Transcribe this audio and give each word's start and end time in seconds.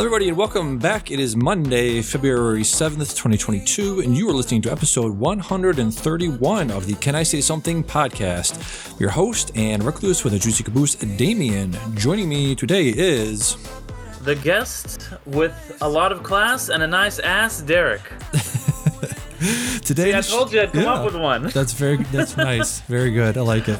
Hello, 0.00 0.08
everybody, 0.08 0.28
and 0.30 0.38
welcome 0.38 0.78
back. 0.78 1.10
It 1.10 1.20
is 1.20 1.36
Monday, 1.36 2.00
February 2.00 2.62
7th, 2.62 3.14
2022, 3.14 4.00
and 4.00 4.16
you 4.16 4.30
are 4.30 4.32
listening 4.32 4.62
to 4.62 4.72
episode 4.72 5.18
131 5.18 6.70
of 6.70 6.86
the 6.86 6.94
Can 6.94 7.14
I 7.14 7.22
Say 7.22 7.42
Something 7.42 7.84
podcast. 7.84 8.98
Your 8.98 9.10
host 9.10 9.50
and 9.54 9.82
recluse 9.82 10.24
with 10.24 10.32
a 10.32 10.38
juicy 10.38 10.64
caboose, 10.64 10.94
Damien. 10.94 11.76
Joining 11.96 12.30
me 12.30 12.54
today 12.54 12.88
is. 12.88 13.58
The 14.22 14.36
guest 14.36 15.10
with 15.26 15.76
a 15.82 15.88
lot 15.90 16.12
of 16.12 16.22
class 16.22 16.70
and 16.70 16.82
a 16.82 16.86
nice 16.86 17.18
ass, 17.18 17.60
Derek. 17.60 18.00
Today, 19.84 20.12
See, 20.12 20.18
I 20.18 20.20
told 20.20 20.52
you 20.52 20.60
I'd 20.60 20.72
come 20.72 20.86
up 20.86 21.04
with 21.04 21.16
one. 21.16 21.44
That's 21.54 21.72
very 21.72 21.96
that's 21.96 22.36
nice. 22.50 22.80
Very 22.80 23.10
good. 23.10 23.38
I 23.38 23.40
like 23.40 23.64
it. 23.68 23.78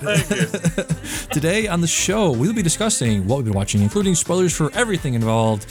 Today 1.30 1.68
on 1.68 1.82
the 1.82 1.86
show, 1.86 2.30
we'll 2.30 2.54
be 2.54 2.62
discussing 2.62 3.26
what 3.26 3.36
we've 3.36 3.44
been 3.46 3.54
watching, 3.54 3.82
including 3.82 4.14
spoilers 4.14 4.56
for 4.56 4.72
everything 4.74 5.12
involved. 5.14 5.66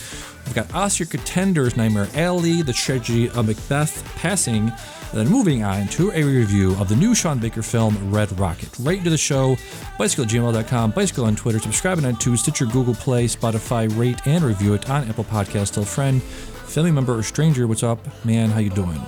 We've 0.46 0.54
got 0.54 0.72
Oscar 0.76 1.06
contenders 1.06 1.76
Nightmare 1.76 2.08
Alley, 2.14 2.62
the 2.62 2.74
tragedy 2.74 3.30
of 3.32 3.48
Macbeth 3.48 4.04
passing, 4.16 4.70
and 4.70 5.14
then 5.14 5.28
moving 5.28 5.64
on 5.64 5.88
to 5.90 6.12
a 6.12 6.24
review 6.24 6.72
of 6.74 6.88
the 6.88 6.96
new 6.96 7.16
Sean 7.16 7.40
Baker 7.40 7.64
film 7.64 8.12
Red 8.12 8.38
Rocket. 8.40 8.70
Right 8.80 9.00
into 9.00 9.10
the 9.10 9.18
show, 9.18 9.58
bicycle 9.98 10.26
at 10.26 10.30
gmail.com, 10.32 10.92
bicycle 10.92 11.26
on 11.26 11.36
Twitter, 11.36 11.60
subscribe 11.60 11.98
and 11.98 12.06
on 12.06 12.16
iTunes, 12.16 12.40
Stitcher, 12.40 12.66
Google 12.68 12.94
Play, 12.96 13.26
Spotify, 13.26 13.90
rate 13.98 14.20
and 14.28 14.44
review 14.44 14.76
it 14.76 14.88
on 14.88 15.10
Apple 15.10 15.24
Podcast. 15.24 15.74
Tell 15.74 15.84
a 15.84 15.86
friend, 15.86 16.22
family 16.22 16.92
member, 16.92 17.18
or 17.18 17.24
stranger. 17.24 17.66
What's 17.66 17.82
up, 17.84 18.00
man? 18.24 18.50
How 18.52 18.60
you 18.60 18.70
doing? 18.70 19.02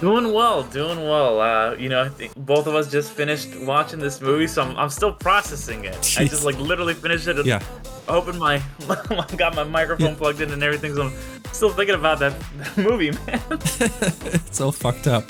Doing 0.00 0.32
well, 0.32 0.64
doing 0.64 0.98
well. 1.04 1.40
Uh, 1.40 1.74
you 1.76 1.88
know, 1.88 2.02
I 2.02 2.08
think 2.08 2.34
both 2.36 2.66
of 2.66 2.74
us 2.74 2.90
just 2.90 3.12
finished 3.12 3.48
watching 3.60 3.98
this 4.00 4.20
movie, 4.20 4.46
so 4.46 4.62
I'm, 4.62 4.76
I'm 4.76 4.90
still 4.90 5.12
processing 5.12 5.84
it. 5.84 5.94
I 6.18 6.24
just 6.26 6.44
like 6.44 6.58
literally 6.58 6.94
finished 6.94 7.26
it. 7.26 7.44
Yeah. 7.46 7.62
Opened 8.06 8.38
my, 8.38 8.60
got 9.36 9.54
my 9.54 9.64
microphone 9.64 10.08
Yeah. 10.10 10.14
plugged 10.16 10.40
in 10.42 10.50
and 10.52 10.62
everything, 10.62 10.94
so 10.94 11.04
I'm 11.04 11.12
still 11.52 11.70
thinking 11.70 11.94
about 11.94 12.18
that, 12.18 12.34
that 12.58 12.76
movie, 12.76 13.12
man. 13.12 13.40
it's 13.50 14.60
all 14.60 14.72
fucked 14.72 15.06
up. 15.06 15.26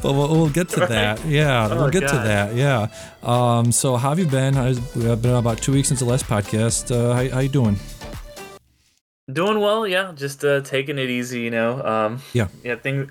But 0.00 0.12
we'll, 0.14 0.28
we'll 0.30 0.48
get 0.48 0.70
to 0.70 0.80
Right? 0.80 0.88
that. 0.90 1.24
Yeah, 1.26 1.68
Oh, 1.70 1.76
we'll 1.76 1.90
get 1.90 2.08
to 2.08 2.14
that. 2.16 2.54
Yeah. 2.54 2.86
Um, 3.22 3.72
so 3.72 3.96
how 3.96 4.10
have 4.10 4.18
you 4.18 4.26
been? 4.26 4.56
I've 4.56 5.04
uh, 5.06 5.16
been 5.16 5.34
about 5.34 5.58
two 5.58 5.72
weeks 5.72 5.88
since 5.88 6.00
the 6.00 6.06
last 6.06 6.24
podcast. 6.26 6.90
Uh, 6.94 7.12
how, 7.14 7.28
how 7.34 7.40
you 7.40 7.48
doing? 7.50 7.76
Doing 9.30 9.60
well, 9.60 9.86
yeah. 9.86 10.12
Just 10.14 10.44
uh, 10.44 10.60
taking 10.62 10.98
it 10.98 11.10
easy, 11.10 11.40
you 11.40 11.50
know. 11.50 11.82
Um, 11.84 12.22
Yeah. 12.32 12.48
yeah, 12.62 12.76
things 12.76 13.10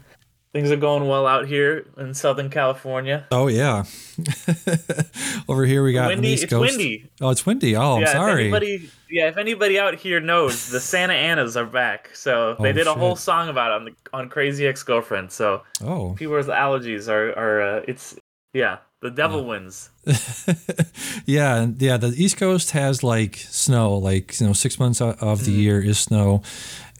things 0.53 0.71
are 0.71 0.77
going 0.77 1.07
well 1.07 1.27
out 1.27 1.47
here 1.47 1.85
in 1.97 2.13
Southern 2.13 2.49
California. 2.49 3.25
Oh 3.31 3.47
yeah. 3.47 3.83
Over 5.49 5.65
here 5.65 5.83
we 5.83 5.93
got 5.93 6.07
windy. 6.09 6.29
East 6.29 6.43
It's 6.43 6.53
Coast. 6.53 6.71
windy. 6.77 7.09
Oh, 7.21 7.29
it's 7.29 7.45
windy. 7.45 7.75
Oh, 7.75 7.95
I'm 7.95 8.01
yeah, 8.01 8.11
sorry. 8.13 8.47
If 8.47 8.53
anybody, 8.53 8.89
yeah, 9.09 9.27
if 9.27 9.37
anybody 9.37 9.79
out 9.79 9.95
here 9.95 10.19
knows, 10.19 10.69
the 10.69 10.79
Santa 10.79 11.13
Anas 11.13 11.57
are 11.57 11.65
back. 11.65 12.09
So 12.15 12.55
they 12.59 12.69
Oh, 12.69 12.73
did 12.73 12.87
a 12.87 12.93
whole 12.93 13.15
song 13.15 13.49
about 13.49 13.71
it 13.71 13.75
on 13.75 13.85
the 13.85 13.91
on 14.13 14.29
Crazy 14.29 14.65
Ex 14.67 14.83
Girlfriend. 14.83 15.31
So 15.31 15.63
oh. 15.83 16.13
people 16.13 16.35
with 16.35 16.47
allergies 16.47 17.09
are 17.09 17.31
are 17.37 17.61
uh, 17.61 17.81
it's 17.87 18.15
yeah, 18.53 18.77
the 19.01 19.09
devil 19.11 19.45
wins. 19.45 19.89
yeah, 21.25 21.67
yeah. 21.77 21.97
The 21.97 22.13
East 22.15 22.37
Coast 22.37 22.71
has 22.71 23.03
like 23.03 23.37
snow, 23.37 23.95
like 23.97 24.39
you 24.39 24.47
know, 24.47 24.53
six 24.53 24.79
months 24.79 25.01
of 25.01 25.17
the 25.19 25.51
Mm-hmm. 25.51 25.59
year 25.59 25.81
is 25.83 25.99
snow, 25.99 26.41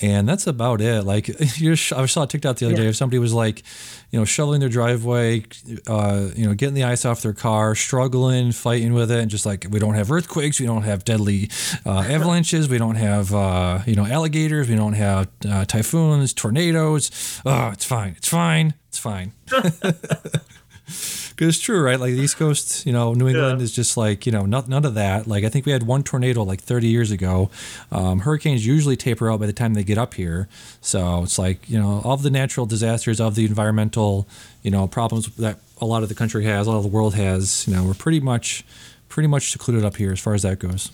and 0.02 0.28
that's 0.28 0.48
about 0.48 0.82
it. 0.82 1.04
Like 1.04 1.30
I 1.42 1.76
saw 1.76 2.24
a 2.24 2.28
TikTok 2.28 2.58
the 2.58 2.66
other 2.68 2.76
day. 2.76 2.88
If 2.88 2.96
somebody 2.96 3.20
was 3.20 3.34
like, 3.34 3.64
you 4.12 4.20
know, 4.20 4.26
shoveling 4.26 4.60
their 4.60 4.70
driveway, 4.70 5.44
uh, 5.88 6.30
you 6.36 6.46
know, 6.46 6.54
getting 6.54 6.76
the 6.76 6.84
ice 6.84 7.06
off 7.06 7.22
their 7.22 7.34
car, 7.34 7.76
struggling, 7.76 8.52
fighting 8.52 8.94
with 8.94 9.12
it, 9.12 9.20
and 9.20 9.32
just 9.32 9.46
like 9.46 9.66
we 9.70 9.80
don't 9.80 9.96
have 9.96 10.12
earthquakes, 10.12 10.60
we 10.60 10.66
don't 10.66 10.84
have 10.84 11.06
deadly 11.06 11.50
uh, 11.86 12.00
avalanches, 12.00 12.68
we 12.70 12.78
don't 12.78 12.96
have 12.96 13.34
uh, 13.34 13.80
you 13.86 13.96
know 13.96 14.06
alligators, 14.06 14.70
we 14.70 14.76
don't 14.76 14.94
have 14.94 15.28
uh, 15.48 15.66
typhoons, 15.66 16.34
tornadoes. 16.34 17.42
Oh, 17.46 17.70
it's 17.70 17.86
fine. 17.86 18.16
It's 18.18 18.28
fine. 18.28 18.74
It's 18.90 19.00
fine. 19.00 19.34
Because 21.36 21.56
it's 21.56 21.64
true, 21.64 21.82
right? 21.82 22.00
Like 22.00 22.14
the 22.14 22.20
East 22.20 22.38
Coast, 22.38 22.86
you 22.86 22.94
know, 22.94 23.14
New 23.14 23.28
England 23.28 23.60
Yeah. 23.60 23.64
is 23.64 23.72
just 23.72 23.98
like, 23.98 24.26
you 24.26 24.32
know, 24.32 24.46
not, 24.46 24.70
none 24.70 24.86
of 24.86 24.94
that. 24.94 25.26
Like 25.28 25.44
I 25.44 25.50
think 25.50 25.66
we 25.66 25.72
had 25.72 25.84
one 25.84 26.04
tornado 26.04 26.44
like 26.44 26.62
30 26.62 26.88
years 26.88 27.10
ago. 27.12 27.50
Um, 27.92 28.20
hurricanes 28.20 28.66
usually 28.66 28.96
taper 28.96 29.32
out 29.32 29.40
by 29.40 29.48
the 29.48 29.54
time 29.54 29.74
they 29.74 29.84
get 29.84 29.98
up 29.98 30.14
here. 30.14 30.48
So 30.82 31.24
it's 31.24 31.40
like, 31.40 31.68
you 31.70 31.80
know, 31.80 32.02
all 32.04 32.14
of 32.14 32.22
the 32.22 32.30
natural 32.30 32.66
disasters, 32.68 33.20
of 33.20 33.34
the 33.36 33.46
environmental, 33.46 34.28
you 34.62 34.70
know, 34.72 34.88
problems 34.88 35.36
that 35.38 35.58
a 35.82 35.86
lot 35.86 36.04
of 36.04 36.10
the 36.10 36.16
country 36.16 36.46
has, 36.46 36.68
a 36.68 36.72
lot 36.72 36.78
of 36.78 36.84
the 36.84 36.90
world 36.90 37.16
has, 37.16 37.68
you 37.68 37.74
know, 37.76 37.84
we're 37.84 37.94
pretty 37.96 38.20
much, 38.20 38.64
pretty 39.10 39.28
much 39.28 39.52
secluded 39.52 39.84
up 39.84 39.96
here 39.98 40.12
as 40.12 40.20
far 40.20 40.34
as 40.36 40.44
that 40.44 40.60
goes. 40.60 40.92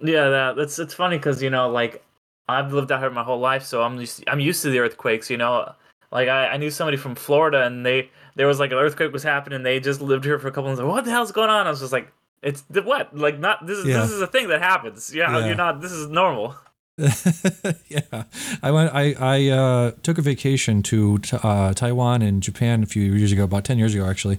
Yeah, 0.00 0.28
that 0.28 0.56
that's 0.56 0.78
it's 0.78 0.94
funny 0.94 1.16
because 1.16 1.42
you 1.42 1.50
know 1.50 1.68
like 1.70 2.04
I've 2.48 2.72
lived 2.72 2.92
out 2.92 3.00
here 3.00 3.10
my 3.10 3.24
whole 3.24 3.40
life, 3.40 3.64
so 3.64 3.82
I'm 3.82 3.98
used 3.98 4.22
I'm 4.28 4.40
used 4.40 4.62
to 4.62 4.70
the 4.70 4.78
earthquakes. 4.78 5.28
You 5.28 5.36
know, 5.38 5.72
like 6.12 6.28
I, 6.28 6.48
I 6.48 6.56
knew 6.56 6.70
somebody 6.70 6.96
from 6.96 7.14
Florida, 7.16 7.64
and 7.66 7.84
they 7.84 8.10
there 8.38 8.46
was 8.46 8.58
like 8.58 8.70
an 8.72 8.78
earthquake 8.78 9.12
was 9.12 9.24
happening. 9.24 9.62
They 9.64 9.80
just 9.80 10.00
lived 10.00 10.24
here 10.24 10.38
for 10.38 10.46
a 10.48 10.50
couple 10.52 10.70
of 10.70 10.78
months. 10.78 10.88
What 10.90 11.04
the 11.04 11.10
hell's 11.10 11.32
going 11.32 11.50
on? 11.50 11.66
I 11.66 11.70
was 11.70 11.80
just 11.80 11.92
like, 11.92 12.10
it's 12.42 12.62
the 12.70 12.82
what? 12.82 13.14
Like 13.16 13.38
not 13.38 13.66
this 13.66 13.78
is 13.78 13.84
Yeah. 13.86 14.00
this 14.02 14.12
is 14.12 14.22
a 14.22 14.26
thing 14.28 14.48
that 14.48 14.62
happens. 14.62 15.12
Yeah, 15.14 15.36
Yeah. 15.38 15.46
you're 15.46 15.56
not. 15.56 15.80
This 15.82 15.92
is 15.92 16.08
normal. 16.08 16.54
yeah, 17.88 18.24
I 18.62 18.70
went. 18.70 18.92
I 18.94 19.14
I 19.20 19.48
uh, 19.48 19.90
took 20.02 20.18
a 20.18 20.22
vacation 20.22 20.82
to 20.84 21.20
uh, 21.42 21.72
Taiwan 21.74 22.22
and 22.22 22.42
Japan 22.42 22.82
a 22.82 22.86
few 22.86 23.12
years 23.12 23.30
ago, 23.32 23.44
about 23.44 23.64
ten 23.64 23.78
years 23.78 23.94
ago 23.94 24.04
actually. 24.08 24.38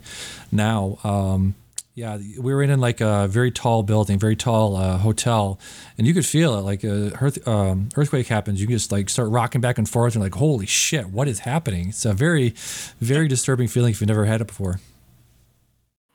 Now, 0.51 0.97
um, 1.03 1.55
yeah, 1.99 2.17
we 2.39 2.53
were 2.53 2.63
in 2.63 2.79
like 2.79 3.01
a 3.01 3.27
very 3.27 3.51
tall 3.51 3.83
building, 3.83 4.17
very 4.17 4.37
tall 4.37 4.77
uh, 4.77 4.97
hotel, 4.97 5.59
and 5.97 6.07
you 6.07 6.13
could 6.13 6.25
feel 6.25 6.55
it. 6.57 6.61
Like 6.61 6.85
a 6.85 7.11
earth, 7.21 7.45
um, 7.45 7.89
earthquake 7.97 8.27
happens, 8.27 8.61
you 8.61 8.67
can 8.67 8.75
just 8.77 8.91
like 8.91 9.09
start 9.09 9.29
rocking 9.29 9.59
back 9.59 9.77
and 9.77 9.87
forth, 9.87 10.15
and 10.15 10.23
like, 10.23 10.35
holy 10.35 10.65
shit, 10.65 11.07
what 11.07 11.27
is 11.27 11.39
happening? 11.39 11.89
It's 11.89 12.05
a 12.05 12.13
very, 12.13 12.53
very 13.01 13.27
disturbing 13.27 13.67
feeling 13.67 13.91
if 13.91 13.99
you've 13.99 14.07
never 14.07 14.25
had 14.25 14.39
it 14.39 14.47
before. 14.47 14.79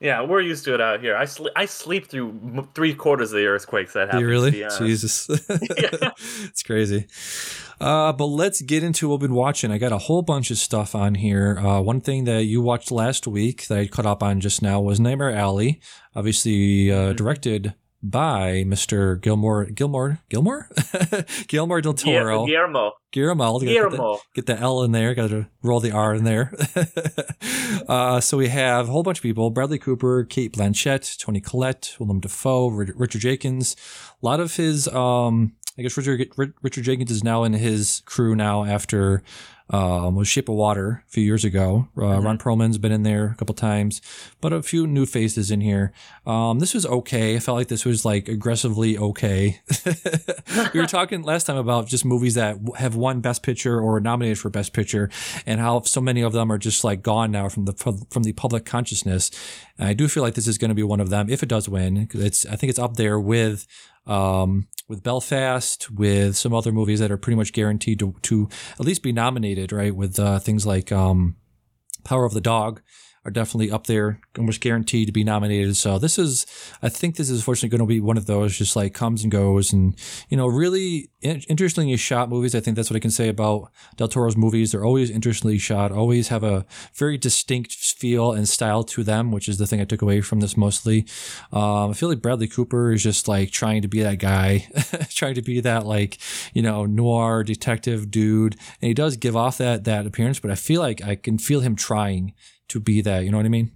Yeah, 0.04 0.20
we're 0.22 0.42
used 0.42 0.65
to 0.66 0.75
it 0.75 0.81
out 0.82 1.00
here. 1.00 1.16
I 1.16 1.25
sleep 1.25 1.53
I 1.56 1.65
sleep 1.65 2.09
through 2.09 2.28
m- 2.28 2.69
three 2.75 2.94
quarters 2.94 3.32
of 3.32 3.38
the 3.38 3.47
earthquakes 3.47 3.94
that 3.94 4.09
happen. 4.09 4.20
you 4.20 4.28
really? 4.28 4.50
Jesus. 4.78 5.26
it's 5.48 6.62
crazy. 6.62 7.06
Uh, 7.81 8.12
but 8.12 8.26
let's 8.26 8.60
get 8.60 8.84
into 8.84 9.09
what 9.09 9.20
we've 9.20 9.28
been 9.31 9.34
watching. 9.37 9.70
I 9.72 9.78
got 9.78 9.92
a 9.92 9.98
whole 9.98 10.20
bunch 10.22 10.50
of 10.50 10.59
stuff 10.59 10.94
on 10.94 11.15
here. 11.15 11.59
Uh, 11.59 11.81
one 11.81 12.00
thing 12.03 12.25
that 12.25 12.44
you 12.44 12.60
watched 12.60 12.91
last 12.91 13.26
week 13.26 13.66
that 13.69 13.78
I 13.78 13.87
caught 13.87 14.06
up 14.06 14.22
on 14.22 14.41
just 14.41 14.60
now 14.62 14.81
was 14.81 15.00
Nightmare 15.00 15.32
Alley, 15.32 15.81
obviously 16.15 16.92
uh, 16.92 16.97
Mm-hmm. 16.97 17.16
directed 17.16 17.75
by 18.04 18.65
Mr. 18.66 19.19
Gilmore, 19.20 19.65
Gilmore, 19.65 20.20
Gilmore, 20.28 20.69
Gilmore 21.48 21.81
del 21.81 21.94
Toro. 21.94 22.44
Guillermo. 22.44 22.92
Guillermo. 23.10 23.59
Gotta 23.59 23.65
Get 23.65 23.72
the, 23.91 23.97
get 24.34 24.47
the 24.47 24.59
L 24.59 24.82
in 24.82 24.92
there. 24.92 25.15
Got 25.15 25.31
to 25.31 25.47
roll 25.62 25.81
the 25.81 25.91
R 25.91 26.15
in 26.15 26.25
there. 26.25 26.53
uh, 27.88 28.20
so 28.20 28.37
we 28.37 28.48
have 28.48 28.88
a 28.88 28.92
whole 28.92 29.03
bunch 29.03 29.19
of 29.19 29.22
people: 29.22 29.50
Bradley 29.50 29.78
Cooper, 29.78 30.25
Cate 30.25 30.53
Blanchett, 30.53 31.19
Toni 31.19 31.41
Collette, 31.41 31.97
Willem 31.98 32.20
Dafoe, 32.20 32.69
Ri- 32.69 32.92
Richard 32.94 33.22
Jenkins. 33.22 33.75
A 34.22 34.26
lot 34.26 34.38
of 34.41 34.54
his, 34.56 34.86
um, 34.88 35.54
I 35.78 35.82
guess 35.82 35.97
Richard 35.97 36.28
Ri- 36.36 36.53
Richard 36.62 36.84
Jenkins 36.84 37.10
is 37.10 37.25
now 37.25 37.44
in 37.44 37.54
his 37.54 38.03
crew 38.04 38.36
now 38.36 38.65
after 38.65 39.22
um, 39.71 40.15
was 40.15 40.29
Shape 40.29 40.49
of 40.49 40.57
Water 40.57 41.03
a 41.07 41.11
few 41.11 41.25
years 41.25 41.45
ago. 41.45 41.89
Uh, 41.97 42.21
Ron 42.21 42.37
Perlman's 42.37 42.77
been 42.77 42.93
in 42.93 43.03
there 43.03 43.27
a 43.27 43.35
couple 43.35 43.55
times, 43.55 44.03
but 44.41 44.53
a 44.53 44.63
few 44.63 44.87
new 44.87 45.07
faces 45.07 45.51
in 45.51 45.63
here. 45.63 45.93
Um, 46.27 46.59
this 46.59 46.75
was 46.75 46.85
okay. 46.85 47.35
I 47.35 47.39
felt 47.39 47.57
like 47.57 47.69
this 47.69 47.85
was 47.85 48.05
like 48.05 48.29
aggressively 48.29 48.99
okay. 48.99 49.61
we 50.75 50.81
were 50.81 50.87
talking 50.87 51.22
last 51.22 51.45
time 51.45 51.57
about 51.57 51.87
just 51.87 52.05
movies 52.05 52.34
that 52.34 52.59
have 52.77 52.95
won 52.95 53.21
Best 53.21 53.43
Picture 53.43 53.81
or 53.81 54.01
nominated 54.01 54.39
for 54.39 54.51
Best 54.51 54.75
Picture, 54.75 55.09
and 55.47 55.61
how 55.61 55.81
so 55.83 56.01
many 56.01 56.21
of 56.21 56.33
them 56.33 56.53
are 56.53 56.59
just 56.59 56.84
like 56.84 57.03
gone 57.03 57.31
now 57.31 57.49
from 57.49 57.65
the 57.65 57.72
from 58.10 58.22
the 58.22 58.33
public 58.33 58.67
consciousness. 58.67 59.31
And 59.78 59.89
I 59.89 59.95
do 59.95 60.09
feel 60.09 60.22
like 60.22 60.34
this 60.34 60.47
is 60.47 60.59
going 60.59 60.71
to 60.71 60.75
be 60.75 60.83
one 60.83 61.01
of 61.01 61.09
them 61.09 61.31
if 61.31 61.43
it 61.43 61.49
does 61.49 61.69
win. 61.69 62.09
It's 62.13 62.45
I 62.47 62.57
think 62.57 62.71
it's 62.71 62.78
up 62.78 62.97
there 62.97 63.19
with 63.19 63.67
um, 64.07 64.67
with 64.89 65.03
Belfast, 65.03 65.91
with 65.91 66.36
some 66.36 66.54
other 66.54 66.72
movies 66.72 67.01
that 67.01 67.10
are 67.10 67.16
pretty 67.16 67.36
much 67.36 67.53
guaranteed 67.53 67.98
to, 67.98 68.15
to 68.22 68.48
at 68.72 68.84
least 68.84 69.03
be 69.03 69.13
nominated, 69.13 69.72
right? 69.72 69.95
With 69.95 70.19
uh, 70.19 70.39
things 70.39 70.66
like 70.66 70.92
um, 70.92 71.36
Power 72.04 72.25
of 72.25 72.34
the 72.34 72.41
Dog 72.41 72.83
are 73.24 73.30
definitely 73.30 73.71
up 73.71 73.86
there, 73.86 74.21
almost 74.36 74.60
guaranteed 74.60 75.06
to 75.06 75.12
be 75.12 75.24
nominated. 75.24 75.76
So 75.76 75.98
this 75.98 76.18
is, 76.18 76.47
I 76.82 76.91
think 76.91 77.16
this 77.16 77.30
is 77.30 77.42
fortunately 77.42 77.71
going 77.71 77.88
to 77.88 77.92
be 77.94 78.00
one 78.00 78.18
of 78.18 78.26
those 78.26 78.59
just 78.59 78.76
like 78.76 78.92
comes 78.92 79.22
and 79.22 79.32
goes 79.32 79.72
and, 79.72 79.97
you 80.28 80.36
know, 80.36 80.47
really 80.47 81.10
in- 81.22 81.41
interestingly 81.48 81.97
shot 81.97 82.28
movies. 82.28 82.54
I 82.54 82.60
think 82.60 82.76
that's 82.76 82.91
what 82.91 82.97
I 82.97 83.00
can 83.00 83.10
say 83.10 83.28
about 83.28 83.71
Del 83.97 84.09
Toro's 84.09 84.36
movies. 84.36 84.72
They're 84.72 84.84
always 84.84 85.10
interestingly 85.10 85.56
shot, 85.56 85.91
always 85.91 86.28
have 86.28 86.44
a 86.44 86.66
very 86.94 87.16
distinct 87.16 87.72
feel 87.72 88.32
and 88.32 88.47
style 88.47 88.84
to 88.84 89.03
them, 89.03 89.32
which 89.32 89.48
is 89.48 89.56
the 89.56 89.66
thing 89.66 89.80
I 89.80 89.84
took 89.84 90.03
away 90.03 90.21
from 90.21 90.41
this 90.41 90.56
mostly. 90.56 91.06
Um, 91.50 91.91
I 91.91 91.92
feel 91.94 92.10
like 92.10 92.21
Bradley 92.21 92.48
Cooper 92.48 92.92
is 92.92 93.03
just 93.03 93.26
like 93.26 93.50
trying 93.53 93.80
to 93.82 93.88
be 93.88 94.03
that 94.03 94.18
guy, 94.18 94.68
trying 95.09 95.34
to 95.36 95.42
be 95.42 95.60
that 95.60 95.86
like, 95.86 96.18
you 96.53 96.60
know, 96.60 96.84
noir 96.84 97.42
detective 97.42 98.10
dude. 98.10 98.56
And 98.82 98.88
he 98.88 98.94
does 98.94 99.16
give 99.16 99.34
off 99.34 99.56
that, 99.59 99.84
that 99.84 100.06
appearance, 100.06 100.41
but 100.41 100.50
I 100.50 100.56
feel 100.56 100.82
like 100.82 101.03
I 101.03 101.15
can 101.16 101.38
feel 101.38 101.60
him 101.60 101.74
trying 101.74 102.34
to 102.74 102.80
be 102.80 103.00
there. 103.00 103.22
You 103.22 103.30
know 103.30 103.36
what 103.38 103.47
I 103.47 103.50
mean? 103.50 103.71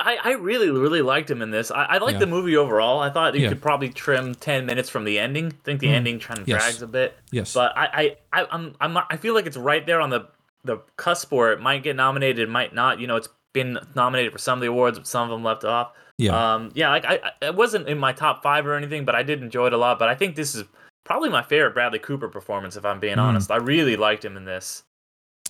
I, 0.00 0.18
I 0.22 0.32
really 0.32 0.68
really 0.70 1.00
liked 1.02 1.30
him 1.30 1.40
in 1.42 1.50
this. 1.52 1.70
I, 1.70 1.84
I 1.84 1.98
like 1.98 2.14
Yeah. 2.14 2.18
the 2.20 2.26
movie 2.26 2.56
overall. 2.56 3.00
I 3.00 3.08
thought 3.10 3.34
you 3.34 3.42
Yeah. 3.42 3.48
could 3.50 3.62
probably 3.62 3.88
trim 3.88 4.34
ten 4.34 4.66
minutes 4.66 4.88
from 4.90 5.04
the 5.04 5.18
ending. 5.18 5.46
I 5.46 5.56
think 5.64 5.80
the 5.80 5.86
Mm. 5.88 5.92
ending 5.94 6.20
kind 6.20 6.40
of 6.40 6.48
Yes. 6.48 6.60
drags 6.62 6.82
a 6.82 6.86
bit, 6.88 7.16
Yes. 7.30 7.54
but 7.54 7.72
I, 7.76 8.16
I, 8.32 8.40
I 8.42 8.46
I'm 8.50 8.74
I'm 8.80 8.96
I 9.10 9.16
feel 9.16 9.32
like 9.34 9.46
it's 9.46 9.56
right 9.56 9.86
there 9.86 10.00
on 10.00 10.10
the 10.10 10.26
the 10.64 10.78
cusp 10.96 11.30
where 11.30 11.52
it 11.52 11.60
might 11.60 11.84
get 11.84 11.94
nominated, 11.94 12.40
it 12.48 12.50
might 12.50 12.74
not. 12.74 12.98
You 12.98 13.06
know, 13.06 13.14
it's 13.16 13.28
been 13.52 13.78
nominated 13.94 14.32
for 14.32 14.38
some 14.38 14.58
of 14.58 14.60
the 14.62 14.66
awards, 14.68 14.98
but 14.98 15.06
some 15.06 15.30
of 15.30 15.30
them 15.30 15.44
left 15.44 15.64
off. 15.64 15.92
yeah. 16.18 16.54
Um, 16.54 16.72
yeah, 16.74 16.88
like 16.90 17.04
I, 17.04 17.20
I- 17.40 17.46
it 17.46 17.54
wasn't 17.54 17.88
in 17.88 17.96
my 17.98 18.12
top 18.12 18.42
five 18.42 18.66
or 18.66 18.74
anything, 18.74 19.04
but 19.04 19.14
I 19.14 19.22
did 19.22 19.40
enjoy 19.40 19.68
it 19.68 19.72
a 19.72 19.78
lot. 19.78 19.98
But 20.00 20.08
I 20.08 20.14
think 20.16 20.34
this 20.34 20.54
is 20.56 20.64
probably 21.04 21.28
my 21.28 21.42
favorite 21.42 21.74
Bradley 21.74 22.00
Cooper 22.00 22.28
performance, 22.28 22.74
if 22.76 22.84
I'm 22.84 22.98
being 22.98 23.16
Mm. 23.18 23.22
honest. 23.22 23.50
I 23.52 23.56
really 23.58 23.96
liked 23.96 24.24
him 24.24 24.36
in 24.36 24.44
this. 24.44 24.82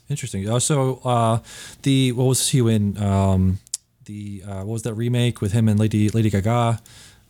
Interesting. 0.09 0.49
Uh, 0.49 0.59
so 0.61 1.01
uh, 1.05 1.39
the 1.83 2.13
what 2.13 2.25
was 2.25 2.49
he 2.49 2.59
in? 2.61 2.97
Um, 3.03 3.59
the 4.05 4.43
uh, 4.47 4.59
what 4.59 4.69
was 4.75 4.83
that 4.83 4.95
remake 4.95 5.41
with 5.41 5.53
him 5.53 5.69
and 5.69 5.79
Lady 5.81 6.09
Lady 6.11 6.31
Gaga? 6.31 6.81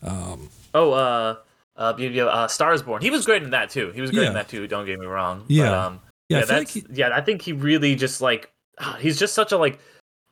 Um, 0.02 0.50
Oh, 0.74 0.92
uh, 0.92 1.36
uh, 1.78 1.94
uh, 1.96 2.48
Stars 2.48 2.82
Born. 2.82 3.00
He 3.00 3.10
was 3.10 3.24
great 3.24 3.42
in 3.42 3.50
that 3.50 3.70
too. 3.70 3.92
He 3.92 4.00
was 4.02 4.10
great 4.10 4.24
Yeah. 4.24 4.28
in 4.28 4.34
that 4.34 4.48
too. 4.48 4.66
Don't 4.66 4.84
get 4.84 4.98
me 4.98 5.06
wrong. 5.06 5.44
Yeah. 5.48 5.70
But, 5.70 5.74
um, 5.78 6.00
yeah, 6.28 6.36
yeah, 6.36 6.36
I 6.36 6.40
like 6.40 6.48
that's 6.48 6.74
he, 6.74 6.84
yeah. 6.92 7.10
I 7.14 7.20
think 7.22 7.40
he 7.42 7.52
really 7.52 7.94
just 7.94 8.20
like 8.20 8.50
he's 8.98 9.18
just 9.18 9.32
such 9.34 9.52
a 9.52 9.56
like 9.56 9.78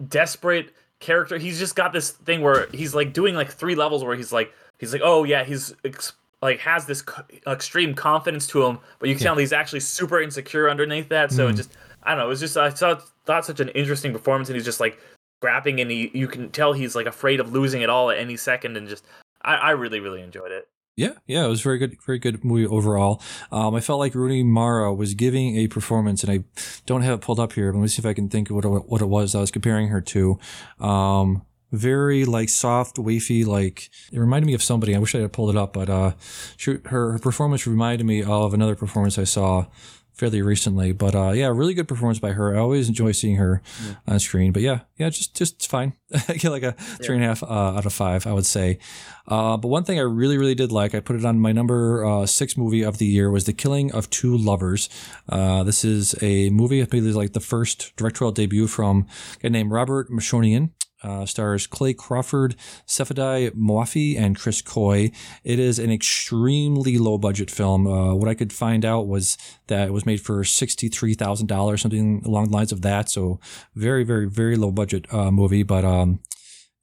desperate 0.06 0.74
character. 1.00 1.38
He's 1.38 1.58
just 1.58 1.76
got 1.76 1.92
this 1.92 2.10
thing 2.10 2.42
where 2.42 2.66
he's 2.72 2.94
like 2.94 3.12
doing 3.12 3.34
like 3.34 3.50
three 3.50 3.74
levels 3.74 4.04
where 4.04 4.16
he's 4.16 4.32
like 4.32 4.52
he's 4.78 4.92
like 4.92 5.02
oh 5.04 5.24
yeah 5.24 5.44
he's 5.44 5.74
ex- 5.84 6.12
like 6.42 6.58
has 6.60 6.84
this 6.84 7.00
co- 7.00 7.22
extreme 7.46 7.94
confidence 7.94 8.46
to 8.48 8.62
him, 8.66 8.78
but 8.98 9.08
you 9.08 9.14
can 9.14 9.22
Yeah. 9.22 9.28
tell 9.30 9.36
he's 9.38 9.52
actually 9.52 9.80
super 9.80 10.20
insecure 10.20 10.68
underneath 10.68 11.08
that. 11.08 11.32
So 11.32 11.48
it 11.48 11.52
Mhm. 11.52 11.56
just 11.56 11.70
I 12.04 12.10
don't 12.10 12.18
know. 12.18 12.26
It 12.26 12.28
was 12.28 12.40
just 12.40 12.56
I 12.56 12.70
saw 12.70 12.98
thought 13.24 13.44
such 13.44 13.60
an 13.60 13.68
interesting 13.70 14.12
performance, 14.12 14.48
and 14.48 14.56
he's 14.56 14.64
just 14.64 14.80
like 14.80 14.98
grabbing 15.40 15.80
and 15.80 15.90
he 15.90 16.10
you 16.14 16.28
can 16.28 16.50
tell 16.50 16.72
he's 16.72 16.94
like 16.94 17.06
afraid 17.06 17.40
of 17.40 17.52
losing 17.52 17.82
it 17.82 17.90
all 17.90 18.10
at 18.10 18.18
any 18.18 18.36
second, 18.36 18.76
and 18.76 18.88
just 18.88 19.04
I, 19.42 19.54
I 19.56 19.70
really 19.70 20.00
really 20.00 20.22
enjoyed 20.22 20.52
it. 20.52 20.68
Yeah, 20.96 21.14
yeah, 21.26 21.44
it 21.44 21.48
was 21.48 21.60
very 21.60 21.78
good, 21.78 21.96
very 22.06 22.20
good 22.20 22.44
movie 22.44 22.66
overall. 22.66 23.20
Um, 23.50 23.74
I 23.74 23.80
felt 23.80 23.98
like 23.98 24.14
Rooney 24.14 24.44
Mara 24.44 24.94
was 24.94 25.14
giving 25.14 25.56
a 25.56 25.66
performance, 25.66 26.22
and 26.22 26.30
I 26.30 26.44
don't 26.86 27.02
have 27.02 27.18
it 27.18 27.20
pulled 27.20 27.40
up 27.40 27.52
here. 27.54 27.72
But 27.72 27.78
let 27.78 27.82
me 27.82 27.88
see 27.88 28.00
if 28.00 28.06
I 28.06 28.14
can 28.14 28.28
think 28.28 28.48
of 28.48 28.56
what 28.56 28.64
it, 28.64 28.68
what 28.68 29.02
it 29.02 29.08
was 29.08 29.34
I 29.34 29.40
was 29.40 29.50
comparing 29.50 29.88
her 29.88 30.00
to. 30.00 30.38
Um, 30.78 31.42
very 31.72 32.24
like 32.24 32.48
soft, 32.48 32.96
wafy, 32.96 33.44
like 33.44 33.90
it 34.12 34.18
reminded 34.20 34.46
me 34.46 34.54
of 34.54 34.62
somebody. 34.62 34.94
I 34.94 34.98
wish 35.00 35.16
I 35.16 35.18
had 35.18 35.32
pulled 35.32 35.50
it 35.50 35.56
up, 35.56 35.72
but 35.72 35.90
uh, 35.90 36.12
she, 36.56 36.78
her, 36.84 37.12
her 37.12 37.18
performance 37.18 37.66
reminded 37.66 38.06
me 38.06 38.22
of 38.22 38.54
another 38.54 38.76
performance 38.76 39.18
I 39.18 39.24
saw 39.24 39.66
fairly 40.14 40.42
recently. 40.42 40.92
But 40.92 41.14
uh, 41.14 41.32
yeah, 41.32 41.48
really 41.48 41.74
good 41.74 41.88
performance 41.88 42.18
by 42.18 42.32
her. 42.32 42.54
I 42.54 42.58
always 42.58 42.88
enjoy 42.88 43.12
seeing 43.12 43.36
her 43.36 43.62
on 44.06 44.18
screen. 44.20 44.52
But 44.52 44.62
yeah, 44.62 44.80
yeah, 44.96 45.10
just 45.10 45.36
just 45.36 45.56
it's 45.56 45.66
fine. 45.66 45.94
I 46.28 46.34
get 46.34 46.50
like 46.50 46.62
a 46.62 46.72
three 46.72 47.16
and 47.16 47.24
a 47.24 47.28
half 47.28 47.42
uh, 47.42 47.46
out 47.46 47.86
of 47.86 47.92
five, 47.92 48.26
I 48.26 48.32
would 48.32 48.46
say. 48.46 48.78
Uh, 49.26 49.56
but 49.56 49.68
one 49.68 49.84
thing 49.84 49.98
I 49.98 50.02
really, 50.02 50.36
really 50.36 50.54
did 50.54 50.70
like, 50.70 50.94
I 50.94 51.00
put 51.00 51.16
it 51.16 51.24
on 51.24 51.38
my 51.38 51.52
number 51.52 52.04
uh, 52.04 52.26
six 52.26 52.56
movie 52.56 52.82
of 52.82 52.98
the 52.98 53.06
year, 53.06 53.30
was 53.30 53.44
The 53.44 53.52
Killing 53.52 53.90
of 53.92 54.10
Two 54.10 54.36
Lovers. 54.36 54.88
Uh, 55.28 55.64
this 55.64 55.84
is 55.84 56.14
a 56.22 56.50
movie, 56.50 56.82
I 56.82 56.84
believe, 56.84 57.06
it's 57.06 57.16
like 57.16 57.32
the 57.32 57.40
first 57.40 57.96
directorial 57.96 58.32
debut 58.32 58.66
from 58.66 59.06
a 59.36 59.42
guy 59.44 59.48
named 59.48 59.72
Robert 59.72 60.10
Machoian. 60.10 60.70
Uh, 61.04 61.26
stars 61.26 61.66
Clayne 61.66 61.96
Crawford, 61.96 62.56
Sepideh 62.86 63.50
Moafi, 63.50 64.18
and 64.18 64.36
Chris 64.36 64.62
Coy. 64.62 65.10
It 65.44 65.58
is 65.58 65.78
an 65.78 65.90
extremely 65.90 66.98
low 66.98 67.18
budget 67.18 67.50
film. 67.50 67.86
Uh, 67.86 68.14
what 68.14 68.28
I 68.28 68.34
could 68.34 68.52
find 68.52 68.84
out 68.84 69.06
was 69.06 69.36
that 69.66 69.88
it 69.88 69.92
was 69.92 70.06
made 70.06 70.20
for 70.20 70.42
$63,000, 70.42 71.78
something 71.78 72.22
along 72.24 72.46
the 72.48 72.56
lines 72.56 72.72
of 72.72 72.82
that. 72.82 73.10
So 73.10 73.38
very, 73.74 74.04
very, 74.04 74.28
very 74.28 74.56
low 74.56 74.70
budget 74.70 75.06
uh, 75.12 75.30
movie. 75.30 75.62
But 75.62 75.84
um, 75.84 76.20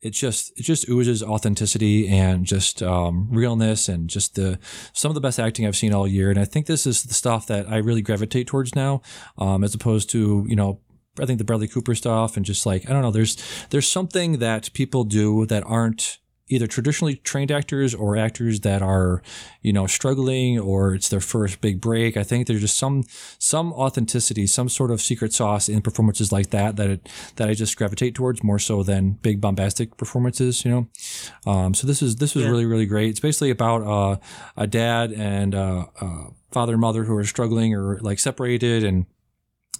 it 0.01 0.11
just 0.11 0.51
it 0.57 0.63
just 0.63 0.89
oozes 0.89 1.21
authenticity 1.21 2.07
and 2.07 2.45
just 2.45 2.81
um, 2.81 3.27
realness 3.29 3.87
and 3.87 4.09
just 4.09 4.35
the 4.35 4.57
some 4.93 5.09
of 5.09 5.15
the 5.15 5.21
best 5.21 5.39
acting 5.39 5.65
I've 5.65 5.75
seen 5.75 5.93
all 5.93 6.07
year. 6.07 6.29
And 6.29 6.39
I 6.39 6.45
think 6.45 6.65
this 6.65 6.87
is 6.87 7.03
the 7.03 7.13
stuff 7.13 7.47
that 7.47 7.69
I 7.69 7.77
really 7.77 8.01
gravitate 8.01 8.47
towards 8.47 8.75
now, 8.75 9.01
um, 9.37 9.63
as 9.63 9.75
opposed 9.75 10.09
to 10.11 10.45
you 10.47 10.55
know 10.55 10.79
I 11.21 11.25
think 11.25 11.37
the 11.37 11.43
Bradley 11.45 11.67
Cooper 11.67 11.95
stuff 11.95 12.35
and 12.37 12.45
just 12.45 12.65
like 12.65 12.89
I 12.89 12.93
don't 12.93 13.01
know. 13.01 13.11
There's 13.11 13.37
there's 13.69 13.89
something 13.89 14.39
that 14.39 14.73
people 14.73 15.03
do 15.03 15.45
that 15.47 15.63
aren't 15.65 16.17
either 16.53 16.67
traditionally 16.67 17.15
trained 17.15 17.49
actors 17.49 17.95
or 17.95 18.17
actors 18.17 18.59
that 18.59 18.81
are 18.81 19.21
you 19.61 19.71
know 19.71 19.87
struggling 19.87 20.59
or 20.59 20.93
it's 20.95 21.07
their 21.07 21.21
first 21.21 21.61
big 21.61 21.79
break. 21.79 22.17
I 22.17 22.23
think 22.23 22.45
there's 22.47 22.59
just 22.59 22.77
some 22.77 23.03
some 23.39 23.71
authenticity, 23.71 24.47
some 24.47 24.67
sort 24.67 24.91
of 24.91 24.99
secret 25.01 25.31
sauce 25.31 25.69
in 25.69 25.81
performances 25.81 26.31
like 26.33 26.49
that 26.49 26.75
that 26.75 26.89
it, 26.89 27.09
that 27.37 27.47
I 27.47 27.53
just 27.53 27.77
gravitate 27.77 28.15
towards 28.15 28.43
more 28.43 28.59
so 28.59 28.83
than 28.83 29.11
big 29.21 29.39
bombastic 29.39 29.95
performances. 29.95 30.65
You 30.65 30.71
know, 31.45 31.51
um, 31.51 31.73
so 31.73 31.87
this 31.87 32.01
is 32.01 32.17
this 32.17 32.35
was 32.35 32.43
Yeah. 32.43 32.49
really 32.51 32.65
really 32.65 32.85
great. 32.85 33.11
It's 33.11 33.21
basically 33.21 33.51
about 33.51 33.83
uh, 33.83 34.17
a 34.57 34.67
dad 34.67 35.13
and 35.13 35.55
uh, 35.55 35.85
uh, 36.01 36.25
father 36.51 36.73
and 36.73 36.81
mother 36.81 37.05
who 37.05 37.15
are 37.15 37.23
struggling 37.23 37.73
or 37.73 37.97
like 38.01 38.19
separated, 38.19 38.83
and 38.83 39.05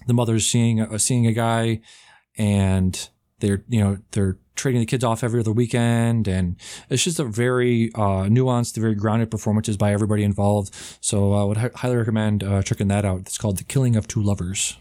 the 0.06 0.14
mother's 0.14 0.46
seeing 0.46 0.80
uh, 0.80 0.98
seeing 0.98 1.26
a 1.26 1.32
guy, 1.32 1.80
and 2.36 3.08
they're 3.40 3.64
you 3.68 3.80
know 3.80 3.98
they're 4.12 4.38
trading 4.54 4.80
the 4.80 4.86
kids 4.86 5.02
off 5.02 5.24
every 5.24 5.40
other 5.40 5.52
weekend, 5.52 6.28
and 6.28 6.56
it's 6.90 7.04
just 7.04 7.18
a 7.18 7.24
very 7.24 7.90
uh, 7.94 8.24
nuanced, 8.28 8.76
very 8.76 8.94
grounded 8.94 9.30
performances 9.30 9.76
by 9.76 9.92
everybody 9.92 10.22
involved. 10.22 10.74
So 11.00 11.32
I 11.32 11.44
would 11.44 11.56
hi- 11.56 11.70
highly 11.74 11.96
recommend 11.96 12.44
uh, 12.44 12.62
checking 12.62 12.88
that 12.88 13.04
out. 13.04 13.20
It's 13.20 13.38
called 13.38 13.58
The 13.58 13.64
Killing 13.64 13.96
of 13.96 14.06
Two 14.08 14.22
Lovers. 14.22 14.76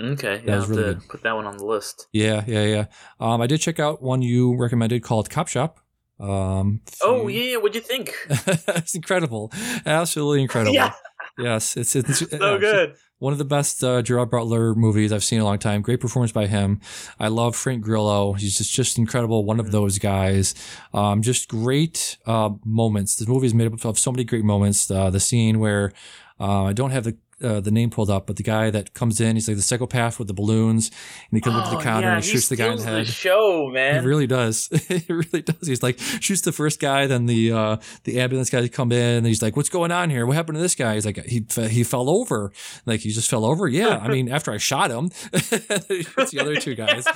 Okay, 0.00 0.38
That 0.38 0.46
yeah, 0.46 0.56
was 0.56 0.68
have 0.68 0.76
really 0.76 0.94
put 1.08 1.22
that 1.22 1.34
one 1.36 1.46
on 1.46 1.56
the 1.56 1.64
list. 1.64 2.08
Yeah, 2.12 2.42
yeah, 2.48 2.64
yeah. 2.64 2.84
Um, 3.20 3.40
I 3.40 3.46
did 3.46 3.60
check 3.60 3.78
out 3.78 4.02
one 4.02 4.22
you 4.22 4.56
recommended 4.56 5.02
called 5.04 5.30
Cop 5.30 5.46
Shop. 5.46 5.78
Um, 6.18 6.80
Oh 7.02 7.28
few- 7.28 7.40
yeah, 7.40 7.56
what'd 7.58 7.74
you 7.76 7.80
think? 7.80 8.12
it's 8.28 8.94
incredible, 8.94 9.52
absolutely 9.86 10.42
incredible. 10.42 10.74
Yeah. 10.74 10.92
Yes, 11.38 11.76
it's 11.76 11.96
it's, 11.96 12.18
so 12.30 12.58
good. 12.58 12.94
One 13.24 13.32
of 13.32 13.38
the 13.38 13.44
best 13.46 13.82
uh, 13.82 14.02
Gerard 14.02 14.30
Butler 14.30 14.74
movies 14.74 15.10
I've 15.10 15.24
seen 15.24 15.38
in 15.38 15.42
a 15.42 15.46
long 15.46 15.58
time. 15.58 15.80
Great 15.80 15.98
performance 15.98 16.30
by 16.30 16.46
him. 16.46 16.82
I 17.18 17.28
love 17.28 17.56
Frank 17.56 17.82
Grillo. 17.82 18.34
He's 18.34 18.58
just 18.58 18.70
just 18.70 18.98
incredible. 18.98 19.46
One 19.46 19.58
of 19.58 19.70
those 19.70 19.98
guys. 19.98 20.54
Um, 20.92 21.22
just 21.22 21.48
great 21.48 22.18
uh, 22.26 22.50
moments. 22.66 23.16
This 23.16 23.26
movie 23.26 23.46
is 23.46 23.54
made 23.54 23.72
up 23.72 23.82
of 23.82 23.98
so 23.98 24.12
many 24.12 24.24
great 24.24 24.44
moments. 24.44 24.90
Uh, 24.90 25.08
the 25.08 25.20
scene 25.20 25.58
where 25.58 25.94
uh, 26.38 26.64
I 26.64 26.74
don't 26.74 26.90
have 26.90 27.04
the 27.04 27.16
uh, 27.42 27.60
the 27.60 27.70
name 27.70 27.90
pulled 27.90 28.10
up, 28.10 28.26
but 28.26 28.36
the 28.36 28.42
guy 28.42 28.70
that 28.70 28.94
comes 28.94 29.20
in, 29.20 29.36
he's 29.36 29.48
like 29.48 29.56
the 29.56 29.62
psychopath 29.62 30.18
with 30.18 30.28
the 30.28 30.34
balloons, 30.34 30.88
and 31.30 31.36
he 31.36 31.40
comes 31.40 31.56
up 31.56 31.64
to 31.64 31.70
Oh, 31.74 31.78
the 31.78 31.82
counter 31.82 32.08
yeah, 32.08 32.14
and 32.16 32.24
he 32.24 32.30
shoots 32.30 32.48
the 32.48 32.56
guy 32.56 32.72
in 32.72 32.76
the 32.78 32.84
head. 32.84 33.06
show, 33.06 33.68
man. 33.72 34.00
He 34.02 34.06
really 34.06 34.26
does. 34.26 34.68
He 34.88 35.12
really 35.12 35.42
does. 35.42 35.66
He's 35.66 35.82
like 35.82 35.98
shoots 35.98 36.42
the 36.42 36.52
first 36.52 36.78
guy, 36.80 37.06
then 37.06 37.26
the 37.26 37.52
uh, 37.52 37.76
the 38.04 38.20
ambulance 38.20 38.50
guys 38.50 38.68
come 38.70 38.92
in, 38.92 39.16
and 39.18 39.26
he's 39.26 39.42
like, 39.42 39.56
"What's 39.56 39.68
going 39.68 39.90
on 39.92 40.10
here? 40.10 40.26
What 40.26 40.36
happened 40.36 40.56
to 40.56 40.62
this 40.62 40.74
guy?" 40.74 40.94
He's 40.94 41.06
like, 41.06 41.24
"He 41.24 41.44
he 41.68 41.82
fell 41.84 42.08
over. 42.08 42.52
Like 42.86 43.00
he 43.00 43.10
just 43.10 43.28
fell 43.28 43.44
over." 43.44 43.66
Yeah, 43.66 43.98
I 44.02 44.08
mean, 44.08 44.28
after 44.28 44.52
I 44.52 44.58
shot 44.58 44.90
him, 44.90 45.10
shoots 45.34 46.30
the 46.30 46.38
other 46.40 46.56
two 46.56 46.74
guys. 46.74 47.06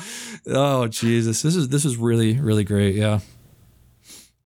Oh 0.47 0.89
Jesus, 0.89 1.43
this 1.43 1.55
is 1.55 1.69
this 1.69 1.85
is 1.85 1.97
really 1.97 2.39
really 2.41 2.65
great. 2.65 2.95
Yeah, 2.97 3.21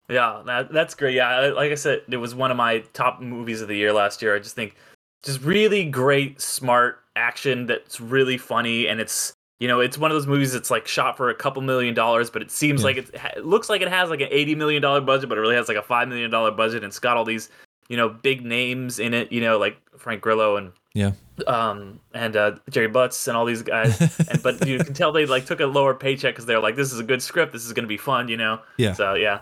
Yeah, 0.08 0.42
that, 0.46 0.72
that's 0.72 0.94
great. 0.94 1.14
Yeah, 1.14 1.48
like 1.54 1.72
I 1.72 1.74
said, 1.74 2.02
it 2.08 2.16
was 2.16 2.34
one 2.34 2.50
of 2.50 2.56
my 2.56 2.80
top 2.92 3.20
movies 3.20 3.60
of 3.60 3.68
the 3.68 3.76
year 3.76 3.92
last 3.92 4.22
year. 4.22 4.34
I 4.36 4.38
just 4.38 4.54
think 4.54 4.76
just 5.22 5.42
really 5.42 5.84
great, 5.84 6.40
smart 6.40 7.00
action 7.16 7.66
that's 7.66 8.00
really 8.00 8.38
funny, 8.38 8.86
and 8.88 9.00
it's 9.00 9.32
you 9.58 9.68
know 9.68 9.80
it's 9.80 9.96
one 9.96 10.10
of 10.10 10.14
those 10.14 10.26
movies 10.26 10.52
that's 10.52 10.70
like 10.70 10.86
shot 10.86 11.16
for 11.16 11.30
a 11.30 11.34
couple 11.34 11.62
million 11.62 11.94
dollars, 11.94 12.30
but 12.30 12.42
it 12.42 12.50
seems 12.50 12.82
Yeah. 12.82 12.86
like 12.86 12.96
it, 12.98 13.10
it 13.36 13.46
looks 13.46 13.68
like 13.70 13.80
it 13.80 13.88
has 13.88 14.10
like 14.10 14.20
an 14.20 14.28
eighty 14.30 14.54
million 14.54 14.82
dollar 14.82 15.00
budget, 15.00 15.28
but 15.28 15.38
it 15.38 15.40
really 15.40 15.56
has 15.56 15.68
like 15.68 15.76
a 15.78 15.82
five 15.82 16.08
million 16.08 16.30
dollar 16.30 16.50
budget, 16.50 16.82
and 16.82 16.90
it's 16.90 16.98
got 16.98 17.16
all 17.16 17.24
these 17.24 17.48
you 17.88 17.96
know 17.96 18.08
big 18.08 18.44
names 18.44 18.98
in 18.98 19.14
it. 19.14 19.32
You 19.32 19.40
know, 19.40 19.58
like 19.58 19.76
Frank 19.96 20.20
Grillo 20.20 20.56
and 20.56 20.72
yeah, 20.94 21.12
um 21.46 22.00
and 22.14 22.36
uh 22.36 22.56
Jerry 22.70 22.88
Butts 22.88 23.26
and 23.28 23.36
all 23.36 23.44
these 23.44 23.62
guys. 23.62 23.98
and, 24.30 24.42
but 24.42 24.66
you 24.66 24.78
can 24.78 24.94
tell 24.94 25.12
they 25.12 25.26
like 25.26 25.46
took 25.46 25.60
a 25.60 25.66
lower 25.66 25.94
paycheck 25.94 26.34
because 26.34 26.46
they're 26.46 26.60
like, 26.60 26.76
this 26.76 26.92
is 26.92 26.98
a 27.00 27.04
good 27.04 27.22
script. 27.22 27.52
This 27.52 27.64
is 27.64 27.72
going 27.72 27.84
to 27.84 27.88
be 27.88 27.96
fun. 27.98 28.28
You 28.28 28.36
know. 28.36 28.60
Yeah. 28.76 28.92
So 28.92 29.14
yeah. 29.14 29.40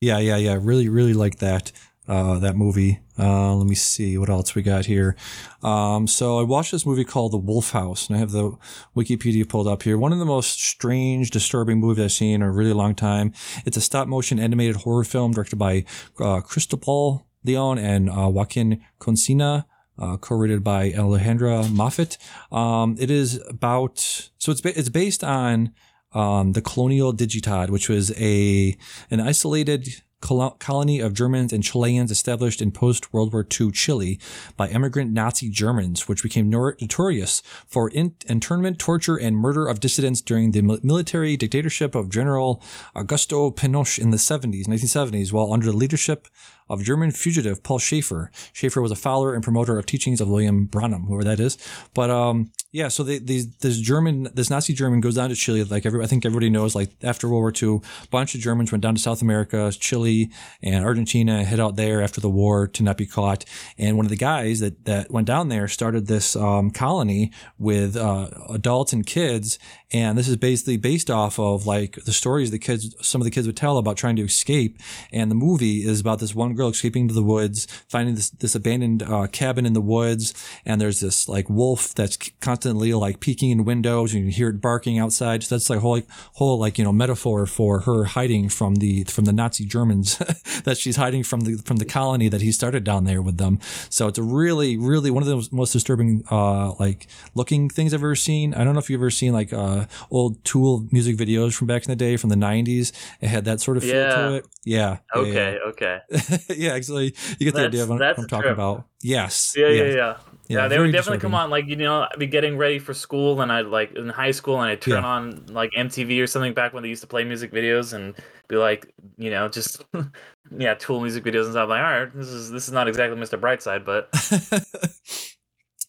yeah, 0.00 0.18
yeah, 0.18 0.36
yeah. 0.36 0.58
Really 0.60 0.88
really 0.88 1.14
like 1.14 1.36
that. 1.38 1.72
Uh, 2.08 2.40
that 2.40 2.56
movie. 2.56 2.98
Uh, 3.18 3.54
let 3.54 3.68
me 3.68 3.74
see 3.74 4.18
what 4.18 4.30
else 4.30 4.54
we 4.54 4.62
got 4.62 4.86
here. 4.86 5.14
Um, 5.62 6.08
so 6.08 6.40
I 6.40 6.42
watched 6.42 6.72
this 6.72 6.86
movie 6.86 7.04
called 7.04 7.32
The 7.32 7.36
Wolf 7.38 7.70
House, 7.70 8.08
and 8.08 8.16
I 8.16 8.18
have 8.18 8.32
the 8.32 8.56
Wikipedia 8.96 9.48
pulled 9.48 9.68
up 9.68 9.82
here. 9.82 9.96
One 9.96 10.12
of 10.12 10.18
the 10.18 10.24
most 10.24 10.60
strange, 10.60 11.30
disturbing 11.30 11.78
movies 11.78 12.04
I've 12.04 12.12
seen 12.12 12.36
in 12.36 12.42
a 12.42 12.50
really 12.50 12.72
long 12.72 12.94
time. 12.96 13.32
It's 13.64 13.76
a 13.76 13.80
stop 13.80 14.08
motion 14.08 14.40
animated 14.40 14.76
horror 14.76 15.04
film 15.04 15.32
directed 15.32 15.56
by 15.56 15.84
uh, 16.18 16.40
Cristobal 16.40 17.28
Leon 17.44 17.78
and 17.78 18.10
uh, 18.10 18.28
Joaquin 18.28 18.82
Cociña. 18.98 19.66
Uh, 19.98 20.16
co-written 20.16 20.60
by 20.60 20.92
Alejandra 20.92 21.70
Moffat. 21.70 22.16
Um, 22.50 22.96
it 22.98 23.10
is 23.10 23.38
about 23.50 23.98
so 24.38 24.50
it's 24.50 24.62
ba- 24.62 24.78
it's 24.78 24.88
based 24.88 25.22
on 25.22 25.74
um, 26.14 26.52
the 26.52 26.62
Colonia 26.62 27.12
Dignidad, 27.12 27.68
which 27.68 27.90
was 27.90 28.10
a 28.18 28.78
an 29.10 29.20
isolated 29.20 30.02
colony 30.20 31.00
of 31.00 31.14
Germans 31.14 31.52
and 31.52 31.64
Chileans 31.64 32.10
established 32.10 32.60
in 32.60 32.70
post 32.70 33.12
World 33.12 33.32
War 33.32 33.46
II 33.58 33.70
Chile 33.70 34.18
by 34.56 34.68
emigrant 34.68 35.12
Nazi 35.12 35.48
Germans, 35.48 36.08
which 36.08 36.22
became 36.22 36.50
notorious 36.50 37.42
for 37.66 37.88
in- 37.88 38.14
internment, 38.26 38.78
torture, 38.78 39.16
and 39.16 39.36
murder 39.36 39.66
of 39.66 39.80
dissidents 39.80 40.20
during 40.20 40.52
the 40.52 40.62
mil- 40.62 40.80
military 40.82 41.36
dictatorship 41.36 41.94
of 41.94 42.10
General 42.10 42.62
Augusto 42.94 43.54
Pinochet 43.54 44.00
in 44.00 44.10
the 44.10 44.16
70s, 44.16 44.66
1970s, 44.66 45.32
while 45.32 45.52
under 45.52 45.66
the 45.66 45.76
leadership 45.76 46.28
of 46.70 46.84
German 46.84 47.10
fugitive 47.10 47.62
Paul 47.62 47.78
Schaefer. 47.78 48.30
Schaefer 48.52 48.80
was 48.80 48.92
a 48.92 48.96
follower 48.96 49.34
and 49.34 49.42
promoter 49.42 49.76
of 49.76 49.84
teachings 49.84 50.20
of 50.20 50.28
William 50.28 50.66
Branham, 50.66 51.02
whoever 51.02 51.24
that 51.24 51.40
is. 51.40 51.58
But 51.92 52.10
um, 52.10 52.52
yeah, 52.72 52.86
so 52.86 53.02
this 53.02 53.78
German, 53.78 54.28
this 54.32 54.48
Nazi 54.48 54.72
German 54.72 55.00
goes 55.00 55.16
down 55.16 55.28
to 55.30 55.34
Chile. 55.34 55.64
Like 55.64 55.84
every, 55.84 56.02
I 56.02 56.06
think 56.06 56.24
everybody 56.24 56.48
knows. 56.48 56.76
Like 56.76 56.90
after 57.02 57.28
World 57.28 57.42
War 57.42 57.52
II, 57.60 57.80
a 58.04 58.06
bunch 58.08 58.36
of 58.36 58.40
Germans 58.40 58.70
went 58.70 58.82
down 58.82 58.94
to 58.94 59.00
South 59.00 59.20
America, 59.20 59.72
Chile, 59.72 60.30
and 60.62 60.84
Argentina. 60.84 61.44
Hid 61.44 61.58
out 61.58 61.74
there 61.74 62.00
after 62.00 62.20
the 62.20 62.30
war 62.30 62.68
to 62.68 62.82
not 62.84 62.96
be 62.96 63.06
caught. 63.06 63.44
And 63.76 63.96
one 63.96 64.06
of 64.06 64.10
the 64.10 64.16
guys 64.16 64.60
that 64.60 64.84
that 64.84 65.10
went 65.10 65.26
down 65.26 65.48
there 65.48 65.66
started 65.66 66.06
this 66.06 66.36
um, 66.36 66.70
colony 66.70 67.32
with 67.58 67.96
uh, 67.96 68.28
adults 68.48 68.92
and 68.92 69.04
kids. 69.04 69.58
And 69.92 70.16
this 70.16 70.28
is 70.28 70.36
basically 70.36 70.76
based 70.76 71.10
off 71.10 71.38
of 71.38 71.66
like 71.66 71.96
the 72.04 72.12
stories 72.12 72.50
the 72.50 72.58
kids, 72.58 72.94
some 73.00 73.20
of 73.20 73.24
the 73.24 73.30
kids 73.30 73.46
would 73.46 73.56
tell 73.56 73.76
about 73.76 73.96
trying 73.96 74.16
to 74.16 74.22
escape. 74.22 74.78
And 75.12 75.30
the 75.30 75.34
movie 75.34 75.84
is 75.86 76.00
about 76.00 76.20
this 76.20 76.34
one 76.34 76.54
girl 76.54 76.68
escaping 76.68 77.08
to 77.08 77.14
the 77.14 77.22
woods, 77.22 77.66
finding 77.88 78.14
this 78.14 78.30
this 78.30 78.54
abandoned 78.54 79.02
uh, 79.02 79.26
cabin 79.26 79.66
in 79.66 79.72
the 79.72 79.80
woods, 79.80 80.32
and 80.64 80.80
there's 80.80 81.00
this 81.00 81.28
like 81.28 81.50
wolf 81.50 81.94
that's 81.94 82.16
constantly 82.40 82.94
like 82.94 83.20
peeking 83.20 83.50
in 83.50 83.64
windows, 83.64 84.14
and 84.14 84.24
you 84.24 84.30
hear 84.30 84.50
it 84.50 84.60
barking 84.60 84.98
outside. 84.98 85.42
So 85.42 85.54
that's 85.54 85.68
like 85.68 85.80
whole 85.80 86.02
whole 86.34 86.58
like 86.58 86.78
you 86.78 86.84
know 86.84 86.92
metaphor 86.92 87.46
for 87.46 87.80
her 87.80 88.04
hiding 88.04 88.48
from 88.48 88.76
the 88.76 89.04
from 89.04 89.24
the 89.24 89.32
Nazi 89.32 89.64
Germans 89.64 90.18
that 90.64 90.78
she's 90.78 90.96
hiding 90.96 91.24
from 91.24 91.40
the 91.40 91.56
from 91.64 91.78
the 91.78 91.84
colony 91.84 92.28
that 92.28 92.42
he 92.42 92.52
started 92.52 92.84
down 92.84 93.04
there 93.04 93.22
with 93.22 93.38
them. 93.38 93.58
So 93.88 94.06
it's 94.06 94.18
a 94.18 94.22
really 94.22 94.76
really 94.76 95.10
one 95.10 95.22
of 95.22 95.28
the 95.28 95.48
most 95.54 95.72
disturbing 95.72 96.24
uh 96.30 96.74
like 96.74 97.06
looking 97.34 97.68
things 97.68 97.92
I've 97.92 98.00
ever 98.00 98.14
seen. 98.14 98.54
I 98.54 98.64
don't 98.64 98.74
know 98.74 98.80
if 98.80 98.88
you've 98.88 99.00
ever 99.00 99.10
seen 99.10 99.32
like 99.32 99.52
uh 99.52 99.79
Uh, 99.80 99.86
old 100.10 100.42
Tool 100.44 100.86
music 100.90 101.16
videos 101.16 101.54
from 101.54 101.66
back 101.66 101.84
in 101.84 101.90
the 101.90 101.96
day 101.96 102.16
from 102.16 102.30
the 102.30 102.36
90s. 102.36 102.92
It 103.20 103.28
had 103.28 103.44
that 103.44 103.60
sort 103.60 103.76
of 103.76 103.82
feel 103.82 103.94
Yeah. 103.94 104.14
to 104.16 104.34
it. 104.34 104.46
Yeah. 104.64 104.98
yeah, 105.14 105.20
Okay, 105.20 105.58
okay. 105.68 105.98
Yeah, 106.10 106.38
yeah 106.56 106.72
actually, 106.74 107.14
you 107.38 107.46
get 107.46 107.54
the 107.54 107.62
That's- 107.62 107.66
idea 107.68 107.82
of 107.84 107.88
what 107.90 108.02
I'm 108.02 108.14
talking 108.26 108.42
trip. 108.42 108.52
about. 108.54 108.84
Yes. 109.02 109.54
Yeah, 109.56 109.68
yeah, 109.68 109.84
yeah. 109.84 110.16
Yeah, 110.48 110.66
they 110.66 110.80
would 110.80 110.90
definitely 110.90 111.20
come 111.20 111.34
on 111.34 111.48
like 111.48 111.66
you 111.68 111.76
know 111.76 112.02
I'd 112.10 112.18
be 112.18 112.26
getting 112.26 112.58
ready 112.58 112.80
for 112.80 112.92
school 112.92 113.40
and 113.40 113.52
I'd 113.52 113.66
like 113.66 113.94
in 113.96 114.08
high 114.08 114.32
school 114.32 114.60
and 114.60 114.68
I'd 114.68 114.80
turn 114.82 114.94
Yeah. 115.02 115.08
on 115.08 115.46
like 115.46 115.70
MTV 115.78 116.20
or 116.20 116.26
something 116.26 116.54
back 116.54 116.72
when 116.74 116.82
they 116.82 116.88
used 116.88 117.02
to 117.02 117.06
play 117.06 117.22
music 117.22 117.52
videos 117.52 117.92
and 117.92 118.16
be 118.48 118.56
like 118.56 118.92
you 119.16 119.30
know 119.30 119.48
just 119.48 119.84
yeah 120.58 120.74
Tool 120.74 121.00
music 121.00 121.22
videos 121.22 121.44
and 121.44 121.52
stuff 121.52 121.68
like 121.68 121.78
all 121.80 122.00
right 122.00 122.12
this 122.16 122.26
is 122.26 122.50
this 122.50 122.66
is 122.66 122.72
not 122.72 122.88
exactly 122.88 123.16
Mr. 123.16 123.38
Brightside 123.40 123.84
but 123.84 124.10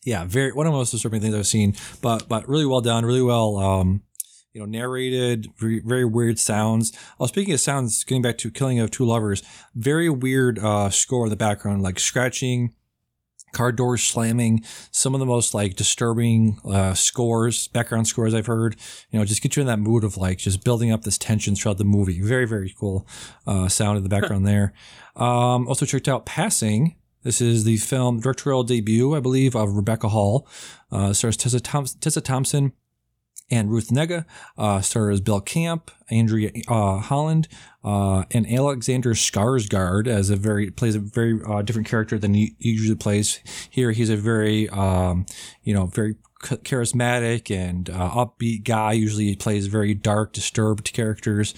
yeah, 0.03 0.25
very 0.25 0.51
one 0.51 0.65
of 0.65 0.73
the 0.73 0.77
most 0.77 0.91
disturbing 0.91 1.21
things 1.21 1.35
I've 1.35 1.47
seen, 1.47 1.75
but 2.01 2.27
but 2.27 2.47
really 2.47 2.65
well 2.65 2.81
done, 2.81 3.05
really 3.05 3.21
well 3.21 3.57
um 3.57 4.01
you 4.53 4.59
know 4.59 4.65
narrated, 4.65 5.47
very, 5.57 5.79
very 5.79 6.05
weird 6.05 6.39
sounds. 6.39 6.91
Oh, 7.19 7.25
speaking 7.27 7.53
of 7.53 7.59
sounds, 7.59 8.03
getting 8.03 8.21
back 8.21 8.37
to 8.39 8.51
Killing 8.51 8.79
of 8.79 8.91
Two 8.91 9.05
Lovers, 9.05 9.43
very 9.75 10.09
weird 10.09 10.59
uh 10.59 10.89
score 10.89 11.25
in 11.25 11.29
the 11.29 11.35
background, 11.35 11.83
like 11.83 11.99
scratching, 11.99 12.73
car 13.53 13.71
doors 13.71 14.01
slamming, 14.03 14.63
some 14.89 15.13
of 15.13 15.19
the 15.19 15.25
most 15.25 15.53
like 15.53 15.75
disturbing 15.75 16.59
uh 16.65 16.95
scores, 16.95 17.67
background 17.67 18.07
scores 18.07 18.33
I've 18.33 18.47
heard. 18.47 18.77
You 19.11 19.19
know, 19.19 19.25
just 19.25 19.43
get 19.43 19.55
you 19.55 19.61
in 19.61 19.67
that 19.67 19.79
mood 19.79 20.03
of 20.03 20.17
like 20.17 20.39
just 20.39 20.63
building 20.63 20.91
up 20.91 21.03
this 21.03 21.19
tension 21.19 21.55
throughout 21.55 21.77
the 21.77 21.83
movie. 21.83 22.21
Very 22.21 22.47
very 22.47 22.73
cool 22.77 23.07
uh 23.45 23.67
sound 23.67 23.97
in 23.97 24.03
the 24.03 24.09
background 24.09 24.47
there. 24.47 24.73
Um 25.17 25.67
also 25.67 25.85
checked 25.85 26.07
out 26.07 26.25
Passing. 26.25 26.95
This 27.23 27.41
is 27.41 27.63
the 27.63 27.77
film 27.77 28.19
directorial 28.19 28.63
debut, 28.63 29.15
I 29.15 29.19
believe, 29.19 29.55
of 29.55 29.73
Rebecca 29.75 30.09
Hall. 30.09 30.47
Uh, 30.91 31.13
stars 31.13 31.37
Tessa, 31.37 31.59
Thom- 31.59 31.85
Tessa 31.85 32.21
Thompson 32.21 32.73
and 33.49 33.69
Ruth 33.69 33.89
Negga. 33.89 34.25
Uh, 34.57 34.81
stars 34.81 35.21
Bill 35.21 35.41
Camp, 35.41 35.91
Andrea 36.09 36.51
uh, 36.67 36.97
Holland, 36.99 37.47
uh, 37.83 38.23
and 38.31 38.51
Alexander 38.51 39.13
Skarsgård 39.13 40.07
as 40.07 40.29
a 40.29 40.35
very 40.35 40.71
plays 40.71 40.95
a 40.95 40.99
very 40.99 41.39
uh, 41.47 41.61
different 41.61 41.87
character 41.87 42.17
than 42.17 42.33
he 42.33 42.55
usually 42.59 42.95
plays. 42.95 43.39
Here, 43.69 43.91
he's 43.91 44.09
a 44.09 44.17
very 44.17 44.69
um, 44.69 45.25
you 45.63 45.73
know 45.73 45.85
very 45.87 46.15
charismatic 46.41 47.55
and 47.55 47.89
uh, 47.89 48.09
upbeat 48.11 48.63
guy. 48.63 48.93
Usually, 48.93 49.25
he 49.25 49.35
plays 49.35 49.67
very 49.67 49.93
dark, 49.93 50.33
disturbed 50.33 50.91
characters. 50.93 51.53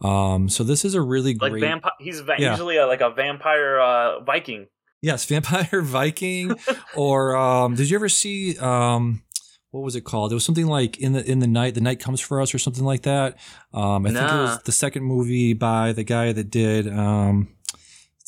Um, 0.00 0.48
so 0.48 0.62
this 0.64 0.84
is 0.84 0.94
a 0.94 1.00
really 1.00 1.34
like 1.34 1.52
great. 1.52 1.60
vampire 1.62 1.92
he's 2.00 2.20
va- 2.20 2.36
Yeah. 2.38 2.50
usually 2.52 2.76
a, 2.76 2.86
like 2.86 3.00
a 3.00 3.10
vampire 3.10 3.78
uh, 3.80 4.20
Viking 4.20 4.66
Yes, 5.02 5.24
Vampire 5.26 5.80
Viking, 5.82 6.54
or 6.94 7.36
um, 7.36 7.74
did 7.74 7.90
you 7.90 7.96
ever 7.96 8.08
see 8.08 8.58
um, 8.58 9.22
what 9.70 9.82
was 9.82 9.94
it 9.96 10.02
called? 10.02 10.32
It 10.32 10.34
was 10.34 10.44
something 10.44 10.66
like 10.66 10.98
in 10.98 11.12
the 11.12 11.30
in 11.30 11.38
the 11.38 11.46
night, 11.46 11.74
the 11.74 11.80
night 11.80 12.00
comes 12.00 12.20
for 12.20 12.40
us, 12.40 12.54
or 12.54 12.58
something 12.58 12.84
like 12.84 13.02
that. 13.02 13.38
Um, 13.72 14.06
I 14.06 14.10
think 14.10 14.22
it 14.32 14.42
was 14.42 14.62
the 14.64 14.72
second 14.72 15.04
movie 15.04 15.52
by 15.52 15.92
the 15.92 16.04
guy 16.04 16.32
that 16.32 16.50
did. 16.50 16.88
Um, 16.88 17.55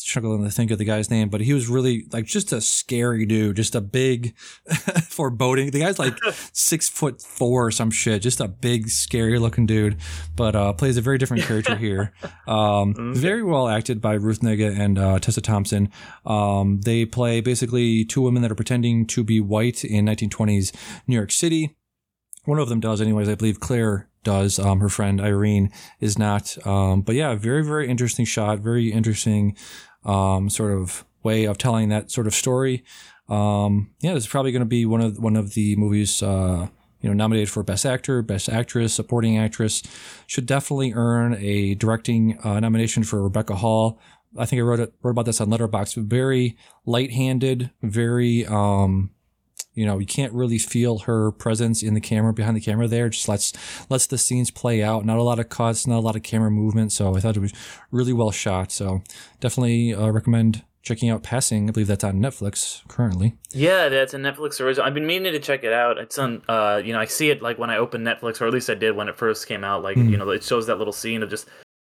struggling 0.09 0.43
to 0.45 0.51
think 0.51 0.71
of 0.71 0.79
the 0.79 0.85
guy's 0.85 1.11
name, 1.11 1.29
but 1.29 1.41
he 1.41 1.53
was 1.53 1.69
really 1.69 2.07
like 2.13 2.25
just 2.25 2.53
a 2.53 2.61
scary 2.61 3.27
dude, 3.27 3.57
just 3.57 3.75
a 3.75 3.81
big 3.81 4.37
foreboding. 5.09 5.71
The 5.71 5.81
guy's 5.81 5.99
like 5.99 6.17
six 6.53 6.89
foot 6.89 7.21
four 7.21 7.67
or 7.67 7.71
some 7.71 7.91
shit, 7.91 8.23
just 8.23 8.41
a 8.41 8.49
big, 8.49 8.89
scary 8.89 9.39
looking 9.39 9.67
dude, 9.67 9.97
but 10.35 10.57
uh, 10.57 10.73
plays 10.73 10.97
a 10.97 11.01
very 11.03 11.19
different 11.19 11.45
character 11.45 11.77
here. 11.87 12.13
Um, 12.47 12.95
Okay. 12.99 13.19
Very 13.21 13.43
well 13.43 13.69
acted 13.69 14.01
by 14.01 14.15
Ruth 14.15 14.41
Negga 14.41 14.79
and 14.79 14.99
uh, 14.99 15.19
Tessa 15.19 15.41
Thompson. 15.41 15.91
Um, 16.25 16.81
they 16.81 17.05
play 17.05 17.41
basically 17.41 18.05
two 18.05 18.23
women 18.23 18.43
that 18.43 18.51
are 18.51 18.57
pretending 18.57 19.07
to 19.09 19.23
be 19.23 19.41
white 19.41 19.85
in 19.85 20.07
1920s 20.07 20.75
New 21.07 21.15
York 21.17 21.31
City. 21.31 21.77
One 22.45 22.59
of 22.59 22.69
them 22.69 22.81
does, 22.81 23.01
anyways. 23.01 23.29
I 23.29 23.35
believe 23.35 23.61
Claire 23.61 24.09
does. 24.25 24.59
Um, 24.59 24.81
her 24.81 24.89
friend 24.89 25.21
Irene 25.21 25.71
is 26.01 26.19
not. 26.19 26.57
Um, 26.67 27.03
but 27.03 27.15
yeah, 27.15 27.35
very, 27.35 27.65
very 27.65 27.89
interesting 27.89 28.25
shot. 28.25 28.61
Very 28.61 28.91
interesting 28.91 29.57
um, 30.05 30.51
sort 30.51 30.73
of 30.73 31.05
way 31.23 31.45
of 31.45 31.59
telling 31.59 31.89
that 31.89 32.11
sort 32.11 32.27
of 32.27 32.35
story. 32.35 32.85
Um, 33.29 33.91
yeah, 34.01 34.15
it's 34.15 34.27
probably 34.27 34.53
going 34.53 34.61
to 34.61 34.67
be 34.67 34.87
one 34.87 35.01
of 35.01 35.19
one 35.19 35.37
of 35.37 35.55
the 35.55 35.77
movies. 35.77 36.23
Uh, 36.23 36.69
you 37.01 37.09
know, 37.09 37.15
nominated 37.15 37.49
for 37.49 37.63
Best 37.63 37.87
Actor, 37.87 38.23
Best 38.23 38.49
Actress, 38.49 38.93
Supporting 38.93 39.39
Actress. 39.39 39.83
Should 40.27 40.47
definitely 40.47 40.93
earn 40.95 41.37
a 41.39 41.75
directing 41.77 42.39
uh, 42.43 42.59
nomination 42.59 43.05
for 43.05 43.23
Rebecca 43.23 43.55
Hall. 43.55 44.01
I 44.37 44.47
think 44.47 44.59
I 44.59 44.63
wrote 44.63 44.81
it, 44.81 44.93
wrote 45.03 45.13
about 45.13 45.25
this 45.25 45.41
on 45.41 45.49
Letterboxd. 45.49 46.05
Very 46.05 46.57
light-handed, 46.87 47.71
very 47.83 48.45
um, 48.47 49.11
you 49.75 49.87
know, 49.87 49.99
you 49.99 50.07
can't 50.07 50.33
really 50.33 50.59
feel 50.59 50.99
her 51.01 51.31
presence 51.33 51.83
in 51.83 51.95
the 51.95 52.01
camera 52.01 52.33
behind 52.33 52.57
the 52.57 52.61
camera 52.61 52.89
there. 52.89 53.09
Just 53.09 53.29
lets 53.29 53.53
lets 53.89 54.07
the 54.07 54.19
scenes 54.19 54.51
play 54.51 54.83
out. 54.83 55.05
Not 55.05 55.19
a 55.19 55.23
lot 55.23 55.39
of 55.39 55.49
cuts, 55.49 55.87
not 55.87 55.99
a 55.99 56.01
lot 56.01 56.17
of 56.17 56.23
camera 56.23 56.51
movement. 56.51 56.93
So 56.93 57.17
I 57.17 57.21
thought 57.21 57.37
it 57.37 57.41
was 57.41 57.53
really 57.91 58.13
well 58.13 58.31
shot. 58.31 58.73
So 58.73 59.03
definitely 59.41 59.95
uh, 59.95 60.09
recommend 60.11 60.65
checking 60.83 61.11
out 61.11 61.23
Passing. 61.23 61.69
I 61.69 61.73
believe 61.73 61.87
that's 61.89 62.05
on 62.05 62.15
Netflix 62.21 62.87
currently. 62.89 63.37
Yeah, 63.51 63.89
that's 63.89 64.15
a 64.15 64.19
Netflix 64.19 64.61
original. 64.61 64.87
I've 64.87 64.95
been 64.95 65.07
meaning 65.07 65.33
to 65.33 65.39
check 65.39 65.63
it 65.63 65.73
out. 65.73 65.99
It's 65.99 66.19
on, 66.19 66.43
uh, 66.49 66.81
you 66.83 66.93
know, 66.93 67.01
I 67.01 67.05
see 67.05 67.29
it 67.31 67.43
like 67.43 67.59
when 67.59 67.69
I 67.69 67.77
open 67.77 68.03
Netflix, 68.05 68.41
or 68.41 68.47
at 68.47 68.53
least 68.55 68.71
I 68.71 68.75
did 68.75 68.97
when 68.97 69.09
it 69.09 69.17
first 69.17 69.47
came 69.47 69.65
out. 69.65 69.83
Like, 69.83 69.97
Hmm. 69.97 70.09
you 70.09 70.17
know, 70.17 70.31
it 70.31 70.43
shows 70.43 70.67
that 70.67 70.79
little 70.79 70.93
scene 70.93 71.23
of 71.23 71.29
just 71.31 71.47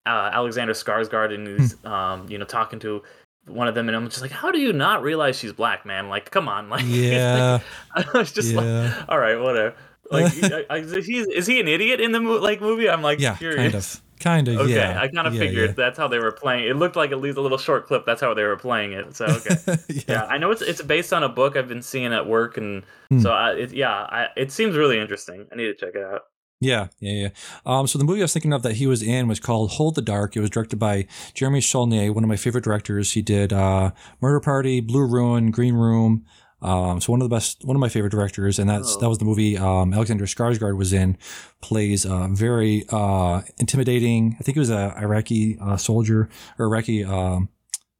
uh, 0.05 0.29
Alexander 0.33 0.73
Skarsgård 0.73 1.33
and 1.33 1.47
he's, 1.59 1.73
Hmm. 1.73 1.87
um, 1.87 2.29
you 2.29 2.37
know, 2.37 2.45
talking 2.45 2.77
to 2.79 3.01
one 3.45 3.67
of 3.67 3.75
them, 3.75 3.87
and 3.89 3.95
I'm 3.95 4.07
just 4.09 4.21
like, 4.21 4.31
how 4.31 4.51
do 4.51 4.59
you 4.59 4.71
not 4.73 5.03
realize 5.03 5.37
she's 5.37 5.53
black, 5.53 5.85
man? 5.85 6.09
Like, 6.09 6.31
come 6.31 6.47
on, 6.47 6.69
like, 6.73 6.83
Yeah, 6.87 7.59
I 7.95 8.05
was 8.13 8.31
just 8.31 8.53
like, 8.53 9.09
all 9.09 9.19
right, 9.19 9.35
whatever. 9.39 9.75
Like, 10.11 10.33
I, 10.43 10.65
I, 10.69 10.77
is 10.79 11.05
he 11.05 11.19
is 11.19 11.47
he 11.47 11.59
an 11.59 11.67
idiot 11.67 11.99
in 12.01 12.11
the 12.11 12.19
mo- 12.19 12.37
like 12.39 12.61
movie? 12.61 12.89
I'm 12.89 13.01
like, 13.01 13.19
yeah, 13.19 13.35
curious. 13.35 13.57
kind 13.57 13.75
of, 13.75 14.01
kind 14.19 14.47
of. 14.49 14.57
Okay, 14.67 14.75
yeah, 14.75 14.99
I 15.01 15.07
kind 15.07 15.25
of 15.27 15.33
yeah, 15.33 15.39
figured 15.39 15.75
that's 15.77 15.97
how 15.97 16.07
they 16.09 16.19
were 16.19 16.31
playing. 16.33 16.67
It 16.67 16.75
looked 16.75 16.95
like 16.97 17.11
at 17.11 17.19
least 17.19 17.37
a 17.37 17.41
little 17.41 17.57
short 17.57 17.87
clip. 17.87 18.05
That's 18.05 18.19
how 18.21 18.33
they 18.33 18.43
were 18.43 18.57
playing 18.57 18.91
it. 18.93 19.15
So 19.15 19.25
okay. 19.25 19.55
Yeah. 19.65 19.75
yeah, 19.89 20.01
yeah. 20.07 20.25
I 20.25 20.37
know 20.37 20.51
it's 20.51 20.61
it's 20.61 20.81
based 20.81 21.13
on 21.13 21.23
a 21.23 21.29
book 21.29 21.55
I've 21.55 21.69
been 21.69 21.81
seeing 21.81 22.13
at 22.13 22.27
work, 22.27 22.57
and 22.57 22.83
Hmm. 23.09 23.19
so 23.21 23.31
I, 23.31 23.53
it, 23.53 23.73
yeah, 23.73 23.91
I, 23.91 24.27
it 24.35 24.51
seems 24.51 24.75
really 24.75 24.99
interesting. 24.99 25.47
I 25.51 25.55
need 25.55 25.65
to 25.67 25.73
check 25.73 25.95
it 25.95 26.03
out. 26.03 26.23
Yeah, 26.63 26.87
yeah, 26.99 27.11
yeah. 27.23 27.29
Um, 27.65 27.87
so 27.87 27.97
the 27.97 28.05
movie 28.05 28.21
I 28.21 28.23
was 28.23 28.33
thinking 28.33 28.53
of 28.53 28.61
that 28.63 28.75
he 28.75 28.87
was 28.87 29.01
in 29.03 29.27
was 29.27 29.39
called 29.39 29.71
Hold 29.71 29.95
the 29.95 30.01
Dark. 30.01 30.35
It 30.35 30.39
was 30.39 30.49
directed 30.49 30.77
by 30.77 31.07
Jeremy 31.33 31.61
Saulnier, 31.61 32.13
one 32.13 32.23
of 32.23 32.27
my 32.29 32.35
favorite 32.37 32.63
directors. 32.63 33.11
He 33.11 33.21
did 33.21 33.51
uh, 33.51 33.91
Murder 34.21 34.39
Party, 34.39 34.79
Blue 34.79 35.05
Ruin, 35.05 35.51
Green 35.51 35.75
Room. 35.75 36.25
Um, 36.61 37.01
so 37.01 37.11
one 37.11 37.21
of 37.21 37.29
the 37.29 37.35
best, 37.35 37.65
one 37.65 37.75
of 37.75 37.81
my 37.81 37.89
favorite 37.89 38.11
directors, 38.11 38.57
and 38.59 38.69
that's 38.69 38.95
Oh. 38.95 38.99
that 39.01 39.09
was 39.09 39.17
the 39.17 39.25
movie 39.25 39.57
um, 39.57 39.93
Alexander 39.93 40.25
Skarsgård 40.25 40.77
was 40.77 40.93
in. 40.93 41.17
Plays 41.61 42.05
uh, 42.05 42.27
very 42.31 42.85
uh, 42.89 43.41
intimidating. 43.59 44.37
I 44.39 44.43
think 44.43 44.55
he 44.55 44.59
was 44.59 44.69
a 44.69 44.95
Iraqi 44.97 45.57
uh, 45.59 45.75
soldier 45.75 46.29
or 46.57 46.67
Iraqi. 46.67 47.03
Um, 47.03 47.49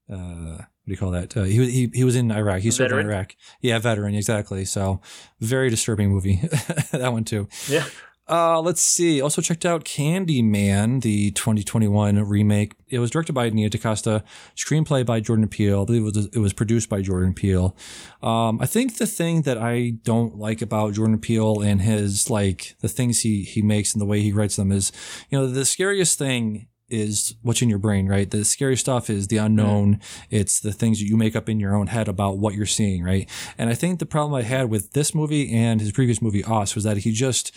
uh, 0.09 0.15
what 0.57 0.87
do 0.87 0.91
you 0.91 0.97
call 0.97 1.11
that? 1.11 1.35
Uh, 1.35 1.43
he, 1.43 1.59
was- 1.59 1.69
he 1.69 1.89
he 1.93 2.03
was 2.03 2.15
in 2.15 2.31
Iraq. 2.31 2.59
He 2.61 2.71
served 2.71 2.93
in? 2.93 2.99
Iraq. 2.99 3.35
Yeah, 3.61 3.79
veteran 3.79 4.15
exactly. 4.15 4.63
So 4.65 5.01
very 5.41 5.69
disturbing 5.69 6.09
movie. 6.09 6.41
that 6.91 7.11
one 7.11 7.23
too. 7.25 7.47
Yeah, 7.69 7.85
Uh, 8.33 8.59
let's 8.59 8.81
see. 8.81 9.21
Also 9.21 9.43
checked 9.43 9.63
out 9.63 9.85
Candyman, 9.85 11.03
the 11.03 11.29
2021 11.31 12.17
remake. 12.27 12.73
It 12.89 12.97
was 12.97 13.11
directed 13.11 13.33
by 13.33 13.47
Nia 13.51 13.69
DaCosta, 13.69 14.23
screenplay 14.55 15.05
by 15.05 15.19
Jordan 15.19 15.47
Peele. 15.47 15.83
I 15.83 15.85
believe 15.85 16.01
it 16.01 16.15
was, 16.15 16.25
it 16.25 16.39
was 16.39 16.51
produced 16.51 16.89
by 16.89 17.03
Jordan 17.03 17.35
Peele. 17.35 17.75
Um, 18.23 18.57
I 18.59 18.65
think 18.65 18.97
the 18.97 19.05
thing 19.05 19.43
that 19.43 19.59
I 19.59 19.91
don't 20.01 20.35
like 20.35 20.63
about 20.63 20.93
Jordan 20.93 21.19
Peele 21.19 21.61
and 21.61 21.79
his 21.79 22.31
like 22.31 22.75
the 22.79 22.87
things 22.87 23.19
he 23.19 23.43
he 23.43 23.61
makes 23.61 23.93
and 23.93 24.01
the 24.01 24.05
way 24.07 24.21
he 24.21 24.31
writes 24.31 24.55
them 24.55 24.71
is, 24.71 24.91
you 25.29 25.37
know, 25.37 25.45
the 25.45 25.63
scariest 25.63 26.17
thing 26.17 26.69
is 26.93 27.35
what's 27.41 27.61
in 27.61 27.69
your 27.69 27.79
brain, 27.79 28.07
right? 28.07 28.29
The 28.29 28.45
scary 28.45 28.77
stuff 28.77 29.09
is 29.09 29.27
the 29.27 29.37
unknown. 29.37 29.99
It's 30.29 30.59
the 30.59 30.71
things 30.71 30.99
that 30.99 31.05
you 31.05 31.17
make 31.17 31.35
up 31.35 31.49
in 31.49 31.59
your 31.59 31.75
own 31.75 31.87
head 31.87 32.07
about 32.07 32.37
what 32.37 32.53
you're 32.53 32.65
seeing, 32.65 33.03
right? 33.03 33.27
And 33.57 33.69
I 33.69 33.73
think 33.73 33.99
the 33.99 34.05
problem 34.05 34.35
I 34.35 34.43
had 34.43 34.69
with 34.69 34.91
this 34.91 35.15
movie 35.15 35.51
and 35.51 35.81
his 35.81 35.91
previous 35.91 36.21
movie 36.21 36.43
Us 36.43 36.75
was 36.75 36.83
that 36.83 36.97
he 36.97 37.11
just 37.11 37.51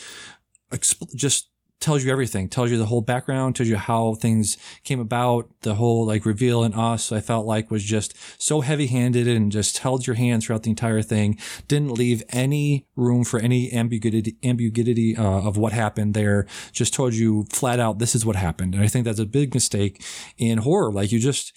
just 1.15 1.49
tells 1.79 2.05
you 2.05 2.11
everything, 2.11 2.49
tells 2.49 2.71
you 2.71 2.79
the 2.79 2.87
whole 2.87 3.03
background, 3.03 3.55
tells 3.55 3.69
you 3.69 3.77
how 3.77 4.15
things 4.15 4.57
came 4.83 4.99
about, 4.99 5.49
the 5.61 5.75
whole 5.75 6.07
like 6.07 6.25
reveal 6.25 6.65
in 6.65 6.73
us, 6.73 7.13
I 7.13 7.21
felt 7.21 7.47
like 7.47 7.71
was 7.71 7.85
just 7.85 8.17
so 8.43 8.61
heavy 8.63 8.87
handed 8.87 9.29
and 9.29 9.53
just 9.53 9.79
held 9.79 10.07
your 10.07 10.17
hands 10.17 10.47
throughout 10.47 10.63
the 10.63 10.71
entire 10.71 11.03
thing. 11.03 11.39
Didn't 11.69 11.93
leave 11.93 12.23
any 12.31 12.87
room 12.97 13.25
for 13.25 13.39
any 13.39 13.73
ambiguity, 13.73 14.37
ambiguity 14.43 15.17
uh, 15.17 15.23
of 15.23 15.57
what 15.57 15.73
happened 15.73 16.15
there. 16.15 16.47
Just 16.73 16.95
told 16.95 17.15
you 17.15 17.47
flat 17.53 17.79
out, 17.79 17.99
this 17.99 18.15
is 18.15 18.25
what 18.25 18.37
happened. 18.37 18.75
And 18.75 18.83
I 18.83 18.89
think 18.89 19.05
that's 19.05 19.21
a 19.21 19.27
big 19.27 19.53
mistake 19.55 20.03
in 20.39 20.59
horror. 20.59 20.93
Like 20.93 21.13
you 21.13 21.19
just, 21.19 21.53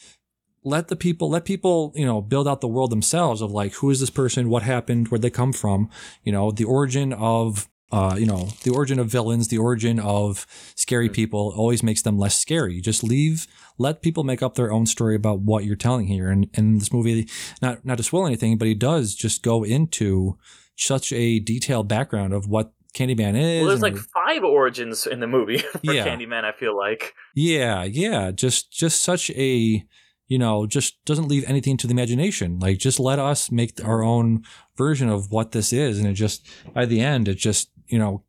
let 0.65 0.89
the 0.89 0.95
people 0.97 1.29
let 1.29 1.45
people 1.45 1.93
you 1.95 2.05
know 2.05 2.21
build 2.21 2.45
out 2.45 2.59
the 2.59 2.67
world 2.67 2.91
themselves 2.91 3.41
of 3.41 3.49
like 3.49 3.73
who 3.75 3.89
is 3.89 4.01
this 4.01 4.09
person 4.09 4.49
what 4.49 4.61
happened 4.61 5.07
where'd 5.07 5.21
they 5.21 5.29
come 5.29 5.53
from 5.53 5.89
you 6.25 6.33
know 6.33 6.51
the 6.51 6.65
origin 6.65 7.13
of 7.13 7.69
uh, 7.91 8.15
you 8.17 8.25
know, 8.25 8.49
the 8.63 8.71
origin 8.71 8.99
of 8.99 9.07
villains, 9.07 9.47
the 9.47 9.57
origin 9.57 9.99
of 9.99 10.45
scary 10.75 11.09
people 11.09 11.53
always 11.55 11.81
makes 11.81 12.01
them 12.01 12.17
less 12.17 12.37
scary. 12.37 12.81
Just 12.81 13.03
leave, 13.03 13.47
let 13.77 14.01
people 14.01 14.23
make 14.23 14.43
up 14.43 14.55
their 14.55 14.71
own 14.71 14.85
story 14.85 15.15
about 15.15 15.39
what 15.39 15.65
you're 15.65 15.75
telling 15.75 16.07
here. 16.07 16.29
And, 16.29 16.47
in 16.53 16.77
this 16.77 16.93
movie, 16.93 17.27
not, 17.61 17.83
not 17.83 17.97
to 17.97 18.03
spoil 18.03 18.27
anything, 18.27 18.57
but 18.57 18.67
he 18.67 18.75
does 18.75 19.15
just 19.15 19.41
go 19.41 19.63
into 19.63 20.37
such 20.75 21.11
a 21.11 21.39
detailed 21.39 21.87
background 21.87 22.33
of 22.33 22.47
what 22.47 22.73
Candyman 22.93 23.35
is. 23.35 23.61
Well, 23.61 23.69
there's 23.69 23.81
like 23.81 23.97
five 23.97 24.43
origins 24.43 25.07
in 25.07 25.19
the 25.19 25.27
movie 25.27 25.57
for 25.71 25.79
yeah. 25.83 26.05
Candyman, 26.05 26.43
I 26.43 26.51
feel 26.51 26.77
like. 26.77 27.15
Yeah, 27.35 27.83
yeah. 27.83 28.29
Just, 28.29 28.71
just 28.71 29.01
such 29.01 29.31
a, 29.31 29.83
you 30.27 30.37
know, 30.37 30.67
just 30.67 31.03
doesn't 31.05 31.27
leave 31.27 31.43
anything 31.47 31.75
to 31.77 31.87
the 31.87 31.91
imagination. 31.91 32.59
Like, 32.59 32.77
just 32.77 32.99
let 32.99 33.17
us 33.17 33.51
make 33.51 33.83
our 33.83 34.03
own 34.03 34.43
version 34.77 35.09
of 35.09 35.31
what 35.31 35.53
this 35.53 35.73
is. 35.73 35.97
And 35.97 36.07
it 36.07 36.13
just, 36.13 36.47
by 36.71 36.85
the 36.85 37.01
end, 37.01 37.27
it 37.27 37.39
just 37.39 37.71
you 37.89 37.99
know, 37.99 38.23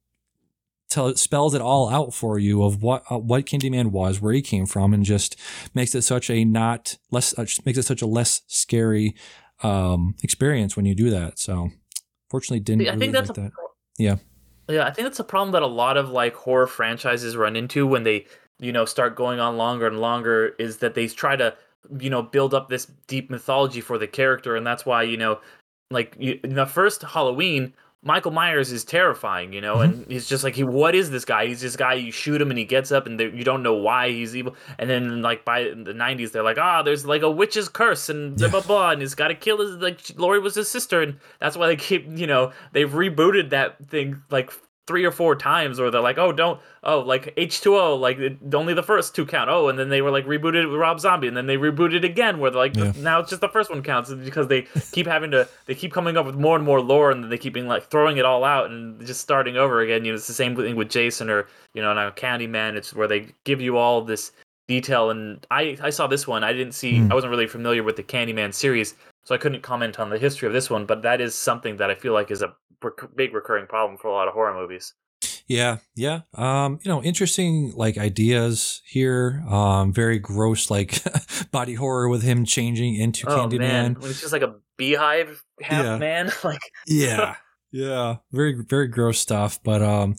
tell 0.90 1.14
spells 1.14 1.54
it 1.54 1.62
all 1.62 1.88
out 1.88 2.12
for 2.12 2.38
you 2.38 2.62
of 2.62 2.82
what 2.82 3.04
uh, 3.10 3.18
what 3.18 3.46
Candyman 3.46 3.92
was, 3.92 4.20
where 4.20 4.32
he 4.32 4.42
came 4.42 4.66
from, 4.66 4.92
and 4.92 5.04
just 5.04 5.36
makes 5.74 5.94
it 5.94 6.02
such 6.02 6.28
a 6.28 6.44
not 6.44 6.98
less 7.10 7.38
uh, 7.38 7.46
makes 7.64 7.78
it 7.78 7.84
such 7.84 8.02
a 8.02 8.06
less 8.06 8.42
scary 8.46 9.14
um, 9.62 10.14
experience 10.22 10.76
when 10.76 10.84
you 10.84 10.94
do 10.94 11.10
that. 11.10 11.38
So, 11.38 11.70
fortunately, 12.28 12.60
didn't. 12.60 12.82
I 12.82 12.84
really 12.84 12.98
think 12.98 13.12
that's 13.12 13.28
like 13.28 13.36
that. 13.36 13.52
yeah. 13.98 14.16
Yeah, 14.68 14.86
I 14.86 14.92
think 14.92 15.06
that's 15.06 15.18
a 15.18 15.24
problem 15.24 15.52
that 15.52 15.62
a 15.62 15.66
lot 15.66 15.96
of 15.96 16.10
like 16.10 16.34
horror 16.34 16.68
franchises 16.68 17.36
run 17.36 17.56
into 17.56 17.88
when 17.88 18.04
they, 18.04 18.26
you 18.60 18.70
know, 18.70 18.84
start 18.84 19.16
going 19.16 19.40
on 19.40 19.56
longer 19.56 19.88
and 19.88 20.00
longer. 20.00 20.54
Is 20.60 20.76
that 20.78 20.94
they 20.94 21.08
try 21.08 21.34
to, 21.34 21.56
you 21.98 22.08
know, 22.08 22.22
build 22.22 22.54
up 22.54 22.68
this 22.68 22.86
deep 23.08 23.30
mythology 23.30 23.80
for 23.80 23.98
the 23.98 24.06
character, 24.06 24.54
and 24.54 24.64
that's 24.64 24.86
why 24.86 25.02
you 25.02 25.16
know, 25.16 25.40
like 25.90 26.16
you, 26.20 26.38
in 26.44 26.54
the 26.54 26.66
first 26.66 27.02
Halloween, 27.02 27.74
Michael 28.02 28.30
Myers 28.30 28.72
is 28.72 28.82
terrifying, 28.82 29.52
you 29.52 29.60
know, 29.60 29.76
mm-hmm. 29.76 30.02
and 30.02 30.10
he's 30.10 30.26
just 30.26 30.42
like, 30.42 30.54
he, 30.54 30.64
what 30.64 30.94
is 30.94 31.10
this 31.10 31.26
guy? 31.26 31.46
He's 31.46 31.60
this 31.60 31.76
guy. 31.76 31.94
You 31.94 32.10
shoot 32.10 32.40
him, 32.40 32.50
and 32.50 32.58
he 32.58 32.64
gets 32.64 32.90
up, 32.90 33.06
and 33.06 33.20
you 33.20 33.44
don't 33.44 33.62
know 33.62 33.74
why 33.74 34.10
he's 34.10 34.34
evil. 34.34 34.56
And 34.78 34.88
then, 34.88 35.20
like 35.20 35.44
by 35.44 35.64
the 35.64 35.92
'90s, 35.92 36.32
they're 36.32 36.42
like, 36.42 36.56
ah, 36.58 36.80
oh, 36.80 36.82
there's 36.82 37.04
like 37.04 37.22
a 37.22 37.30
witch's 37.30 37.68
curse, 37.68 38.08
and 38.08 38.36
blah 38.36 38.48
blah 38.48 38.62
blah, 38.62 38.90
and 38.92 39.02
he's 39.02 39.14
got 39.14 39.28
to 39.28 39.34
kill 39.34 39.58
his 39.58 39.76
like 39.76 40.00
Laurie 40.16 40.40
was 40.40 40.54
his 40.54 40.70
sister, 40.70 41.02
and 41.02 41.18
that's 41.40 41.56
why 41.56 41.66
they 41.66 41.76
keep, 41.76 42.06
you 42.08 42.26
know, 42.26 42.52
they've 42.72 42.90
rebooted 42.90 43.50
that 43.50 43.86
thing 43.88 44.22
like 44.30 44.50
three 44.90 45.04
or 45.04 45.12
four 45.12 45.36
times 45.36 45.78
where 45.78 45.88
they're 45.88 46.00
like, 46.00 46.18
oh, 46.18 46.32
don't, 46.32 46.60
oh, 46.82 46.98
like 46.98 47.32
H2O, 47.36 48.00
like 48.00 48.18
it, 48.18 48.38
only 48.52 48.74
the 48.74 48.82
first 48.82 49.14
two 49.14 49.24
count. 49.24 49.48
Oh, 49.48 49.68
and 49.68 49.78
then 49.78 49.88
they 49.88 50.02
were 50.02 50.10
like 50.10 50.26
rebooted 50.26 50.68
with 50.68 50.80
Rob 50.80 50.98
Zombie, 50.98 51.28
and 51.28 51.36
then 51.36 51.46
they 51.46 51.56
rebooted 51.56 52.02
again 52.02 52.40
where 52.40 52.50
they're 52.50 52.58
like, 52.58 52.74
yeah. 52.74 52.90
now 52.96 53.20
it's 53.20 53.30
just 53.30 53.40
the 53.40 53.48
first 53.48 53.70
one 53.70 53.84
counts 53.84 54.12
because 54.12 54.48
they 54.48 54.62
keep 54.90 55.06
having 55.06 55.30
to, 55.30 55.48
they 55.66 55.76
keep 55.76 55.92
coming 55.92 56.16
up 56.16 56.26
with 56.26 56.34
more 56.34 56.56
and 56.56 56.64
more 56.64 56.80
lore, 56.80 57.12
and 57.12 57.30
they 57.30 57.38
keep 57.38 57.54
being 57.54 57.68
like 57.68 57.88
throwing 57.88 58.16
it 58.16 58.24
all 58.24 58.42
out 58.42 58.68
and 58.68 59.06
just 59.06 59.20
starting 59.20 59.56
over 59.56 59.80
again. 59.80 60.04
You 60.04 60.10
know, 60.10 60.16
it's 60.16 60.26
the 60.26 60.32
same 60.32 60.56
thing 60.56 60.74
with 60.74 60.90
Jason 60.90 61.30
or 61.30 61.46
you 61.72 61.82
know 61.82 61.94
now 61.94 62.10
Candyman. 62.10 62.74
It's 62.74 62.92
where 62.92 63.06
they 63.06 63.28
give 63.44 63.60
you 63.60 63.76
all 63.76 64.02
this 64.02 64.32
detail, 64.66 65.10
and 65.10 65.46
I 65.52 65.78
I 65.80 65.90
saw 65.90 66.08
this 66.08 66.26
one. 66.26 66.42
I 66.42 66.52
didn't 66.52 66.74
see, 66.74 66.94
mm. 66.94 67.12
I 67.12 67.14
wasn't 67.14 67.30
really 67.30 67.46
familiar 67.46 67.84
with 67.84 67.94
the 67.94 68.02
Candyman 68.02 68.52
series, 68.52 68.96
so 69.22 69.36
I 69.36 69.38
couldn't 69.38 69.62
comment 69.62 70.00
on 70.00 70.10
the 70.10 70.18
history 70.18 70.48
of 70.48 70.52
this 70.52 70.68
one. 70.68 70.84
But 70.84 71.02
that 71.02 71.20
is 71.20 71.32
something 71.36 71.76
that 71.76 71.92
I 71.92 71.94
feel 71.94 72.12
like 72.12 72.32
is 72.32 72.42
a 72.42 72.52
big 73.14 73.34
recurring 73.34 73.66
problem 73.66 73.98
for 73.98 74.08
a 74.08 74.12
lot 74.12 74.28
of 74.28 74.34
horror 74.34 74.54
movies. 74.54 74.94
Yeah, 75.46 75.78
yeah. 75.96 76.20
Um, 76.34 76.78
you 76.82 76.88
know, 76.90 77.02
interesting 77.02 77.72
like 77.74 77.98
ideas 77.98 78.82
here. 78.86 79.42
Um, 79.48 79.92
very 79.92 80.18
gross 80.18 80.70
like 80.70 81.02
body 81.50 81.74
horror 81.74 82.08
with 82.08 82.22
him 82.22 82.44
changing 82.44 82.94
into 82.94 83.28
oh, 83.28 83.36
Candyman. 83.36 83.58
Man. 83.58 83.94
When 83.94 84.10
it's 84.10 84.20
just 84.20 84.32
like 84.32 84.42
a 84.42 84.54
beehive 84.76 85.42
half 85.60 85.84
yeah. 85.84 85.98
man. 85.98 86.30
like 86.44 86.60
Yeah. 86.86 87.34
Yeah. 87.72 88.16
Very 88.30 88.62
very 88.62 88.86
gross 88.86 89.18
stuff. 89.18 89.60
But 89.62 89.82
um 89.82 90.14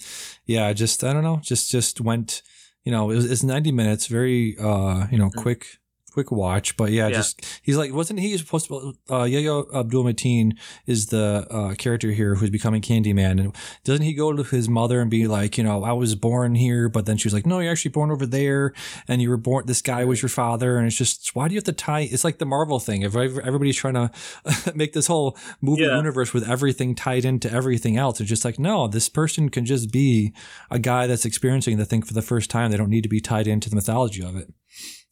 yeah, 0.46 0.74
just 0.74 1.04
I 1.04 1.14
don't 1.14 1.24
know, 1.24 1.40
just 1.42 1.72
just 1.72 2.02
went 2.02 2.42
you 2.84 2.92
know, 2.92 3.12
it 3.12 3.16
was, 3.16 3.32
it's 3.32 3.44
90 3.44 3.72
minutes, 3.72 4.08
very 4.08 4.58
uh, 4.58 5.06
you 5.12 5.18
know, 5.18 5.30
mm. 5.30 5.36
quick 5.36 5.78
quick 6.12 6.32
watch. 6.32 6.78
But 6.78 6.92
yeah, 6.92 7.08
yeah, 7.08 7.16
just 7.16 7.46
he's 7.62 7.78
like, 7.78 7.94
wasn't 7.94 8.20
he 8.20 8.38
supposed 8.38 8.68
to? 8.68 8.94
Uh, 9.10 9.24
Yahya 9.24 9.64
Abdul 9.74 10.04
Mateen 10.04 10.54
is 10.86 11.08
the 11.08 11.48
uh, 11.50 11.76
character 11.76 12.12
here 12.12 12.36
who's 12.36 12.50
becoming 12.50 12.82
Candyman, 12.82 13.40
and 13.40 13.56
doesn't 13.84 14.04
he 14.04 14.14
go 14.14 14.34
to 14.34 14.44
his 14.44 14.70
mother 14.70 15.02
and 15.02 15.10
be 15.10 15.28
like, 15.28 15.58
you 15.58 15.64
know, 15.64 15.84
I 15.84 15.94
was 15.94 16.16
born 16.16 16.56
here, 16.56 16.90
but 16.90 17.06
then 17.06 17.18
she 17.18 17.28
was 17.28 17.34
like, 17.34 17.46
no, 17.46 17.60
you're 17.60 17.72
actually 17.72 17.92
born 17.92 18.12
over 18.12 18.26
there, 18.26 18.74
and 19.08 19.22
you 19.22 19.30
were 19.30 19.38
born. 19.38 19.66
This 19.66 19.82
guy 19.82 20.06
was 20.06 20.22
your 20.22 20.30
father, 20.30 20.78
and 20.78 20.88
it's 20.88 20.98
just 20.98 21.36
why 21.36 21.48
do 21.48 21.54
you 21.54 21.58
have 21.58 21.66
to 21.66 21.74
tie? 21.74 22.02
It's 22.02 22.24
like 22.24 22.38
the 22.38 22.46
Marvel 22.46 22.80
thing. 22.80 23.02
If 23.02 23.16
everybody's 23.16 23.78
trying 23.78 23.96
to 23.96 24.12
make 24.76 24.94
this 24.94 25.08
whole 25.08 25.38
movie 25.62 25.84
yeah. 25.84 25.96
universe 25.96 26.34
with 26.34 26.48
everything 26.50 26.96
tied 26.96 27.26
into 27.26 27.52
everything 27.52 27.98
else, 27.98 28.20
it's 28.20 28.30
just 28.30 28.46
like 28.46 28.60
no, 28.60 28.88
this 28.88 29.10
person 29.10 29.50
can 29.50 29.66
just 29.66 29.92
be 29.92 30.34
a 30.70 30.80
guy 30.80 31.08
that's 31.08 31.26
experiencing 31.26 31.78
the 31.78 31.86
thing 31.86 32.02
for 32.02 32.14
the 32.14 32.22
first 32.22 32.50
time. 32.50 32.72
They 32.72 32.78
don't 32.78 32.90
need 32.90 33.04
to 33.04 33.10
be 33.10 33.22
tied 33.22 33.48
into 33.48 33.70
the 33.70 33.76
mythology 33.76 34.24
of 34.24 34.36
it. 34.36 34.54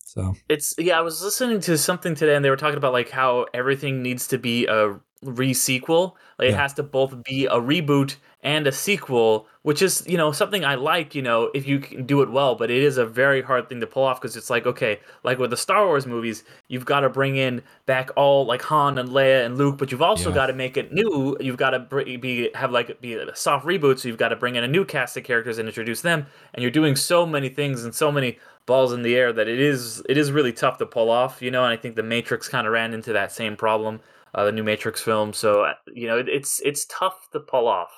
So 0.10 0.36
it's 0.50 0.74
yeah, 0.78 0.98
I 0.98 1.02
was 1.02 1.22
listening 1.22 1.60
to 1.62 1.78
something 1.78 2.15
today 2.15 2.36
and 2.36 2.43
they 2.43 2.50
were 2.50 2.58
talking 2.58 2.78
about 2.78 2.93
like 2.93 3.12
how 3.12 3.45
everything 3.54 4.02
needs 4.02 4.28
to 4.30 4.39
be 4.39 4.65
a 4.65 5.00
re-sequel. 5.22 6.17
Like 6.39 6.48
yeah. 6.48 6.56
it 6.56 6.58
has 6.58 6.74
to 6.76 6.84
both 6.84 7.24
be 7.24 7.45
a 7.45 7.56
reboot 7.56 8.15
and 8.41 8.65
a 8.67 8.72
sequel, 8.72 9.48
which 9.63 9.82
is, 9.82 10.06
you 10.08 10.15
know, 10.17 10.32
something 10.32 10.63
I 10.63 10.76
like, 10.76 11.13
you 11.13 11.22
know, 11.22 11.52
if 11.54 11.67
you 11.67 11.80
can 11.80 12.06
do 12.06 12.22
it 12.22 12.32
well, 12.32 12.56
but 12.56 12.72
it 12.72 12.82
is 12.82 12.98
a 12.98 13.06
very 13.06 13.41
hard 13.41 13.67
thing 13.67 13.82
to 13.82 13.88
pull 13.88 14.04
off 14.04 14.22
because 14.22 14.38
it's 14.38 14.50
like, 14.50 14.65
okay, 14.65 15.02
like 15.24 15.38
with 15.38 15.50
the 15.50 15.58
Star 15.58 15.86
Wars 15.86 16.08
movies, 16.08 16.45
you've 16.69 16.86
got 16.86 17.02
to 17.02 17.10
bring 17.10 17.36
in 17.36 17.62
back 17.86 18.10
all 18.15 18.45
like 18.45 18.62
Han 18.63 18.98
and 18.98 19.10
Leia 19.10 19.45
and 19.45 19.58
Luke, 19.58 19.78
but 19.78 19.91
you've 19.91 20.02
also 20.02 20.30
yeah. 20.30 20.36
got 20.36 20.48
to 20.48 20.54
make 20.54 20.78
it 20.78 20.93
new. 20.93 21.36
You've 21.41 21.58
got 21.58 21.72
to 21.72 22.17
be 22.17 22.50
have 22.56 22.72
like 22.72 23.02
be 23.02 23.15
a 23.15 23.36
soft 23.36 23.65
reboot, 23.65 24.00
so 24.00 24.08
you've 24.08 24.17
got 24.17 24.30
to 24.30 24.38
bring 24.38 24.56
in 24.56 24.63
a 24.63 24.67
new 24.67 24.86
cast 24.86 25.17
of 25.17 25.26
characters 25.26 25.58
and 25.58 25.67
introduce 25.67 26.00
them, 26.02 26.26
and 26.54 26.62
you're 26.62 26.72
doing 26.72 26.95
so 26.95 27.26
many 27.26 27.50
things 27.50 27.84
and 27.84 27.93
so 27.93 28.10
many 28.12 28.39
balls 28.69 28.93
in 28.93 29.01
the 29.01 29.15
air 29.15 29.34
that 29.34 29.49
it 29.49 29.60
is 29.60 30.01
it 30.08 30.15
is 30.15 30.32
really 30.32 30.53
tough 30.53 30.77
to 30.77 30.86
pull 30.86 31.10
off, 31.10 31.41
you 31.41 31.51
know. 31.51 31.65
And 31.65 31.73
I 31.73 31.75
think 31.75 31.97
the 31.97 32.03
Matrix 32.03 32.47
kind 32.47 32.65
of 32.65 32.71
ran 32.71 32.93
into 32.93 33.12
that 33.12 33.34
same 33.34 33.58
problem, 33.58 33.99
uh, 34.34 34.45
the 34.45 34.53
new 34.53 34.63
Matrix 34.63 35.01
film. 35.01 35.34
So 35.34 35.63
uh, 35.63 35.73
you 35.93 36.08
know, 36.08 36.19
it, 36.19 36.29
it's 36.29 36.62
it's 36.62 36.86
tough 36.86 37.27
to 37.34 37.41
pull 37.41 37.67
off. 37.67 37.91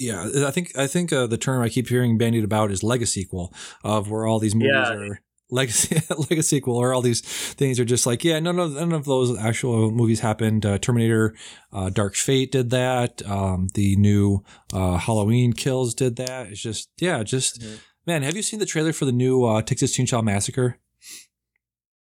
Yeah, 0.00 0.28
I 0.44 0.50
think 0.50 0.76
I 0.76 0.88
think 0.88 1.12
uh, 1.12 1.28
the 1.28 1.38
term 1.38 1.62
I 1.62 1.68
keep 1.68 1.88
hearing 1.88 2.18
bandied 2.18 2.42
about 2.42 2.72
is 2.72 2.82
legacy 2.82 3.20
sequel, 3.20 3.54
of 3.84 4.10
where 4.10 4.26
all 4.26 4.40
these 4.40 4.54
movies 4.54 4.72
yeah. 4.74 4.92
are 4.92 5.20
legacy 5.50 6.00
legacy 6.30 6.56
sequel, 6.56 6.76
or 6.76 6.94
all 6.94 7.02
these 7.02 7.20
things 7.20 7.78
are 7.78 7.84
just 7.84 8.06
like 8.06 8.24
yeah, 8.24 8.40
none 8.40 8.58
of 8.58 8.72
none 8.72 8.92
of 8.92 9.04
those 9.04 9.38
actual 9.38 9.92
movies 9.92 10.20
happened. 10.20 10.64
Uh, 10.64 10.78
Terminator, 10.78 11.36
uh, 11.72 11.90
Dark 11.90 12.16
Fate 12.16 12.50
did 12.50 12.70
that. 12.70 13.22
Um, 13.28 13.68
the 13.74 13.94
new 13.96 14.42
uh, 14.72 14.96
Halloween 14.96 15.52
Kills 15.52 15.94
did 15.94 16.16
that. 16.16 16.48
It's 16.48 16.62
just 16.62 16.88
yeah, 16.98 17.22
just. 17.22 17.60
Mm-hmm 17.60 17.76
Man, 18.06 18.22
have 18.22 18.36
you 18.36 18.42
seen 18.42 18.60
the 18.60 18.66
trailer 18.66 18.92
for 18.92 19.04
the 19.04 19.12
new 19.12 19.44
uh, 19.44 19.62
Texas 19.62 19.96
Chainsaw 19.96 20.22
Massacre? 20.22 20.78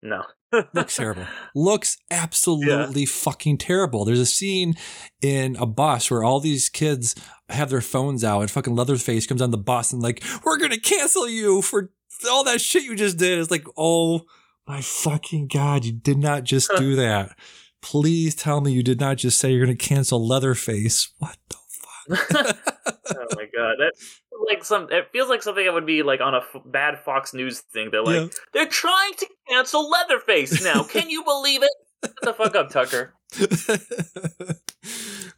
No. 0.01 0.23
Looks 0.73 0.97
terrible. 0.97 1.27
Looks 1.55 1.97
absolutely 2.09 3.01
yeah. 3.01 3.07
fucking 3.07 3.57
terrible. 3.59 4.03
There's 4.03 4.19
a 4.19 4.25
scene 4.25 4.75
in 5.21 5.55
a 5.57 5.65
bus 5.65 6.09
where 6.09 6.23
all 6.23 6.39
these 6.39 6.69
kids 6.69 7.15
have 7.49 7.69
their 7.69 7.81
phones 7.81 8.23
out 8.23 8.41
and 8.41 8.51
fucking 8.51 8.75
Leatherface 8.75 9.27
comes 9.27 9.41
on 9.41 9.51
the 9.51 9.57
bus 9.57 9.93
and 9.93 10.01
like, 10.01 10.23
we're 10.43 10.57
gonna 10.57 10.79
cancel 10.79 11.29
you 11.29 11.61
for 11.61 11.91
all 12.29 12.43
that 12.43 12.61
shit 12.61 12.83
you 12.83 12.95
just 12.95 13.17
did. 13.17 13.39
It's 13.39 13.51
like, 13.51 13.65
oh 13.77 14.21
my 14.67 14.81
fucking 14.81 15.47
god, 15.47 15.85
you 15.85 15.91
did 15.91 16.17
not 16.17 16.43
just 16.43 16.71
do 16.77 16.95
that. 16.95 17.37
Please 17.81 18.35
tell 18.35 18.59
me 18.61 18.71
you 18.71 18.83
did 18.83 18.99
not 18.99 19.17
just 19.17 19.37
say 19.37 19.51
you're 19.51 19.65
gonna 19.65 19.75
cancel 19.75 20.25
Leatherface. 20.25 21.13
What 21.19 21.37
the 21.49 22.15
fuck? 22.17 22.57
oh 22.87 23.25
my 23.35 23.45
god, 23.55 23.75
that 23.79 23.91
like 24.49 24.63
some. 24.63 24.87
It 24.91 25.09
feels 25.11 25.29
like 25.29 25.43
something 25.43 25.65
that 25.65 25.73
would 25.73 25.85
be 25.85 26.03
like 26.03 26.21
on 26.21 26.33
a 26.33 26.37
f- 26.39 26.61
bad 26.65 26.99
Fox 26.99 27.33
News 27.33 27.59
thing. 27.59 27.89
They're 27.91 28.03
like, 28.03 28.15
Yeah. 28.15 28.27
they're 28.53 28.65
trying 28.67 29.13
to 29.13 29.27
cancel 29.49 29.89
Leatherface 29.89 30.63
now. 30.63 30.83
Can 30.83 31.09
you 31.09 31.23
believe 31.23 31.63
it? 31.63 31.71
Shut 32.03 32.15
the 32.23 32.33
fuck 32.33 32.55
up, 32.55 32.69
Tucker. 32.71 33.13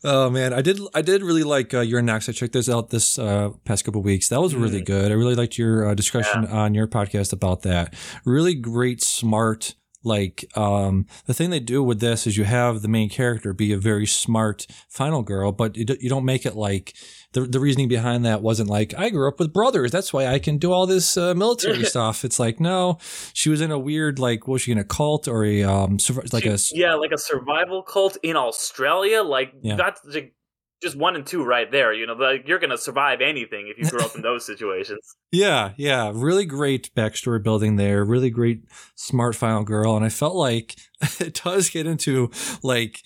oh 0.03 0.29
man, 0.29 0.53
I 0.53 0.61
did 0.61 0.79
I 0.93 1.01
did 1.01 1.23
really 1.23 1.43
like 1.43 1.73
uh, 1.73 1.81
your 1.81 2.01
next. 2.01 2.29
I 2.29 2.31
checked 2.31 2.53
this 2.53 2.69
out 2.69 2.89
this 2.89 3.19
uh, 3.19 3.49
past 3.65 3.85
couple 3.85 4.01
weeks. 4.01 4.29
That 4.29 4.41
was 4.41 4.55
really 4.55 4.81
Mhm. 4.81 4.85
good. 4.85 5.11
I 5.11 5.15
really 5.15 5.35
liked 5.35 5.57
your 5.57 5.89
uh, 5.89 5.93
discussion 5.93 6.45
on 6.47 6.73
your 6.73 6.87
podcast 6.87 7.33
about 7.33 7.63
that. 7.63 7.93
Really 8.25 8.55
great, 8.55 9.01
smart. 9.01 9.75
Like 10.05 10.43
um, 10.57 11.05
the 11.27 11.33
thing 11.33 11.49
they 11.49 11.61
do 11.61 11.81
with 11.81 12.01
this 12.01 12.27
is 12.27 12.35
you 12.37 12.43
have 12.43 12.81
the 12.81 12.89
main 12.89 13.09
character 13.09 13.53
be 13.53 13.71
a 13.71 13.77
very 13.77 14.05
smart 14.05 14.67
final 14.89 15.21
girl, 15.21 15.53
but 15.53 15.77
you 15.77 16.09
don't 16.09 16.25
make 16.25 16.45
it 16.45 16.55
like 16.55 16.93
the 17.33 17.41
the 17.41 17.59
reasoning 17.59 17.87
behind 17.87 18.25
that 18.25 18.41
wasn't 18.41 18.69
like 18.69 18.93
I 18.97 19.09
grew 19.09 19.27
up 19.27 19.39
with 19.39 19.51
brothers, 19.53 19.91
that's 19.91 20.13
why 20.13 20.27
I 20.27 20.39
can 20.39 20.57
do 20.57 20.71
all 20.71 20.85
this 20.87 21.17
uh, 21.17 21.33
military 21.33 21.83
stuff. 21.93 22.23
It's 22.23 22.39
like 22.39 22.59
no, 22.59 22.97
she 23.33 23.49
was 23.49 23.61
in 23.61 23.71
a 23.71 23.79
weird 23.79 24.19
like 24.19 24.47
was 24.47 24.61
she 24.63 24.71
in 24.71 24.77
a 24.77 24.83
cult 24.83 25.27
or 25.27 25.43
a 25.43 25.63
um 25.63 25.97
like 26.31 26.43
She- 26.43 26.49
a 26.49 26.57
yeah, 26.73 26.93
like 26.95 27.11
a 27.11 27.17
survival 27.17 27.83
cult 27.83 28.17
in 28.23 28.35
Australia. 28.37 29.21
Like 29.23 29.53
Yeah. 29.61 29.75
that's 29.75 30.01
like, 30.05 30.33
just 30.81 30.97
one 30.97 31.15
and 31.15 31.25
two 31.25 31.43
right 31.43 31.71
there. 31.71 31.93
You 31.93 32.05
know, 32.05 32.13
like 32.13 32.47
you're 32.47 32.59
gonna 32.59 32.77
survive 32.77 33.21
anything 33.21 33.67
if 33.69 33.77
you 33.77 33.89
grew 33.89 34.01
up 34.05 34.15
in 34.15 34.21
those 34.21 34.45
situations. 34.45 34.99
Yeah, 35.35 35.71
yeah, 35.77 36.11
really 36.13 36.45
great 36.45 36.93
backstory 36.93 37.41
building 37.41 37.75
there. 37.77 38.05
Really 38.05 38.29
great, 38.29 38.65
smart 38.93 39.35
final 39.35 39.63
girl, 39.63 39.95
and 39.95 40.05
I 40.05 40.09
felt 40.09 40.35
like 40.35 40.75
it 41.19 41.41
does 41.43 41.71
get 41.71 41.87
into 41.87 42.29
like 42.61 42.99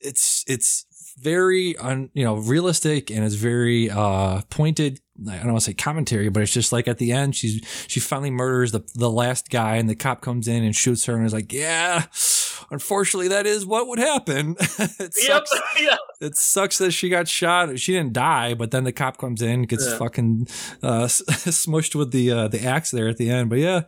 it's 0.00 0.42
it's 0.46 0.86
very 1.20 1.76
un, 1.76 2.10
you 2.14 2.24
know 2.24 2.36
realistic 2.36 3.10
and 3.10 3.24
it's 3.24 3.34
very 3.34 3.90
uh 3.90 4.40
pointed. 4.50 5.00
I 5.28 5.36
don't 5.36 5.48
want 5.52 5.58
to 5.58 5.64
say 5.66 5.74
commentary, 5.74 6.30
but 6.30 6.42
it's 6.42 6.52
just 6.52 6.72
like 6.72 6.88
at 6.88 6.96
the 6.96 7.12
end, 7.12 7.36
she's 7.36 7.60
she 7.88 8.00
finally 8.00 8.30
murders 8.30 8.72
the 8.72 8.80
the 8.94 9.10
last 9.10 9.50
guy, 9.50 9.76
and 9.76 9.88
the 9.88 9.94
cop 9.94 10.22
comes 10.22 10.48
in 10.48 10.64
and 10.64 10.74
shoots 10.74 11.04
her, 11.04 11.14
and 11.14 11.26
is 11.26 11.32
like, 11.34 11.52
yeah. 11.52 12.04
Unfortunately, 12.70 13.28
that 13.28 13.46
is 13.46 13.66
what 13.66 13.88
would 13.88 13.98
happen. 13.98 14.54
it 14.60 15.14
yep. 15.22 15.46
sucks 15.46 15.60
yeah. 15.80 15.96
it 16.20 16.36
sucks 16.36 16.78
that 16.78 16.92
she 16.92 17.08
got 17.08 17.26
shot. 17.28 17.78
She 17.78 17.92
didn't 17.92 18.12
die, 18.12 18.54
but 18.54 18.70
then 18.70 18.84
the 18.84 18.92
cop 18.92 19.18
comes 19.18 19.42
in, 19.42 19.62
gets 19.64 19.86
Yeah. 19.88 19.98
fucking 19.98 20.46
uh, 20.82 21.04
smushed 21.06 21.94
with 21.94 22.12
the 22.12 22.30
uh, 22.30 22.48
the 22.48 22.64
axe 22.64 22.90
there 22.90 23.08
at 23.08 23.16
the 23.18 23.28
end. 23.30 23.50
But 23.50 23.58
yeah, 23.58 23.80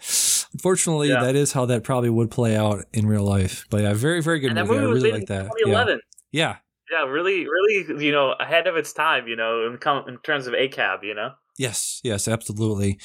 unfortunately, 0.53 1.09
Yeah. 1.11 1.23
that 1.23 1.37
is 1.37 1.53
how 1.53 1.65
that 1.67 1.83
probably 1.85 2.11
would 2.11 2.31
play 2.31 2.57
out 2.57 2.85
in 2.93 3.07
real 3.07 3.25
life. 3.25 3.67
But 3.71 3.83
yeah, 3.83 3.95
very 3.95 4.21
very 4.23 4.41
good 4.41 4.57
And 4.57 4.69
movie. 4.69 4.81
I 4.81 4.83
really 4.83 5.13
like 5.13 5.27
that. 5.29 5.45
2011. 5.65 6.01
yeah, 6.33 6.41
Yeah, 6.49 6.57
really, 7.01 7.47
really, 7.47 8.05
you 8.05 8.13
know, 8.13 8.35
ahead 8.39 8.67
of 8.67 8.77
its 8.77 8.93
time. 8.93 9.27
You 9.27 9.37
know, 9.37 9.67
in, 9.67 9.79
com- 9.79 10.09
in 10.09 10.19
terms 10.19 10.47
of 10.47 10.55
ACAB. 10.55 11.03
You 11.03 11.15
know. 11.15 11.33
yes, 11.59 12.01
yes, 12.05 12.29
absolutely. 12.29 12.99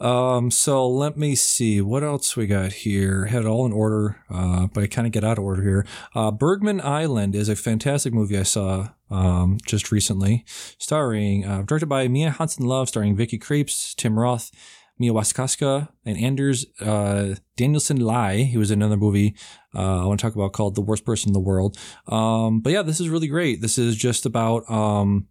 Um, 0.00 0.50
so 0.50 0.88
let 0.88 1.16
me 1.16 1.34
see 1.36 1.80
what 1.80 2.02
else 2.02 2.36
we 2.36 2.46
got 2.46 2.72
here. 2.72 3.26
Had 3.26 3.42
it 3.42 3.46
all 3.46 3.64
in 3.64 3.72
order, 3.72 4.22
uh, 4.28 4.66
but 4.66 4.82
I 4.82 4.86
kind 4.86 5.06
of 5.06 5.12
get 5.12 5.24
out 5.24 5.38
of 5.38 5.44
order 5.44 5.62
here. 5.62 5.86
Uh, 6.14 6.30
Bergman 6.30 6.80
Island 6.80 7.34
is 7.34 7.48
a 7.48 7.56
fantastic 7.56 8.12
movie 8.12 8.36
I 8.36 8.42
saw 8.42 8.88
um, 9.10 9.58
just 9.64 9.92
recently, 9.92 10.44
starring 10.78 11.44
uh, 11.44 11.62
directed 11.62 11.86
by 11.86 12.08
Mia 12.08 12.30
Hansen 12.30 12.66
Love, 12.66 12.88
starring 12.88 13.14
Vicky 13.16 13.38
Krieps, 13.38 13.94
Tim 13.94 14.18
Roth, 14.18 14.50
Mia 14.98 15.12
Wasikowska, 15.12 15.88
and 16.04 16.16
Anders 16.18 16.66
uh, 16.80 17.34
Danielsen 17.56 18.00
Lie. 18.00 18.44
He 18.44 18.58
was 18.58 18.70
in 18.70 18.80
another 18.80 18.96
movie 18.96 19.34
uh, 19.74 20.02
I 20.02 20.06
want 20.06 20.20
to 20.20 20.24
talk 20.24 20.34
about 20.34 20.52
called 20.52 20.74
The 20.74 20.82
Worst 20.82 21.04
Person 21.04 21.30
in 21.30 21.32
the 21.32 21.40
World. 21.40 21.76
Um, 22.06 22.60
but 22.60 22.72
yeah, 22.72 22.82
this 22.82 23.00
is 23.00 23.08
really 23.08 23.26
great. 23.26 23.60
This 23.60 23.76
is 23.76 23.96
just 23.96 24.24
about 24.24 24.70
um, 24.70 25.26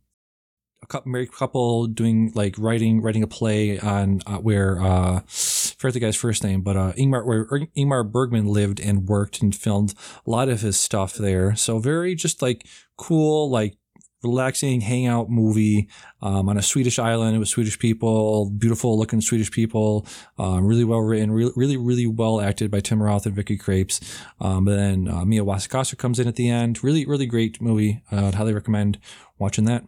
a 0.81 0.85
couple, 0.85 1.11
married 1.11 1.31
couple 1.31 1.87
doing 1.87 2.31
like 2.35 2.55
writing 2.57 3.01
writing 3.01 3.23
a 3.23 3.27
play 3.27 3.79
on 3.79 4.19
uh, 4.27 4.37
where 4.37 4.81
uh, 4.81 5.21
forget 5.27 5.93
the 5.93 5.99
guy's 5.99 6.15
first 6.15 6.43
name, 6.43 6.61
but 6.61 6.75
uh, 6.75 6.91
Ingmar 6.93 7.25
where 7.25 7.45
Ingmar 7.77 8.09
Bergman 8.11 8.47
lived 8.47 8.79
and 8.79 9.07
worked 9.07 9.41
and 9.41 9.55
filmed 9.55 9.93
a 10.25 10.29
lot 10.29 10.49
of 10.49 10.61
his 10.61 10.77
stuff 10.77 11.15
there. 11.15 11.55
So 11.55 11.79
very 11.79 12.15
just 12.15 12.41
like 12.41 12.67
cool, 12.97 13.49
like 13.49 13.77
relaxing 14.23 14.81
hangout 14.81 15.29
movie 15.29 15.89
um, 16.21 16.49
on 16.49 16.57
a 16.57 16.61
Swedish 16.61 16.97
island 16.99 17.39
with 17.39 17.47
Swedish 17.47 17.77
people, 17.77 18.49
beautiful 18.49 18.97
looking 18.97 19.21
Swedish 19.21 19.51
people, 19.51 20.05
um, 20.37 20.65
really 20.65 20.83
well 20.83 20.99
written, 21.01 21.31
really, 21.31 21.51
really, 21.55 21.77
really 21.77 22.07
well 22.07 22.41
acted 22.41 22.71
by 22.71 22.79
Tim 22.79 23.01
Roth 23.01 23.25
and 23.25 23.35
Vicky 23.35 23.57
Krieps. 23.57 24.01
Um, 24.39 24.65
but 24.65 24.75
then 24.75 25.07
uh, 25.07 25.25
Mia 25.25 25.43
Wasikowska 25.43 25.97
comes 25.97 26.19
in 26.19 26.27
at 26.27 26.35
the 26.35 26.49
end. 26.49 26.83
Really, 26.83 27.05
really 27.05 27.25
great 27.25 27.61
movie. 27.61 28.01
Uh, 28.11 28.27
I'd 28.27 28.35
highly 28.35 28.53
recommend 28.53 28.99
watching 29.37 29.65
that. 29.65 29.83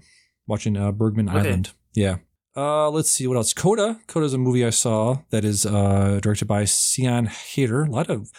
Watching 0.47 0.77
uh, 0.77 0.91
Bergman 0.91 1.29
Okay. 1.29 1.39
Island. 1.39 1.71
Yeah. 1.93 2.17
Uh, 2.57 2.89
let's 2.89 3.09
see 3.09 3.27
what 3.27 3.35
else. 3.35 3.53
Coda. 3.53 3.99
Coda 4.07 4.25
is 4.25 4.33
a 4.33 4.37
movie 4.37 4.65
I 4.65 4.69
saw 4.69 5.19
that 5.29 5.43
is 5.43 5.65
uh, 5.65 6.19
directed 6.21 6.47
by 6.47 6.63
Sian 6.65 7.25
Heder. 7.25 7.83
A 7.83 7.89
lot 7.89 8.09
of 8.09 8.31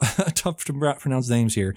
tough 0.34 0.64
to 0.64 0.72
pronounce 0.72 1.28
names 1.28 1.54
here. 1.54 1.74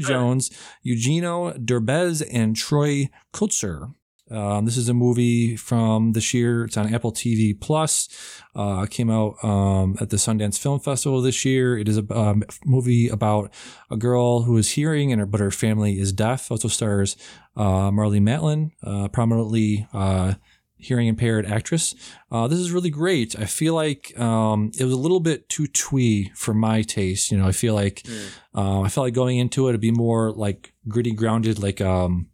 Sure. 0.00 0.08
Jones, 0.08 0.50
Eugenio 0.82 1.52
Derbez, 1.52 2.26
and 2.32 2.56
Troy 2.56 3.08
Kotsur. 3.32 3.94
Um, 4.28 4.64
this 4.64 4.76
is 4.76 4.88
a 4.88 4.94
movie 4.94 5.56
from 5.56 6.12
this 6.12 6.34
year. 6.34 6.64
It's 6.64 6.76
on 6.76 6.92
Apple 6.92 7.12
TV 7.12 7.58
Plus. 7.58 8.08
Uh, 8.56 8.86
came 8.86 9.08
out 9.08 9.36
um, 9.44 9.96
at 10.00 10.10
the 10.10 10.16
Sundance 10.16 10.58
Film 10.58 10.80
Festival 10.80 11.22
this 11.22 11.44
year. 11.44 11.78
It 11.78 11.88
is 11.88 11.98
a 11.98 12.04
um, 12.12 12.42
movie 12.64 13.08
about 13.08 13.52
a 13.88 13.96
girl 13.96 14.42
who 14.42 14.56
is 14.56 14.70
hearing 14.72 15.12
and 15.12 15.20
her, 15.20 15.26
but 15.26 15.40
her 15.40 15.52
family 15.52 16.00
is 16.00 16.12
deaf. 16.12 16.50
Also 16.50 16.66
stars 16.66 17.16
uh, 17.56 17.90
Marlee 17.90 18.20
Matlin, 18.20 18.72
uh, 18.82 19.08
prominently 19.08 19.86
uh, 19.92 20.34
hearing 20.78 21.06
impaired 21.08 21.46
actress. 21.46 21.94
Uh, 22.30 22.46
this 22.48 22.58
is 22.58 22.70
really 22.70 22.90
great. 22.90 23.38
I 23.38 23.46
feel 23.46 23.74
like 23.74 24.18
um, 24.18 24.70
it 24.78 24.84
was 24.84 24.92
a 24.92 24.96
little 24.98 25.20
bit 25.20 25.48
too 25.48 25.66
twee 25.66 26.30
for 26.34 26.52
my 26.54 26.82
taste. 26.82 27.30
You 27.30 27.38
know, 27.38 27.46
I 27.48 27.52
feel 27.52 27.74
like 27.74 28.02
Mm. 28.04 28.28
uh, 28.54 28.80
I 28.82 28.88
felt 28.88 29.06
like 29.06 29.14
going 29.14 29.38
into 29.38 29.68
it 29.68 29.72
to 29.72 29.78
be 29.78 29.90
more 29.90 30.32
like 30.32 30.72
gritty, 30.88 31.12
grounded, 31.12 31.58
like 31.58 31.80
um, 31.80 32.28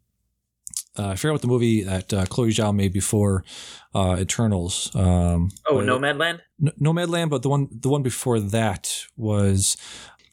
uh, 0.99 1.09
I 1.09 1.17
forget 1.17 1.33
what 1.33 1.41
the 1.43 1.49
movie 1.49 1.83
that 1.85 2.13
uh, 2.13 2.27
Chloe 2.27 2.51
Zhao 2.51 2.75
made 2.75 2.93
before 2.93 3.45
uh, 3.95 4.17
Eternals. 4.21 4.95
Um, 4.95 5.51
Oh, 5.67 5.77
Nomadland. 5.77 6.41
N- 6.63 6.73
Nomadland, 6.81 7.31
but 7.31 7.43
the 7.43 7.49
one 7.49 7.69
the 7.73 7.89
one 7.89 8.03
before 8.03 8.39
that 8.41 9.07
was 9.17 9.77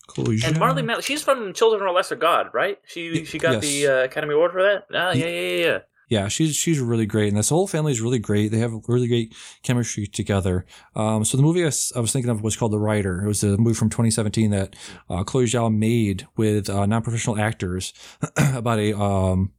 Chloe 0.07 0.39
And 0.43 0.57
Marlee 0.57 1.01
she's 1.03 1.21
from 1.21 1.53
Children 1.53 1.83
of 1.83 1.87
a 1.89 1.91
Lesser 1.91 2.15
God, 2.17 2.47
right? 2.53 2.77
She 2.85 3.23
she 3.25 3.37
got 3.37 3.53
yes. 3.53 3.61
the 3.63 3.87
uh, 3.87 4.03
Academy 4.05 4.33
Award 4.33 4.51
for 4.51 4.63
that. 4.63 4.85
Ah, 4.93 5.11
yeah, 5.13 5.27
yeah, 5.27 5.65
yeah, 5.65 5.77
yeah. 6.09 6.27
She's 6.27 6.55
she's 6.55 6.79
really 6.79 7.05
great, 7.05 7.29
and 7.29 7.37
this 7.37 7.49
whole 7.49 7.67
family 7.67 7.91
is 7.91 8.01
really 8.01 8.19
great. 8.19 8.51
They 8.51 8.59
have 8.59 8.73
really 8.87 9.07
great 9.07 9.33
chemistry 9.63 10.07
together. 10.07 10.65
Um, 10.95 11.23
so 11.23 11.37
the 11.37 11.43
movie 11.43 11.63
I, 11.63 11.67
was 11.99 12.11
thinking 12.11 12.29
of 12.29 12.41
was 12.41 12.57
called 12.57 12.73
The 12.73 12.79
Rider. 12.79 13.23
It 13.23 13.27
was 13.27 13.43
a 13.43 13.57
movie 13.57 13.75
from 13.75 13.89
2017 13.89 14.51
that 14.51 14.75
uh, 15.09 15.23
Chloe 15.23 15.45
Zhao 15.45 15.73
made 15.73 16.27
with 16.35 16.69
uh, 16.69 16.85
non-professional 16.85 17.39
actors 17.39 17.93
about 18.37 18.79
a 18.79 18.97
um, 18.97 19.53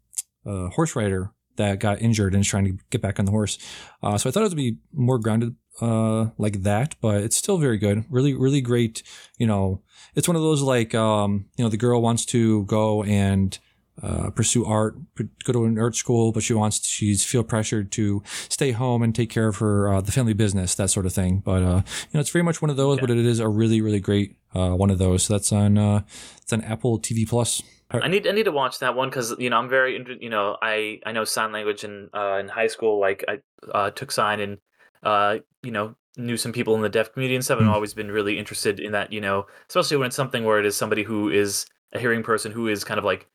uh, 0.44 0.68
horse 0.68 0.94
rider 0.94 1.32
that 1.56 1.78
got 1.78 2.00
injured 2.00 2.34
and 2.34 2.40
is 2.40 2.48
trying 2.48 2.64
to 2.64 2.78
get 2.90 3.02
back 3.02 3.18
on 3.18 3.24
the 3.26 3.30
horse. 3.30 3.58
Uh, 4.02 4.16
so 4.18 4.28
I 4.28 4.32
thought 4.32 4.42
it 4.42 4.48
would 4.48 4.56
be 4.56 4.78
more 4.92 5.18
grounded 5.18 5.54
uh, 5.80 6.26
like 6.38 6.62
that, 6.62 6.96
but 7.00 7.22
it's 7.22 7.36
still 7.36 7.58
very 7.58 7.78
good. 7.78 8.04
Really, 8.10 8.34
really 8.34 8.60
great. 8.60 9.02
You 9.38 9.46
know, 9.46 9.82
it's 10.14 10.28
one 10.28 10.36
of 10.36 10.42
those 10.42 10.62
like 10.62 10.94
um, 10.94 11.46
you 11.56 11.64
know 11.64 11.70
the 11.70 11.76
girl 11.76 12.02
wants 12.02 12.24
to 12.26 12.64
go 12.64 13.02
and 13.04 13.58
uh, 14.02 14.30
pursue 14.30 14.64
art, 14.64 14.96
go 15.44 15.52
to 15.52 15.64
an 15.64 15.78
art 15.78 15.96
school, 15.96 16.32
but 16.32 16.42
she 16.42 16.54
wants 16.54 16.86
she's 16.86 17.24
feel 17.24 17.42
pressured 17.42 17.92
to 17.92 18.22
stay 18.48 18.72
home 18.72 19.02
and 19.02 19.14
take 19.14 19.30
care 19.30 19.48
of 19.48 19.56
her 19.56 19.92
uh, 19.92 20.00
the 20.00 20.12
family 20.12 20.32
business, 20.32 20.74
that 20.74 20.90
sort 20.90 21.06
of 21.06 21.12
thing. 21.12 21.42
But 21.44 21.62
uh, 21.62 21.82
you 21.86 22.14
know, 22.14 22.20
it's 22.20 22.30
very 22.30 22.42
much 22.42 22.62
one 22.62 22.70
of 22.70 22.76
those, 22.76 23.00
but 23.00 23.10
it 23.10 23.18
is 23.18 23.40
a 23.40 23.48
really 23.48 23.80
really 23.80 24.00
great 24.00 24.36
uh, 24.54 24.70
one 24.70 24.90
of 24.90 24.98
those. 24.98 25.24
So 25.24 25.34
that's 25.34 25.52
on 25.52 25.78
uh, 25.78 26.02
it's 26.42 26.52
on 26.52 26.62
Apple 26.62 26.98
TV 26.98 27.28
Plus. 27.28 27.62
I 27.92 28.08
need 28.08 28.26
I 28.26 28.32
need 28.32 28.44
to 28.44 28.52
watch 28.52 28.78
that 28.78 28.94
one 28.94 29.08
because 29.10 29.34
you 29.38 29.50
know 29.50 29.58
I'm 29.58 29.68
very 29.68 30.18
you 30.20 30.30
know 30.30 30.56
I 30.62 31.00
I 31.04 31.12
know 31.12 31.24
sign 31.24 31.52
language 31.52 31.82
in 31.84 32.08
uh, 32.14 32.38
in 32.38 32.48
high 32.48 32.68
school 32.68 33.00
like 33.00 33.24
I 33.26 33.40
uh, 33.72 33.90
took 33.90 34.12
sign 34.12 34.40
and 34.40 34.58
uh, 35.02 35.38
you 35.62 35.72
know 35.72 35.96
knew 36.16 36.36
some 36.36 36.52
people 36.52 36.74
in 36.74 36.82
the 36.82 36.88
deaf 36.88 37.12
community 37.12 37.34
and 37.34 37.44
stuff 37.44 37.58
and 37.58 37.66
Mm. 37.66 37.70
I've 37.70 37.76
always 37.76 37.94
been 37.94 38.10
really 38.10 38.38
interested 38.38 38.78
in 38.78 38.92
that 38.92 39.12
you 39.12 39.20
know 39.20 39.46
especially 39.68 39.96
when 39.96 40.06
it's 40.06 40.16
something 40.16 40.44
where 40.44 40.58
it 40.60 40.66
is 40.66 40.76
somebody 40.76 41.02
who 41.02 41.30
is 41.30 41.66
a 41.92 41.98
hearing 41.98 42.22
person 42.22 42.52
who 42.52 42.68
is 42.68 42.84
kind 42.84 42.98
of 42.98 43.04
like 43.04 43.26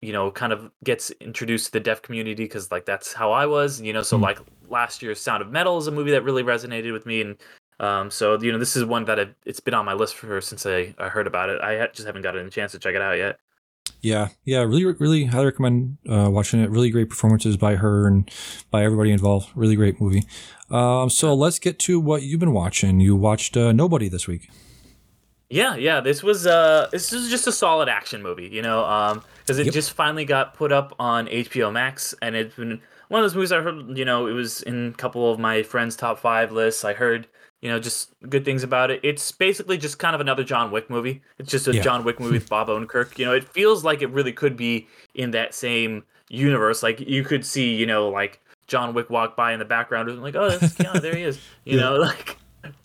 you 0.00 0.12
know 0.12 0.30
kind 0.30 0.52
of 0.52 0.70
gets 0.84 1.10
introduced 1.20 1.66
to 1.66 1.72
the 1.72 1.80
deaf 1.80 2.02
community 2.02 2.44
because 2.44 2.70
like 2.70 2.84
that's 2.86 3.12
how 3.12 3.32
I 3.32 3.46
was 3.46 3.80
you 3.80 3.92
know 3.92 4.02
so 4.02 4.16
Mm. 4.18 4.22
like 4.22 4.38
last 4.68 5.02
year's 5.02 5.20
Sound 5.20 5.42
of 5.42 5.50
Metal 5.50 5.78
is 5.78 5.86
a 5.86 5.90
movie 5.90 6.10
that 6.12 6.22
really 6.22 6.42
resonated 6.42 6.92
with 6.92 7.06
me 7.06 7.20
and 7.22 7.36
um, 7.80 8.10
so 8.10 8.40
you 8.40 8.50
know 8.52 8.58
this 8.58 8.76
is 8.76 8.84
one 8.84 9.04
that 9.04 9.20
i 9.20 9.26
it's 9.46 9.60
been 9.60 9.74
on 9.74 9.84
my 9.84 9.94
list 9.94 10.16
for 10.16 10.40
since 10.40 10.66
I, 10.66 10.94
I 10.98 11.08
heard 11.08 11.26
about 11.26 11.48
it 11.48 11.60
I 11.60 11.86
just 11.88 12.06
haven't 12.06 12.22
gotten 12.22 12.46
a 12.46 12.50
chance 12.50 12.72
to 12.72 12.78
check 12.78 12.94
it 12.94 13.02
out 13.02 13.16
yet. 13.18 13.38
Yeah, 14.00 14.28
yeah, 14.44 14.60
really, 14.60 14.84
really 14.84 15.24
highly 15.24 15.46
recommend 15.46 15.96
uh, 16.08 16.28
watching 16.30 16.60
it. 16.60 16.70
Really 16.70 16.90
great 16.90 17.08
performances 17.08 17.56
by 17.56 17.74
her 17.76 18.06
and 18.06 18.30
by 18.70 18.84
everybody 18.84 19.10
involved. 19.10 19.48
Really 19.56 19.74
great 19.74 20.00
movie. 20.00 20.22
Um, 20.70 21.10
so 21.10 21.34
let's 21.34 21.58
get 21.58 21.80
to 21.80 21.98
what 21.98 22.22
you've 22.22 22.38
been 22.38 22.52
watching. 22.52 23.00
You 23.00 23.16
watched 23.16 23.56
uh, 23.56 23.72
Nobody 23.72 24.08
this 24.08 24.28
week. 24.28 24.50
Yeah, 25.50 25.74
yeah. 25.76 26.00
This 26.00 26.22
was 26.22 26.46
uh 26.46 26.88
this 26.92 27.12
is 27.12 27.30
just 27.30 27.46
a 27.46 27.52
solid 27.52 27.88
action 27.88 28.22
movie, 28.22 28.48
you 28.48 28.60
know, 28.62 28.84
um 28.84 29.22
because 29.48 29.58
it 29.58 29.66
Yep. 29.66 29.74
just 29.74 29.92
finally 29.92 30.24
got 30.24 30.54
put 30.54 30.70
up 30.72 30.94
on 30.98 31.26
HBO 31.28 31.72
Max 31.72 32.14
and 32.22 32.36
it's 32.36 32.54
been 32.54 32.80
one 33.08 33.20
of 33.20 33.24
those 33.24 33.34
movies 33.34 33.50
I 33.52 33.60
heard. 33.62 33.96
You 33.96 34.04
know, 34.04 34.26
it 34.26 34.32
was 34.32 34.62
in 34.62 34.88
a 34.88 34.92
couple 34.92 35.32
of 35.32 35.38
my 35.38 35.62
friends' 35.62 35.96
top 35.96 36.18
five 36.18 36.52
lists. 36.52 36.84
I 36.84 36.92
heard 36.92 37.26
you 37.62 37.68
know 37.70 37.80
just 37.80 38.12
good 38.28 38.44
things 38.44 38.62
about 38.62 38.90
it. 38.90 39.00
It's 39.02 39.32
basically 39.32 39.78
just 39.78 39.98
kind 39.98 40.14
of 40.14 40.20
another 40.20 40.44
John 40.44 40.70
Wick 40.70 40.88
movie. 40.90 41.22
It's 41.38 41.50
just 41.50 41.66
a 41.66 41.74
Yeah. 41.74 41.82
John 41.82 42.04
Wick 42.04 42.20
movie 42.20 42.34
with 42.38 42.48
Bob 42.48 42.68
Odenkirk. 42.68 43.18
You 43.18 43.24
know, 43.24 43.32
it 43.32 43.44
feels 43.44 43.82
like 43.84 44.02
it 44.02 44.10
really 44.10 44.32
could 44.32 44.56
be 44.56 44.86
in 45.14 45.30
that 45.32 45.54
same 45.54 46.04
universe. 46.28 46.82
Like 46.82 47.00
you 47.00 47.24
could 47.24 47.44
see, 47.44 47.74
you 47.74 47.86
know, 47.86 48.08
like 48.10 48.40
John 48.66 48.92
Wick 48.94 49.08
walk 49.10 49.34
by 49.34 49.52
in 49.54 49.58
the 49.58 49.64
background 49.64 50.08
and 50.10 50.22
like, 50.22 50.36
oh, 50.36 50.50
that's 50.50 50.74
Keanu. 50.74 51.00
there 51.00 51.16
he 51.16 51.22
is. 51.22 51.38
You 51.64 51.78
Yeah. 51.78 51.82
know, 51.84 51.96
like. 52.10 52.36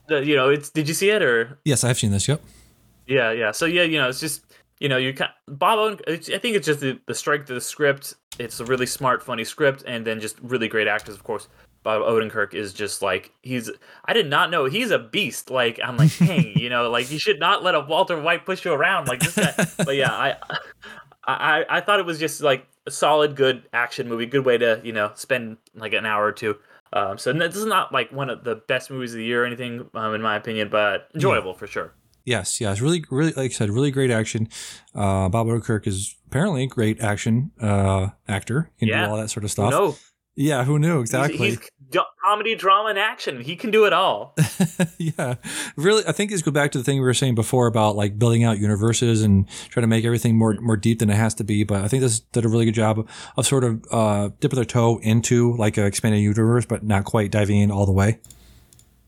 You 0.10 0.36
know, 0.36 0.50
it's. 0.50 0.70
Did 0.70 0.88
you 0.88 0.94
see 0.94 1.10
it 1.10 1.22
or 1.22 1.58
Yes, 1.66 1.84
I've 1.84 1.98
seen 1.98 2.12
this. 2.12 2.28
Yep. 2.28 2.42
yeah, 3.08 3.32
yeah. 3.32 3.52
So 3.52 3.66
yeah, 3.66 3.84
you 3.84 3.98
know, 3.98 4.10
it's 4.10 4.20
just 4.20 4.44
you 4.80 4.90
know, 4.90 4.98
you 4.98 5.14
kind 5.14 5.32
Bob. 5.48 6.02
I 6.08 6.18
think 6.18 6.56
it's 6.56 6.66
just 6.66 6.80
the, 6.80 7.00
the 7.06 7.16
strength 7.16 7.50
of 7.50 7.56
the 7.56 7.62
script. 7.62 8.16
It's 8.40 8.60
a 8.60 8.66
really 8.66 8.86
smart, 8.86 9.24
funny 9.24 9.44
script, 9.44 9.84
and 9.86 10.06
then 10.06 10.20
just 10.20 10.40
really 10.42 10.68
great 10.68 10.88
actors. 10.88 11.16
Of 11.16 11.24
course, 11.24 11.48
Bob 11.84 12.02
Odenkirk 12.02 12.54
is 12.54 12.74
just 12.74 13.02
like 13.02 13.32
he's. 13.42 13.70
I 14.06 14.14
did 14.14 14.30
not 14.30 14.50
know 14.50 14.66
he's 14.66 14.92
a 14.92 15.00
beast. 15.00 15.50
Like 15.50 15.80
I'm 15.84 15.98
like, 15.98 16.18
dang, 16.20 16.58
you 16.58 16.70
know, 16.70 16.90
like 16.90 17.12
you 17.12 17.20
should 17.20 17.40
not 17.40 17.64
let 17.64 17.76
a 17.76 17.82
Walter 17.82 18.20
White 18.20 18.46
push 18.46 18.66
you 18.66 18.74
around 18.74 19.08
like 19.08 19.20
this. 19.20 19.36
Guy. 19.36 19.68
but 19.84 19.96
yeah, 19.96 20.12
I, 20.12 20.36
I, 21.28 21.66
I 21.70 21.82
thought 21.82 22.00
it 22.00 22.06
was 22.06 22.20
just 22.20 22.42
like 22.42 22.66
a 22.86 22.92
solid, 22.92 23.36
good 23.36 23.64
action 23.74 24.08
movie. 24.08 24.26
Good 24.26 24.46
way 24.46 24.58
to 24.58 24.82
you 24.84 24.94
know 24.94 25.12
spend 25.16 25.58
like 25.76 25.94
an 25.94 26.06
hour 26.06 26.26
or 26.26 26.32
two. 26.32 26.58
Um, 26.94 27.18
so 27.18 27.34
this 27.34 27.56
is 27.56 27.66
not 27.66 27.92
like 27.92 28.12
one 28.12 28.30
of 28.30 28.44
the 28.44 28.56
best 28.56 28.92
movies 28.92 29.14
of 29.14 29.18
the 29.18 29.26
year 29.26 29.44
or 29.44 29.46
anything, 29.46 29.90
um, 29.96 30.14
in 30.14 30.22
my 30.22 30.36
opinion, 30.36 30.70
but 30.70 31.10
enjoyable 31.16 31.56
for 31.56 31.66
sure. 31.66 31.92
Yes, 32.26 32.62
yes, 32.62 32.80
really, 32.80 33.04
really, 33.12 33.32
like 33.34 33.52
I 33.52 33.54
said, 33.54 33.70
really 33.70 33.92
great 33.92 34.10
action. 34.12 34.48
Uh, 34.96 35.28
Bob 35.30 35.48
Odenkirk 35.48 35.86
is 35.88 36.16
apparently 36.28 36.64
a 36.64 36.68
great 36.68 37.02
action 37.02 37.52
uh, 37.60 38.10
actor. 38.28 38.72
He 38.78 38.86
can 38.86 38.90
Yeah. 38.98 39.06
do 39.06 39.12
all 39.12 39.18
that 39.18 39.30
sort 39.30 39.44
of 39.44 39.52
stuff. 39.52 39.72
No, 39.72 39.98
Yeah, 40.36 40.64
who 40.64 40.80
knew 40.80 41.00
exactly? 41.02 41.38
He's, 41.38 41.60
d- 41.90 42.00
comedy, 42.26 42.56
drama, 42.56 42.90
and 42.90 42.98
action. 42.98 43.42
He 43.42 43.56
can 43.58 43.70
do 43.70 43.86
it 43.86 43.92
all. 43.94 44.34
yeah, 44.98 45.36
really. 45.76 46.04
I 46.08 46.14
think 46.14 46.32
this 46.32 46.42
goes 46.42 46.54
back 46.54 46.72
to 46.72 46.78
the 46.78 46.84
thing 46.84 46.96
we 47.00 47.04
were 47.06 47.14
saying 47.14 47.36
before 47.36 47.68
about 47.68 47.98
like 47.98 48.18
building 48.18 48.44
out 48.46 48.58
universes 48.58 49.22
and 49.22 49.48
trying 49.70 49.84
to 49.84 49.88
make 49.88 50.06
everything 50.06 50.38
more 50.38 50.54
more 50.62 50.78
deep 50.78 51.00
than 51.00 51.10
it 51.10 51.16
has 51.18 51.34
to 51.36 51.44
be. 51.44 51.64
But 51.66 51.84
I 51.84 51.90
think 51.90 52.02
this 52.02 52.22
did 52.22 52.46
a 52.46 52.48
really 52.48 52.64
good 52.66 52.74
job 52.74 53.00
of, 53.00 53.10
of 53.36 53.46
sort 53.46 53.64
of 53.66 53.84
uh, 53.92 54.30
dipping 54.40 54.56
their 54.56 54.66
toe 54.66 55.00
into 55.04 55.56
like 55.58 55.76
an 55.78 55.86
expanded 55.86 56.22
universe, 56.22 56.66
but 56.66 56.84
not 56.84 57.04
quite 57.04 57.30
diving 57.30 57.60
in 57.60 57.70
all 57.70 57.86
the 57.86 57.92
way. 57.92 58.20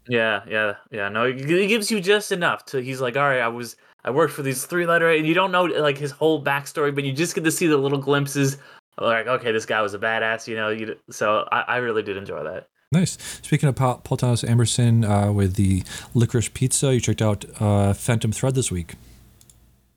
Yeah, 0.08 0.42
yeah, 0.48 0.76
yeah. 0.92 1.10
No, 1.10 1.26
he 1.32 1.44
he 1.44 1.68
gives 1.68 1.90
you 1.90 2.00
just 2.00 2.32
enough 2.32 2.66
to. 2.68 2.82
He's 2.82 3.02
like, 3.02 3.16
all 3.18 3.24
right, 3.24 3.40
I 3.42 3.48
was, 3.48 3.76
I 4.04 4.12
worked 4.12 4.34
for 4.34 4.44
these 4.44 4.66
three 4.66 4.86
letter, 4.86 5.10
and 5.10 5.26
you 5.26 5.34
don't 5.34 5.52
know 5.52 5.64
like 5.64 5.98
his 5.98 6.12
whole 6.12 6.44
backstory, 6.44 6.94
but 6.94 7.04
you 7.04 7.12
just 7.14 7.34
get 7.36 7.44
to 7.44 7.52
see 7.52 7.68
the 7.68 7.78
little 7.78 7.98
glimpses. 8.00 8.58
Like, 9.00 9.28
okay, 9.28 9.52
this 9.52 9.66
guy 9.66 9.82
was 9.82 9.94
a 9.94 10.00
badass, 10.00 10.48
you 10.48 10.56
know. 10.56 10.70
You, 10.70 10.96
so 11.10 11.48
I, 11.52 11.62
I 11.62 11.78
really 11.78 12.04
did 12.04 12.18
enjoy 12.18 12.44
that. 12.44 12.68
Nice. 12.92 13.18
Speaking 13.42 13.68
of 13.68 13.76
Paul, 13.76 13.98
Paul 14.04 14.18
Thomas 14.18 14.44
Anderson 14.44 15.04
uh, 15.04 15.32
with 15.32 15.56
the 15.56 15.84
licorice 16.14 16.50
pizza, 16.50 16.94
you 16.94 17.02
checked 17.02 17.22
out 17.22 17.44
uh, 17.60 17.94
Phantom 17.94 18.32
Thread 18.32 18.56
this 18.56 18.72
week. 18.72 18.94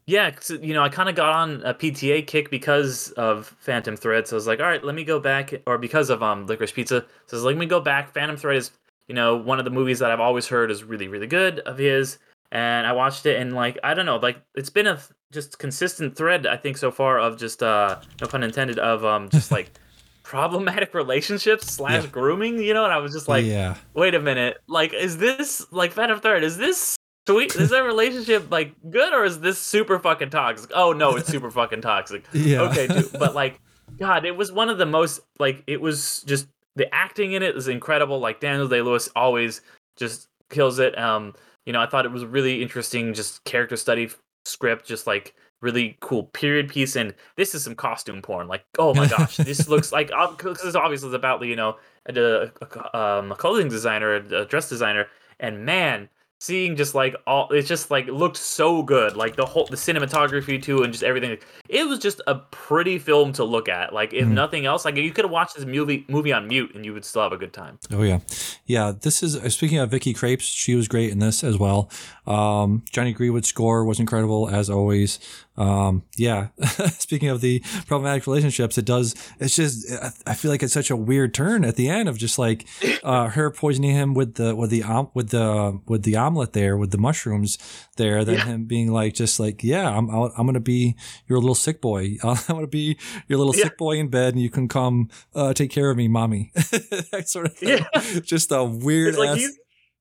Yeah, 0.07 0.31
'cause, 0.31 0.51
you 0.63 0.73
know, 0.73 0.83
I 0.83 0.89
kind 0.89 1.11
of 1.11 1.15
got 1.15 1.29
on 1.35 1.63
a 1.67 1.75
PTA 1.75 2.27
kick 2.27 2.51
because 2.51 3.11
of 3.13 3.55
Phantom 3.61 3.95
Thread. 3.95 4.27
So 4.27 4.37
I 4.37 4.39
was 4.39 4.47
like, 4.47 4.59
all 4.59 4.65
right, 4.67 4.83
let 4.83 4.95
me 4.95 5.05
go 5.05 5.21
back, 5.21 5.53
or 5.67 5.77
because 5.77 6.09
of 6.09 6.23
um 6.23 6.47
Licorice 6.47 6.73
Pizza. 6.73 7.05
So 7.27 7.37
I 7.37 7.37
was 7.37 7.45
like, 7.45 7.55
let 7.57 7.61
me 7.61 7.67
go 7.67 7.79
back. 7.81 8.15
Phantom 8.15 8.37
Thread 8.39 8.57
is, 8.57 8.71
you 9.09 9.15
know, 9.15 9.37
one 9.37 9.59
of 9.59 9.65
the 9.65 9.71
movies 9.71 9.99
that 9.99 10.11
I've 10.11 10.21
always 10.21 10.47
heard 10.47 10.71
is 10.71 10.85
really, 10.85 11.09
really 11.09 11.27
good 11.27 11.59
of 11.61 11.79
his. 11.79 12.19
And 12.53 12.87
I 12.87 12.93
watched 12.93 13.27
it, 13.27 13.41
and 13.41 13.55
like, 13.55 13.79
I 13.85 13.93
don't 13.95 14.07
know, 14.07 14.17
like 14.17 14.39
it's 14.55 14.71
been 14.71 14.87
a 14.87 14.99
just 15.33 15.59
consistent 15.59 16.17
thread, 16.17 16.47
I 16.47 16.57
think, 16.57 16.79
so 16.79 16.91
far 16.91 17.19
of 17.19 17.37
just 17.39 17.63
uh, 17.63 17.99
no 18.21 18.27
pun 18.27 18.43
intended, 18.43 18.79
of 18.79 19.05
um, 19.05 19.29
just 19.29 19.51
like 19.51 19.71
problematic 20.23 20.95
relationships 20.95 21.73
slash 21.73 22.05
Yeah. 22.05 22.11
grooming, 22.11 22.59
you 22.63 22.75
know. 22.75 22.85
And 22.85 22.93
I 22.93 22.99
was 22.99 23.13
just 23.13 23.29
like, 23.29 23.45
yeah, 23.45 23.75
wait 23.95 24.15
a 24.15 24.21
minute 24.21 24.59
like 24.69 24.93
is 24.93 25.19
this 25.19 25.67
like 25.71 25.93
phantom 25.93 26.21
thread 26.21 26.43
is 26.45 26.57
this 26.59 26.97
sweet 27.27 27.55
is 27.57 27.71
that 27.71 27.81
relationship 27.85 28.51
like 28.51 28.75
good 28.91 29.13
or 29.15 29.25
is 29.25 29.41
this 29.41 29.59
super 29.59 29.99
fucking 29.99 30.31
toxic 30.31 30.71
oh 30.75 30.93
no 30.93 31.17
it's 31.17 31.29
super 31.29 31.51
fucking 31.61 31.81
toxic 31.83 32.25
yeah. 32.33 32.61
okay 32.63 32.87
dude 32.87 33.11
but 33.19 33.35
like 33.43 33.61
god 33.99 34.25
it 34.25 34.37
was 34.37 34.51
one 34.53 34.69
of 34.71 34.79
the 34.79 34.87
most 34.87 35.21
like 35.39 35.63
it 35.67 35.81
was 35.81 36.23
just 36.27 36.47
the 36.79 36.93
acting 36.95 37.33
in 37.33 37.43
it 37.43 37.57
is 37.57 37.69
incredible. 37.69 38.19
Like 38.19 38.41
daniel 38.41 38.69
day 38.69 38.81
lewis 38.81 39.09
always 39.15 39.61
just 39.97 40.29
kills 40.49 40.79
it. 40.79 40.97
Um 40.99 41.35
you 41.67 41.73
know 41.73 41.83
i 41.83 41.87
thought 41.87 42.07
it 42.07 42.13
was 42.13 42.23
a 42.23 42.27
really 42.27 42.63
interesting 42.63 43.13
just 43.13 43.45
character 43.45 43.77
study 43.77 44.09
script 44.47 44.87
just 44.87 45.07
like 45.07 45.35
really 45.61 45.97
cool 46.01 46.25
period 46.25 46.69
piece. 46.69 46.97
And 46.97 47.15
this 47.37 47.55
is 47.55 47.65
some 47.65 47.75
costume 47.75 48.23
porn. 48.23 48.49
Like 48.49 48.65
oh 48.79 48.95
my 48.95 49.07
gosh 49.07 49.37
this 49.37 49.69
looks 49.73 49.93
like 49.93 50.09
because 50.09 50.65
it's 50.65 50.77
obviously 50.77 51.15
about 51.15 51.45
you 51.45 51.57
know 51.57 51.77
a, 52.07 52.51
a, 52.63 52.99
um, 52.99 53.33
a 53.33 53.37
clothing 53.37 53.69
designer 53.69 54.15
a 54.15 54.45
dress 54.47 54.69
designer. 54.69 55.09
And 55.41 55.65
man 55.65 56.09
seeing 56.41 56.77
just 56.77 56.95
like 56.95 57.17
all 57.27 57.49
it's 57.51 57.67
just 57.69 57.91
like 57.91 58.07
looked 58.07 58.37
so 58.37 58.81
good 58.83 59.17
like 59.17 59.35
the 59.35 59.45
whole 59.45 59.67
the 59.67 59.77
cinematography 59.77 60.63
too 60.63 60.83
and 60.85 60.93
just 60.93 61.03
everything 61.03 61.37
it 61.69 61.85
was 61.89 61.99
just 61.99 62.21
a 62.29 62.37
pretty 62.37 62.97
film 62.99 63.33
to 63.33 63.43
look 63.43 63.69
at 63.69 63.93
like 63.93 64.13
if 64.15 64.25
Mhm. 64.27 64.31
nothing 64.33 64.65
else 64.65 64.85
like 64.85 64.97
you 64.97 65.11
could 65.11 65.25
have 65.25 65.33
watched 65.33 65.57
this 65.57 65.65
movie 65.65 66.05
movie 66.09 66.33
on 66.33 66.47
mute 66.47 66.73
and 66.77 66.85
you 66.85 66.93
would 66.95 67.05
still 67.05 67.23
have 67.23 67.33
a 67.33 67.37
good 67.37 67.53
time 67.53 67.79
Oh 67.93 68.03
yeah, 68.03 68.21
yeah. 68.67 68.93
This 69.01 69.23
is 69.23 69.37
uh, 69.37 69.49
speaking 69.49 69.79
of 69.79 69.91
Vicky 69.91 70.15
Krieps. 70.15 70.43
She 70.43 70.75
was 70.77 70.87
great 70.89 71.11
in 71.11 71.19
this 71.19 71.43
as 71.43 71.59
well. 71.59 71.91
Um, 72.27 72.85
Jonny 72.91 73.13
Greenwood's 73.13 73.49
score 73.49 73.85
was 73.85 73.99
incredible 73.99 74.49
as 74.49 74.69
always. 74.71 75.19
Um, 75.59 76.05
yeah. 76.17 76.49
speaking 76.99 77.29
of 77.29 77.41
the 77.41 77.61
problematic 77.87 78.27
relationships, 78.27 78.79
it 78.79 78.85
does. 78.85 79.15
It's 79.41 79.57
just 79.57 79.87
I- 80.27 80.35
feel 80.35 80.51
like 80.53 80.63
it's 80.63 80.73
such 80.73 80.89
a 80.91 80.97
weird 80.97 81.35
turn 81.35 81.65
at 81.65 81.75
the 81.75 81.89
end 81.89 82.09
of 82.09 82.17
just 82.17 82.39
like 82.39 82.67
uh, 83.03 83.27
her 83.31 83.51
poisoning 83.51 83.91
him 83.91 84.15
with 84.15 84.35
the 84.37 84.55
with 84.55 84.71
the 84.71 84.85
om- 84.85 85.11
with 85.15 85.31
the 85.31 85.81
with 85.87 86.05
the 86.05 86.17
omelet 86.17 86.53
there 86.53 86.77
with 86.77 86.93
the 86.93 86.99
mushrooms 86.99 87.59
there. 87.97 88.25
Then 88.25 88.37
Yeah. 88.37 88.45
him 88.47 88.65
being 88.67 88.93
like 88.93 89.15
just 89.15 89.41
like 89.41 89.65
yeah, 89.65 89.91
I'm 89.91 90.09
I'll, 90.11 90.33
I'm 90.39 90.47
gonna 90.47 90.61
be 90.61 90.95
your 91.27 91.41
little 91.41 91.57
sick 91.57 91.81
boy. 91.81 92.17
I'm 92.23 92.37
gonna 92.47 92.67
be 92.69 92.97
your 93.27 93.39
little 93.39 93.55
Yeah. 93.57 93.65
sick 93.65 93.77
boy 93.79 93.97
in 93.99 94.09
bed, 94.09 94.35
and 94.35 94.43
you 94.43 94.51
can 94.51 94.69
come 94.69 95.09
uh, 95.35 95.53
take 95.55 95.71
care 95.73 95.91
of 95.91 95.97
me, 95.97 96.07
mommy. 96.07 96.53
that 96.55 97.25
sort 97.27 97.47
of 97.47 97.57
thing. 97.57 97.79
Yeah. 97.93 98.21
just 98.21 98.53
a 98.53 98.63
weird 98.63 99.09
it's 99.09 99.19
like 99.19 99.31
ass. 99.31 99.37
he's 99.39 99.59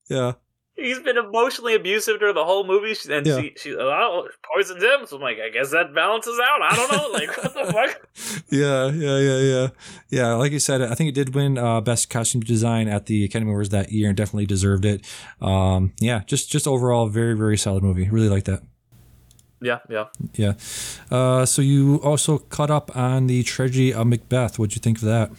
Yeah, 0.09 0.33
he's 0.77 0.99
been 0.99 1.17
emotionally 1.17 1.75
abusive 1.75 2.19
during 2.19 2.35
the 2.35 2.45
whole 2.45 2.65
movie 2.65 2.95
and 3.11 3.25
Yeah. 3.25 3.41
she 3.41 3.53
she 3.57 3.75
oh, 3.75 4.27
poisoned 4.55 4.81
him 4.81 5.05
so 5.05 5.17
i'm 5.17 5.21
like 5.21 5.37
i 5.45 5.49
guess 5.49 5.71
that 5.71 5.93
balances 5.93 6.39
out 6.41 6.61
i 6.61 6.75
don't 6.75 6.91
know 6.91 7.09
like 7.13 7.35
what 7.37 7.53
the 7.53 7.73
fuck 7.73 8.43
yeah, 8.49 8.89
yeah, 8.91 9.17
yeah, 9.19 9.39
yeah, 9.39 9.67
yeah. 10.09 10.33
Like 10.35 10.51
you 10.51 10.59
said, 10.59 10.81
I 10.81 10.95
think 10.95 11.09
it 11.09 11.15
did 11.15 11.35
win 11.35 11.57
uh, 11.57 11.81
best 11.81 12.09
costume 12.09 12.41
design 12.41 12.87
at 12.87 13.05
the 13.05 13.25
Academy 13.25 13.51
Awards 13.51 13.69
that 13.69 13.91
year, 13.91 14.07
and 14.07 14.15
definitely 14.17 14.45
deserved 14.45 14.85
it. 14.85 15.05
Um, 15.41 15.93
yeah, 15.99 16.21
just 16.25 16.49
just 16.49 16.65
overall, 16.67 17.07
very 17.07 17.35
very 17.35 17.57
solid 17.57 17.83
movie. 17.83 18.09
Really 18.09 18.29
like 18.29 18.45
that. 18.45 18.61
yeah 19.61 19.79
yeah 19.89 20.05
Yeah. 20.33 20.53
Uh, 21.11 21.45
so 21.45 21.61
you 21.61 21.97
also 22.03 22.37
caught 22.39 22.71
up 22.71 22.95
on 22.95 23.27
the 23.27 23.43
tragedy 23.43 23.93
of 23.93 24.07
Macbeth. 24.07 24.57
What'd 24.57 24.75
you 24.75 24.79
think 24.81 24.97
of 24.99 25.03
that? 25.03 25.31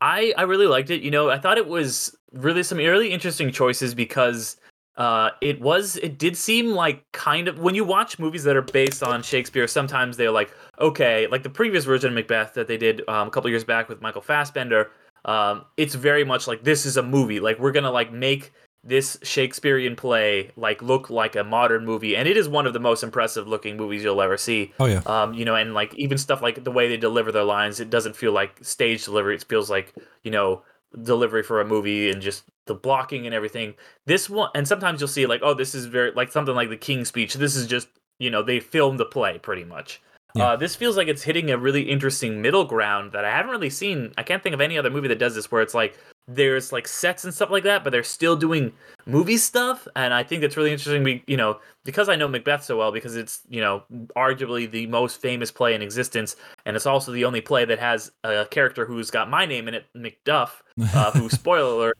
I 0.00 0.32
I 0.36 0.42
really 0.42 0.66
liked 0.66 0.90
it. 0.90 1.02
You 1.02 1.10
know, 1.10 1.28
I 1.30 1.38
thought 1.38 1.58
it 1.58 1.66
was 1.68 2.16
really 2.32 2.62
some 2.62 2.78
really 2.78 3.10
interesting 3.10 3.50
choices 3.50 3.94
because 3.94 4.56
uh 4.96 5.30
it 5.40 5.60
was 5.60 5.96
it 5.98 6.18
did 6.18 6.36
seem 6.36 6.72
like 6.72 7.04
kind 7.12 7.48
of 7.48 7.58
when 7.60 7.74
you 7.74 7.84
watch 7.84 8.18
movies 8.18 8.44
that 8.44 8.56
are 8.56 8.62
based 8.62 9.02
on 9.02 9.22
Shakespeare, 9.22 9.66
sometimes 9.66 10.16
they're 10.16 10.30
like, 10.30 10.50
okay, 10.80 11.26
like 11.28 11.42
the 11.42 11.50
previous 11.50 11.84
version 11.84 12.08
of 12.08 12.14
Macbeth 12.14 12.54
that 12.54 12.66
they 12.66 12.76
did 12.76 13.08
um, 13.08 13.28
a 13.28 13.30
couple 13.30 13.48
years 13.50 13.64
back 13.64 13.88
with 13.88 14.02
Michael 14.02 14.22
Fassbender, 14.22 14.90
um, 15.24 15.64
it's 15.76 15.94
very 15.94 16.24
much 16.24 16.46
like 16.46 16.64
this 16.64 16.84
is 16.86 16.96
a 16.96 17.02
movie. 17.02 17.40
Like 17.40 17.58
we're 17.58 17.72
gonna 17.72 17.90
like 17.90 18.12
make 18.12 18.52
this 18.84 19.18
Shakespearean 19.22 19.96
play 19.96 20.50
like 20.56 20.80
look 20.82 21.10
like 21.10 21.36
a 21.36 21.44
modern 21.44 21.84
movie, 21.84 22.16
and 22.16 22.26
it 22.26 22.36
is 22.36 22.48
one 22.48 22.66
of 22.66 22.72
the 22.72 22.80
most 22.80 23.02
impressive 23.02 23.46
looking 23.46 23.76
movies 23.76 24.02
you'll 24.02 24.22
ever 24.22 24.36
see. 24.36 24.72
Oh 24.80 24.86
yeah, 24.86 25.02
Um, 25.06 25.34
you 25.34 25.44
know, 25.44 25.54
and 25.54 25.74
like 25.74 25.94
even 25.94 26.18
stuff 26.18 26.42
like 26.42 26.64
the 26.64 26.70
way 26.70 26.88
they 26.88 26.96
deliver 26.96 27.30
their 27.30 27.44
lines, 27.44 27.78
it 27.80 27.90
doesn't 27.90 28.16
feel 28.16 28.32
like 28.32 28.58
stage 28.62 29.04
delivery. 29.04 29.34
It 29.34 29.44
feels 29.44 29.70
like 29.70 29.94
you 30.22 30.30
know 30.30 30.62
delivery 31.02 31.42
for 31.42 31.60
a 31.60 31.64
movie 31.66 32.10
and 32.10 32.22
just 32.22 32.44
the 32.66 32.74
blocking 32.74 33.26
and 33.26 33.34
everything. 33.34 33.74
This 34.06 34.28
one, 34.30 34.50
and 34.54 34.66
sometimes 34.66 35.00
you'll 35.00 35.08
see 35.08 35.26
like, 35.26 35.40
oh, 35.42 35.54
this 35.54 35.74
is 35.74 35.86
very 35.86 36.12
like 36.12 36.32
something 36.32 36.54
like 36.54 36.70
the 36.70 36.76
King's 36.76 37.08
Speech. 37.08 37.34
This 37.34 37.56
is 37.56 37.66
just 37.66 37.88
you 38.18 38.30
know 38.30 38.42
they 38.42 38.60
filmed 38.60 38.98
the 38.98 39.04
play 39.04 39.38
pretty 39.38 39.64
much. 39.64 40.00
Yeah. 40.34 40.50
Uh, 40.50 40.56
this 40.56 40.76
feels 40.76 40.96
like 40.96 41.08
it's 41.08 41.22
hitting 41.22 41.50
a 41.50 41.56
really 41.56 41.82
interesting 41.82 42.42
middle 42.42 42.64
ground 42.64 43.12
that 43.12 43.24
I 43.24 43.30
haven't 43.30 43.50
really 43.50 43.70
seen. 43.70 44.12
I 44.18 44.22
can't 44.22 44.42
think 44.42 44.54
of 44.54 44.60
any 44.60 44.76
other 44.76 44.90
movie 44.90 45.08
that 45.08 45.18
does 45.18 45.34
this 45.34 45.50
where 45.50 45.62
it's 45.62 45.74
like 45.74 45.98
there's 46.28 46.70
like 46.70 46.86
sets 46.86 47.24
and 47.24 47.32
stuff 47.32 47.50
like 47.50 47.64
that, 47.64 47.82
but 47.82 47.90
they're 47.90 48.02
still 48.02 48.36
doing 48.36 48.70
movie 49.06 49.38
stuff. 49.38 49.88
And 49.96 50.12
I 50.12 50.22
think 50.22 50.42
that's 50.42 50.56
really 50.58 50.70
interesting. 50.70 51.02
We, 51.02 51.24
you 51.26 51.38
know, 51.38 51.58
because 51.84 52.10
I 52.10 52.16
know 52.16 52.28
Macbeth 52.28 52.62
so 52.62 52.76
well, 52.76 52.92
because 52.92 53.16
it's, 53.16 53.40
you 53.48 53.62
know, 53.62 53.82
arguably 54.14 54.70
the 54.70 54.86
most 54.88 55.22
famous 55.22 55.50
play 55.50 55.74
in 55.74 55.80
existence. 55.80 56.36
And 56.66 56.76
it's 56.76 56.84
also 56.84 57.10
the 57.12 57.24
only 57.24 57.40
play 57.40 57.64
that 57.64 57.78
has 57.78 58.12
a 58.22 58.44
character 58.44 58.84
who's 58.84 59.10
got 59.10 59.30
my 59.30 59.46
name 59.46 59.66
in 59.68 59.74
it, 59.74 59.86
Macduff, 59.96 60.50
uh, 60.94 61.10
who, 61.12 61.28
spoiler 61.30 61.72
alert, 61.72 61.98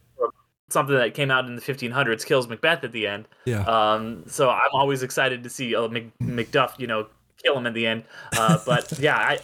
something 0.68 0.94
that 0.94 1.14
came 1.14 1.30
out 1.30 1.46
in 1.46 1.56
the 1.56 1.62
1500s 1.62 2.26
kills 2.26 2.46
Macbeth 2.46 2.84
at 2.84 2.92
the 2.92 3.06
end. 3.06 3.26
yeah, 3.46 3.62
Um, 3.62 4.24
so 4.26 4.50
I'm 4.50 4.70
always 4.74 5.02
excited 5.02 5.42
to 5.44 5.48
see 5.48 5.74
uh, 5.74 5.88
Mac- 5.88 6.18
Macduff, 6.22 6.78
you 6.78 6.86
know, 6.86 7.06
kill 7.42 7.56
him 7.56 7.66
in 7.66 7.72
the 7.72 7.86
end. 7.86 8.04
Uh, 8.36 8.58
but 8.66 8.92
yeah, 9.00 9.16
I, 9.16 9.38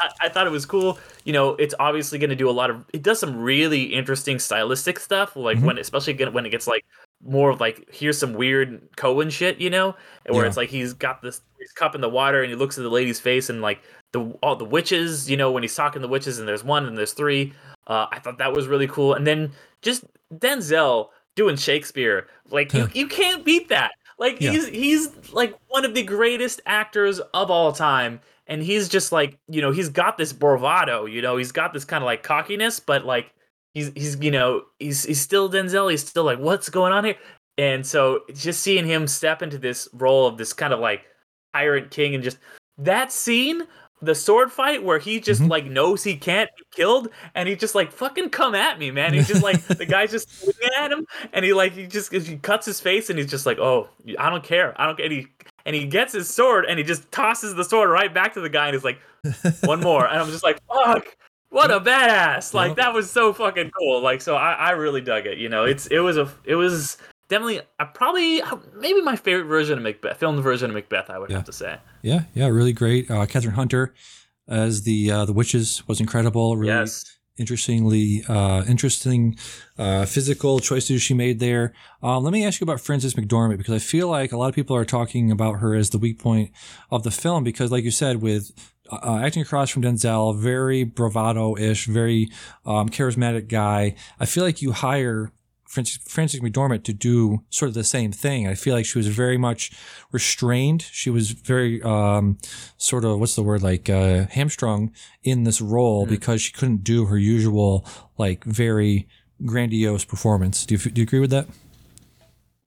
I 0.00 0.08
I 0.22 0.28
thought 0.28 0.46
it 0.46 0.50
was 0.50 0.66
cool. 0.66 0.98
You 1.24 1.32
know, 1.32 1.50
it's 1.56 1.74
obviously 1.78 2.18
going 2.18 2.30
to 2.30 2.36
do 2.36 2.48
a 2.48 2.52
lot 2.52 2.70
of. 2.70 2.84
It 2.92 3.02
does 3.02 3.18
some 3.20 3.36
really 3.36 3.82
interesting 3.84 4.38
stylistic 4.38 4.98
stuff, 4.98 5.36
like 5.36 5.58
Mhm. 5.58 5.62
when 5.64 5.78
especially 5.78 6.14
when 6.26 6.46
it 6.46 6.50
gets 6.50 6.66
like 6.66 6.84
more 7.24 7.50
of 7.50 7.60
like 7.60 7.88
here's 7.92 8.18
some 8.18 8.32
weird 8.34 8.80
Coen 8.96 9.30
shit, 9.30 9.58
you 9.60 9.70
know, 9.70 9.94
where 10.28 10.42
Yeah. 10.42 10.48
it's 10.48 10.56
like 10.56 10.68
he's 10.70 10.92
got 10.92 11.22
this 11.22 11.40
his 11.60 11.70
cup 11.72 11.94
in 11.94 12.00
the 12.00 12.08
water 12.08 12.42
and 12.42 12.50
he 12.50 12.56
looks 12.56 12.76
at 12.78 12.82
the 12.82 12.90
lady's 12.90 13.20
face 13.20 13.48
and 13.48 13.62
like 13.62 13.80
the 14.12 14.20
all 14.42 14.56
the 14.56 14.64
witches, 14.64 15.30
you 15.30 15.36
know, 15.36 15.50
when 15.52 15.62
he's 15.62 15.74
talking 15.74 16.02
to 16.02 16.06
the 16.06 16.10
witches 16.10 16.38
and 16.40 16.48
there's 16.48 16.64
one 16.64 16.86
and 16.86 16.98
there's 16.98 17.12
three. 17.12 17.52
Uh, 17.86 18.06
I 18.12 18.18
thought 18.20 18.38
that 18.38 18.52
was 18.52 18.66
really 18.68 18.86
cool, 18.88 19.14
and 19.14 19.26
then 19.26 19.52
just 19.82 20.04
Denzel 20.34 21.08
doing 21.34 21.56
Shakespeare, 21.56 22.26
like 22.50 22.72
you, 22.74 22.88
you 22.94 23.06
can't 23.08 23.44
beat 23.44 23.68
that. 23.70 23.92
Like 24.18 24.40
Yeah. 24.40 24.50
he's 24.52 24.68
he's 24.68 25.32
like 25.32 25.54
one 25.68 25.84
of 25.84 25.94
the 25.94 26.02
greatest 26.02 26.60
actors 26.66 27.20
of 27.34 27.50
all 27.50 27.72
time, 27.72 28.20
and 28.46 28.62
he's 28.62 28.88
just 28.88 29.12
like 29.12 29.38
you 29.48 29.60
know 29.60 29.70
he's 29.70 29.88
got 29.88 30.18
this 30.18 30.32
bravado, 30.32 31.06
you 31.06 31.22
know, 31.22 31.36
he's 31.36 31.52
got 31.52 31.72
this 31.72 31.84
kind 31.84 32.02
of 32.02 32.06
like 32.06 32.22
cockiness, 32.22 32.80
but 32.80 33.04
like 33.04 33.32
he's 33.74 33.90
he's 33.94 34.18
you 34.20 34.30
know 34.30 34.62
he's 34.78 35.04
he's 35.04 35.20
still 35.20 35.50
Denzel, 35.50 35.90
he's 35.90 36.06
still 36.06 36.24
like 36.24 36.38
what's 36.38 36.68
going 36.68 36.92
on 36.92 37.04
here, 37.04 37.16
and 37.58 37.86
so 37.86 38.20
just 38.34 38.62
seeing 38.62 38.86
him 38.86 39.06
step 39.06 39.42
into 39.42 39.58
this 39.58 39.88
role 39.92 40.26
of 40.26 40.38
this 40.38 40.52
kind 40.52 40.72
of 40.72 40.80
like 40.80 41.04
tyrant 41.54 41.90
king 41.90 42.14
and 42.14 42.24
just 42.24 42.38
that 42.78 43.12
scene 43.12 43.62
the 44.02 44.14
sword 44.14 44.50
fight 44.50 44.82
where 44.82 44.98
he 44.98 45.20
just 45.20 45.40
Mhm. 45.40 45.48
like 45.48 45.64
knows 45.64 46.02
he 46.02 46.16
can't 46.16 46.50
be 46.58 46.64
killed 46.74 47.08
and 47.34 47.48
he 47.48 47.54
just 47.54 47.74
like 47.74 47.92
fucking 47.92 48.30
come 48.30 48.54
at 48.54 48.78
me 48.78 48.90
man. 48.90 49.14
He's 49.14 49.28
just 49.28 49.42
like 49.42 49.62
the 49.66 49.86
guy's 49.86 50.10
just 50.10 50.28
swinging 50.40 50.70
at 50.78 50.90
him 50.92 51.06
and 51.32 51.44
he 51.44 51.52
like 51.52 51.72
he 51.72 51.86
just 51.86 52.12
he 52.12 52.36
cuts 52.38 52.66
his 52.66 52.80
face 52.80 53.08
and 53.10 53.18
he's 53.18 53.30
just 53.30 53.46
like 53.46 53.58
oh 53.58 53.88
i 54.18 54.28
don't 54.28 54.42
care. 54.44 54.74
I 54.80 54.86
don't 54.86 55.00
and 55.00 55.12
he 55.12 55.28
and 55.64 55.76
he 55.76 55.86
gets 55.86 56.12
his 56.12 56.28
sword 56.28 56.64
and 56.68 56.78
he 56.78 56.84
just 56.84 57.10
tosses 57.12 57.54
the 57.54 57.64
sword 57.64 57.88
right 57.90 58.12
back 58.12 58.34
to 58.34 58.40
the 58.40 58.48
guy 58.48 58.66
and 58.66 58.74
he's 58.74 58.84
like 58.84 58.98
one 59.64 59.80
more. 59.80 60.06
And 60.06 60.18
i'm 60.20 60.28
just 60.28 60.42
like 60.44 60.58
fuck. 60.66 61.06
What 61.50 61.70
a 61.70 61.80
badass. 61.80 62.54
Like 62.54 62.76
that 62.76 62.94
was 62.94 63.10
so 63.10 63.32
fucking 63.32 63.70
cool. 63.78 64.00
Like 64.00 64.20
so 64.20 64.34
i 64.36 64.52
i 64.54 64.70
really 64.70 65.00
dug 65.00 65.26
it 65.26 65.38
you 65.38 65.48
know? 65.48 65.64
It's 65.64 65.86
it 65.88 65.98
was 66.00 66.16
a 66.16 66.28
it 66.44 66.54
was 66.56 66.96
definitely 67.32 67.60
uh, 67.80 67.84
probably 68.00 68.42
uh, 68.42 68.56
maybe 68.84 69.00
my 69.10 69.16
favorite 69.26 69.46
version 69.56 69.78
of 69.78 69.82
macbeth 69.88 70.18
filmed 70.20 70.42
version 70.50 70.70
of 70.70 70.74
macbeth 70.74 71.08
i 71.14 71.18
would 71.18 71.30
Yeah. 71.30 71.36
have 71.38 71.46
to 71.52 71.52
say 71.62 71.72
Yeah, 72.10 72.22
yeah, 72.38 72.48
really 72.58 72.72
great. 72.82 73.02
Uh, 73.10 73.26
Kathryn 73.32 73.56
Hunter 73.60 73.84
as 74.64 74.82
the 74.88 74.98
uh, 75.14 75.24
the 75.28 75.32
witches 75.40 75.66
was 75.88 75.98
incredible. 76.04 76.46
Really 76.56 76.72
yes 76.80 76.92
interestingly 77.38 78.22
uh, 78.28 78.62
interesting 78.68 79.36
uh, 79.78 80.04
physical 80.04 80.58
choices 80.60 81.00
she 81.02 81.14
made 81.14 81.38
there. 81.40 81.72
Um, 82.02 82.22
let 82.24 82.32
me 82.32 82.44
ask 82.46 82.60
you 82.60 82.64
about 82.64 82.78
Frances 82.80 83.14
McDormand 83.14 83.56
because 83.58 83.74
I 83.74 83.78
feel 83.78 84.08
like 84.08 84.32
a 84.32 84.36
lot 84.36 84.48
of 84.50 84.54
people 84.54 84.76
are 84.76 84.84
talking 84.84 85.30
about 85.30 85.54
her 85.62 85.74
as 85.74 85.90
the 85.90 85.98
weak 85.98 86.18
point 86.18 86.50
of 86.90 87.00
the 87.04 87.10
film 87.10 87.42
because, 87.42 87.72
like 87.72 87.84
you 87.84 87.90
said, 87.90 88.20
with 88.20 88.52
uh, 88.90 89.20
acting 89.24 89.42
across 89.42 89.70
from 89.70 89.82
Denzel, 89.82 90.36
very 90.38 90.84
bravado-ish, 90.84 91.86
very 91.86 92.28
um, 92.66 92.90
charismatic 92.90 93.48
guy. 93.48 93.94
I 94.20 94.26
feel 94.26 94.44
like 94.44 94.60
you 94.60 94.72
hire 94.72 95.32
Frances, 95.72 95.98
Frances 96.06 96.40
McDormand 96.40 96.84
to 96.84 96.92
do 96.92 97.42
sort 97.48 97.68
of 97.70 97.74
the 97.74 97.82
same 97.82 98.12
thing. 98.12 98.46
I 98.46 98.54
feel 98.54 98.74
like 98.74 98.84
she 98.84 98.98
was 98.98 99.06
very 99.08 99.38
much 99.38 99.70
restrained. 100.12 100.82
She 100.92 101.08
was 101.08 101.30
very 101.30 101.80
um, 101.82 102.36
sort 102.76 103.04
of 103.06 103.18
what's 103.18 103.36
the 103.36 103.42
word 103.42 103.62
like 103.62 103.88
uh, 103.88 104.26
hamstrung 104.30 104.92
in 105.22 105.44
this 105.44 105.60
role 105.62 106.04
Mhm. 106.04 106.10
because 106.10 106.42
she 106.42 106.52
couldn't 106.52 106.84
do 106.84 107.06
her 107.06 107.16
usual 107.16 107.86
like 108.18 108.44
very 108.44 109.08
grandiose 109.46 110.04
performance. 110.04 110.66
Do 110.66 110.74
you, 110.74 110.90
do 110.90 111.00
you 111.00 111.06
agree 111.06 111.20
with 111.20 111.30
that? 111.30 111.46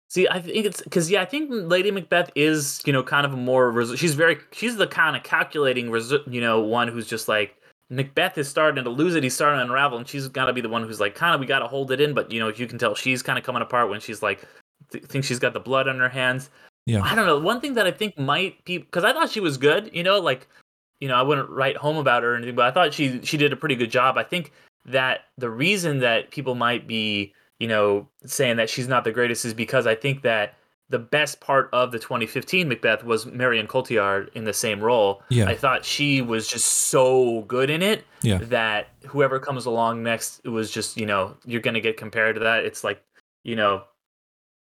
See, 0.08 0.26
I 0.28 0.40
think 0.40 0.64
it's 0.64 0.80
because 0.80 1.10
yeah, 1.10 1.22
I 1.22 1.24
think 1.26 1.50
Lady 1.50 1.90
Macbeth 1.90 2.30
is 2.34 2.80
you 2.86 2.92
know 2.92 3.02
kind 3.02 3.26
of 3.26 3.34
a 3.34 3.36
more 3.36 3.70
res- 3.70 3.98
she's 3.98 4.14
very 4.14 4.38
she's 4.52 4.76
the 4.76 4.86
kind 4.86 5.14
of 5.16 5.22
calculating 5.24 5.90
res- 5.90 6.12
you 6.26 6.40
know 6.40 6.60
one 6.60 6.88
who's 6.88 7.06
just 7.06 7.26
like 7.28 7.56
Macbeth 7.90 8.38
is 8.38 8.48
starting 8.48 8.82
to 8.82 8.90
lose 8.90 9.14
it, 9.14 9.22
he's 9.22 9.34
starting 9.34 9.58
to 9.58 9.64
unravel, 9.64 9.98
and 9.98 10.08
she's 10.08 10.28
got 10.28 10.46
to 10.46 10.52
be 10.52 10.60
the 10.60 10.68
one 10.68 10.82
who's 10.82 11.00
like 11.00 11.14
kind 11.14 11.34
of 11.34 11.40
we 11.40 11.46
got 11.46 11.60
to 11.60 11.68
hold 11.68 11.90
it 11.90 12.00
in, 12.00 12.14
but 12.14 12.30
you 12.30 12.40
know 12.40 12.48
if 12.48 12.58
you 12.58 12.66
can 12.66 12.78
tell 12.78 12.94
she's 12.94 13.22
kind 13.22 13.38
of 13.38 13.44
coming 13.44 13.62
apart 13.62 13.90
when 13.90 14.00
she's 14.00 14.22
like 14.22 14.46
th- 14.90 15.04
thinks 15.04 15.26
she's 15.26 15.38
got 15.38 15.52
the 15.52 15.60
blood 15.60 15.88
on 15.88 15.98
her 15.98 16.08
hands. 16.08 16.50
Yeah. 16.86 17.02
I 17.02 17.14
don't 17.14 17.26
know. 17.26 17.38
One 17.38 17.60
thing 17.60 17.74
that 17.74 17.86
I 17.86 17.90
think 17.90 18.18
might 18.18 18.64
be 18.64 18.78
because 18.78 19.04
I 19.04 19.12
thought 19.12 19.30
she 19.30 19.40
was 19.40 19.56
good, 19.56 19.90
you 19.92 20.02
know, 20.02 20.18
like 20.18 20.48
you 21.00 21.08
know 21.08 21.14
I 21.14 21.22
wouldn't 21.22 21.50
write 21.50 21.76
home 21.76 21.96
about 21.96 22.22
her 22.22 22.32
or 22.32 22.36
anything, 22.36 22.54
but 22.54 22.66
I 22.66 22.70
thought 22.70 22.94
she 22.94 23.20
she 23.22 23.36
did 23.36 23.52
a 23.52 23.56
pretty 23.56 23.76
good 23.76 23.90
job. 23.90 24.18
I 24.18 24.24
think 24.24 24.52
that 24.86 25.22
the 25.38 25.50
reason 25.50 26.00
that 26.00 26.30
people 26.30 26.54
might 26.54 26.86
be 26.86 27.34
you 27.58 27.68
know, 27.68 28.08
saying 28.26 28.56
that 28.56 28.68
she's 28.68 28.88
not 28.88 29.04
the 29.04 29.12
greatest 29.12 29.44
is 29.44 29.54
because 29.54 29.86
I 29.86 29.94
think 29.94 30.22
that 30.22 30.54
the 30.90 30.98
best 30.98 31.40
part 31.40 31.70
of 31.72 31.92
the 31.92 31.98
2015 31.98 32.68
Macbeth 32.68 33.02
was 33.04 33.26
Marion 33.26 33.66
Cotillard 33.66 34.28
in 34.34 34.44
the 34.44 34.52
same 34.52 34.80
role. 34.80 35.22
Yeah. 35.30 35.48
I 35.48 35.54
thought 35.54 35.84
she 35.84 36.20
was 36.20 36.46
just 36.46 36.66
so 36.66 37.42
good 37.42 37.70
in 37.70 37.80
it 37.82 38.04
Yeah. 38.22 38.38
that 38.38 38.88
whoever 39.06 39.38
comes 39.38 39.64
along 39.66 40.02
next 40.02 40.40
it 40.44 40.50
was 40.50 40.70
just, 40.70 40.96
you 40.96 41.06
know, 41.06 41.36
you're 41.46 41.62
going 41.62 41.74
to 41.74 41.80
get 41.80 41.96
compared 41.96 42.36
to 42.36 42.40
that. 42.40 42.64
It's 42.64 42.84
like, 42.84 43.02
you 43.44 43.56
know, 43.56 43.84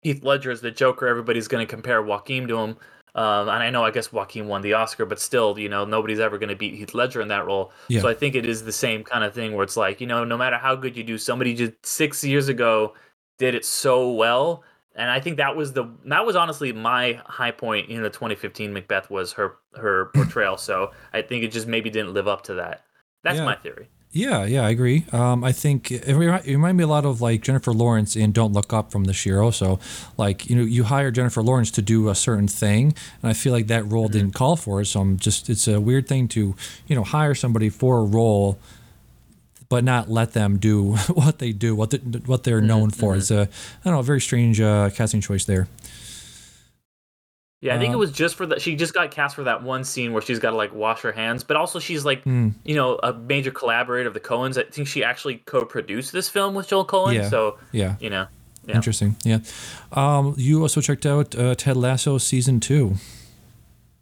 Heath 0.03 0.23
Ledger 0.23 0.51
is 0.51 0.61
the 0.61 0.71
Joker. 0.71 1.07
Everybody's 1.07 1.47
going 1.47 1.65
to 1.65 1.69
compare 1.69 2.01
Joaquin 2.01 2.47
to 2.47 2.57
him. 2.57 2.77
Um, 3.13 3.49
and 3.49 3.63
I 3.63 3.69
know, 3.69 3.83
I 3.83 3.91
guess 3.91 4.13
Joaquin 4.13 4.47
won 4.47 4.61
the 4.61 4.73
Oscar, 4.73 5.05
but 5.05 5.19
still, 5.19 5.59
you 5.59 5.67
know, 5.69 5.83
nobody's 5.85 6.19
ever 6.19 6.37
going 6.37 6.49
to 6.49 6.55
beat 6.55 6.75
Heath 6.75 6.93
Ledger 6.93 7.21
in 7.21 7.27
that 7.27 7.45
role. 7.45 7.71
Yeah. 7.89 8.01
So 8.01 8.07
I 8.07 8.13
think 8.13 8.35
it 8.35 8.45
is 8.45 8.63
the 8.63 8.71
same 8.71 9.03
kind 9.03 9.23
of 9.23 9.33
thing 9.33 9.53
where 9.53 9.63
it's 9.63 9.75
like, 9.75 9.99
you 9.99 10.07
know, 10.07 10.23
no 10.23 10.37
matter 10.37 10.57
how 10.57 10.75
good 10.75 10.95
you 10.95 11.03
do, 11.03 11.17
somebody 11.17 11.53
just 11.53 11.73
six 11.85 12.23
years 12.23 12.47
ago 12.47 12.93
did 13.37 13.53
it 13.53 13.65
so 13.65 14.11
well. 14.11 14.63
And 14.95 15.09
I 15.09 15.19
think 15.21 15.37
that 15.37 15.55
was 15.55 15.73
the 15.73 15.85
that 16.05 16.25
was 16.25 16.35
honestly 16.35 16.73
my 16.73 17.21
high 17.25 17.51
point 17.51 17.89
in 17.89 18.01
the 18.03 18.09
2015 18.09 18.73
Macbeth 18.73 19.09
was 19.09 19.33
her 19.33 19.55
her 19.75 20.05
portrayal. 20.13 20.57
so 20.57 20.91
I 21.13 21.21
think 21.21 21.43
it 21.43 21.51
just 21.51 21.67
maybe 21.67 21.89
didn't 21.89 22.13
live 22.13 22.27
up 22.27 22.43
to 22.43 22.55
that. 22.55 22.83
That's 23.23 23.37
Yeah. 23.37 23.45
my 23.45 23.55
theory. 23.55 23.87
Yeah, 24.13 24.43
yeah, 24.43 24.65
I 24.65 24.71
agree. 24.71 25.05
Um, 25.13 25.41
I 25.41 25.53
think 25.53 25.89
it, 25.89 26.05
it 26.05 26.13
reminded 26.17 26.75
me 26.75 26.83
a 26.83 26.87
lot 26.87 27.05
of 27.05 27.21
like 27.21 27.41
Jennifer 27.43 27.71
Lawrence 27.71 28.17
in 28.17 28.33
Don't 28.33 28.51
Look 28.51 28.73
Up 28.73 28.91
from 28.91 29.05
this 29.05 29.25
year. 29.25 29.39
Also, 29.41 29.79
like 30.17 30.49
you 30.49 30.55
know, 30.57 30.63
you 30.63 30.83
hire 30.83 31.11
Jennifer 31.11 31.41
Lawrence 31.41 31.71
to 31.71 31.81
do 31.81 32.09
a 32.09 32.15
certain 32.15 32.49
thing, 32.49 32.93
and 33.21 33.29
I 33.29 33.33
feel 33.33 33.53
like 33.53 33.67
that 33.67 33.89
role 33.89 34.09
didn't 34.09 34.31
call 34.33 34.57
for 34.57 34.81
it. 34.81 34.87
So 34.87 34.99
I'm 34.99 35.15
just, 35.15 35.49
it's 35.49 35.65
a 35.65 35.79
weird 35.79 36.09
thing 36.09 36.27
to, 36.29 36.53
you 36.87 36.95
know, 36.97 37.05
hire 37.05 37.33
somebody 37.33 37.69
for 37.69 37.99
a 37.99 38.03
role, 38.03 38.59
but 39.71 39.85
not 39.85 40.09
let 40.09 40.33
them 40.33 40.57
do 40.57 40.95
what 41.13 41.39
they 41.39 41.53
do, 41.53 41.73
what 41.73 41.91
they, 41.91 41.97
what 41.97 42.43
they're 42.43 42.59
known 42.59 42.89
for. 42.89 43.15
It's 43.15 43.31
a, 43.31 43.43
I 43.43 43.83
don't 43.85 43.93
know, 43.93 43.99
a 44.01 44.03
very 44.03 44.19
strange 44.19 44.59
uh, 44.59 44.89
casting 44.89 45.21
choice 45.21 45.45
there. 45.45 45.69
Yeah, 47.61 47.75
I 47.75 47.79
think 47.79 47.91
Uh, 47.91 47.93
it 47.93 47.97
was 47.99 48.11
just 48.11 48.35
for 48.35 48.45
that. 48.47 48.61
She 48.61 48.75
just 48.75 48.93
got 48.93 49.11
cast 49.11 49.35
for 49.35 49.43
that 49.45 49.63
one 49.63 49.83
scene 49.83 50.11
where 50.13 50.21
she's 50.21 50.39
got 50.39 50.49
to 50.51 50.57
like 50.57 50.73
wash 50.73 51.01
her 51.01 51.11
hands, 51.13 51.43
but 51.43 51.55
also 51.57 51.79
she's 51.79 52.03
like, 52.03 52.23
Hmm. 52.23 52.49
you 52.65 52.75
know, 52.75 52.99
a 53.01 53.13
major 53.13 53.51
collaborator 53.51 54.07
of 54.07 54.13
the 54.13 54.19
Coens. 54.19 54.57
I 54.57 54.69
think 54.69 54.87
she 54.87 55.03
actually 55.03 55.37
co-produced 55.45 56.11
this 56.11 56.27
film 56.27 56.53
with 56.53 56.67
Joel 56.67 56.85
Coen. 56.85 57.13
Yeah. 57.13 57.29
So 57.29 57.57
Yeah, 57.71 57.95
you 58.01 58.09
know, 58.09 58.27
yeah. 58.65 58.75
interesting. 58.75 59.15
Yeah. 59.23 59.39
Um, 59.93 60.33
you 60.37 60.61
also 60.63 60.81
checked 60.81 61.05
out 61.05 61.33
uh, 61.35 61.55
Ted 61.55 61.77
Lasso 61.77 62.17
season 62.17 62.59
two. 62.59 62.95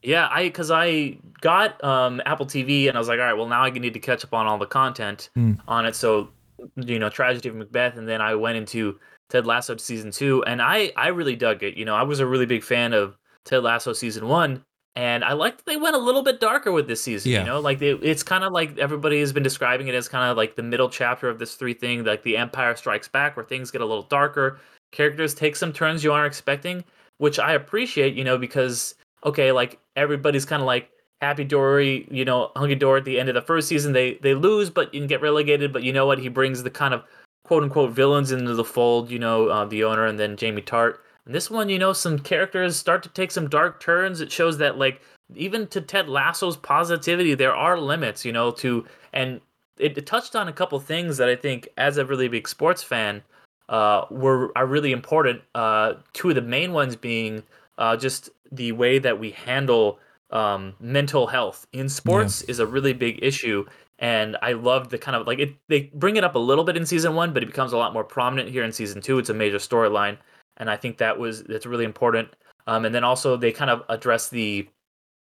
Yeah, 0.03 0.27
I 0.31 0.43
because 0.43 0.71
I 0.71 1.17
got 1.41 1.81
um, 1.83 2.21
Apple 2.25 2.45
TV 2.45 2.87
and 2.87 2.95
I 2.97 2.99
was 2.99 3.07
like, 3.07 3.19
all 3.19 3.25
right, 3.25 3.33
well 3.33 3.47
now 3.47 3.63
I 3.63 3.69
need 3.69 3.93
to 3.93 3.99
catch 3.99 4.23
up 4.23 4.33
on 4.33 4.45
all 4.47 4.57
the 4.57 4.65
content 4.65 5.29
Hmm. 5.35 5.53
on 5.67 5.85
it. 5.85 5.95
So, 5.95 6.29
you 6.75 6.99
know, 6.99 7.09
Tragedy 7.09 7.49
of 7.49 7.55
Macbeth, 7.55 7.97
and 7.97 8.07
then 8.07 8.21
I 8.21 8.35
went 8.35 8.57
into 8.57 8.99
Ted 9.29 9.45
Lasso 9.45 9.75
season 9.77 10.11
two, 10.11 10.43
and 10.45 10.61
I 10.61 10.91
I 10.95 11.09
really 11.09 11.35
dug 11.35 11.63
it. 11.63 11.75
You 11.77 11.85
know, 11.85 11.95
I 11.95 12.03
was 12.03 12.19
a 12.19 12.25
really 12.25 12.45
big 12.45 12.63
fan 12.63 12.93
of 12.93 13.17
Ted 13.45 13.63
Lasso 13.63 13.93
season 13.93 14.27
one, 14.27 14.63
and 14.95 15.23
I 15.23 15.33
liked 15.33 15.57
that 15.59 15.65
they 15.65 15.77
went 15.77 15.95
a 15.95 15.99
little 15.99 16.23
bit 16.23 16.39
darker 16.39 16.71
with 16.71 16.87
this 16.87 17.01
season. 17.01 17.31
Yeah. 17.31 17.39
You 17.41 17.45
know, 17.45 17.59
like 17.59 17.79
they, 17.79 17.91
it's 17.91 18.23
kind 18.23 18.43
of 18.43 18.51
like 18.53 18.77
everybody 18.77 19.19
has 19.19 19.31
been 19.33 19.43
describing 19.43 19.87
it 19.87 19.95
as 19.95 20.07
kind 20.07 20.29
of 20.31 20.35
like 20.37 20.55
the 20.55 20.63
middle 20.63 20.89
chapter 20.89 21.29
of 21.29 21.39
this 21.39 21.55
three 21.55 21.73
thing, 21.73 22.03
like 22.03 22.23
the 22.23 22.37
Empire 22.37 22.75
Strikes 22.75 23.07
Back, 23.07 23.35
where 23.37 23.45
things 23.45 23.69
get 23.71 23.81
a 23.81 23.85
little 23.85 24.03
darker. 24.03 24.59
Characters 24.91 25.33
take 25.33 25.55
some 25.55 25.71
turns 25.73 26.03
you 26.03 26.11
aren't 26.11 26.27
expecting, 26.27 26.83
which 27.19 27.37
I 27.37 27.53
appreciate. 27.53 28.15
You 28.15 28.23
know, 28.23 28.37
because 28.37 28.95
okay, 29.23 29.51
like 29.51 29.79
everybody's 29.95 30.45
kind 30.45 30.61
of 30.61 30.65
like 30.65 30.89
happy 31.21 31.43
dory, 31.43 32.07
you 32.09 32.25
know, 32.25 32.51
hunky 32.55 32.75
dory 32.75 32.99
at 32.99 33.05
the 33.05 33.19
end 33.19 33.29
of 33.29 33.35
the 33.35 33.41
first 33.41 33.67
season. 33.67 33.93
They 33.93 34.15
they 34.15 34.33
lose, 34.33 34.69
but 34.69 34.93
you 34.93 35.05
get 35.07 35.21
relegated. 35.21 35.73
But 35.73 35.83
you 35.83 35.93
know 35.93 36.05
what? 36.05 36.19
He 36.19 36.29
brings 36.29 36.63
the 36.63 36.69
kind 36.69 36.93
of 36.93 37.03
quote 37.43 37.63
unquote 37.63 37.91
villains 37.91 38.31
into 38.31 38.53
the 38.53 38.63
fold. 38.63 39.09
You 39.09 39.19
know, 39.19 39.47
uh, 39.47 39.65
the 39.65 39.83
owner 39.83 40.05
and 40.05 40.19
then 40.19 40.37
Jamie 40.37 40.61
Tartt. 40.61 40.97
And 41.25 41.35
this 41.35 41.49
one, 41.49 41.69
you 41.69 41.79
know, 41.79 41.93
some 41.93 42.19
characters 42.19 42.75
start 42.75 43.03
to 43.03 43.09
take 43.09 43.31
some 43.31 43.49
dark 43.49 43.79
turns. 43.79 44.21
It 44.21 44.31
shows 44.31 44.57
that 44.59 44.77
like 44.77 45.01
even 45.35 45.67
to 45.67 45.81
Ted 45.81 46.09
Lasso's 46.09 46.57
positivity, 46.57 47.35
there 47.35 47.55
are 47.55 47.79
limits. 47.79 48.25
You 48.25 48.31
know, 48.31 48.51
to 48.51 48.85
and 49.13 49.41
it, 49.77 49.97
it 49.97 50.05
touched 50.05 50.35
on 50.35 50.47
a 50.47 50.53
couple 50.53 50.79
things 50.79 51.17
that 51.17 51.29
I 51.29 51.35
think, 51.35 51.69
as 51.77 51.97
a 51.97 52.05
really 52.05 52.27
big 52.27 52.47
sports 52.47 52.83
fan, 52.83 53.23
uh, 53.69 54.05
were 54.09 54.51
are 54.57 54.65
really 54.65 54.91
important. 54.91 55.41
Uh, 55.55 55.95
two 56.13 56.29
of 56.29 56.35
the 56.35 56.41
main 56.41 56.73
ones 56.73 56.95
being 56.95 57.43
uh, 57.77 57.95
just 57.95 58.29
the 58.51 58.71
way 58.71 58.99
that 58.99 59.19
we 59.19 59.31
handle 59.31 59.99
um, 60.31 60.75
mental 60.79 61.27
health 61.27 61.67
in 61.73 61.89
sports 61.89 62.41
is 62.43 62.59
a 62.59 62.65
really 62.65 62.93
big 62.93 63.19
issue. 63.21 63.65
And 63.99 64.37
I 64.41 64.53
love 64.53 64.89
the 64.89 64.97
kind 64.97 65.15
of 65.15 65.27
like 65.27 65.39
it. 65.39 65.55
They 65.67 65.91
bring 65.93 66.15
it 66.15 66.23
up 66.23 66.35
a 66.35 66.39
little 66.39 66.63
bit 66.63 66.77
in 66.77 66.85
season 66.85 67.15
one, 67.15 67.33
but 67.33 67.43
it 67.43 67.47
becomes 67.47 67.73
a 67.73 67.77
lot 67.77 67.93
more 67.93 68.03
prominent 68.03 68.49
here 68.49 68.63
in 68.63 68.71
season 68.71 69.01
two. 69.01 69.19
It's 69.19 69.29
a 69.29 69.33
major 69.33 69.57
storyline, 69.57 70.17
and 70.57 70.69
I 70.69 70.77
think 70.77 70.97
that 70.97 71.19
was 71.19 71.43
that's 71.43 71.65
really 71.65 71.83
important. 71.83 72.29
Um, 72.65 72.85
and 72.85 72.95
then 72.95 73.03
also 73.03 73.35
they 73.35 73.51
kind 73.51 73.69
of 73.69 73.83
address 73.89 74.29
the 74.29 74.69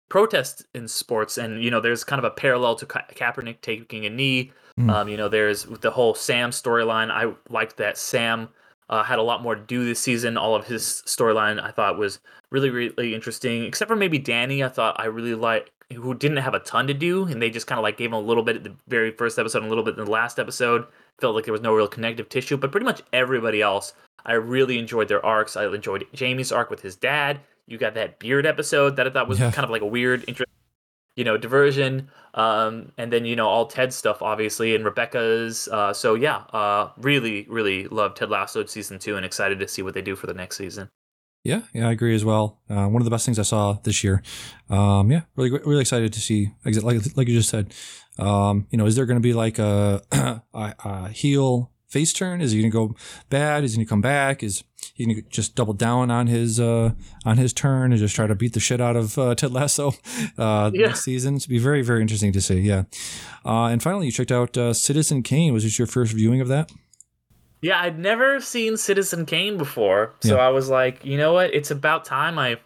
protest 0.10 0.66
in 0.74 0.88
sports, 0.88 1.38
and 1.38 1.64
you 1.64 1.70
know, 1.70 1.80
there's 1.80 2.04
kind 2.04 2.18
of 2.18 2.26
a 2.26 2.32
parallel 2.32 2.76
to 2.78 2.86
Ka- 2.88 3.06
Kaepernick 3.14 3.62
taking 3.62 4.08
a 4.08 4.10
knee. 4.10 4.52
Mm. 4.80 4.90
Um, 4.92 5.08
you 5.08 5.18
know, 5.18 5.30
there's 5.30 5.66
the 5.66 5.92
whole 5.92 6.16
Sam 6.16 6.50
storyline. 6.50 7.12
I 7.12 7.32
liked 7.50 7.78
that 7.78 7.96
Sam 7.96 8.50
uh, 8.90 9.04
had 9.04 9.20
a 9.20 9.24
lot 9.24 9.42
more 9.42 9.56
to 9.56 9.62
do 9.62 9.86
this 9.86 10.00
season. 10.00 10.38
All 10.38 10.56
of 10.56 10.68
his 10.68 11.04
storyline 11.06 11.62
I 11.62 11.72
thought 11.72 11.98
was 11.98 12.20
really, 12.52 12.70
really 12.70 13.14
interesting. 13.16 13.64
Except 13.66 13.90
for 13.90 13.96
maybe 13.96 14.20
Danny, 14.20 14.64
I 14.64 14.70
thought 14.70 14.96
I 15.00 15.06
really 15.06 15.36
liked 15.36 15.72
who 15.94 16.14
didn't 16.16 16.38
have 16.38 16.54
a 16.56 16.60
ton 16.60 16.88
to 16.88 16.94
do, 16.94 17.26
and 17.26 17.42
they 17.42 17.50
just 17.52 17.68
kind 17.68 17.78
of 17.78 17.84
like 17.84 17.98
gave 17.98 18.08
him 18.10 18.14
a 18.14 18.20
little 18.20 18.42
bit 18.44 18.56
at 18.56 18.64
the 18.64 18.76
very 18.88 19.12
first 19.12 19.38
episode, 19.38 19.60
and 19.60 19.68
a 19.68 19.70
little 19.70 19.84
bit 19.84 19.98
in 19.98 20.04
the 20.06 20.10
last 20.12 20.40
episode. 20.40 20.86
Felt 21.20 21.36
like 21.36 21.46
there 21.46 21.52
was 21.52 21.62
no 21.62 21.74
real 21.76 21.88
connective 21.88 22.30
tissue, 22.30 22.58
but 22.58 22.72
pretty 22.72 22.86
much 22.86 23.02
everybody 23.14 23.62
else, 23.62 23.94
I 24.26 24.34
really 24.34 24.80
enjoyed 24.80 25.08
their 25.08 25.24
arcs. 25.24 25.56
I 25.56 25.66
enjoyed 25.68 26.08
Jamie's 26.14 26.52
arc 26.52 26.72
with 26.72 26.82
his 26.82 26.96
dad. 26.96 27.42
You 27.68 27.78
got 27.78 27.94
that 27.94 28.18
beard 28.18 28.46
episode 28.48 28.96
that 28.96 29.06
I 29.06 29.10
thought 29.12 29.28
was 29.28 29.40
Yeah. 29.40 29.52
kind 29.52 29.64
of 29.66 29.70
like 29.70 29.84
a 29.84 29.86
weird, 29.86 30.24
interest, 30.28 30.52
you 31.16 31.24
know, 31.24 31.38
diversion. 31.38 32.10
Um, 32.36 32.92
and 32.98 33.14
then 33.14 33.26
you 33.26 33.36
know 33.36 33.48
all 33.48 33.68
Ted 33.68 33.94
stuff, 33.94 34.22
obviously, 34.22 34.76
and 34.76 34.84
Rebecca's. 34.84 35.68
Uh, 35.72 35.94
so 35.94 36.16
yeah, 36.16 36.38
uh, 36.52 36.90
really, 36.98 37.46
really 37.50 37.88
loved 37.88 38.18
Ted 38.18 38.30
Lasso 38.30 38.66
season 38.66 39.00
two, 39.00 39.16
and 39.16 39.26
excited 39.26 39.60
to 39.60 39.68
see 39.68 39.82
what 39.82 39.94
they 39.94 40.02
do 40.02 40.16
for 40.16 40.28
the 40.28 40.34
next 40.34 40.58
season. 40.58 40.90
Yeah, 41.44 41.64
yeah, 41.74 41.90
I 41.90 41.92
agree 41.92 42.16
as 42.16 42.24
well. 42.24 42.62
Uh, 42.70 42.88
one 42.88 43.02
of 43.02 43.06
the 43.06 43.12
best 43.12 43.26
things 43.26 43.38
I 43.38 43.44
saw 43.44 43.74
this 43.84 44.04
year. 44.04 44.24
Um, 44.70 45.12
yeah, 45.12 45.24
really, 45.36 45.52
really 45.52 45.82
excited 45.82 46.14
to 46.14 46.22
see. 46.22 46.52
Like, 46.64 47.18
like 47.18 47.28
you 47.28 47.38
just 47.38 47.50
said, 47.50 47.74
um, 48.18 48.66
you 48.70 48.78
know, 48.78 48.86
is 48.86 48.96
there 48.96 49.06
going 49.06 49.18
to 49.18 49.22
be 49.22 49.34
like 49.34 49.60
a, 49.60 50.02
a, 50.54 50.76
a 50.86 51.10
heel 51.10 51.73
face 51.94 52.12
turn? 52.12 52.42
Is 52.42 52.52
he 52.52 52.60
going 52.62 52.72
to 52.72 52.76
go 52.90 52.96
bad? 53.30 53.64
Is 53.64 53.72
he 53.74 53.78
going 53.78 53.86
to 53.86 53.90
come 53.90 54.02
back? 54.02 54.44
Is 54.44 54.64
he 54.96 55.06
going 55.06 55.16
to 55.16 55.22
just 55.30 55.56
double 55.56 55.74
down 55.74 56.12
on 56.12 56.28
his 56.28 56.60
uh, 56.60 56.92
on 57.26 57.38
his 57.38 57.54
turn 57.54 57.92
and 57.94 58.00
just 58.00 58.16
try 58.16 58.28
to 58.28 58.36
beat 58.36 58.54
the 58.54 58.60
shit 58.60 58.82
out 58.82 58.96
of 58.96 59.18
uh, 59.18 59.34
Ted 59.36 59.52
Lasso 59.54 59.90
uh, 60.38 60.72
Yeah. 60.74 60.88
next 60.88 61.04
season? 61.04 61.36
It's 61.36 61.46
be 61.46 61.60
very, 61.60 61.82
very 61.82 62.02
interesting 62.02 62.34
to 62.34 62.42
see. 62.42 62.60
Yeah, 62.60 62.84
uh, 63.46 63.66
and 63.66 63.82
finally, 63.82 64.08
you 64.08 64.12
checked 64.12 64.32
out 64.32 64.58
uh, 64.58 64.74
Citizen 64.74 65.24
Kane. 65.24 65.54
Was 65.54 65.64
this 65.64 65.78
your 65.80 65.88
first 65.88 66.14
viewing 66.14 66.42
of 66.42 66.48
that? 66.50 66.72
Yeah, 67.62 67.80
I'd 67.80 67.98
never 67.98 68.42
seen 68.42 68.76
Citizen 68.76 69.26
Kane 69.26 69.58
before, 69.58 70.16
so 70.22 70.36
Yeah. 70.36 70.42
I 70.46 70.50
was 70.50 70.70
like, 70.70 71.06
you 71.06 71.18
know 71.18 71.32
what? 71.32 71.54
It's 71.54 71.72
about 71.72 72.04
time 72.06 72.38
I 72.38 72.58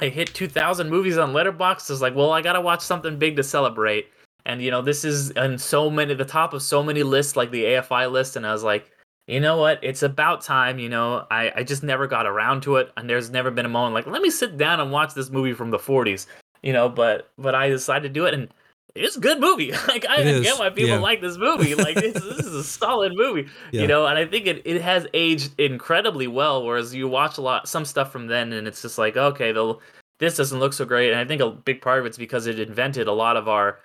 I 0.00 0.08
hit 0.10 0.32
2,000 0.34 0.90
movies 0.90 1.18
on 1.18 1.32
Letterboxd. 1.32 1.90
I 1.90 1.92
was 1.92 2.02
like, 2.02 2.14
well, 2.14 2.30
I 2.32 2.40
gotta 2.42 2.60
watch 2.60 2.82
something 2.82 3.16
big 3.18 3.36
to 3.36 3.42
celebrate. 3.42 4.06
And 4.48 4.62
you 4.62 4.70
know, 4.70 4.82
this 4.82 5.04
is 5.04 5.30
on 5.32 5.58
so 5.58 5.90
many 5.90 6.14
the 6.14 6.24
top 6.24 6.54
of 6.54 6.62
so 6.62 6.82
many 6.82 7.02
lists, 7.02 7.36
like 7.36 7.50
the 7.50 7.64
AFI 7.64 8.10
list. 8.10 8.34
And 8.34 8.46
I 8.46 8.52
was 8.52 8.64
like, 8.64 8.90
you 9.26 9.40
know 9.40 9.58
what? 9.58 9.78
It's 9.82 10.02
about 10.02 10.40
time. 10.40 10.78
You 10.78 10.88
know, 10.88 11.26
I 11.30 11.52
I 11.54 11.62
just 11.62 11.82
never 11.82 12.06
got 12.06 12.26
around 12.26 12.62
to 12.62 12.76
it, 12.76 12.90
and 12.96 13.08
there's 13.08 13.30
never 13.30 13.50
been 13.50 13.66
a 13.66 13.68
moment 13.68 13.94
like, 13.94 14.06
let 14.06 14.22
me 14.22 14.30
sit 14.30 14.56
down 14.56 14.80
and 14.80 14.90
watch 14.90 15.14
this 15.14 15.30
movie 15.30 15.52
from 15.52 15.70
the 15.70 15.78
40s. 15.78 16.26
You 16.62 16.72
know, 16.72 16.88
but 16.88 17.30
but 17.38 17.54
I 17.54 17.68
decided 17.68 18.08
to 18.08 18.12
do 18.12 18.24
it, 18.24 18.34
and 18.34 18.48
it's 18.94 19.16
a 19.16 19.20
good 19.20 19.38
movie. 19.38 19.72
Like 19.86 20.06
I 20.08 20.22
get 20.22 20.58
why 20.58 20.70
people 20.70 20.90
yeah. 20.90 20.98
like 20.98 21.20
this 21.20 21.36
movie. 21.36 21.74
Like 21.74 21.94
this, 22.00 22.14
this 22.14 22.38
is 22.46 22.54
a 22.54 22.64
solid 22.64 23.12
movie 23.14 23.48
Yeah. 23.70 23.82
you 23.82 23.86
know 23.86 24.06
and 24.06 24.18
i 24.18 24.26
think 24.26 24.46
it, 24.46 24.62
it 24.64 24.80
has 24.82 25.06
aged 25.14 25.58
incredibly 25.58 26.26
well 26.26 26.64
whereas 26.64 26.94
you 26.94 27.08
watch 27.08 27.38
a 27.38 27.40
lot 27.40 27.68
some 27.68 27.84
stuff 27.84 28.12
from 28.12 28.26
then 28.26 28.52
and 28.52 28.66
it's 28.68 28.82
just 28.82 28.98
like 28.98 29.16
okay 29.16 29.52
the 29.52 29.74
this 30.18 30.36
doesn't 30.36 30.58
look 30.58 30.72
so 30.72 30.84
great 30.84 31.10
and 31.10 31.18
i 31.18 31.24
think 31.24 31.40
a 31.40 31.50
big 31.50 31.80
part 31.80 32.00
of 32.00 32.06
it's 32.06 32.18
because 32.18 32.46
it 32.46 32.58
invented 32.60 33.06
a 33.08 33.12
lot 33.12 33.36
of 33.36 33.48
our 33.48 33.78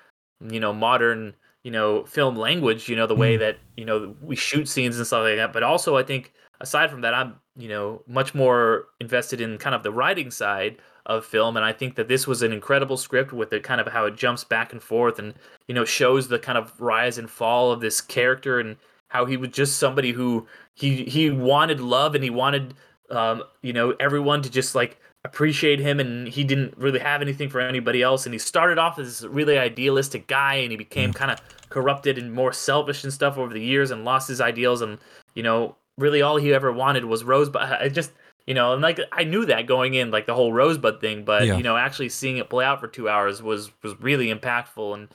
you 0.49 0.59
know 0.59 0.73
modern 0.73 1.33
you 1.63 1.71
know 1.71 2.03
film 2.05 2.35
language 2.35 2.89
you 2.89 2.95
know 2.95 3.07
the 3.07 3.15
way 3.15 3.35
Mm. 3.35 3.39
that 3.39 3.57
you 3.77 3.85
know 3.85 4.15
we 4.21 4.35
shoot 4.35 4.67
scenes 4.67 4.97
and 4.97 5.07
stuff 5.07 5.23
like 5.23 5.37
that 5.37 5.53
but 5.53 5.63
also 5.63 5.95
i 5.97 6.03
think 6.03 6.33
aside 6.59 6.89
from 6.91 7.01
that 7.01 7.13
i'm 7.13 7.35
you 7.55 7.69
know 7.69 8.01
much 8.07 8.33
more 8.35 8.87
invested 8.99 9.39
in 9.39 9.57
kind 9.57 9.75
of 9.75 9.83
the 9.83 9.91
writing 9.91 10.29
side 10.31 10.77
of 11.05 11.25
film 11.25 11.55
and 11.55 11.65
i 11.65 11.71
think 11.71 11.95
that 11.95 12.07
this 12.07 12.27
was 12.27 12.41
an 12.41 12.51
incredible 12.51 12.97
script 12.97 13.31
with 13.33 13.49
the 13.49 13.59
kind 13.59 13.79
of 13.79 13.87
how 13.87 14.05
it 14.05 14.15
jumps 14.15 14.43
back 14.43 14.71
and 14.73 14.81
forth 14.83 15.19
and 15.19 15.33
you 15.67 15.75
know 15.75 15.85
shows 15.85 16.27
the 16.27 16.39
kind 16.39 16.57
of 16.57 16.73
rise 16.81 17.17
and 17.17 17.29
fall 17.29 17.71
of 17.71 17.79
this 17.79 18.01
character 18.01 18.59
and 18.59 18.75
how 19.07 19.25
he 19.25 19.37
was 19.37 19.49
just 19.49 19.77
somebody 19.77 20.11
who 20.11 20.45
he 20.73 21.03
he 21.05 21.29
wanted 21.29 21.79
love 21.79 22.15
and 22.15 22.23
he 22.23 22.29
wanted 22.29 22.73
um 23.09 23.43
you 23.61 23.71
know 23.73 23.91
everyone 23.99 24.41
to 24.41 24.49
just 24.49 24.75
like 24.75 24.97
appreciate 25.25 25.79
him 25.79 25.99
and 25.99 26.27
he 26.27 26.43
didn't 26.43 26.77
really 26.77 26.99
have 26.99 27.21
anything 27.21 27.49
for 27.49 27.61
anybody 27.61 28.01
else 28.01 28.25
and 28.25 28.33
he 28.33 28.39
started 28.39 28.77
off 28.77 28.99
as 28.99 29.19
this 29.21 29.29
really 29.29 29.57
idealistic 29.57 30.27
guy 30.27 30.55
and 30.55 30.71
he 30.71 30.77
became 30.77 31.13
kind 31.13 31.31
of 31.31 31.39
corrupted 31.69 32.17
and 32.17 32.33
more 32.33 32.51
selfish 32.51 33.03
and 33.05 33.13
stuff 33.13 33.37
over 33.37 33.53
the 33.53 33.61
years 33.61 33.89
and 33.89 34.03
lost 34.03 34.27
his 34.27 34.41
ideals 34.41 34.81
and 34.81 34.97
you 35.33 35.41
know 35.41 35.75
really 35.97 36.21
all 36.21 36.35
he 36.35 36.53
ever 36.53 36.73
wanted 36.73 37.05
was 37.05 37.23
rosebud 37.23 37.61
i 37.61 37.87
just 37.87 38.11
you 38.47 38.53
know 38.53 38.73
and 38.73 38.81
like 38.81 38.99
i 39.13 39.23
knew 39.23 39.45
that 39.45 39.65
going 39.65 39.93
in 39.93 40.11
like 40.11 40.25
the 40.25 40.33
whole 40.35 40.51
rosebud 40.51 40.99
thing 40.99 41.23
but 41.23 41.45
Yeah. 41.45 41.55
you 41.55 41.63
know 41.63 41.77
actually 41.77 42.09
seeing 42.09 42.35
it 42.35 42.49
play 42.49 42.65
out 42.65 42.81
for 42.81 42.87
two 42.89 43.07
hours 43.07 43.41
was 43.41 43.71
was 43.81 43.99
really 44.01 44.27
impactful 44.33 44.93
and 44.93 45.07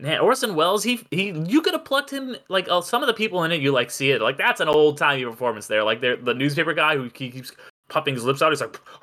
Man, 0.00 0.20
Orson 0.20 0.54
Welles, 0.54 0.84
he 0.84 1.00
he, 1.10 1.30
you 1.32 1.60
could 1.60 1.72
have 1.74 1.84
plucked 1.84 2.12
him 2.12 2.36
like 2.48 2.68
uh, 2.70 2.80
some 2.80 3.02
of 3.02 3.08
the 3.08 3.14
people 3.14 3.42
in 3.42 3.50
it. 3.50 3.60
You 3.60 3.72
like 3.72 3.90
see 3.90 4.12
it 4.12 4.22
like 4.22 4.38
that's 4.38 4.60
an 4.60 4.68
old 4.68 4.96
timey 4.96 5.24
performance 5.24 5.66
there. 5.66 5.82
Like 5.82 6.00
they're 6.00 6.14
the 6.16 6.34
newspaper 6.34 6.72
guy 6.72 6.96
who 6.96 7.10
keeps 7.10 7.50
puffing 7.88 8.14
his 8.14 8.24
lips 8.24 8.42
out. 8.42 8.50
He's 8.52 8.60
like, 8.60 8.78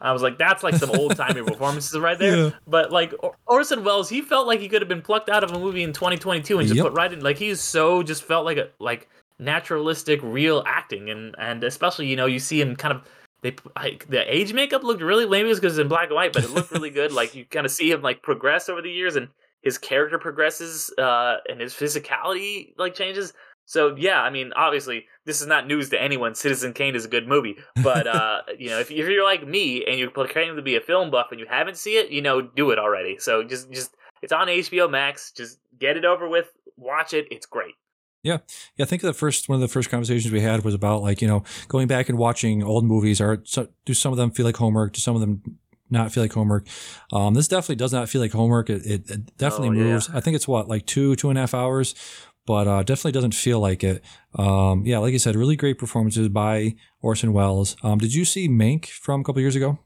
I 0.00 0.12
was 0.12 0.22
like, 0.22 0.38
that's 0.38 0.62
like 0.62 0.74
some 0.74 0.90
old 0.98 1.16
timey 1.16 1.42
performances 1.42 1.98
right 1.98 2.18
there. 2.18 2.36
Yeah. 2.36 2.50
But 2.66 2.90
like 2.92 3.14
Or- 3.20 3.36
Orson 3.46 3.84
Welles, 3.84 4.08
he 4.08 4.22
felt 4.22 4.46
like 4.46 4.60
he 4.60 4.68
could 4.68 4.82
have 4.82 4.88
been 4.88 5.02
plucked 5.02 5.28
out 5.28 5.44
of 5.44 5.52
a 5.52 5.58
movie 5.58 5.82
in 5.82 5.92
2022 5.92 6.58
and 6.58 6.68
just 6.68 6.76
Yep. 6.76 6.84
put 6.86 6.92
right 6.94 7.12
in. 7.12 7.20
Like 7.20 7.38
he's 7.38 7.60
so 7.60 8.02
just 8.02 8.22
felt 8.24 8.44
like 8.44 8.58
a 8.58 8.68
like 8.78 9.08
naturalistic, 9.38 10.20
real 10.22 10.62
acting, 10.66 11.10
and 11.10 11.34
and 11.38 11.64
especially 11.64 12.06
you 12.06 12.16
know 12.16 12.26
you 12.26 12.38
see 12.38 12.60
him 12.60 12.76
kind 12.76 12.94
of. 12.94 13.02
They 13.42 13.56
like 13.76 14.06
the 14.08 14.22
age 14.32 14.52
makeup 14.52 14.84
looked 14.84 15.02
really 15.02 15.24
lame 15.24 15.48
because 15.48 15.76
it's 15.76 15.78
in 15.82 15.88
black 15.88 16.06
and 16.06 16.14
white, 16.14 16.32
but 16.32 16.44
it 16.44 16.50
looked 16.50 16.70
really 16.70 16.90
good. 16.90 17.10
Like 17.20 17.34
you 17.34 17.44
kind 17.44 17.66
of 17.66 17.72
see 17.72 17.90
him 17.90 18.00
like 18.00 18.22
progress 18.22 18.68
over 18.68 18.80
the 18.80 18.90
years, 18.90 19.16
and 19.16 19.26
his 19.62 19.78
character 19.78 20.16
progresses 20.18 20.92
uh 20.98 21.36
and 21.48 21.60
his 21.60 21.72
physicality 21.74 22.72
like 22.78 22.94
changes 22.94 23.32
so 23.64 23.94
yeah 23.96 24.20
i 24.22 24.30
mean 24.30 24.52
obviously 24.56 25.04
this 25.24 25.40
is 25.40 25.46
not 25.46 25.66
news 25.66 25.88
to 25.90 26.00
anyone 26.00 26.34
citizen 26.34 26.72
kane 26.72 26.94
is 26.94 27.04
a 27.04 27.08
good 27.08 27.26
movie 27.28 27.56
but 27.82 28.06
uh 28.06 28.40
you 28.58 28.68
know 28.68 28.78
if, 28.78 28.90
if 28.90 28.96
you're 29.08 29.24
like 29.24 29.46
me 29.46 29.84
and 29.84 29.98
you're 29.98 30.10
claiming 30.10 30.56
to 30.56 30.62
be 30.62 30.76
a 30.76 30.80
film 30.80 31.10
buff 31.10 31.28
and 31.30 31.40
you 31.40 31.46
haven't 31.48 31.76
seen 31.76 31.96
it 31.98 32.10
you 32.10 32.20
know 32.22 32.40
do 32.42 32.70
it 32.70 32.78
already 32.78 33.16
so 33.18 33.42
just 33.42 33.70
just 33.72 33.94
it's 34.22 34.32
on 34.32 34.48
hbo 34.48 34.90
max 34.90 35.32
just 35.32 35.58
get 35.78 35.96
it 35.96 36.04
over 36.04 36.28
with 36.28 36.46
watch 36.76 37.12
it 37.14 37.26
it's 37.30 37.46
great 37.46 37.74
Yeah, 38.24 38.38
I 38.78 38.84
think 38.84 39.02
the 39.02 39.12
first 39.12 39.48
one 39.48 39.56
of 39.56 39.60
the 39.60 39.66
first 39.72 39.90
conversations 39.90 40.32
we 40.32 40.40
had 40.40 40.62
was 40.64 40.74
about 40.74 41.02
like 41.02 41.20
you 41.22 41.26
know 41.28 41.42
going 41.68 41.88
back 41.88 42.08
and 42.08 42.16
watching 42.16 42.62
old 42.62 42.84
movies. 42.84 43.20
Are 43.20 43.40
so, 43.44 43.66
do 43.84 43.94
some 43.94 44.12
of 44.12 44.16
them 44.18 44.30
feel 44.30 44.46
like 44.46 44.56
homework? 44.58 44.92
Do 44.92 45.00
some 45.00 45.16
of 45.16 45.20
them 45.20 45.42
not 45.90 46.12
feel 46.12 46.22
like 46.22 46.32
homework? 46.32 46.68
Um, 47.12 47.34
this 47.34 47.48
definitely 47.48 47.76
does 47.82 47.92
not 47.92 48.08
feel 48.08 48.20
like 48.20 48.30
homework. 48.30 48.70
It, 48.70 48.86
it, 48.86 49.10
it 49.10 49.36
definitely 49.38 49.70
Oh, 49.70 49.72
yeah. 49.84 49.92
moves. 49.94 50.08
I 50.14 50.20
think 50.20 50.36
it's 50.36 50.46
what 50.46 50.68
like 50.68 50.86
two 50.86 51.16
two 51.16 51.30
and 51.30 51.38
a 51.38 51.42
half 51.42 51.52
hours, 51.52 51.96
but 52.46 52.66
uh, 52.66 52.82
definitely 52.82 53.12
doesn't 53.12 53.34
feel 53.34 53.60
like 53.60 53.84
it. 53.84 54.02
Um, 54.34 54.84
yeah, 54.84 54.98
like 54.98 55.12
you 55.12 55.18
said, 55.18 55.36
really 55.36 55.56
great 55.56 55.78
performances 55.78 56.28
by 56.28 56.74
Orson 57.00 57.32
Welles. 57.32 57.76
Um, 57.82 57.98
did 57.98 58.14
you 58.14 58.24
see 58.24 58.48
Mank 58.48 58.86
from 58.86 59.20
a 59.20 59.24
couple 59.24 59.40
years 59.40 59.56
ago? 59.56 59.78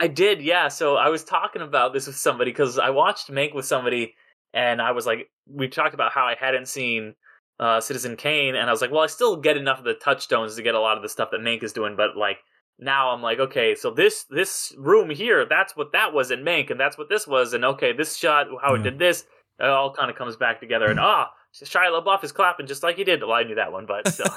I 0.00 0.06
did, 0.06 0.40
yeah. 0.40 0.68
So 0.68 0.96
I 0.96 1.08
was 1.08 1.24
talking 1.24 1.60
about 1.62 1.92
this 1.92 2.06
with 2.06 2.16
somebody 2.16 2.50
because 2.50 2.78
I 2.78 2.90
watched 2.90 3.30
Mank 3.30 3.54
with 3.54 3.66
somebody, 3.66 4.14
and 4.54 4.80
I 4.80 4.92
was 4.92 5.04
like, 5.06 5.28
we 5.46 5.68
talked 5.68 5.92
about 5.94 6.12
how 6.12 6.24
I 6.24 6.36
hadn't 6.40 6.68
seen 6.68 7.14
uh, 7.58 7.80
Citizen 7.82 8.16
Kane, 8.16 8.54
and 8.54 8.68
I 8.68 8.72
was 8.72 8.80
like, 8.80 8.90
well, 8.90 9.02
I 9.02 9.08
still 9.08 9.36
get 9.36 9.58
enough 9.58 9.78
of 9.78 9.84
the 9.84 9.92
touchstones 9.94 10.56
to 10.56 10.62
get 10.62 10.74
a 10.74 10.80
lot 10.80 10.96
of 10.96 11.02
the 11.02 11.08
stuff 11.10 11.30
that 11.32 11.40
Mank 11.40 11.62
is 11.62 11.74
doing, 11.74 11.96
but 11.96 12.16
like 12.16 12.38
now 12.78 13.10
I'm 13.10 13.20
like, 13.20 13.38
okay, 13.38 13.74
so 13.74 13.90
this 13.90 14.24
this 14.30 14.74
room 14.78 15.10
here, 15.10 15.44
that's 15.46 15.76
what 15.76 15.92
that 15.92 16.14
was 16.14 16.30
in 16.30 16.40
Mank, 16.40 16.70
and 16.70 16.80
that's 16.80 16.96
what 16.96 17.10
this 17.10 17.26
was, 17.26 17.52
and 17.52 17.62
okay, 17.66 17.92
this 17.92 18.16
shot, 18.16 18.46
how 18.62 18.72
Yeah. 18.72 18.80
it 18.80 18.84
did 18.84 18.98
this, 18.98 19.26
it 19.58 19.66
all 19.66 19.92
kind 19.92 20.10
of 20.10 20.16
comes 20.16 20.36
back 20.36 20.60
together, 20.60 20.86
and 20.86 20.98
ah, 20.98 21.28
Shia 21.54 21.90
LaBeouf 21.90 22.22
is 22.24 22.32
clapping 22.32 22.66
just 22.66 22.82
like 22.82 22.96
he 22.96 23.04
did. 23.04 23.20
Well, 23.22 23.32
I 23.32 23.42
knew 23.42 23.56
that 23.56 23.72
one, 23.72 23.86
but 23.86 24.08
still. 24.08 24.34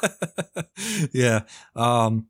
yeah. 1.13 1.41
Um, 1.75 2.27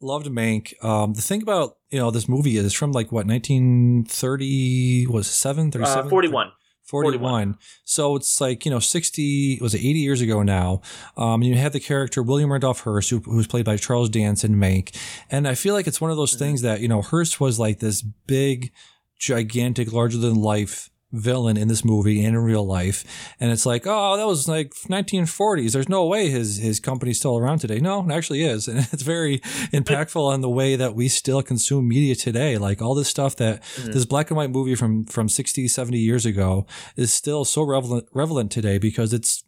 loved 0.00 0.26
Mank. 0.26 0.74
Um, 0.84 1.14
the 1.14 1.22
thing 1.22 1.42
about 1.42 1.76
you 1.90 1.98
know 1.98 2.10
this 2.10 2.28
movie 2.28 2.56
is 2.56 2.74
from 2.74 2.92
like 2.92 3.10
what 3.10 3.26
1930 3.26 5.06
was 5.08 5.26
it 5.26 5.30
seven 5.30 5.70
thirty 5.70 5.84
uh, 5.84 5.94
seven 5.94 6.10
41. 6.10 6.52
41. 6.84 7.56
So 7.84 8.16
it's 8.16 8.38
like, 8.38 8.66
you 8.66 8.70
know, 8.70 8.80
60, 8.80 9.58
was 9.62 9.72
it 9.72 9.78
80 9.78 9.88
years 10.00 10.20
ago 10.20 10.42
now? 10.42 10.82
Um, 11.16 11.40
you 11.42 11.54
have 11.54 11.72
the 11.72 11.80
character 11.80 12.22
William 12.22 12.52
Randolph 12.52 12.80
Hearst, 12.80 13.08
who, 13.08 13.20
who's 13.20 13.46
played 13.46 13.64
by 13.64 13.76
Charles 13.78 14.10
Dance 14.10 14.44
in 14.44 14.56
Mank. 14.56 14.94
And 15.30 15.48
I 15.48 15.54
feel 15.54 15.72
like 15.74 15.86
it's 15.86 16.02
one 16.02 16.10
of 16.10 16.18
those 16.18 16.34
Mhm. 16.34 16.38
things 16.40 16.62
that, 16.62 16.80
you 16.80 16.88
know, 16.88 17.00
Hearst 17.00 17.40
was 17.40 17.58
like 17.58 17.78
this 17.78 18.02
big, 18.02 18.72
gigantic, 19.18 19.90
larger 19.92 20.18
than 20.18 20.34
life 20.34 20.90
villain 21.12 21.56
in 21.56 21.68
this 21.68 21.84
movie 21.84 22.24
and 22.24 22.34
in 22.34 22.42
real 22.42 22.64
life. 22.66 23.04
And 23.38 23.52
it's 23.52 23.66
like, 23.66 23.82
oh, 23.86 24.16
that 24.16 24.26
was 24.26 24.48
like 24.48 24.74
1940s. 24.74 25.72
There's 25.72 25.88
no 25.88 26.06
way 26.06 26.28
his, 26.30 26.56
his 26.58 26.80
company's 26.80 27.18
still 27.18 27.36
around 27.38 27.58
today. 27.58 27.78
No, 27.80 28.02
it 28.04 28.10
actually 28.12 28.44
is. 28.44 28.68
And 28.72 28.88
it's 28.92 29.02
very 29.02 29.38
impactful 29.72 30.24
on 30.26 30.40
the 30.40 30.48
way 30.48 30.76
that 30.76 30.94
we 30.94 31.08
still 31.08 31.42
consume 31.42 31.88
media 31.88 32.14
today. 32.14 32.56
Like 32.58 32.80
all 32.80 32.94
this 32.94 33.08
stuff 33.08 33.36
that 33.36 33.62
Mhm. 33.62 33.92
this 33.92 34.04
black 34.06 34.30
and 34.30 34.36
white 34.36 34.50
movie 34.50 34.74
from, 34.74 35.04
from 35.04 35.28
60, 35.28 35.68
70 35.68 35.98
years 35.98 36.24
ago 36.24 36.66
is 36.96 37.12
still 37.12 37.44
so 37.44 37.62
relevant, 37.62 38.08
relevant 38.14 38.50
today 38.50 38.78
because 38.78 39.12
it's 39.12 39.44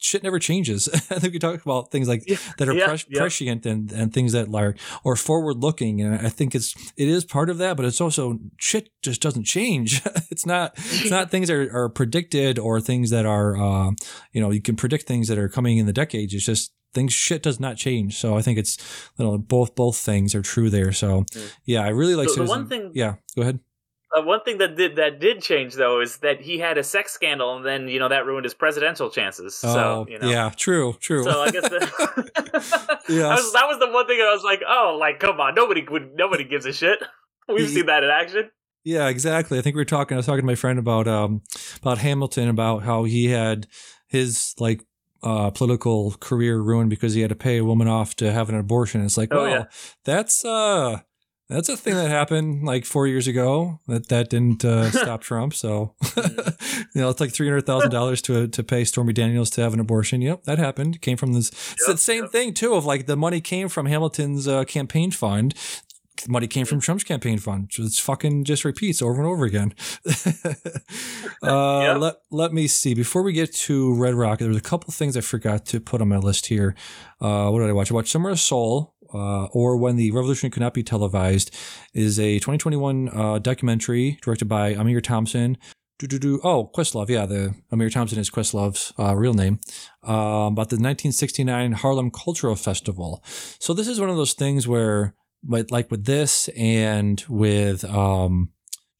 shit 0.00 0.22
never 0.22 0.38
changes. 0.38 0.88
I 0.94 0.98
think 1.18 1.32
we 1.32 1.38
talk 1.38 1.62
about 1.64 1.90
things 1.90 2.08
like 2.08 2.22
Yeah, 2.26 2.36
that 2.58 2.68
are 2.68 2.74
yeah, 2.74 2.86
pres- 2.88 3.06
yeah. 3.08 3.20
prescient 3.20 3.66
and, 3.66 3.90
and 3.92 4.12
things 4.12 4.32
that 4.32 4.48
are 4.54 4.74
or 5.04 5.16
forward 5.16 5.58
looking. 5.58 6.00
And 6.00 6.14
I 6.26 6.28
think 6.30 6.54
it's 6.54 6.74
it 6.96 7.08
is 7.08 7.24
part 7.24 7.50
of 7.50 7.58
that, 7.58 7.76
but 7.76 7.86
it's 7.86 8.00
also 8.00 8.38
shit 8.58 8.90
just 9.02 9.20
doesn't 9.22 9.44
change. 9.44 10.02
it's 10.30 10.46
not 10.46 10.72
it's 10.76 11.10
not 11.10 11.30
things 11.30 11.48
that 11.48 11.54
are, 11.56 11.76
are 11.84 11.88
predicted 11.88 12.58
or 12.58 12.80
things 12.80 13.10
that 13.10 13.26
are 13.26 13.56
uh, 13.56 13.90
you 14.32 14.40
know 14.40 14.50
you 14.50 14.60
can 14.62 14.76
predict 14.76 15.06
things 15.06 15.28
that 15.28 15.38
are 15.38 15.48
coming 15.48 15.78
in 15.78 15.86
the 15.86 15.92
decades. 15.92 16.34
It's 16.34 16.46
just 16.46 16.72
things 16.92 17.12
shit 17.12 17.42
does 17.42 17.58
not 17.58 17.76
change. 17.76 18.16
So 18.16 18.36
I 18.36 18.42
think 18.42 18.56
it's 18.58 18.78
you 19.18 19.24
know 19.24 19.36
both 19.38 19.74
both 19.74 19.96
things 19.96 20.34
are 20.34 20.42
true 20.42 20.70
there. 20.70 20.92
So 20.92 21.22
Mm. 21.34 21.52
yeah, 21.64 21.82
I 21.82 21.88
really 21.88 22.14
like 22.14 22.28
The- 22.28 22.44
the 22.44 22.48
one 22.48 22.68
thing- 22.68 22.90
Yeah, 22.94 23.14
go 23.34 23.42
ahead. 23.42 23.58
Uh, 24.16 24.22
one 24.22 24.40
thing 24.44 24.58
that 24.58 24.76
did 24.76 24.96
that 24.96 25.18
did 25.20 25.42
change 25.42 25.74
though 25.74 26.00
is 26.00 26.18
that 26.18 26.40
he 26.40 26.58
had 26.58 26.78
a 26.78 26.84
sex 26.84 27.12
scandal, 27.12 27.56
and 27.56 27.64
then 27.64 27.88
you 27.88 27.98
know 27.98 28.08
that 28.08 28.26
ruined 28.26 28.44
his 28.44 28.54
presidential 28.54 29.10
chances. 29.10 29.60
oh 29.64 29.74
so 29.74 30.06
you 30.08 30.18
know, 30.18 30.28
yeah, 30.28 30.50
true, 30.56 30.94
true. 31.00 31.24
So 31.24 31.42
I 31.42 31.50
guess 31.50 31.68
the, 31.68 33.00
Yes. 33.08 33.24
I 33.24 33.34
was, 33.34 33.52
that 33.52 33.66
was 33.66 33.78
the 33.80 33.90
one 33.90 34.06
thing 34.06 34.20
I 34.20 34.32
was 34.32 34.44
like, 34.44 34.62
oh, 34.66 34.96
like 35.00 35.18
come 35.18 35.40
on, 35.40 35.54
nobody 35.54 35.84
would, 35.90 36.14
nobody 36.14 36.44
gives 36.44 36.66
a 36.66 36.72
shit. 36.72 37.02
We've 37.48 37.68
Ye- 37.68 37.74
seen 37.74 37.86
that 37.86 38.04
in 38.04 38.10
action. 38.10 38.50
Yeah, 38.84 39.08
exactly. 39.08 39.58
I 39.58 39.62
think 39.62 39.76
we 39.76 39.80
were 39.80 39.86
talking. 39.86 40.14
I 40.14 40.18
was 40.18 40.26
talking 40.26 40.42
to 40.42 40.46
my 40.46 40.54
friend 40.54 40.78
about 40.78 41.08
um 41.08 41.42
about 41.80 41.98
Hamilton 41.98 42.48
about 42.48 42.82
how 42.82 43.04
he 43.04 43.26
had 43.30 43.66
his 44.08 44.54
like 44.58 44.84
uh 45.22 45.50
political 45.50 46.12
career 46.20 46.60
ruined 46.60 46.90
because 46.90 47.14
he 47.14 47.22
had 47.22 47.30
to 47.30 47.34
pay 47.34 47.56
a 47.56 47.64
woman 47.64 47.88
off 47.88 48.14
to 48.16 48.30
have 48.30 48.48
an 48.50 48.54
abortion. 48.56 49.02
It's 49.02 49.16
like, 49.16 49.32
Oh, 49.32 49.42
well, 49.42 49.50
yeah. 49.50 49.64
that's 50.04 50.44
uh 50.44 51.00
that's 51.48 51.68
a 51.68 51.76
thing 51.76 51.94
that 51.94 52.10
happened 52.10 52.64
like 52.64 52.84
four 52.84 53.06
years 53.06 53.26
ago. 53.26 53.80
That 53.86 54.08
that 54.08 54.30
didn't 54.30 54.64
uh, 54.64 54.90
stop 54.90 55.22
Trump. 55.22 55.54
So 55.54 55.94
you 56.16 56.22
know, 56.94 57.10
it's 57.10 57.20
like 57.20 57.32
three 57.32 57.46
hundred 57.46 57.66
thousand 57.66 57.90
dollars 57.90 58.22
to 58.22 58.48
to 58.48 58.62
pay 58.62 58.84
Stormy 58.84 59.12
Daniels 59.12 59.50
to 59.50 59.60
have 59.62 59.74
an 59.74 59.80
abortion. 59.80 60.22
Yep, 60.22 60.44
that 60.44 60.58
happened. 60.58 61.00
Came 61.00 61.16
from 61.16 61.32
this. 61.32 61.48
it's 61.48 61.86
the 61.86 61.96
same 61.96 62.24
yep. 62.24 62.32
thing 62.32 62.54
too. 62.54 62.74
Of 62.74 62.84
like 62.84 63.06
the 63.06 63.16
money 63.16 63.40
came 63.40 63.68
from 63.68 63.86
Hamilton's 63.86 64.48
uh, 64.48 64.64
campaign 64.64 65.10
fund 65.10 65.54
money 66.28 66.46
came 66.46 66.64
from 66.64 66.80
Trump's 66.80 67.04
campaign 67.04 67.38
fund. 67.38 67.68
So 67.72 67.82
it's 67.82 67.98
fucking 67.98 68.44
just 68.44 68.64
repeats 68.64 69.02
over 69.02 69.16
and 69.16 69.26
over 69.26 69.44
again. 69.44 69.74
uh, 71.42 71.80
Yeah. 71.82 71.96
Let 71.96 72.16
Let 72.30 72.52
me 72.52 72.66
see. 72.66 72.94
Before 72.94 73.22
we 73.22 73.32
get 73.32 73.52
to 73.54 73.94
Red 73.94 74.14
Rock, 74.14 74.38
there 74.38 74.48
was 74.48 74.56
a 74.56 74.62
couple 74.62 74.92
things 74.92 75.16
I 75.16 75.20
forgot 75.20 75.66
to 75.66 75.80
put 75.80 76.00
on 76.00 76.08
my 76.08 76.18
list 76.18 76.46
here. 76.46 76.74
Uh, 77.20 77.48
what 77.50 77.60
did 77.60 77.68
I 77.68 77.72
watch? 77.72 77.90
I 77.90 77.94
watched 77.94 78.10
Summer 78.10 78.30
of 78.30 78.40
Soul, 78.40 78.93
uh, 79.14 79.46
or 79.46 79.76
When 79.76 79.96
the 79.96 80.10
Revolution 80.10 80.50
Could 80.50 80.60
Not 80.60 80.74
Be 80.74 80.82
Televised, 80.82 81.54
is 81.92 82.18
a 82.18 82.34
2021 82.34 83.08
uh, 83.08 83.38
documentary 83.38 84.18
directed 84.22 84.46
by 84.46 84.74
Ahmir 84.74 85.02
Thompson. 85.02 85.56
Oh, 86.02 86.70
Questlove. 86.74 87.08
Yeah, 87.08 87.24
the 87.24 87.54
Ahmir 87.72 87.90
Thompson 87.90 88.18
is 88.18 88.28
Questlove's 88.28 88.92
uh, 88.98 89.14
real 89.14 89.32
name. 89.32 89.60
Uh, 90.06 90.50
about 90.50 90.68
the 90.68 90.76
1969 90.76 91.72
Harlem 91.72 92.10
Cultural 92.10 92.56
Festival. 92.56 93.22
So 93.58 93.72
this 93.72 93.88
is 93.88 94.00
one 94.00 94.10
of 94.10 94.16
those 94.16 94.34
things 94.34 94.66
where, 94.66 95.14
like, 95.46 95.70
like 95.70 95.90
with 95.90 96.04
this 96.04 96.48
and 96.56 97.24
with 97.28 97.84
um, 97.84 98.50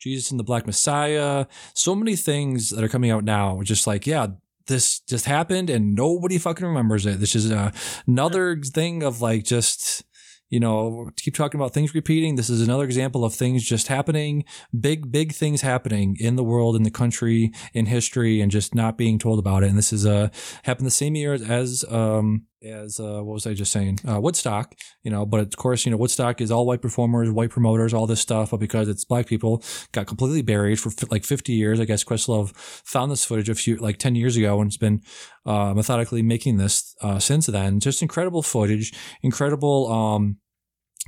Jesus 0.01 0.31
and 0.31 0.39
the 0.39 0.45
Black 0.45 0.67
Messiah, 0.67 1.47
so 1.75 1.95
many 1.95 2.15
things 2.15 2.71
that 2.71 2.85
are 2.85 2.89
coming 2.89 3.11
out 3.11 3.25
now 3.25 3.61
just 3.63 3.87
like, 3.87 4.07
yeah, 4.07 4.29
this 4.67 5.01
just 5.01 5.27
happened 5.27 5.71
and 5.71 5.95
nobody 5.95 6.39
fucking 6.39 6.67
remembers 6.67 7.07
it. 7.07 7.21
This 7.21 7.35
is 7.35 7.51
uh, 7.51 7.71
another 8.07 8.57
thing 8.57 9.03
of 9.03 9.21
like 9.21 9.45
just. 9.45 10.05
You 10.51 10.61
know, 10.61 11.11
keep 11.17 11.35
talking 11.35 11.59
about 11.59 11.75
things 11.75 11.95
repeating. 11.97 12.37
This 12.37 12.51
is 12.51 12.61
another 12.61 12.85
example 12.85 13.25
of 13.25 13.35
things 13.35 13.65
just 13.65 13.89
happening, 13.89 14.45
big, 14.79 15.11
big 15.11 15.33
things 15.33 15.63
happening 15.63 16.17
in 16.21 16.37
the 16.37 16.45
world, 16.45 16.77
in 16.77 16.85
the 16.85 16.93
country, 16.93 17.51
in 17.73 17.87
history, 17.87 18.41
and 18.41 18.53
just 18.53 18.73
not 18.73 18.97
being 18.97 19.19
told 19.19 19.41
about 19.41 19.65
it. 19.65 19.71
And 19.71 19.79
this 19.79 19.93
is 19.93 20.07
uh 20.07 20.29
happened 20.63 20.87
the 20.87 20.93
same 20.93 21.17
year 21.17 21.33
as 21.33 21.85
um 21.89 22.47
as 22.65 22.99
uh 23.01 23.23
what 23.23 23.35
was 23.35 23.47
I 23.47 23.55
just 23.55 23.73
saying? 23.73 23.99
Uh, 24.09 24.21
Woodstock, 24.21 24.75
you 25.03 25.11
know, 25.11 25.25
but 25.27 25.41
of 25.41 25.57
course, 25.57 25.85
you 25.85 25.91
know, 25.91 25.97
Woodstock 25.97 26.41
is 26.41 26.51
all 26.51 26.67
white 26.67 26.83
performers, 26.83 27.31
white 27.31 27.51
promoters, 27.51 27.95
all 27.95 28.07
this 28.07 28.21
stuff, 28.21 28.51
but 28.51 28.61
because 28.61 28.89
it's 28.89 29.05
black 29.05 29.27
people, 29.27 29.63
got 29.93 30.07
completely 30.07 30.43
buried 30.43 30.81
for 30.81 30.91
fi- 30.91 31.07
like 31.11 31.25
50 31.25 31.53
years. 31.53 31.81
I 31.81 31.85
guess 31.85 32.05
Questlove 32.05 32.55
found 32.85 33.11
this 33.11 33.25
footage 33.25 33.49
a 33.49 33.55
few 33.55 33.77
like 33.77 33.99
10 33.99 34.15
years 34.15 34.37
ago 34.37 34.61
and 34.61 34.69
it's 34.69 34.77
been 34.77 35.03
uh, 35.47 35.75
methodically 35.75 36.23
making 36.23 36.57
this 36.57 36.95
uh, 37.01 37.19
since 37.19 37.47
then. 37.47 37.81
Just 37.81 38.03
incredible 38.03 38.43
footage, 38.43 38.93
incredible 39.23 39.91
um 39.93 40.39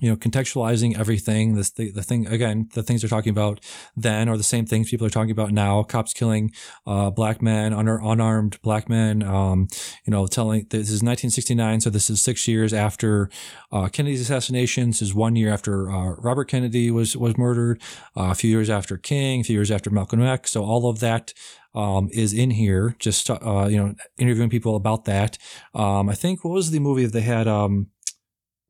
you 0.00 0.10
know, 0.10 0.16
contextualizing 0.16 0.98
everything. 0.98 1.54
This 1.54 1.70
the, 1.70 1.90
the 1.90 2.02
thing 2.02 2.26
again, 2.26 2.68
the 2.74 2.82
things 2.82 3.00
they're 3.00 3.08
talking 3.08 3.30
about 3.30 3.60
then 3.96 4.28
are 4.28 4.36
the 4.36 4.42
same 4.42 4.66
things 4.66 4.90
people 4.90 5.06
are 5.06 5.10
talking 5.10 5.30
about 5.30 5.52
now. 5.52 5.82
Cops 5.82 6.12
killing 6.12 6.52
uh, 6.86 7.10
black 7.10 7.40
men, 7.40 7.72
un- 7.72 7.88
unarmed 7.88 8.60
black 8.60 8.88
men. 8.90 9.22
Um, 9.22 9.68
you 10.04 10.10
know, 10.10 10.26
telling 10.26 10.66
this 10.68 10.90
is 10.90 11.02
1969, 11.02 11.80
so 11.80 11.90
this 11.90 12.10
is 12.10 12.20
six 12.20 12.46
years 12.46 12.74
after 12.74 13.30
uh, 13.72 13.88
Kennedy's 13.88 14.20
assassination. 14.20 14.88
This 14.88 15.02
is 15.02 15.14
one 15.14 15.34
year 15.34 15.52
after 15.52 15.90
uh, 15.90 16.14
Robert 16.18 16.48
Kennedy 16.48 16.90
was 16.90 17.16
was 17.16 17.38
murdered. 17.38 17.80
Uh, 18.16 18.30
a 18.30 18.34
few 18.34 18.50
years 18.50 18.68
after 18.68 18.98
King. 18.98 19.40
A 19.40 19.44
few 19.44 19.54
years 19.54 19.70
after 19.70 19.90
Malcolm 19.90 20.22
X. 20.22 20.50
So 20.50 20.64
all 20.64 20.88
of 20.88 21.00
that. 21.00 21.32
Um, 21.74 22.08
is 22.10 22.32
in 22.32 22.52
here, 22.52 22.96
just 22.98 23.28
uh, 23.28 23.66
you 23.68 23.76
know, 23.76 23.94
interviewing 24.16 24.48
people 24.48 24.76
about 24.76 25.04
that. 25.04 25.36
Um, 25.74 26.08
I 26.08 26.14
think 26.14 26.42
what 26.42 26.54
was 26.54 26.70
the 26.70 26.78
movie 26.78 27.04
that 27.04 27.12
they 27.12 27.20
had? 27.20 27.46
Um, 27.46 27.88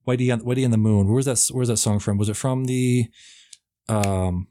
Whitey 0.07 0.33
on 0.33 0.41
Whitey 0.41 0.65
and 0.65 0.73
the 0.73 0.79
Moon. 0.79 1.09
Where's 1.09 1.25
that? 1.27 1.43
Where's 1.53 1.69
that 1.69 1.79
song 1.79 1.99
from? 1.99 2.19
Was 2.19 2.29
it 2.29 2.37
from 2.37 2.65
the 2.67 3.07
um, 3.89 4.49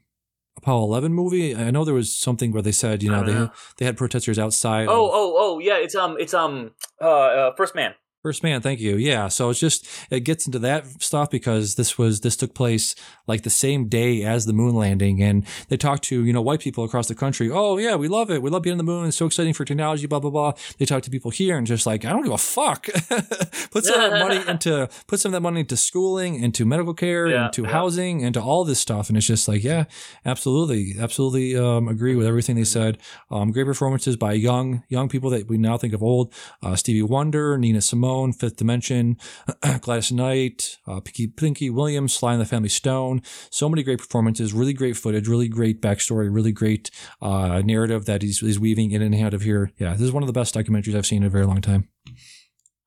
Apollo 0.56 0.84
11 0.84 1.12
movie? 1.12 1.54
I 1.54 1.70
know 1.70 1.84
there 1.84 1.94
was 1.94 2.16
something 2.16 2.52
where 2.52 2.62
they 2.62 2.72
said, 2.72 3.02
you 3.02 3.10
know, 3.10 3.24
they 3.24 3.34
know. 3.34 3.50
they 3.78 3.84
had 3.84 3.96
protesters 3.96 4.38
outside. 4.38 4.88
Oh, 4.88 5.06
of- 5.06 5.10
oh, 5.12 5.34
oh, 5.38 5.58
yeah. 5.58 5.76
It's 5.76 5.94
um, 5.94 6.16
it's 6.18 6.34
um, 6.34 6.72
uh, 7.00 7.06
uh 7.08 7.54
First 7.56 7.74
Man. 7.74 7.94
First 8.26 8.42
Man, 8.42 8.60
thank 8.60 8.80
you. 8.80 8.96
Yeah, 8.96 9.28
so 9.28 9.50
it's 9.50 9.60
just 9.60 9.86
it 10.10 10.24
gets 10.24 10.46
into 10.46 10.58
that 10.58 11.00
stuff 11.00 11.30
because 11.30 11.76
this 11.76 11.96
was 11.96 12.22
this 12.22 12.34
took 12.36 12.54
place 12.54 12.96
like 13.28 13.42
the 13.44 13.50
same 13.50 13.86
day 13.86 14.24
as 14.24 14.46
the 14.46 14.52
moon 14.52 14.74
landing, 14.74 15.22
and 15.22 15.46
they 15.68 15.76
talked 15.76 16.02
to 16.06 16.24
you 16.24 16.32
know 16.32 16.42
white 16.42 16.58
people 16.58 16.82
across 16.82 17.06
the 17.06 17.14
country. 17.14 17.48
Oh 17.52 17.78
yeah, 17.78 17.94
we 17.94 18.08
love 18.08 18.28
it. 18.32 18.42
We 18.42 18.50
love 18.50 18.62
being 18.62 18.72
on 18.72 18.78
the 18.78 18.82
moon. 18.82 19.06
It's 19.06 19.16
so 19.16 19.26
exciting 19.26 19.54
for 19.54 19.64
technology. 19.64 20.08
Blah 20.08 20.18
blah 20.18 20.30
blah. 20.32 20.54
They 20.78 20.86
talk 20.86 21.04
to 21.04 21.10
people 21.10 21.30
here 21.30 21.56
and 21.56 21.68
just 21.68 21.86
like 21.86 22.04
I 22.04 22.10
don't 22.10 22.24
give 22.24 22.32
a 22.32 22.36
fuck. 22.36 22.86
put 23.70 23.84
some 23.84 24.00
of 24.00 24.10
that 24.10 24.18
money 24.18 24.42
into 24.48 24.88
put 25.06 25.20
some 25.20 25.28
of 25.30 25.34
that 25.34 25.40
money 25.42 25.60
into 25.60 25.76
schooling, 25.76 26.34
into 26.42 26.64
medical 26.66 26.94
care, 26.94 27.28
Yeah, 27.28 27.46
into 27.46 27.62
yeah. 27.62 27.68
housing, 27.68 28.22
into 28.22 28.42
all 28.42 28.64
this 28.64 28.80
stuff, 28.80 29.08
and 29.08 29.16
it's 29.16 29.28
just 29.28 29.46
like 29.46 29.62
yeah, 29.62 29.84
absolutely, 30.24 30.96
absolutely 30.98 31.56
um, 31.56 31.86
agree 31.86 32.16
with 32.16 32.26
everything 32.26 32.56
they 32.56 32.64
said. 32.64 32.98
Um, 33.30 33.52
great 33.52 33.66
performances 33.66 34.16
by 34.16 34.32
young 34.32 34.82
young 34.88 35.08
people 35.08 35.30
that 35.30 35.46
we 35.46 35.58
now 35.58 35.78
think 35.78 35.94
of 35.94 36.02
old. 36.02 36.34
Uh, 36.60 36.74
Stevie 36.74 37.02
Wonder, 37.02 37.56
Nina 37.56 37.80
Simone, 37.80 38.15
Fifth 38.32 38.56
Dimension, 38.56 39.16
Gladys 39.80 40.10
Knight, 40.12 40.78
uh, 40.86 41.00
Pinky, 41.00 41.26
Pinky 41.28 41.70
Williams, 41.70 42.14
Sly 42.14 42.32
and 42.32 42.40
the 42.40 42.46
Family 42.46 42.68
Stone. 42.68 43.22
So 43.50 43.68
many 43.68 43.82
great 43.82 43.98
performances, 43.98 44.52
really 44.52 44.72
great 44.72 44.96
footage, 44.96 45.28
really 45.28 45.48
great 45.48 45.80
backstory, 45.82 46.28
really 46.34 46.52
great 46.52 46.90
uh, 47.22 47.62
narrative 47.64 48.06
that 48.06 48.22
he's, 48.22 48.40
he's 48.40 48.58
weaving 48.58 48.90
in 48.92 49.02
and 49.02 49.14
out 49.14 49.34
of 49.34 49.42
here. 49.42 49.70
Yeah, 49.78 49.92
this 49.92 50.02
is 50.02 50.12
one 50.12 50.22
of 50.22 50.26
the 50.26 50.32
best 50.32 50.54
documentaries 50.54 50.94
I've 50.96 51.06
seen 51.06 51.22
in 51.22 51.26
a 51.26 51.30
very 51.30 51.46
long 51.46 51.60
time. 51.60 51.88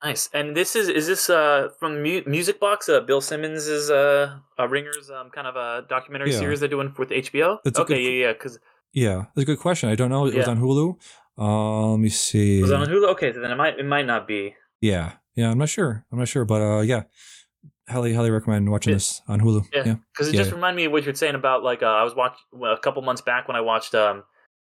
Nice. 0.03 0.29
And 0.33 0.55
this 0.55 0.77
is 0.77 0.87
is 0.87 1.07
this 1.07 1.29
uh 1.29 1.67
from 1.77 2.01
Mu- 2.01 2.23
Music 2.25 2.57
Box? 2.57 2.87
Uh, 2.87 3.01
Bill 3.01 3.19
Simmons 3.19 3.67
is 3.67 3.91
uh, 3.91 4.37
uh 4.57 4.65
Ringers 4.65 5.09
um 5.11 5.29
kind 5.29 5.45
of 5.45 5.57
a 5.57 5.85
documentary 5.89 6.31
Yeah. 6.31 6.39
series 6.39 6.61
they're 6.61 6.69
doing 6.69 6.93
with 6.97 7.09
HBO. 7.09 7.57
It's 7.65 7.77
okay, 7.77 7.95
good- 7.95 8.01
yeah, 8.13 8.25
yeah. 8.27 8.31
Because 8.33 8.59
Yeah, 8.93 9.25
that's 9.35 9.43
a 9.43 9.45
good 9.45 9.59
question. 9.59 9.89
I 9.89 9.95
don't 9.95 10.09
know. 10.09 10.25
It 10.27 10.35
was 10.35 10.47
on 10.47 10.59
Hulu. 10.61 10.95
Uh, 11.37 11.91
let 11.91 11.99
me 11.99 12.07
see. 12.09 12.59
it 12.59 12.61
was 12.61 12.71
on 12.71 12.87
Hulu. 12.87 13.09
Okay, 13.11 13.33
so 13.33 13.41
then 13.41 13.51
it 13.51 13.55
might 13.57 13.77
it 13.77 13.85
might 13.85 14.05
not 14.05 14.25
be. 14.25 14.55
Yeah, 14.79 15.15
yeah. 15.35 15.49
I'm 15.51 15.57
not 15.57 15.69
sure. 15.69 16.05
I'm 16.11 16.19
not 16.19 16.27
sure, 16.27 16.45
but 16.45 16.61
uh, 16.61 16.81
yeah, 16.81 17.03
highly, 17.87 18.13
highly 18.13 18.29
recommend 18.31 18.69
watching 18.71 18.91
Yeah. 18.91 18.95
this 18.97 19.21
on 19.27 19.41
Hulu. 19.41 19.63
Yeah, 19.73 19.83
Yeah, 19.85 19.95
because 20.13 20.27
it 20.29 20.35
Yeah. 20.35 20.41
just 20.41 20.51
reminded 20.51 20.77
me 20.77 20.85
of 20.85 20.91
what 20.91 21.03
you're 21.03 21.13
saying 21.15 21.35
about 21.35 21.63
like 21.63 21.81
uh, 21.83 21.87
I 21.87 22.03
was 22.03 22.15
watching 22.15 22.39
a 22.63 22.77
couple 22.77 23.01
months 23.01 23.21
back 23.21 23.47
when 23.47 23.57
I 23.57 23.61
watched 23.61 23.95
um, 23.95 24.23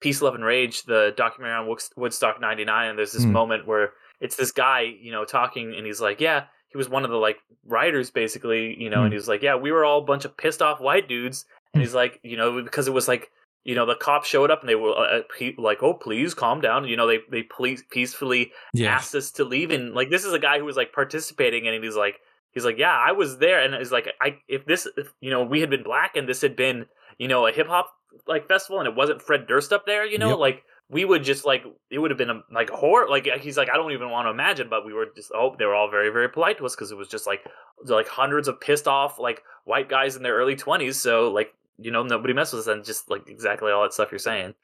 Peace, 0.01 0.21
Love, 0.23 0.35
and 0.35 0.45
Rage, 0.45 0.83
the 0.85 1.15
documentary 1.17 1.57
on 1.57 1.77
Woodstock 1.97 2.41
'99, 2.41 2.91
and 2.91 2.99
there's 2.99 3.13
this 3.13 3.25
Hmm. 3.25 3.33
moment 3.33 3.67
where 3.67 3.93
it's 4.21 4.37
this 4.37 4.53
guy, 4.53 4.81
you 4.81 5.11
know, 5.13 5.25
talking, 5.25 5.75
and 5.75 5.87
he's 5.87 6.01
like, 6.01 6.21
"Yeah, 6.21 6.45
he 6.69 6.77
was 6.79 6.89
one 6.89 7.05
of 7.05 7.11
the 7.11 7.17
like 7.17 7.39
writers, 7.65 8.11
basically, 8.11 8.81
you 8.83 8.91
know," 8.91 8.99
Hmm. 8.99 9.05
and 9.05 9.13
he 9.13 9.17
was 9.17 9.29
like, 9.29 9.43
"Yeah, 9.43 9.57
we 9.57 9.73
were 9.73 9.85
all 9.85 9.99
a 10.01 10.05
bunch 10.05 10.25
of 10.25 10.37
pissed 10.37 10.61
off 10.63 10.81
white 10.81 11.09
dudes," 11.09 11.47
and 11.73 11.81
Hmm. 11.81 11.85
he's 11.87 11.95
like, 11.95 12.21
you 12.23 12.37
know, 12.37 12.63
because 12.63 12.89
it 12.89 12.93
was 12.95 13.09
like. 13.09 13.31
You 13.65 13.75
know, 13.75 13.85
the 13.87 13.97
cops 13.97 14.29
showed 14.29 14.51
up 14.51 14.61
and 14.61 14.69
they 14.69 14.77
were 14.77 14.91
uh, 14.97 15.19
uh, 15.19 15.23
pe- 15.37 15.55
like, 15.59 15.83
"Oh, 15.83 15.95
please 15.95 16.35
calm 16.35 16.61
down." 16.61 16.87
You 16.87 16.97
know, 16.97 17.07
they 17.07 17.19
they 17.31 17.43
please 17.43 17.83
peacefully 17.91 18.53
asked 18.91 19.15
us 19.15 19.31
to 19.33 19.45
leave 19.45 19.71
and 19.71 19.93
like 19.95 20.11
this 20.11 20.25
is 20.25 20.33
a 20.33 20.39
guy 20.39 20.59
who 20.59 20.65
was 20.65 20.77
like 20.77 20.93
participating 20.93 21.67
and 21.67 21.83
he's 21.85 21.97
like 21.97 22.17
he's 22.53 22.65
like 22.65 22.79
yeah 22.79 22.97
i 22.97 23.13
was 23.13 23.37
there 23.39 23.61
and 23.63 23.75
it's 23.75 23.91
like 23.91 24.09
i 24.21 24.37
if 24.49 24.65
this 24.65 24.89
if, 24.97 25.13
you 25.21 25.31
know 25.31 25.43
we 25.45 25.61
had 25.61 25.69
been 25.69 25.83
black 25.83 26.17
and 26.17 26.27
this 26.29 26.41
had 26.41 26.57
been 26.57 26.87
you 27.19 27.29
know 27.29 27.47
a 27.47 27.53
hip-hop 27.53 27.91
like 28.27 28.49
festival 28.49 28.79
and 28.79 28.89
it 28.89 28.95
wasn't 28.95 29.21
fred 29.21 29.47
durst 29.47 29.73
up 29.75 29.85
there 29.85 30.07
you 30.07 30.17
know 30.17 30.31
Yep. 30.31 30.39
like 30.39 30.63
we 30.89 31.05
would 31.05 31.23
just 31.23 31.45
like 31.45 31.65
it 31.91 31.99
would 31.99 32.11
have 32.11 32.17
been 32.17 32.31
a, 32.31 32.41
like 32.51 32.71
a 32.71 32.77
horror 32.77 33.09
like 33.11 33.27
uh, 33.29 33.39
he's 33.39 33.59
like 33.59 33.69
i 33.71 33.77
don't 33.77 33.93
even 33.93 34.09
want 34.11 34.27
to 34.27 34.31
imagine 34.31 34.69
but 34.71 34.87
we 34.87 34.95
were 34.95 35.07
just 35.15 35.31
oh 35.35 35.55
they 35.59 35.67
were 35.67 35.75
all 35.75 35.91
very 35.91 36.09
very 36.11 36.29
polite 36.31 36.57
to 36.59 36.65
us 36.65 36.75
because 36.75 36.91
it 36.93 36.97
was 36.97 37.09
just 37.09 37.27
like 37.27 37.41
like 37.85 38.09
hundreds 38.09 38.49
of 38.49 38.59
pissed 38.61 38.89
off 38.89 39.19
like 39.19 39.43
white 39.65 39.89
guys 39.91 40.17
in 40.17 40.23
their 40.23 40.35
early 40.37 40.57
20s 40.57 40.95
so 40.95 41.31
like 41.31 41.53
you 41.79 41.91
know 41.91 42.03
nobody 42.03 42.33
messes 42.33 42.55
with 42.55 42.69
us 42.69 42.75
and 42.75 42.85
just 42.85 43.11
like 43.11 43.29
exactly 43.29 43.71
all 43.73 43.83
that 43.83 43.93
stuff 43.93 44.11
you're 44.11 44.19
saying 44.19 44.55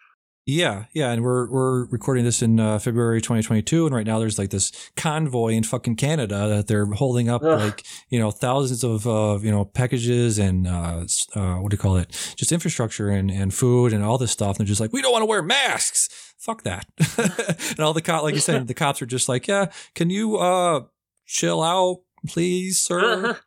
Yeah, 0.45 0.87
yeah, 0.93 1.13
and 1.13 1.23
we're 1.23 1.49
we're 1.49 1.87
recording 1.87 2.25
this 2.25 2.43
in 2.43 2.59
uh, 2.59 2.81
February 2.81 3.21
2022, 3.21 3.87
and 3.87 3.95
right 3.95 4.05
now 4.05 4.19
there's 4.19 4.41
like 4.41 4.51
this 4.51 4.73
convoy 4.97 5.53
in 5.53 5.63
fucking 5.63 5.95
Canada 5.95 6.49
that 6.49 6.67
they're 6.67 6.87
holding 6.87 7.29
up 7.29 7.45
Ugh. 7.45 7.61
like 7.61 7.85
you 8.09 8.19
know 8.19 8.33
thousands 8.33 8.83
of 8.83 9.07
uh, 9.07 9.39
you 9.41 9.53
know 9.53 9.65
packages 9.65 10.41
and 10.41 10.67
uh, 10.67 11.05
uh, 11.37 11.55
what 11.59 11.71
do 11.71 11.75
you 11.75 11.79
call 11.79 11.97
it? 11.97 12.11
Just 12.37 12.51
infrastructure 12.51 13.09
and 13.09 13.31
and 13.31 13.55
food 13.55 13.93
and 13.93 14.03
all 14.03 14.19
this 14.19 14.33
stuff. 14.33 14.59
And 14.59 14.67
they're 14.67 14.71
just 14.73 14.81
like, 14.81 14.93
we 14.93 15.01
don't 15.01 15.13
want 15.13 15.23
to 15.23 15.27
wear 15.27 15.43
masks. 15.43 16.35
Fuck 16.39 16.65
that. 16.65 16.87
and 17.71 17.79
all 17.79 17.93
the 17.93 18.03
cops, 18.03 18.25
like 18.25 18.35
you 18.35 18.41
said, 18.41 18.67
the 18.73 18.75
cops 18.75 19.01
are 19.01 19.07
just 19.07 19.29
like, 19.29 19.47
yeah, 19.47 19.67
can 19.95 20.11
you 20.11 20.39
uh 20.39 20.81
chill 21.25 21.63
out, 21.63 21.99
please, 22.27 22.81
sir? 22.81 23.39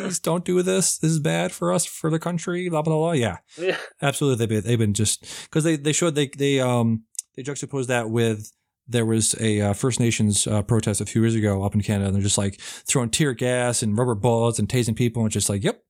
Please 0.00 0.18
don't 0.20 0.44
do 0.44 0.62
this. 0.62 0.98
This 0.98 1.10
is 1.10 1.18
bad 1.20 1.52
for 1.52 1.72
us, 1.72 1.84
for 1.84 2.10
the 2.10 2.18
country. 2.18 2.68
Blah 2.68 2.82
blah 2.82 2.96
blah. 2.96 3.12
Yeah 3.12 3.38
yeah. 3.58 3.76
absolutely 4.00 4.38
they've 4.46 4.48
been, 4.62 4.68
they've 4.68 4.78
been 4.78 4.94
just 4.94 5.24
because 5.44 5.64
they 5.64 5.76
they 5.76 5.92
showed 5.92 6.14
they 6.14 6.28
they 6.28 6.60
um 6.60 7.04
they 7.36 7.42
juxtaposed 7.42 7.88
that 7.88 8.10
with 8.10 8.52
there 8.88 9.06
was 9.06 9.34
a 9.40 9.60
uh, 9.60 9.72
First 9.72 10.00
Nations 10.00 10.46
uh, 10.46 10.60
protest 10.62 11.00
a 11.00 11.06
few 11.06 11.22
years 11.22 11.34
ago 11.36 11.62
up 11.62 11.74
in 11.74 11.80
Canada 11.82 12.06
and 12.06 12.14
they're 12.16 12.22
just 12.22 12.36
like 12.38 12.60
throwing 12.60 13.10
tear 13.10 13.32
gas 13.32 13.82
and 13.82 13.96
rubber 13.96 14.14
bullets 14.16 14.58
and 14.58 14.68
tasing 14.68 14.96
people 14.96 15.22
and 15.22 15.30
just 15.30 15.48
like 15.48 15.62
yep 15.62 15.82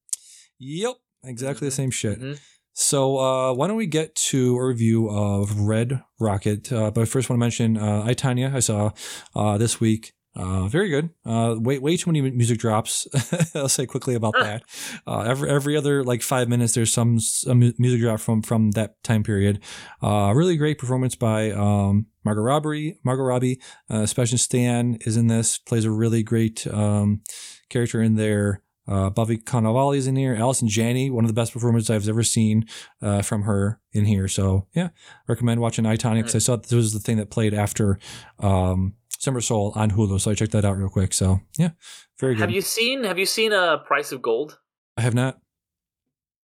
yep 0.58 0.96
exactly 1.24 1.66
the 1.68 1.72
Mhm. 1.72 1.76
same 1.76 1.90
shit 1.90 2.20
Mhm. 2.20 2.38
so 2.74 3.18
uh, 3.18 3.54
why 3.54 3.66
don't 3.66 3.76
we 3.76 3.86
get 3.86 4.14
to 4.30 4.56
a 4.56 4.66
review 4.66 5.08
of 5.08 5.58
Red 5.60 6.02
Rocket? 6.20 6.70
Uh, 6.72 6.90
but 6.90 7.00
I 7.00 7.04
first 7.06 7.28
want 7.30 7.38
to 7.38 7.40
mention 7.40 7.76
uh, 7.76 8.02
I 8.04 8.14
Tonya 8.14 8.54
I 8.54 8.60
saw 8.60 8.90
uh, 9.34 9.58
this 9.58 9.80
week. 9.80 10.12
Uh, 10.34 10.66
very 10.66 10.88
good. 10.88 11.10
Uh, 11.26 11.56
way 11.58 11.78
way 11.78 11.96
too 11.96 12.10
many 12.10 12.30
music 12.30 12.58
drops. 12.58 13.06
I'll 13.54 13.68
say 13.68 13.84
quickly 13.84 14.14
about 14.14 14.34
that. 14.34 14.62
Uh, 15.06 15.20
every 15.20 15.50
every 15.50 15.76
other 15.76 16.02
like 16.02 16.22
five 16.22 16.48
minutes, 16.48 16.72
there's 16.74 16.92
some 16.92 17.20
some 17.20 17.58
music 17.78 18.00
drop 18.00 18.18
from 18.18 18.42
from 18.42 18.70
that 18.70 19.02
time 19.02 19.22
period. 19.22 19.60
Uh, 20.02 20.32
really 20.34 20.56
great 20.56 20.78
performance 20.78 21.14
by 21.14 21.50
um, 21.50 22.06
Margot 22.24 22.40
Robbie. 22.40 22.98
Margot 23.04 23.24
Robbie. 23.24 23.60
Uh, 23.90 24.06
Sebastian 24.06 24.38
Stan 24.38 24.96
is 25.02 25.18
in 25.18 25.26
this. 25.26 25.58
Plays 25.58 25.84
a 25.84 25.90
really 25.90 26.22
great 26.22 26.66
um, 26.66 27.20
character 27.68 28.00
in 28.00 28.16
there. 28.16 28.62
Uh, 28.86 29.10
Bobby 29.10 29.38
Cannavale 29.38 29.96
is 29.96 30.06
in 30.06 30.16
here. 30.16 30.34
Allison 30.34 30.68
Janney, 30.68 31.10
one 31.10 31.24
of 31.24 31.28
the 31.28 31.34
best 31.34 31.52
performances 31.52 31.90
I've 31.90 32.08
ever 32.08 32.22
seen 32.22 32.66
uh, 33.00 33.22
from 33.22 33.42
her 33.42 33.80
in 33.92 34.04
here. 34.04 34.28
So 34.28 34.66
yeah, 34.74 34.88
recommend 35.28 35.60
watching 35.60 35.86
I 35.86 35.96
Tonya 35.96 36.16
because 36.16 36.34
I 36.34 36.38
saw 36.38 36.56
this 36.56 36.72
was 36.72 36.92
the 36.92 36.98
thing 36.98 37.16
that 37.18 37.30
played 37.30 37.54
after 37.54 37.98
um, 38.40 38.94
Summer 39.18 39.40
Soul 39.40 39.72
on 39.76 39.92
Hulu. 39.92 40.20
So 40.20 40.30
I 40.30 40.34
checked 40.34 40.52
that 40.52 40.64
out 40.64 40.76
real 40.76 40.88
quick. 40.88 41.12
So 41.12 41.40
yeah, 41.58 41.70
very 42.18 42.34
good. 42.34 42.40
Have 42.40 42.50
you 42.50 42.60
seen 42.60 43.04
Have 43.04 43.18
you 43.18 43.26
seen 43.26 43.52
a 43.52 43.78
Price 43.78 44.10
of 44.10 44.20
Gold? 44.20 44.58
I 44.96 45.02
have 45.02 45.14
not. 45.14 45.38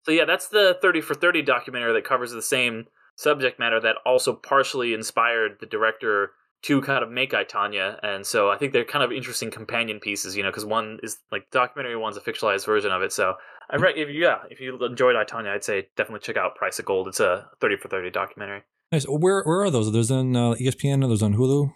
So 0.05 0.13
yeah, 0.13 0.25
that's 0.25 0.49
the 0.49 0.79
Thirty 0.81 1.01
for 1.01 1.15
Thirty 1.15 1.43
documentary 1.43 1.93
that 1.93 2.05
covers 2.05 2.31
the 2.31 2.43
same 2.43 2.87
subject 3.17 3.59
matter 3.59 3.81
that 3.81 3.97
also 4.07 4.33
partially 4.33 4.95
inspired 4.95 5.57
the 5.59 5.67
director 5.67 6.31
to 6.63 6.81
kind 6.81 7.05
of 7.05 7.11
make 7.11 7.35
I 7.35 7.45
Tonya, 7.45 7.99
and 8.03 8.27
so 8.27 8.51
I 8.51 8.59
think 8.59 8.73
they're 8.73 8.85
kind 8.85 9.05
of 9.05 9.13
interesting 9.13 9.51
companion 9.51 10.01
pieces, 10.01 10.37
you 10.37 10.43
know, 10.43 10.51
because 10.51 10.65
one 10.65 10.99
is 11.03 11.19
like 11.31 11.51
documentary, 11.51 11.97
one's 11.97 12.17
a 12.17 12.21
fictionalized 12.21 12.67
version 12.67 12.91
of 12.91 13.03
it. 13.03 13.13
So 13.13 13.35
I 13.71 13.77
re- 13.77 13.95
if 13.95 14.09
you, 14.09 14.23
yeah, 14.23 14.39
if 14.51 14.61
you 14.61 14.77
enjoyed 14.85 15.15
I 15.17 15.25
Tonya, 15.25 15.51
I'd 15.51 15.65
say 15.65 15.89
definitely 15.97 16.21
check 16.21 16.37
out 16.37 16.57
Price 16.57 16.79
of 16.79 16.85
Gold. 16.85 17.09
It's 17.09 17.21
a 17.21 17.49
Thirty 17.61 17.77
for 17.77 17.89
Thirty 17.89 18.11
documentary. 18.11 18.63
Nice. 18.91 19.05
Where 19.05 19.43
where 19.45 19.61
are 19.63 19.71
those? 19.71 19.89
Are 19.89 19.93
those 19.93 20.11
on 20.11 20.35
uh, 20.35 20.55
ESPN? 20.55 21.05
Are 21.05 21.09
those 21.09 21.23
on 21.23 21.35
Hulu? 21.35 21.73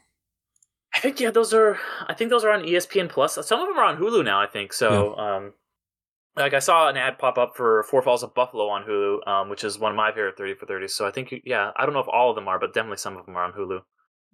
I 0.95 1.01
think 1.01 1.21
yeah, 1.21 1.31
those 1.31 1.55
are. 1.55 1.79
I 2.09 2.15
think 2.15 2.31
those 2.31 2.45
are 2.45 2.51
on 2.51 2.63
ESPN 2.63 3.09
Plus. 3.09 3.35
Some 3.47 3.61
of 3.61 3.69
them 3.69 3.79
are 3.79 3.85
on 3.85 3.99
Hulu 3.99 4.25
now. 4.25 4.41
I 4.41 4.47
think 4.47 4.73
so. 4.73 5.17
Um, 5.17 5.53
like 6.37 6.55
I 6.55 6.59
saw 6.59 6.89
an 6.89 6.97
ad 6.97 7.19
pop 7.19 7.39
up 7.39 7.53
for 7.57 7.83
Four 7.85 8.03
Falls 8.03 8.23
of 8.23 8.35
Buffalo 8.35 8.69
on 8.69 8.85
Hulu, 8.85 9.27
um, 9.29 9.49
which 9.51 9.65
is 9.65 9.79
one 9.79 9.93
of 9.93 9.97
my 9.97 10.11
favorite 10.11 10.37
thirty 10.37 10.55
for 10.55 10.67
thirties. 10.67 10.95
So 10.95 11.07
I 11.07 11.11
think 11.11 11.33
yeah, 11.45 11.71
I 11.77 11.85
don't 11.85 11.95
know 11.95 12.01
if 12.01 12.09
all 12.09 12.31
of 12.31 12.37
them 12.37 12.49
are, 12.49 12.59
but 12.59 12.75
definitely 12.75 12.99
some 12.99 13.17
of 13.17 13.27
them 13.27 13.37
are 13.37 13.45
on 13.45 13.53
Hulu. 13.53 13.81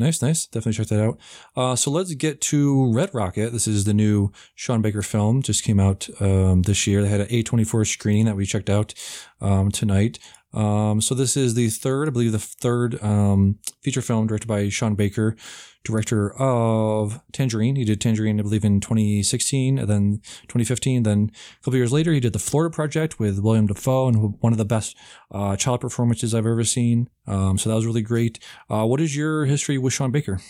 Nice, 0.01 0.23
nice. 0.23 0.47
Definitely 0.47 0.75
check 0.75 0.87
that 0.89 1.05
out. 1.05 1.19
Uh, 1.57 1.75
so 1.75 1.91
let's 1.91 2.15
get 2.15 2.41
to 2.43 2.93
Red 2.93 3.13
Rocket. 3.13 3.51
This 3.51 3.67
is 3.67 3.85
the 3.85 3.95
new 3.95 4.31
Sean 4.55 4.81
Baker 4.81 5.03
film. 5.03 5.43
Just 5.43 5.65
came 5.65 5.81
out 5.81 6.09
um, 6.21 6.63
this 6.63 6.87
year. 6.87 7.03
They 7.03 7.09
had 7.09 7.23
an 7.23 7.27
A24 7.29 7.85
screening 7.85 8.27
that 8.27 8.37
we 8.37 8.47
checked 8.47 8.71
out 8.71 8.95
um, 9.41 9.73
tonight. 9.73 10.21
Um, 10.55 11.01
so 11.01 11.15
this 11.15 11.37
is 11.37 11.55
the 11.55 11.69
third, 11.69 12.09
I 12.09 12.11
believe, 12.11 12.33
the 12.33 12.39
third 12.39 13.03
um, 13.03 13.59
feature 13.83 14.01
film 14.01 14.27
directed 14.27 14.49
by 14.49 14.69
Sean 14.69 14.95
Baker, 14.95 15.37
director 15.85 16.33
of 16.41 17.21
Tangerine. 17.33 17.77
He 17.77 17.85
did 17.85 18.01
Tangerine, 18.01 18.41
I 18.41 18.43
believe, 18.43 18.65
in 18.65 18.81
2016, 18.81 19.79
and 19.79 19.89
then 19.89 20.21
2015. 20.49 21.03
Then 21.03 21.31
a 21.33 21.65
couple 21.65 21.77
years 21.77 21.93
later, 21.93 22.13
he 22.13 22.21
did 22.21 22.33
the 22.33 22.39
Florida 22.39 22.75
Project 22.75 23.19
with 23.19 23.41
William 23.41 23.67
Dafoe, 23.67 24.09
and 24.09 24.35
one 24.41 24.53
of 24.53 24.59
the 24.59 24.65
best 24.65 24.97
uh, 25.31 25.57
child 25.57 25.81
performances 25.81 26.35
I've 26.35 26.47
ever 26.47 26.65
seen. 26.65 27.09
Um, 27.27 27.59
so 27.59 27.69
that 27.69 27.77
was 27.77 27.87
really 27.87 28.03
great. 28.03 28.39
Uh, 28.71 28.87
what 28.87 29.01
is 29.01 29.17
your 29.17 29.45
history 29.45 29.77
with 29.77 29.93
Sean 29.93 30.11
Baker? 30.11 30.41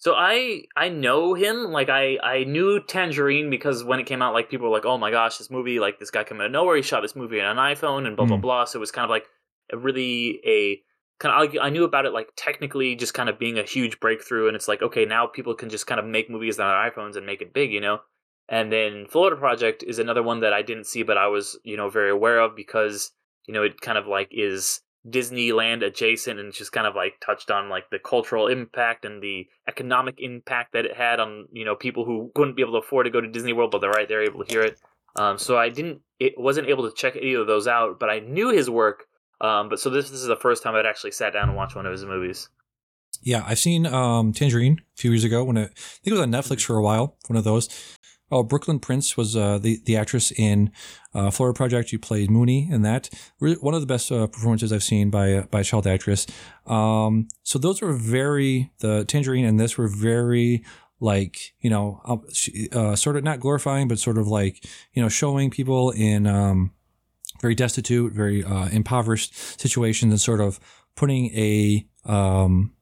So 0.00 0.14
I 0.16 0.64
I 0.74 0.88
know 0.88 1.34
him 1.34 1.64
like 1.72 1.88
I 1.90 2.18
I 2.22 2.44
knew 2.44 2.80
Tangerine 2.82 3.50
because 3.50 3.84
when 3.84 4.00
it 4.00 4.06
came 4.06 4.22
out 4.22 4.32
like 4.34 4.48
people 4.50 4.66
were 4.68 4.74
like 4.74 4.86
oh 4.86 4.96
my 4.98 5.10
gosh 5.10 5.36
this 5.38 5.50
movie 5.50 5.78
like 5.78 5.98
this 5.98 6.10
guy 6.10 6.24
came 6.24 6.40
out 6.40 6.46
of 6.46 6.52
nowhere 6.52 6.76
he 6.76 6.82
shot 6.82 7.02
this 7.02 7.14
movie 7.14 7.40
on 7.40 7.58
an 7.58 7.74
iPhone 7.74 8.06
and 8.06 8.16
blah 8.16 8.24
blah 8.26 8.38
Mm. 8.38 8.42
blah 8.42 8.64
so 8.64 8.78
it 8.78 8.80
was 8.80 8.90
kind 8.90 9.04
of 9.04 9.10
like 9.10 9.26
a 9.72 9.76
really 9.76 10.40
a 10.46 10.82
kind 11.18 11.48
of 11.48 11.54
I 11.62 11.68
knew 11.68 11.84
about 11.84 12.06
it 12.06 12.14
like 12.14 12.28
technically 12.34 12.96
just 12.96 13.12
kind 13.12 13.28
of 13.28 13.38
being 13.38 13.58
a 13.58 13.62
huge 13.62 14.00
breakthrough 14.00 14.48
and 14.48 14.56
it's 14.56 14.68
like 14.68 14.80
okay 14.80 15.04
now 15.04 15.26
people 15.26 15.54
can 15.54 15.68
just 15.68 15.86
kind 15.86 16.00
of 16.00 16.06
make 16.06 16.30
movies 16.30 16.58
on 16.58 16.66
their 16.66 16.90
iPhones 16.90 17.16
and 17.16 17.26
make 17.26 17.42
it 17.42 17.52
big 17.52 17.70
you 17.70 17.80
know 17.82 18.00
and 18.48 18.72
then 18.72 19.06
Florida 19.06 19.36
Project 19.36 19.84
is 19.86 19.98
another 19.98 20.22
one 20.22 20.40
that 20.40 20.54
I 20.54 20.62
didn't 20.62 20.86
see 20.86 21.02
but 21.02 21.18
I 21.18 21.26
was 21.26 21.58
you 21.62 21.76
know 21.76 21.90
very 21.90 22.10
aware 22.10 22.40
of 22.40 22.56
because 22.56 23.12
you 23.46 23.52
know 23.52 23.62
it 23.62 23.82
kind 23.82 23.98
of 23.98 24.06
like 24.06 24.28
is 24.32 24.80
Disneyland 25.08 25.84
adjacent 25.84 26.38
and 26.38 26.52
just 26.52 26.72
kind 26.72 26.86
of 26.86 26.94
like 26.94 27.14
touched 27.24 27.50
on 27.50 27.68
like 27.68 27.90
the 27.90 27.98
cultural 27.98 28.48
impact 28.48 29.04
and 29.04 29.22
the 29.22 29.46
economic 29.66 30.16
impact 30.18 30.72
that 30.74 30.84
it 30.84 30.96
had 30.96 31.20
on 31.20 31.46
you 31.52 31.64
know 31.64 31.74
people 31.74 32.04
who 32.04 32.30
couldn't 32.34 32.56
be 32.56 32.62
able 32.62 32.72
to 32.72 32.86
afford 32.86 33.06
to 33.06 33.10
go 33.10 33.20
to 33.20 33.28
Disney 33.28 33.52
World, 33.52 33.70
but 33.70 33.80
they're 33.80 33.90
right 33.90 34.08
there 34.08 34.22
able 34.22 34.44
to 34.44 34.52
hear 34.52 34.62
it. 34.62 34.78
Um, 35.16 35.38
so 35.38 35.58
I 35.58 35.68
didn't, 35.70 36.00
it 36.18 36.34
wasn't 36.36 36.68
able 36.68 36.88
to 36.88 36.94
check 36.94 37.16
either 37.16 37.40
of 37.40 37.46
those 37.46 37.66
out, 37.66 37.98
but 37.98 38.10
I 38.10 38.20
knew 38.20 38.50
his 38.50 38.70
work. 38.70 39.06
Um, 39.40 39.68
but 39.68 39.80
so 39.80 39.90
this, 39.90 40.10
this 40.10 40.20
is 40.20 40.26
the 40.26 40.36
first 40.36 40.62
time 40.62 40.74
I'd 40.74 40.86
actually 40.86 41.12
sat 41.12 41.32
down 41.32 41.48
and 41.48 41.56
watched 41.56 41.74
one 41.74 41.86
of 41.86 41.92
his 41.92 42.04
movies. 42.04 42.48
Yeah, 43.22 43.42
I've 43.46 43.58
seen 43.58 43.86
um, 43.86 44.32
Tangerine 44.32 44.80
a 44.80 45.00
few 45.00 45.10
years 45.10 45.24
ago 45.24 45.44
when 45.44 45.56
it, 45.56 45.72
I 45.76 45.80
think 46.04 46.06
it 46.06 46.12
was 46.12 46.20
on 46.20 46.30
Netflix 46.30 46.64
for 46.64 46.76
a 46.76 46.82
while. 46.82 47.16
One 47.26 47.36
of 47.36 47.44
those. 47.44 47.68
Oh, 48.30 48.42
Brooklynn 48.42 48.78
Prince 48.78 49.16
was 49.16 49.36
uh, 49.36 49.58
the 49.58 49.80
the 49.84 49.96
actress 49.96 50.30
in 50.32 50.70
uh, 51.14 51.30
Florida 51.30 51.56
Project. 51.56 51.88
She 51.88 51.98
played 51.98 52.30
Moonee 52.30 52.70
in 52.70 52.82
that. 52.82 53.10
One 53.38 53.74
of 53.74 53.80
the 53.80 53.86
best 53.86 54.10
uh, 54.12 54.26
performances 54.26 54.72
I've 54.72 54.82
seen 54.82 55.10
by 55.10 55.26
a, 55.28 55.46
by 55.46 55.60
a 55.60 55.64
child 55.64 55.86
actress. 55.86 56.26
Um, 56.66 57.28
so 57.42 57.58
those 57.58 57.82
were 57.82 57.92
very 57.92 58.72
the 58.78 59.04
Tangerine 59.04 59.44
and 59.44 59.58
this 59.58 59.76
were 59.76 59.88
very 59.88 60.64
like 61.00 61.54
you 61.60 61.70
know 61.70 62.00
um, 62.04 62.22
uh, 62.72 62.94
sort 62.94 63.16
of 63.16 63.24
not 63.24 63.40
glorifying 63.40 63.88
but 63.88 63.98
sort 63.98 64.18
of 64.18 64.28
like 64.28 64.64
you 64.92 65.02
know 65.02 65.08
showing 65.08 65.50
people 65.50 65.90
in 65.90 66.26
um, 66.26 66.72
very 67.40 67.54
destitute, 67.54 68.12
very 68.12 68.44
uh, 68.44 68.68
impoverished 68.68 69.34
situations 69.60 70.12
and 70.12 70.20
sort 70.20 70.40
of 70.40 70.60
putting 70.94 71.26
a 71.36 71.86
um, 72.04 72.72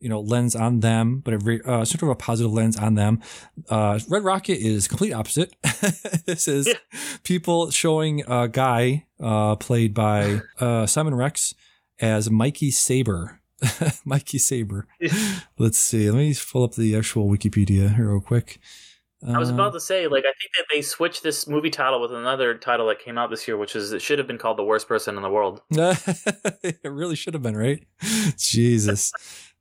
you 0.00 0.08
know 0.08 0.20
lens 0.20 0.54
on 0.54 0.80
them, 0.80 1.20
but 1.24 1.34
a 1.34 1.38
very, 1.38 1.60
uh, 1.64 1.84
sort 1.84 2.02
of 2.02 2.08
a 2.08 2.14
positive 2.14 2.52
lens 2.52 2.76
on 2.76 2.94
them. 2.94 3.20
Uh, 3.68 3.98
Red 4.08 4.24
Rocket 4.24 4.58
is 4.58 4.86
complete 4.88 5.12
opposite. 5.12 5.54
this 6.26 6.46
is 6.48 6.68
people 7.24 7.70
showing 7.70 8.22
a 8.28 8.48
guy 8.48 9.06
uh, 9.20 9.56
played 9.56 9.94
by 9.94 10.40
uh, 10.60 10.86
Simon 10.86 11.14
Rex 11.14 11.54
as 12.00 12.30
Mikey 12.30 12.70
Saber. 12.70 13.40
Mikey 14.04 14.38
Saber. 14.38 14.86
Let's 15.58 15.78
see. 15.78 16.08
Let 16.10 16.18
me 16.18 16.34
pull 16.52 16.62
up 16.62 16.74
the 16.74 16.96
actual 16.96 17.28
Wikipedia 17.28 17.96
here 17.96 18.10
real 18.10 18.20
quick. 18.20 18.60
I 19.26 19.36
was 19.36 19.50
Uh, 19.50 19.54
about 19.54 19.72
to 19.72 19.80
say, 19.80 20.06
like, 20.06 20.22
I 20.22 20.30
think 20.40 20.52
that 20.56 20.66
they 20.72 20.80
switched 20.80 21.24
this 21.24 21.48
movie 21.48 21.70
title 21.70 22.00
with 22.00 22.12
another 22.14 22.54
title 22.54 22.86
that 22.86 23.00
came 23.00 23.18
out 23.18 23.30
this 23.30 23.48
year, 23.48 23.56
which 23.56 23.74
is 23.74 23.92
it 23.92 24.00
should 24.00 24.20
have 24.20 24.28
been 24.28 24.38
called 24.38 24.58
"The 24.58 24.62
Worst 24.64 24.86
Person 24.86 25.16
in 25.16 25.22
the 25.22 25.28
World." 25.28 25.60
it 25.72 26.78
really 26.84 27.16
should 27.16 27.34
have 27.34 27.42
been, 27.42 27.56
right? 27.56 27.82
Jesus. 28.36 29.12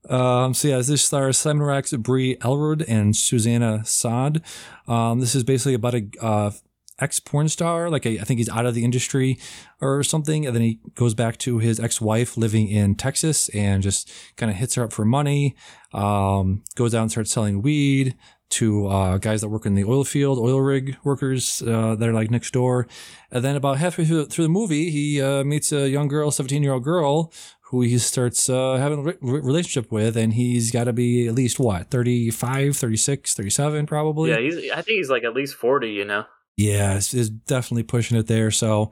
Um, 0.09 0.53
so 0.53 0.69
yeah, 0.69 0.77
this 0.77 1.03
stars 1.03 1.37
Simon 1.37 1.65
Rex, 1.65 1.93
Bree 1.93 2.37
Elrod, 2.41 2.83
and 2.87 3.15
Suzanna 3.15 3.83
Son. 3.85 4.41
Um, 4.87 5.19
this 5.19 5.35
is 5.35 5.43
basically 5.43 5.73
about 5.73 5.95
a 5.95 6.07
uh, 6.21 6.51
ex 6.99 7.19
porn 7.19 7.49
star. 7.49 7.89
Like 7.89 8.05
a, 8.05 8.19
I 8.19 8.23
think 8.23 8.39
he's 8.39 8.49
out 8.49 8.65
of 8.65 8.73
the 8.73 8.83
industry 8.83 9.37
or 9.81 10.03
something, 10.03 10.45
and 10.45 10.55
then 10.55 10.63
he 10.63 10.79
goes 10.95 11.13
back 11.13 11.37
to 11.39 11.59
his 11.59 11.79
ex 11.79 12.01
wife 12.01 12.37
living 12.37 12.67
in 12.67 12.95
Texas 12.95 13.49
and 13.49 13.83
just 13.83 14.11
kind 14.35 14.49
of 14.49 14.57
hits 14.57 14.75
her 14.75 14.83
up 14.83 14.93
for 14.93 15.05
money. 15.05 15.55
Um, 15.93 16.63
goes 16.75 16.93
out 16.93 17.03
and 17.03 17.11
starts 17.11 17.31
selling 17.31 17.61
weed 17.61 18.15
to 18.49 18.87
uh, 18.87 19.17
guys 19.17 19.41
that 19.41 19.49
work 19.49 19.65
in 19.65 19.75
the 19.75 19.83
oil 19.83 20.03
field, 20.03 20.39
oil 20.39 20.61
rig 20.61 20.97
workers 21.03 21.61
uh, 21.61 21.95
that 21.95 22.07
are 22.07 22.13
like 22.13 22.31
next 22.31 22.51
door. 22.51 22.87
And 23.31 23.43
then 23.43 23.55
about 23.55 23.77
halfway 23.77 24.05
through, 24.05 24.27
through 24.27 24.45
the 24.45 24.49
movie, 24.49 24.89
he 24.89 25.21
uh, 25.21 25.43
meets 25.43 25.71
a 25.71 25.89
young 25.89 26.07
girl, 26.07 26.31
17 26.31 26.63
year 26.63 26.73
old 26.73 26.83
girl, 26.83 27.33
who 27.69 27.81
he 27.81 27.97
starts 27.97 28.49
uh, 28.49 28.75
having 28.77 28.99
a 28.99 29.01
re- 29.01 29.17
re- 29.21 29.41
relationship 29.41 29.91
with. 29.91 30.15
And 30.15 30.33
he's 30.33 30.71
got 30.71 30.85
to 30.85 30.93
be 30.93 31.27
at 31.27 31.35
least 31.35 31.59
what, 31.59 31.89
35, 31.89 32.77
36, 32.77 33.33
37 33.33 33.85
probably? 33.85 34.29
Yeah, 34.29 34.39
he's. 34.39 34.71
I 34.71 34.81
think 34.81 34.97
he's 34.97 35.09
like 35.09 35.23
at 35.23 35.33
least 35.33 35.55
forty. 35.55 35.91
You 35.91 36.05
know. 36.05 36.25
Yeah, 36.55 36.95
it's, 36.95 37.13
it's 37.13 37.29
definitely 37.29 37.83
pushing 37.83 38.17
it 38.17 38.25
there. 38.25 38.49
So 38.49 38.91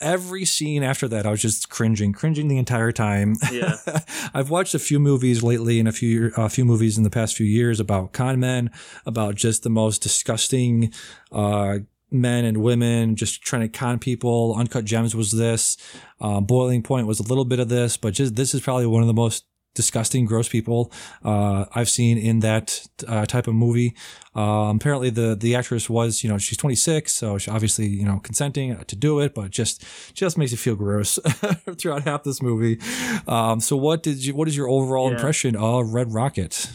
every 0.00 0.44
scene 0.44 0.82
after 0.82 1.08
that, 1.08 1.26
I 1.26 1.30
was 1.30 1.42
just 1.42 1.68
cringing, 1.68 2.12
cringing 2.12 2.48
the 2.48 2.58
entire 2.58 2.92
time. 2.92 3.36
Yeah. 3.50 3.76
I've 4.34 4.50
watched 4.50 4.74
a 4.74 4.78
few 4.78 4.98
movies 4.98 5.42
lately 5.42 5.78
and 5.78 5.88
a 5.88 5.92
few 5.92 6.32
a 6.36 6.48
few 6.48 6.64
movies 6.64 6.96
in 6.96 7.04
the 7.04 7.10
past 7.10 7.36
few 7.36 7.46
years 7.46 7.80
about 7.80 8.12
con 8.12 8.40
men, 8.40 8.70
about 9.06 9.34
just 9.34 9.62
the 9.62 9.70
most 9.70 10.02
disgusting 10.02 10.92
uh, 11.32 11.78
men 12.10 12.44
and 12.44 12.58
women 12.58 13.16
just 13.16 13.42
trying 13.42 13.62
to 13.62 13.68
con 13.68 13.98
people. 13.98 14.54
Uncut 14.56 14.84
Gems 14.84 15.14
was 15.14 15.32
this. 15.32 15.76
Uh, 16.20 16.40
Boiling 16.40 16.82
Point 16.82 17.06
was 17.06 17.20
a 17.20 17.24
little 17.24 17.44
bit 17.44 17.58
of 17.58 17.68
this, 17.68 17.96
but 17.96 18.14
just 18.14 18.36
this 18.36 18.54
is 18.54 18.60
probably 18.60 18.86
one 18.86 19.02
of 19.02 19.08
the 19.08 19.14
most 19.14 19.44
disgusting, 19.74 20.24
gross 20.24 20.48
people 20.48 20.90
uh, 21.24 21.64
I've 21.74 21.88
seen 21.88 22.16
in 22.18 22.40
that 22.40 22.86
uh, 23.06 23.26
type 23.26 23.46
of 23.46 23.54
movie. 23.54 23.94
Um, 24.34 24.76
apparently, 24.76 25.10
the 25.10 25.36
the 25.36 25.54
actress 25.54 25.88
was, 25.90 26.24
you 26.24 26.30
know, 26.30 26.38
she's 26.38 26.58
26, 26.58 27.12
so 27.12 27.38
she 27.38 27.50
obviously, 27.50 27.86
you 27.86 28.04
know, 28.04 28.18
consenting 28.20 28.76
to 28.76 28.96
do 28.96 29.20
it, 29.20 29.34
but 29.34 29.50
just 29.50 29.84
just 30.14 30.38
makes 30.38 30.50
you 30.50 30.56
feel 30.58 30.74
gross 30.76 31.18
throughout 31.78 32.02
half 32.04 32.22
this 32.24 32.42
movie. 32.42 32.80
Um, 33.28 33.60
so, 33.60 33.76
what 33.76 34.02
did 34.02 34.24
you? 34.24 34.34
What 34.34 34.48
is 34.48 34.56
your 34.56 34.68
overall 34.68 35.08
Yeah. 35.08 35.14
impression 35.16 35.54
of 35.56 35.92
Red 35.94 36.12
Rocket? 36.12 36.68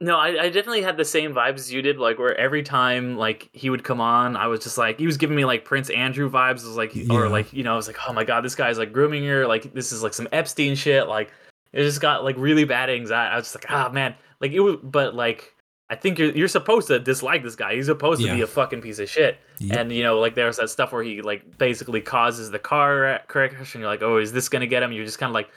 No, 0.00 0.16
I, 0.16 0.28
I 0.30 0.48
definitely 0.48 0.82
had 0.82 0.96
the 0.96 1.04
same 1.04 1.32
vibes 1.32 1.70
you 1.70 1.80
did. 1.80 1.96
Like 1.96 2.18
where 2.18 2.36
every 2.36 2.64
time 2.64 3.16
like 3.16 3.48
he 3.52 3.70
would 3.70 3.84
come 3.84 4.00
on, 4.00 4.36
I 4.36 4.48
was 4.48 4.58
just 4.60 4.76
like 4.76 4.98
he 4.98 5.06
was 5.06 5.16
giving 5.16 5.36
me 5.36 5.44
like 5.44 5.64
Prince 5.64 5.90
Andrew 5.90 6.28
vibes. 6.28 6.64
It 6.64 6.66
was 6.66 6.76
like 6.76 6.92
Yeah. 6.94 7.14
or 7.14 7.28
like 7.28 7.52
you 7.52 7.62
know 7.62 7.72
I 7.72 7.76
was 7.76 7.86
like 7.86 7.98
oh 8.08 8.12
my 8.12 8.24
god 8.24 8.40
this 8.42 8.56
guy's 8.56 8.78
like 8.78 8.92
grooming 8.92 9.24
her. 9.26 9.46
Like 9.46 9.72
this 9.74 9.92
is 9.92 10.02
like 10.02 10.12
some 10.12 10.26
Epstein 10.32 10.74
shit. 10.74 11.06
Like 11.06 11.30
it 11.72 11.82
just 11.82 12.00
got 12.00 12.24
like 12.24 12.36
really 12.38 12.64
bad 12.64 12.90
anxiety. 12.90 13.32
I 13.32 13.36
was 13.36 13.46
just 13.46 13.56
like 13.56 13.70
ah 13.70 13.88
man 13.90 14.14
like 14.40 14.52
it 14.52 14.60
was 14.60 14.76
but 14.82 15.14
like 15.14 15.54
I 15.90 15.94
think 15.94 16.18
you're 16.18 16.30
you're 16.30 16.48
supposed 16.48 16.88
to 16.88 16.98
dislike 16.98 17.42
this 17.42 17.56
guy. 17.56 17.74
He's 17.74 17.86
supposed 17.86 18.22
to 18.22 18.32
be 18.32 18.40
a 18.40 18.46
fucking 18.46 18.80
piece 18.80 18.98
of 18.98 19.10
shit. 19.10 19.38
Yep. 19.58 19.78
And 19.78 19.92
you 19.92 20.02
know 20.02 20.18
like 20.18 20.34
there's 20.34 20.56
that 20.56 20.70
stuff 20.70 20.92
where 20.92 21.02
he 21.02 21.22
like 21.22 21.58
basically 21.58 22.00
causes 22.00 22.50
the 22.50 22.58
car 22.58 23.20
crash, 23.28 23.74
and 23.74 23.82
you're 23.82 23.90
like 23.90 24.02
oh 24.02 24.18
is 24.18 24.32
this 24.32 24.48
gonna 24.48 24.66
get 24.66 24.82
him? 24.82 24.92
You're 24.92 25.04
just 25.04 25.18
kind 25.18 25.30
of 25.30 25.34
like 25.34 25.50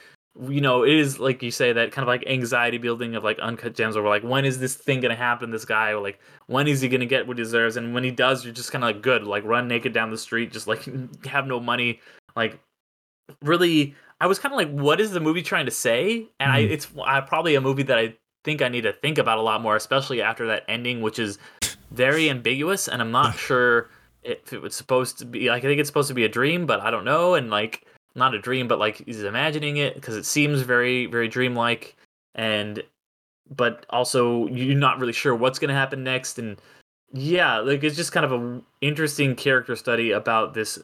you 0.48 0.60
know, 0.60 0.82
it 0.82 0.92
is 0.92 1.18
like 1.18 1.42
you 1.42 1.50
say 1.50 1.72
that 1.72 1.92
kind 1.92 2.02
of 2.02 2.08
like 2.08 2.26
anxiety 2.26 2.78
building 2.78 3.14
of 3.14 3.24
like 3.24 3.38
uncut 3.38 3.74
gems, 3.74 3.96
or 3.96 4.06
like 4.06 4.22
when 4.22 4.44
is 4.44 4.58
this 4.58 4.74
thing 4.74 5.00
gonna 5.00 5.16
happen? 5.16 5.50
This 5.50 5.64
guy, 5.64 5.90
or 5.90 6.00
like 6.00 6.20
when 6.46 6.68
is 6.68 6.80
he 6.80 6.88
gonna 6.88 7.06
get 7.06 7.26
what 7.26 7.38
he 7.38 7.42
deserves? 7.42 7.76
And 7.76 7.94
when 7.94 8.04
he 8.04 8.10
does, 8.10 8.44
you're 8.44 8.52
just 8.52 8.70
kind 8.70 8.84
of 8.84 8.88
like 8.88 9.02
good, 9.02 9.24
like 9.24 9.44
run 9.44 9.66
naked 9.68 9.92
down 9.92 10.10
the 10.10 10.18
street, 10.18 10.52
just 10.52 10.66
like 10.66 10.86
have 11.26 11.46
no 11.46 11.60
money, 11.60 12.00
like 12.34 12.58
really. 13.42 13.94
I 14.20 14.26
was 14.26 14.38
kind 14.38 14.52
of 14.52 14.56
like, 14.56 14.70
what 14.70 15.00
is 15.00 15.10
the 15.10 15.20
movie 15.20 15.42
trying 15.42 15.66
to 15.66 15.70
say? 15.72 16.26
And 16.40 16.50
I, 16.50 16.62
Mhm. 16.62 16.70
it's 16.70 16.88
I, 17.04 17.20
probably 17.20 17.54
a 17.54 17.60
movie 17.60 17.82
that 17.84 17.98
I 17.98 18.14
think 18.44 18.62
I 18.62 18.68
need 18.68 18.82
to 18.82 18.92
think 18.92 19.18
about 19.18 19.38
a 19.38 19.42
lot 19.42 19.60
more, 19.60 19.76
especially 19.76 20.22
after 20.22 20.46
that 20.46 20.64
ending, 20.68 21.02
which 21.02 21.18
is 21.18 21.38
very 21.90 22.30
ambiguous, 22.30 22.88
and 22.88 23.02
I'm 23.02 23.10
not 23.10 23.34
sure 23.38 23.90
if 24.22 24.52
it 24.52 24.62
was 24.62 24.74
supposed 24.74 25.18
to 25.18 25.24
be. 25.26 25.48
Like, 25.50 25.64
I 25.64 25.66
think 25.68 25.80
it's 25.80 25.88
supposed 25.88 26.08
to 26.08 26.14
be 26.14 26.24
a 26.24 26.28
dream, 26.28 26.64
but 26.66 26.80
I 26.80 26.90
don't 26.90 27.04
know. 27.04 27.34
And 27.34 27.50
like, 27.50 27.84
not 28.14 28.34
a 28.34 28.38
dream, 28.38 28.66
but 28.68 28.78
like 28.78 29.04
he's 29.04 29.22
imagining 29.22 29.76
it 29.76 29.94
because 29.94 30.16
it 30.16 30.24
seems 30.24 30.62
very, 30.62 31.06
very 31.06 31.28
dreamlike, 31.28 31.96
and 32.34 32.82
but 33.54 33.84
also 33.90 34.46
you're 34.48 34.74
not 34.76 34.98
really 34.98 35.12
sure 35.12 35.34
what's 35.34 35.58
gonna 35.58 35.74
happen 35.74 36.02
next. 36.02 36.38
And 36.38 36.58
yeah, 37.12 37.58
like 37.58 37.84
it's 37.84 37.96
just 37.96 38.12
kind 38.12 38.24
of 38.24 38.32
an 38.32 38.62
interesting 38.80 39.36
character 39.36 39.76
study 39.76 40.12
about 40.12 40.54
this 40.54 40.78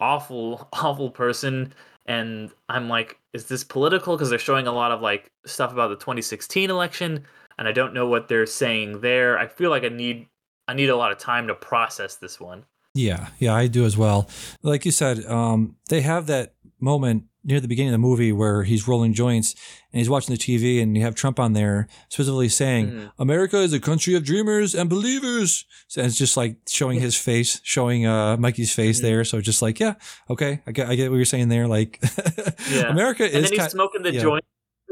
awful, 0.00 0.68
awful 0.72 1.10
person. 1.10 1.74
And 2.06 2.50
I'm 2.68 2.88
like, 2.88 3.18
is 3.32 3.46
this 3.46 3.64
political? 3.64 4.16
Because 4.16 4.30
they're 4.30 4.38
showing 4.38 4.66
a 4.66 4.72
lot 4.72 4.92
of 4.92 5.00
like 5.00 5.30
stuff 5.44 5.72
about 5.72 5.88
the 5.88 5.96
2016 5.96 6.70
election, 6.70 7.24
and 7.58 7.66
I 7.68 7.72
don't 7.72 7.94
know 7.94 8.06
what 8.06 8.28
they're 8.28 8.46
saying 8.46 9.00
there. 9.00 9.38
I 9.38 9.46
feel 9.46 9.70
like 9.70 9.84
I 9.84 9.88
need 9.88 10.28
I 10.68 10.74
need 10.74 10.88
a 10.88 10.96
lot 10.96 11.12
of 11.12 11.18
time 11.18 11.46
to 11.48 11.54
process 11.54 12.16
this 12.16 12.40
one. 12.40 12.64
Yeah, 12.94 13.28
yeah, 13.38 13.54
I 13.54 13.66
do 13.66 13.84
as 13.84 13.96
well. 13.96 14.28
Like 14.62 14.86
you 14.86 14.90
said, 14.90 15.24
um, 15.26 15.76
they 15.90 16.00
have 16.00 16.26
that 16.28 16.54
moment 16.86 17.24
near 17.44 17.60
the 17.60 17.68
beginning 17.68 17.90
of 17.94 17.98
the 18.00 18.06
movie 18.10 18.32
where 18.32 18.64
he's 18.64 18.88
rolling 18.88 19.12
joints 19.12 19.54
and 19.92 19.98
he's 20.00 20.10
watching 20.10 20.34
the 20.34 20.40
TV 20.40 20.82
and 20.82 20.96
you 20.96 21.02
have 21.04 21.14
Trump 21.14 21.38
on 21.38 21.52
there 21.52 21.86
specifically 22.08 22.48
saying, 22.48 22.90
Mhm. 22.90 23.10
America 23.18 23.58
is 23.58 23.72
a 23.72 23.78
country 23.78 24.14
of 24.16 24.24
dreamers 24.24 24.74
and 24.74 24.90
believers. 24.90 25.64
So 25.86 26.00
it's 26.02 26.16
just 26.16 26.36
like 26.36 26.56
showing 26.68 26.98
his 27.00 27.14
face, 27.14 27.60
showing 27.62 28.04
uh, 28.06 28.36
Mikey's 28.36 28.72
face 28.74 28.98
Mhm. 28.98 29.02
there. 29.02 29.24
So 29.24 29.40
just 29.40 29.62
like, 29.62 29.78
yeah, 29.78 29.94
okay, 30.28 30.60
I 30.66 30.72
get, 30.72 30.88
I 30.88 30.94
get 30.96 31.10
what 31.10 31.16
you're 31.16 31.24
saying 31.24 31.48
there. 31.50 31.68
Like, 31.68 32.00
Yeah. 32.72 32.88
America 32.90 33.24
And 33.24 33.34
is 33.34 33.42
then 33.44 33.52
he's 33.52 33.58
kind, 33.60 33.70
smoking 33.70 34.02
the 34.02 34.12
yeah. 34.14 34.22
joint. 34.22 34.44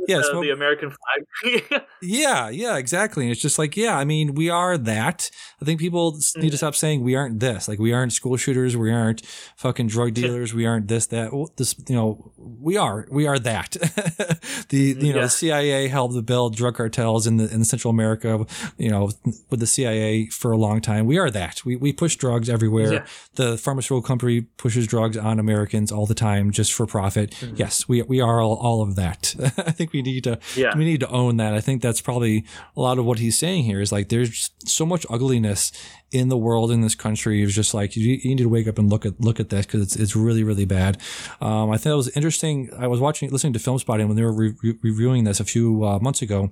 Yeah, 0.08 0.18
the, 0.32 0.40
the 0.40 0.50
American 0.50 0.90
flag. 0.90 1.82
Yeah, 2.02 2.50
yeah, 2.50 2.76
exactly. 2.76 3.24
And 3.24 3.32
it's 3.32 3.40
just 3.40 3.58
like, 3.58 3.76
yeah, 3.76 3.96
I 3.96 4.04
mean, 4.04 4.34
we 4.34 4.50
are 4.50 4.76
that. 4.76 5.30
I 5.62 5.64
think 5.64 5.80
people 5.80 6.16
s- 6.18 6.36
need 6.36 6.50
to 6.50 6.56
Mhm. 6.56 6.58
stop 6.58 6.74
saying 6.74 7.02
we 7.02 7.14
aren't 7.14 7.40
this. 7.40 7.66
Like, 7.66 7.78
we 7.78 7.94
aren't 7.94 8.12
school 8.12 8.36
shooters. 8.36 8.76
We 8.76 8.92
aren't 8.92 9.22
fucking 9.56 9.86
drug 9.86 10.12
dealers. 10.20 10.52
We 10.52 10.66
aren't 10.66 10.88
this, 10.88 11.06
that. 11.06 11.30
This, 11.56 11.74
you 11.88 11.94
know, 11.96 12.32
we 12.36 12.76
are. 12.76 13.06
We 13.10 13.26
are 13.26 13.38
that. 13.38 13.70
the, 14.68 14.78
you 14.78 15.12
know, 15.12 15.20
Yeah. 15.20 15.22
the 15.22 15.30
CIA 15.30 15.88
helped 15.88 16.14
to 16.14 16.20
build 16.22 16.56
drug 16.56 16.74
cartels 16.76 17.26
in 17.26 17.38
the 17.38 17.52
in 17.52 17.64
Central 17.64 17.90
America. 17.90 18.44
You 18.76 18.90
know, 18.90 19.10
with 19.50 19.60
the 19.60 19.66
CIA 19.66 20.26
for 20.26 20.52
a 20.52 20.58
long 20.58 20.80
time. 20.82 21.06
We 21.06 21.16
are 21.18 21.30
that. 21.30 21.64
We 21.64 21.76
we 21.76 21.92
push 21.94 22.16
drugs 22.16 22.48
everywhere. 22.50 22.92
Yeah. 22.92 23.06
The 23.36 23.56
pharmaceutical 23.56 24.02
company 24.02 24.42
pushes 24.58 24.86
drugs 24.86 25.16
on 25.16 25.38
Americans 25.38 25.90
all 25.90 26.04
the 26.06 26.14
time 26.14 26.50
just 26.50 26.72
for 26.74 26.86
profit. 26.86 27.30
Mhm. 27.40 27.58
Yes, 27.58 27.88
we 27.88 28.02
we 28.02 28.20
are 28.20 28.40
all, 28.42 28.56
all 28.56 28.82
of 28.82 28.94
that. 28.96 29.34
I 29.56 29.70
think 29.70 29.92
we 29.94 30.02
need 30.02 30.24
to 30.24 30.38
yeah. 30.56 30.76
we 30.76 30.84
need 30.84 31.00
to 31.00 31.08
own 31.08 31.38
that. 31.38 31.54
I 31.54 31.60
think 31.60 31.80
that's 31.80 32.02
probably 32.02 32.44
a 32.76 32.80
lot 32.80 32.98
of 32.98 33.06
what 33.06 33.18
he's 33.18 33.38
saying 33.38 33.64
here 33.64 33.80
is 33.80 33.92
like 33.92 34.10
there's 34.10 34.50
so 34.66 34.84
much 34.84 35.06
ugliness 35.08 35.72
in 36.10 36.28
the 36.28 36.36
world 36.36 36.70
in 36.70 36.82
this 36.82 36.94
country. 36.94 37.42
It's 37.42 37.54
just 37.54 37.72
like 37.72 37.96
you, 37.96 38.18
you 38.22 38.30
need 38.34 38.42
to 38.42 38.48
wake 38.48 38.68
up 38.68 38.78
and 38.78 38.90
look 38.90 39.06
at 39.06 39.20
look 39.20 39.40
at 39.40 39.48
that 39.50 39.66
because 39.66 39.80
it's 39.80 39.96
it's 39.96 40.14
really 40.16 40.44
really 40.44 40.66
bad. 40.66 41.00
Um, 41.40 41.70
I 41.70 41.78
thought 41.78 41.92
it 41.92 41.96
was 41.96 42.14
interesting. 42.16 42.70
I 42.78 42.88
was 42.88 43.00
watching 43.00 43.30
listening 43.30 43.54
to 43.54 43.58
Film 43.58 43.78
Spotting 43.78 44.08
when 44.08 44.16
they 44.16 44.22
were 44.24 44.34
re- 44.34 44.54
re- 44.62 44.78
reviewing 44.82 45.24
this 45.24 45.40
a 45.40 45.44
few 45.44 45.84
uh, 45.84 45.98
months 46.00 46.20
ago. 46.20 46.50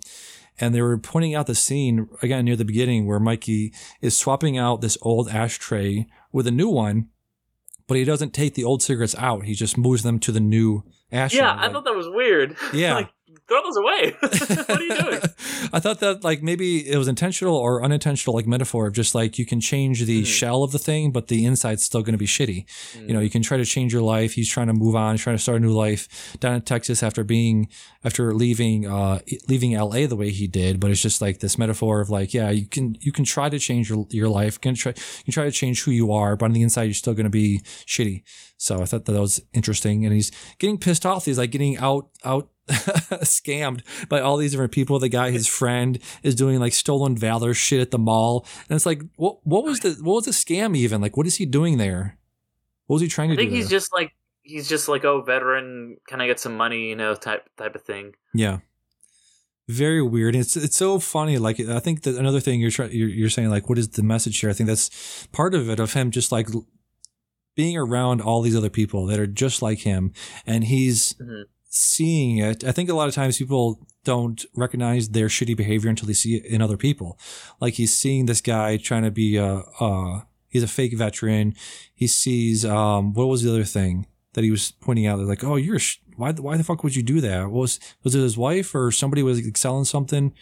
And 0.60 0.74
they 0.74 0.82
were 0.82 0.98
pointing 0.98 1.34
out 1.34 1.46
the 1.46 1.54
scene 1.54 2.08
again 2.20 2.44
near 2.44 2.56
the 2.56 2.64
beginning 2.64 3.06
where 3.06 3.18
Mikey 3.18 3.72
is 4.02 4.14
swapping 4.16 4.58
out 4.58 4.82
this 4.82 4.98
old 5.00 5.30
ashtray 5.30 6.06
with 6.30 6.46
a 6.46 6.50
new 6.50 6.68
one, 6.68 7.08
but 7.88 7.96
he 7.96 8.04
doesn't 8.04 8.34
take 8.34 8.52
the 8.54 8.62
old 8.62 8.82
cigarettes 8.82 9.14
out. 9.16 9.44
He 9.46 9.54
just 9.54 9.78
moves 9.78 10.02
them 10.02 10.18
to 10.20 10.30
the 10.30 10.40
new 10.40 10.84
ashtray. 11.10 11.38
Yeah, 11.40 11.52
I 11.52 11.62
Like- 11.62 11.72
thought 11.72 11.84
that 11.86 11.94
was 11.96 12.06
weird. 12.08 12.54
Yeah. 12.74 12.96
like, 12.96 13.10
throw 13.52 13.62
those 13.62 13.76
away. 13.76 14.14
what 14.20 14.70
are 14.70 14.82
you 14.82 14.96
doing? 14.96 15.20
I 15.72 15.80
thought 15.80 16.00
that 16.00 16.24
like 16.24 16.42
maybe 16.42 16.88
it 16.88 16.96
was 16.96 17.08
intentional 17.08 17.56
or 17.56 17.84
unintentional, 17.84 18.34
like 18.34 18.46
metaphor 18.46 18.86
of 18.86 18.94
just 18.94 19.14
like 19.14 19.38
you 19.38 19.46
can 19.46 19.60
change 19.60 20.04
the 20.04 20.22
Mhm. 20.22 20.26
shell 20.26 20.62
of 20.62 20.72
the 20.72 20.78
thing, 20.78 21.10
but 21.12 21.28
the 21.28 21.44
inside's 21.44 21.82
still 21.82 22.02
going 22.02 22.12
to 22.14 22.18
be 22.18 22.26
shitty. 22.26 22.64
You 23.06 23.14
know, 23.14 23.20
you 23.20 23.30
can 23.30 23.42
try 23.42 23.56
to 23.56 23.64
change 23.64 23.92
your 23.92 24.02
life. 24.02 24.32
He's 24.34 24.48
trying 24.48 24.66
to 24.68 24.72
move 24.74 24.94
on, 24.96 25.16
trying 25.16 25.36
to 25.36 25.42
start 25.42 25.58
a 25.58 25.60
new 25.60 25.72
life 25.72 26.36
down 26.40 26.54
in 26.54 26.62
Texas 26.62 27.02
after 27.02 27.24
being 27.24 27.68
after 28.04 28.34
leaving 28.34 28.86
uh 28.86 29.20
leaving 29.48 29.72
LA 29.76 30.06
the 30.06 30.16
way 30.16 30.30
he 30.30 30.46
did. 30.46 30.80
But 30.80 30.90
it's 30.90 31.02
just 31.02 31.20
like 31.20 31.40
this 31.40 31.58
metaphor 31.58 32.00
of 32.00 32.10
like, 32.10 32.34
yeah, 32.34 32.50
you 32.50 32.66
can 32.66 32.96
you 33.00 33.12
can 33.12 33.24
try 33.24 33.48
to 33.48 33.58
change 33.58 33.90
your 33.90 34.06
your 34.10 34.28
life, 34.28 34.54
you 34.54 34.60
can 34.60 34.74
try 34.74 34.92
you 34.92 35.24
can 35.24 35.32
try 35.32 35.44
to 35.44 35.52
change 35.52 35.82
who 35.82 35.90
you 35.90 36.12
are, 36.12 36.36
but 36.36 36.46
on 36.46 36.52
the 36.52 36.62
inside 36.62 36.84
you're 36.84 36.94
still 36.94 37.14
going 37.14 37.24
to 37.24 37.30
be 37.30 37.60
shitty. 37.86 38.22
So 38.56 38.80
I 38.80 38.84
thought 38.84 39.06
that 39.06 39.20
was 39.20 39.40
interesting, 39.52 40.04
and 40.04 40.14
he's 40.14 40.30
getting 40.60 40.78
pissed 40.78 41.04
off. 41.04 41.24
He's 41.24 41.38
like 41.38 41.50
getting 41.50 41.76
out 41.78 42.08
out 42.24 42.48
scammed 43.22 43.82
by 44.08 44.20
all 44.20 44.36
these 44.36 44.52
different 44.52 44.72
people. 44.72 44.98
The 44.98 45.08
guy, 45.08 45.30
his 45.30 45.46
friend, 45.46 45.98
is 46.22 46.34
doing 46.34 46.60
like 46.60 46.72
stolen 46.72 47.16
valor 47.16 47.54
shit 47.54 47.80
at 47.80 47.90
the 47.90 47.98
mall, 47.98 48.46
and 48.68 48.76
it's 48.76 48.86
like, 48.86 49.02
what 49.16 49.38
what 49.44 49.64
was 49.64 49.80
the 49.80 49.90
what 50.02 50.14
was 50.14 50.24
the 50.26 50.30
scam 50.30 50.76
even? 50.76 51.00
Like, 51.00 51.16
what 51.16 51.26
is 51.26 51.36
he 51.36 51.46
doing 51.46 51.78
there? 51.78 52.18
What 52.86 52.94
was 52.94 53.02
he 53.02 53.08
trying 53.08 53.30
to 53.30 53.36
do? 53.36 53.42
I 53.42 53.44
think 53.44 53.54
he's 53.54 53.68
there? 53.68 53.78
just 53.78 53.92
like 53.92 54.12
he's 54.42 54.68
just 54.68 54.88
like 54.88 55.04
oh 55.04 55.22
veteran, 55.22 55.96
can 56.06 56.20
I 56.20 56.26
get 56.26 56.40
some 56.40 56.56
money? 56.56 56.88
You 56.88 56.96
know, 56.96 57.14
type 57.14 57.48
type 57.56 57.74
of 57.74 57.82
thing. 57.82 58.14
Yeah. 58.34 58.58
Very 59.68 60.02
weird. 60.02 60.34
It's 60.34 60.56
it's 60.56 60.76
so 60.76 60.98
funny. 60.98 61.38
Like 61.38 61.60
I 61.60 61.78
think 61.78 62.02
that 62.02 62.16
another 62.16 62.40
thing 62.40 62.60
you're 62.60 62.70
trying 62.70 62.92
you're, 62.92 63.08
you're 63.08 63.30
saying 63.30 63.48
like 63.50 63.68
what 63.68 63.78
is 63.78 63.88
the 63.88 64.02
message 64.02 64.38
here? 64.40 64.50
I 64.50 64.52
think 64.52 64.66
that's 64.68 65.26
part 65.32 65.54
of 65.54 65.70
it 65.70 65.78
of 65.80 65.92
him 65.94 66.10
just 66.10 66.32
like 66.32 66.48
being 67.54 67.76
around 67.76 68.20
all 68.20 68.42
these 68.42 68.56
other 68.56 68.70
people 68.70 69.06
that 69.06 69.20
are 69.20 69.26
just 69.26 69.62
like 69.62 69.80
him, 69.80 70.12
and 70.46 70.64
he's 70.64 71.14
Mhm. 71.14 71.44
Seeing 71.74 72.36
it. 72.36 72.64
I 72.64 72.70
think 72.70 72.90
a 72.90 72.94
lot 72.94 73.08
of 73.08 73.14
times 73.14 73.38
people 73.38 73.80
don't 74.04 74.44
recognize 74.54 75.08
their 75.08 75.28
shitty 75.28 75.56
behavior 75.56 75.88
until 75.88 76.06
they 76.06 76.12
see 76.12 76.36
it 76.36 76.44
in 76.44 76.60
other 76.60 76.76
people. 76.76 77.18
Like 77.60 77.74
he's 77.74 77.96
seeing 77.96 78.26
this 78.26 78.42
guy 78.42 78.76
trying 78.76 79.04
to 79.04 79.10
be 79.10 79.36
a 79.36 79.62
uh 79.80 80.20
he's 80.48 80.62
a 80.62 80.68
fake 80.68 80.96
veteran. 80.96 81.54
He 81.94 82.06
sees 82.06 82.66
um 82.66 83.14
what 83.14 83.28
was 83.28 83.42
the 83.42 83.50
other 83.50 83.64
thing 83.64 84.06
that 84.34 84.44
he 84.44 84.50
was 84.50 84.72
pointing 84.72 85.06
out? 85.06 85.16
They're 85.16 85.26
like, 85.26 85.44
oh, 85.44 85.56
you're 85.56 85.78
sh- 85.78 85.98
why 86.16 86.32
why 86.32 86.58
the 86.58 86.64
fuck 86.64 86.84
would 86.84 86.94
you 86.94 87.02
do 87.02 87.22
that? 87.22 87.44
What 87.44 87.60
was 87.60 87.80
was 88.02 88.14
it 88.14 88.20
his 88.20 88.36
wife 88.36 88.74
or 88.74 88.92
somebody 88.92 89.22
was 89.22 89.40
selling 89.54 89.86
something 89.86 90.34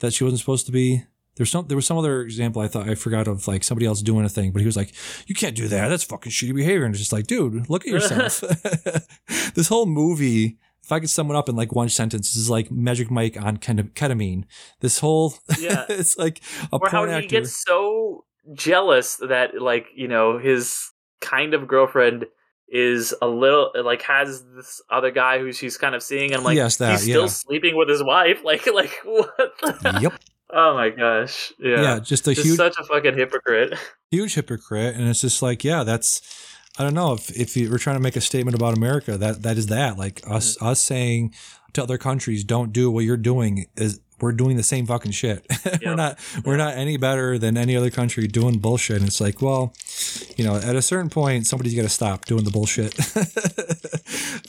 that 0.00 0.12
she 0.12 0.24
wasn't 0.24 0.40
supposed 0.40 0.66
to 0.66 0.72
be? 0.72 1.04
There's 1.36 1.50
some 1.50 1.68
there 1.68 1.76
was 1.76 1.86
some 1.86 1.98
other 1.98 2.22
example 2.22 2.62
I 2.62 2.68
thought 2.68 2.88
I 2.88 2.96
forgot 2.96 3.28
of 3.28 3.46
like 3.46 3.62
somebody 3.62 3.86
else 3.86 4.02
doing 4.02 4.24
a 4.24 4.28
thing, 4.28 4.50
but 4.50 4.60
he 4.60 4.66
was 4.66 4.76
like, 4.76 4.92
You 5.28 5.36
can't 5.36 5.54
do 5.54 5.68
that. 5.68 5.88
That's 5.88 6.02
fucking 6.02 6.32
shitty 6.32 6.54
behavior. 6.54 6.84
And 6.84 6.94
it's 6.94 7.00
just 7.00 7.12
like, 7.12 7.28
dude, 7.28 7.70
look 7.70 7.86
at 7.86 7.92
yourself. 7.92 8.40
this 9.54 9.68
whole 9.68 9.86
movie, 9.86 10.58
if 10.84 10.92
I 10.92 11.00
could 11.00 11.10
sum 11.10 11.30
it 11.30 11.36
up 11.36 11.48
in 11.48 11.56
like 11.56 11.72
one 11.74 11.88
sentence, 11.88 12.28
this 12.32 12.36
is 12.36 12.50
like 12.50 12.70
Magic 12.70 13.10
Mike 13.10 13.36
on 13.40 13.56
ketamine. 13.58 14.44
This 14.80 14.98
whole 14.98 15.34
Yeah. 15.58 15.84
it's 15.88 16.16
like 16.18 16.40
a 16.72 16.76
or 16.76 16.88
how 16.90 17.06
he 17.06 17.12
actor. 17.12 17.28
gets 17.28 17.56
so 17.56 18.24
jealous 18.52 19.16
that 19.16 19.60
like 19.60 19.86
you 19.94 20.06
know 20.08 20.38
his 20.38 20.90
kind 21.20 21.54
of 21.54 21.66
girlfriend 21.66 22.26
is 22.68 23.14
a 23.22 23.26
little 23.26 23.70
like 23.84 24.02
has 24.02 24.42
this 24.56 24.82
other 24.90 25.10
guy 25.10 25.38
who 25.38 25.52
she's 25.52 25.76
kind 25.76 25.94
of 25.94 26.02
seeing, 26.02 26.30
and 26.32 26.36
I'm 26.38 26.44
like, 26.44 26.56
Yes, 26.56 26.76
that, 26.78 26.92
he's 26.92 27.02
still 27.02 27.22
yeah. 27.22 27.28
sleeping 27.28 27.76
with 27.76 27.88
his 27.88 28.02
wife. 28.02 28.40
Like, 28.44 28.66
like 28.72 28.90
what? 29.04 29.36
the- 29.60 29.98
Yep. 30.02 30.12
Oh 30.56 30.74
my 30.74 30.90
gosh. 30.90 31.52
Yeah. 31.58 31.82
Yeah, 31.82 31.98
just 31.98 32.28
a 32.28 32.34
Just 32.34 32.46
huge 32.46 32.56
such 32.58 32.76
a 32.78 32.84
fucking 32.84 33.14
hypocrite. 33.16 33.76
huge 34.12 34.34
hypocrite 34.34 34.94
and 34.94 35.08
it's 35.08 35.20
just 35.20 35.42
like 35.42 35.64
yeah 35.64 35.82
that's 35.82 36.20
i 36.78 36.82
don't 36.82 36.94
know 36.94 37.12
if 37.12 37.30
if 37.38 37.56
you 37.56 37.70
were 37.70 37.78
trying 37.78 37.96
to 37.96 38.02
make 38.02 38.16
a 38.16 38.20
statement 38.20 38.54
about 38.54 38.76
america 38.76 39.16
that 39.16 39.42
that 39.42 39.56
is 39.58 39.66
that 39.68 39.96
like 39.98 40.20
us 40.28 40.60
us 40.62 40.80
saying 40.80 41.32
to 41.72 41.82
other 41.82 41.98
countries 41.98 42.44
don't 42.44 42.72
do 42.72 42.90
what 42.90 43.04
you're 43.04 43.16
doing 43.16 43.66
is 43.76 44.00
we're 44.20 44.32
doing 44.32 44.56
the 44.56 44.62
same 44.62 44.86
fucking 44.86 45.10
shit 45.12 45.44
we're 45.66 45.78
Yep. 45.82 45.96
not 45.96 46.18
we're 46.44 46.56
not 46.56 46.74
any 46.76 46.96
better 46.96 47.36
than 47.36 47.56
any 47.58 47.76
other 47.76 47.90
country 47.90 48.26
doing 48.28 48.58
bullshit 48.58 48.98
and 48.98 49.06
it's 49.06 49.20
like 49.20 49.42
well 49.42 49.74
you 50.36 50.44
know 50.44 50.54
at 50.56 50.76
a 50.76 50.82
certain 50.82 51.10
point 51.10 51.46
somebody's 51.46 51.74
got 51.74 51.82
to 51.82 51.88
stop 51.88 52.24
doing 52.24 52.44
the 52.44 52.50
bullshit 52.50 52.94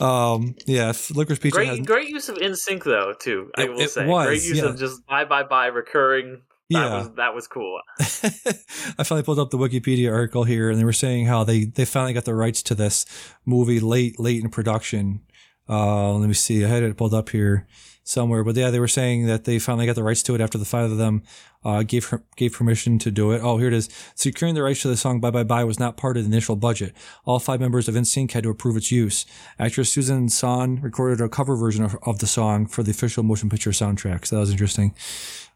um 0.00 0.54
yeah 0.66 0.92
licorice 1.14 1.40
pizza 1.40 1.56
Great, 1.58 1.68
has 1.68 1.80
great 1.80 2.08
use 2.08 2.28
of 2.28 2.36
NSYNC 2.36 2.84
though 2.84 3.12
too. 3.18 3.50
I 3.56 3.62
It- 3.64 3.72
will 3.72 3.88
say, 3.88 4.06
was, 4.06 4.26
great 4.26 4.42
use 4.44 4.58
yeah. 4.58 4.66
of 4.66 4.78
just 4.78 5.04
bye 5.06 5.24
bye 5.24 5.42
bye 5.42 5.66
recurring. 5.66 6.42
That 6.70 6.78
Yeah. 6.78 6.98
was 6.98 7.10
that 7.16 7.34
was 7.34 7.46
cool. 7.46 7.80
I 8.00 9.04
finally 9.04 9.22
pulled 9.22 9.38
up 9.38 9.50
the 9.50 9.58
Wikipedia 9.58 10.12
article 10.12 10.44
here, 10.44 10.68
and 10.70 10.78
they 10.78 10.84
were 10.84 10.92
saying 10.92 11.26
how 11.26 11.44
they 11.44 11.64
they 11.64 11.84
finally 11.84 12.12
got 12.12 12.24
the 12.24 12.34
rights 12.34 12.62
to 12.64 12.74
this 12.74 13.06
movie 13.44 13.80
late 13.80 14.18
late 14.18 14.42
in 14.42 14.50
production. 14.50 15.20
Uh, 15.68 16.12
let 16.14 16.28
me 16.28 16.34
see, 16.34 16.64
I 16.64 16.68
had 16.68 16.82
it 16.84 16.96
pulled 16.96 17.14
up 17.14 17.30
here 17.30 17.66
somewhere, 18.04 18.44
but 18.44 18.54
yeah, 18.54 18.70
they 18.70 18.78
were 18.78 18.86
saying 18.86 19.26
that 19.26 19.44
they 19.44 19.58
finally 19.58 19.84
got 19.86 19.96
the 19.96 20.02
rights 20.04 20.22
to 20.22 20.34
it 20.36 20.40
after 20.40 20.58
the 20.58 20.64
five 20.64 20.92
of 20.92 20.96
them 20.96 21.24
uh, 21.64 21.82
gave 21.82 22.12
gave 22.36 22.52
permission 22.52 22.98
to 23.00 23.10
do 23.10 23.32
it. 23.32 23.40
Oh, 23.42 23.58
here 23.58 23.66
it 23.68 23.72
is. 23.74 23.88
Securing 24.14 24.54
the 24.54 24.62
rights 24.62 24.82
to 24.82 24.88
the 24.88 24.96
song 24.96 25.20
"Bye 25.20 25.30
Bye 25.32 25.42
Bye" 25.44 25.64
was 25.64 25.78
not 25.80 25.96
part 25.96 26.16
of 26.16 26.22
the 26.24 26.30
initial 26.30 26.54
budget. 26.56 26.94
All 27.24 27.38
five 27.40 27.60
members 27.60 27.88
of 27.88 27.94
NSYNC 27.96 28.30
had 28.32 28.44
to 28.44 28.50
approve 28.50 28.76
its 28.76 28.90
use. 28.92 29.24
Actress 29.58 29.90
Susan 29.92 30.28
Son 30.28 30.80
recorded 30.80 31.20
a 31.20 31.28
cover 31.28 31.56
version 31.56 31.84
of, 31.84 31.96
of 32.04 32.18
the 32.20 32.26
song 32.28 32.66
for 32.66 32.82
the 32.84 32.92
official 32.92 33.22
motion 33.24 33.48
picture 33.50 33.70
soundtrack. 33.70 34.24
So 34.26 34.36
that 34.36 34.40
was 34.40 34.50
interesting. 34.52 34.94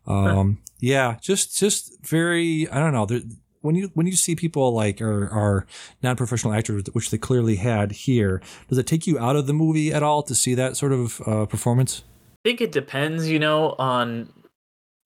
Um, 0.07 0.59
yeah, 0.79 1.17
just 1.21 1.59
just 1.59 2.05
very. 2.07 2.69
I 2.71 2.79
don't 2.79 2.93
know. 2.93 3.07
There, 3.07 3.21
when 3.63 3.75
you 3.75 3.91
when 3.95 4.07
you 4.07 4.17
see 4.17 4.35
people 4.35 4.73
like 4.73 5.01
are, 5.03 5.29
are 5.29 5.67
non-professional 6.03 6.55
actors, 6.55 6.85
which 6.93 7.11
they 7.11 7.19
clearly 7.19 7.57
had 7.57 7.93
here, 7.93 8.41
does 8.69 8.79
it 8.79 8.87
take 8.87 9.07
you 9.07 9.19
out 9.19 9.37
of 9.37 9.47
the 9.47 9.53
movie 9.53 9.93
at 9.93 10.03
all 10.03 10.23
to 10.25 10.35
see 10.35 10.55
that 10.55 10.77
sort 10.77 10.93
of 10.93 11.21
uh, 11.27 11.47
performance? 11.47 12.03
I 12.45 12.49
think 12.49 12.61
it 12.63 12.73
depends, 12.73 13.29
you 13.29 13.39
know, 13.39 13.75
on. 13.79 14.33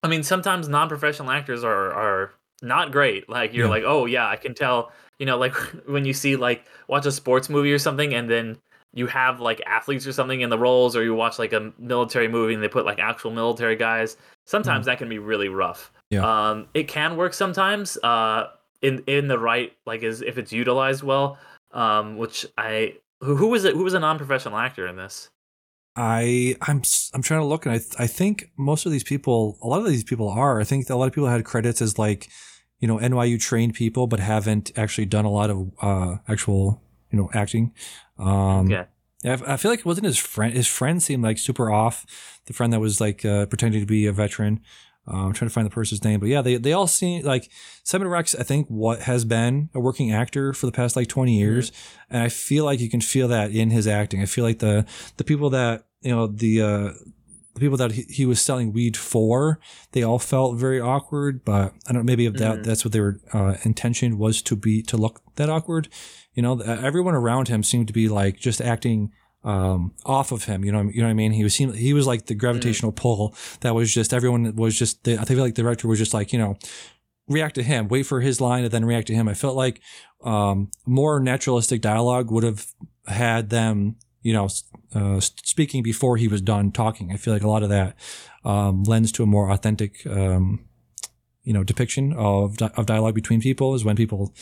I 0.03 0.09
mean, 0.09 0.23
sometimes 0.23 0.69
non-professional 0.69 1.31
actors 1.31 1.65
are 1.65 1.93
are 1.93 2.33
not 2.63 2.93
great. 2.93 3.29
Like 3.29 3.53
you're 3.55 3.65
Yeah. 3.67 3.71
like, 3.71 3.85
oh 3.85 4.07
yeah, 4.07 4.29
I 4.29 4.37
can 4.37 4.55
tell. 4.55 4.93
You 5.19 5.27
know, 5.27 5.39
like 5.39 5.55
when 5.87 6.05
you 6.05 6.13
see 6.13 6.37
like 6.37 6.65
watch 6.89 7.07
a 7.07 7.13
sports 7.13 7.49
movie 7.49 7.73
or 7.73 7.79
something, 7.79 8.15
and 8.15 8.31
then 8.31 8.59
you 8.93 9.09
have 9.09 9.41
like 9.41 9.61
athletes 9.67 10.07
or 10.07 10.13
something 10.13 10.41
in 10.41 10.51
the 10.51 10.59
roles, 10.59 10.95
or 10.95 11.03
you 11.03 11.15
watch 11.15 11.39
like 11.41 11.53
a 11.53 11.73
military 11.79 12.29
movie 12.29 12.55
and 12.55 12.63
they 12.63 12.69
put 12.69 12.85
like 12.85 13.01
actual 13.01 13.33
military 13.33 13.75
guys. 13.75 14.17
Sometimes 14.45 14.87
that 14.87 14.99
can 14.99 15.09
be 15.09 15.19
really 15.19 15.49
rough. 15.49 15.93
Yeah. 16.11 16.51
Um, 16.51 16.69
it 16.75 16.89
can 16.89 17.17
work 17.17 17.35
sometimes. 17.35 17.97
Uh, 18.03 18.49
in 18.85 19.03
in 19.07 19.29
the 19.29 19.39
right 19.39 19.73
like 19.87 20.03
is 20.03 20.21
if 20.21 20.39
it's 20.39 20.53
utilized 20.53 21.03
well. 21.03 21.39
Um, 21.73 22.19
which 22.19 22.47
I 22.57 22.95
who 23.21 23.35
who 23.37 23.49
was 23.49 23.65
it? 23.65 23.75
Who 23.75 23.83
was 23.83 23.95
a 23.95 23.99
non-professional 23.99 24.57
actor 24.57 24.87
in 24.87 24.97
this? 24.97 25.31
I 25.97 26.57
I'm 26.63 26.83
I'm 27.15 27.23
trying 27.23 27.41
to 27.41 27.47
look, 27.47 27.67
and 27.67 27.75
I 27.75 27.81
I 28.03 28.07
think 28.07 28.51
most 28.57 28.87
of 28.87 28.93
these 28.93 29.03
people, 29.03 29.59
a 29.63 29.67
lot 29.67 29.81
of 29.81 29.87
these 29.87 30.05
people 30.05 30.29
are. 30.29 30.61
I 30.61 30.65
think 30.65 30.89
a 30.91 30.95
lot 30.95 31.07
of 31.07 31.13
people 31.13 31.29
had 31.29 31.45
credits 31.45 31.81
as 31.81 31.99
like, 31.99 32.29
you 32.79 32.87
know, 32.87 32.99
NYU 32.99 33.41
trained 33.41 33.75
people, 33.75 34.07
but 34.07 34.21
haven't 34.21 34.71
actually 34.77 35.07
done 35.07 35.25
a 35.25 35.31
lot 35.31 35.51
of 35.51 35.71
uh, 35.81 36.17
actual 36.29 36.83
you 37.11 37.19
know 37.19 37.31
acting. 37.33 37.73
Um, 38.19 38.69
Yeah. 38.69 38.85
Yeah, 39.25 39.39
I 39.47 39.57
feel 39.57 39.71
like 39.71 39.81
it 39.81 39.87
wasn't 39.87 40.05
his 40.05 40.19
friend. 40.19 40.53
His 40.53 40.67
friend 40.67 41.03
seemed 41.03 41.25
like 41.25 41.39
super 41.39 41.71
off. 41.73 42.05
The 42.45 42.53
friend 42.53 42.73
that 42.75 42.81
was 42.81 43.01
like 43.01 43.25
uh, 43.25 43.47
pretending 43.47 43.81
to 43.81 43.87
be 43.87 44.05
a 44.05 44.13
veteran. 44.13 44.61
Uh, 45.09 45.27
I'm 45.27 45.33
trying 45.33 45.49
to 45.49 45.53
find 45.53 45.67
the 45.67 45.71
person's 45.71 46.05
name, 46.05 46.21
but 46.21 46.29
yeah, 46.29 46.43
they 46.43 46.57
they 46.57 46.75
all 46.75 46.87
seem 46.87 47.25
like 47.25 47.51
Simon 47.85 48.09
Rex. 48.09 48.35
I 48.35 48.43
think 48.43 48.69
what 48.69 49.01
has 49.01 49.25
been 49.25 49.71
a 49.75 49.81
working 49.81 50.13
actor 50.13 50.53
for 50.53 50.67
the 50.67 50.73
past 50.73 50.95
like 50.95 51.09
20 51.09 51.39
years, 51.39 51.73
and 52.11 52.23
I 52.23 52.29
feel 52.29 52.67
like 52.67 52.81
you 52.81 52.91
can 52.91 53.01
feel 53.01 53.29
that 53.29 53.51
in 53.51 53.71
his 53.71 53.87
acting. 53.87 54.21
I 54.21 54.27
feel 54.27 54.45
like 54.45 54.59
the 54.59 54.87
the 55.17 55.25
people 55.25 55.49
that 55.51 55.87
you 56.03 56.15
know 56.15 56.27
the 56.27 56.61
uh, 56.61 56.91
the 57.55 57.61
people 57.61 57.77
that 57.79 57.93
he, 57.93 58.03
he 58.09 58.27
was 58.27 58.41
selling 58.41 58.73
weed 58.73 58.97
for, 58.97 59.61
they 59.93 60.03
all 60.03 60.19
felt 60.19 60.57
very 60.57 60.81
awkward. 60.81 61.45
But 61.45 61.73
I 61.87 61.93
don't 61.93 62.03
know, 62.05 62.11
maybe 62.13 62.27
if 62.27 62.35
that 62.35 62.59
Mhm. 62.59 62.65
that's 62.65 62.85
what 62.85 62.93
their 62.93 63.21
uh, 63.33 63.55
intention 63.65 64.19
was 64.19 64.43
to 64.43 64.57
be 64.57 64.83
to 64.83 64.97
look 64.97 65.23
that 65.37 65.49
awkward. 65.49 65.89
You 66.35 66.43
know, 66.43 66.59
everyone 66.61 67.15
around 67.15 67.49
him 67.49 67.63
seemed 67.63 67.87
to 67.87 67.93
be 67.93 68.09
like 68.09 68.39
just 68.39 68.61
acting 68.61 69.13
um, 69.45 69.93
off 70.07 70.33
of 70.33 70.45
him. 70.45 70.65
You 70.65 70.73
know, 70.73 70.83
you 70.83 71.01
know 71.03 71.07
what 71.07 71.11
I 71.11 71.15
mean? 71.15 71.33
He 71.33 71.45
was 71.45 71.55
he 71.57 71.93
was 71.93 72.07
like 72.07 72.27
the 72.27 72.35
gravitational 72.35 72.93
pull 72.93 73.35
that 73.61 73.75
was 73.75 73.93
just 73.93 74.13
everyone 74.15 74.57
was 74.57 74.77
just. 74.77 75.07
I 75.07 75.25
feel 75.25 75.39
like 75.39 75.55
the 75.55 75.63
director 75.63 75.87
was 75.87 75.99
just 75.99 76.15
like 76.15 76.33
you 76.33 76.39
know 76.39 76.57
react 77.29 77.55
to 77.55 77.63
him, 77.63 77.89
wait 77.89 78.03
for 78.05 78.21
his 78.21 78.41
line, 78.41 78.65
and 78.65 78.73
then 78.73 78.85
react 78.85 79.07
to 79.09 79.15
him. 79.15 79.29
I 79.29 79.35
felt 79.35 79.55
like 79.57 79.81
um, 80.25 80.71
more 80.87 81.21
naturalistic 81.21 81.81
dialogue 81.83 82.31
would 82.31 82.43
have 82.43 82.67
had 83.07 83.51
them, 83.51 83.97
you 84.25 84.33
know, 84.33 84.49
uh, 84.95 85.21
speaking 85.21 85.83
before 85.85 86.17
he 86.17 86.27
was 86.29 86.41
done 86.41 86.73
talking. 86.73 87.13
I 87.13 87.17
feel 87.17 87.33
like 87.35 87.45
a 87.45 87.49
lot 87.49 87.63
of 87.63 87.69
that 87.69 87.95
um, 88.45 88.83
lends 88.85 89.13
to 89.13 89.23
a 89.23 89.27
more 89.27 89.51
authentic, 89.51 90.05
um, 90.07 90.65
you 91.45 91.53
know, 91.53 91.63
depiction 91.63 92.13
of 92.15 92.57
di- 92.57 92.71
of 92.77 92.87
dialogue 92.87 93.15
between 93.15 93.41
people 93.41 93.75
is 93.77 93.85
when 93.85 93.97
people, 93.97 94.35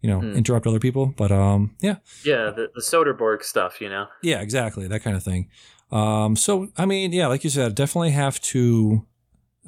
you 0.00 0.08
know, 0.08 0.20
Hmm. 0.20 0.32
interrupt 0.40 0.66
other 0.66 0.78
people. 0.78 1.12
But 1.16 1.30
um, 1.32 1.74
yeah, 1.80 1.96
Yeah, 2.24 2.50
the, 2.56 2.70
the 2.74 2.80
Soderbergh 2.80 3.42
stuff, 3.42 3.80
you 3.80 3.88
know. 3.90 4.06
yeah, 4.22 4.40
exactly. 4.40 4.86
That 4.88 5.02
kind 5.02 5.16
of 5.16 5.22
thing. 5.24 5.48
Um, 5.90 6.36
so, 6.36 6.68
I 6.76 6.86
mean, 6.86 7.12
yeah, 7.12 7.26
like 7.26 7.44
you 7.44 7.50
said, 7.50 7.74
definitely 7.74 8.10
have 8.12 8.40
to 8.54 9.04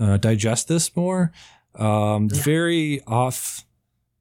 uh, 0.01 0.17
digest 0.19 0.69
this 0.69 0.95
more. 0.97 1.33
Um, 1.75 2.29
Yeah. 2.33 2.43
Very 2.43 3.03
off, 3.07 3.65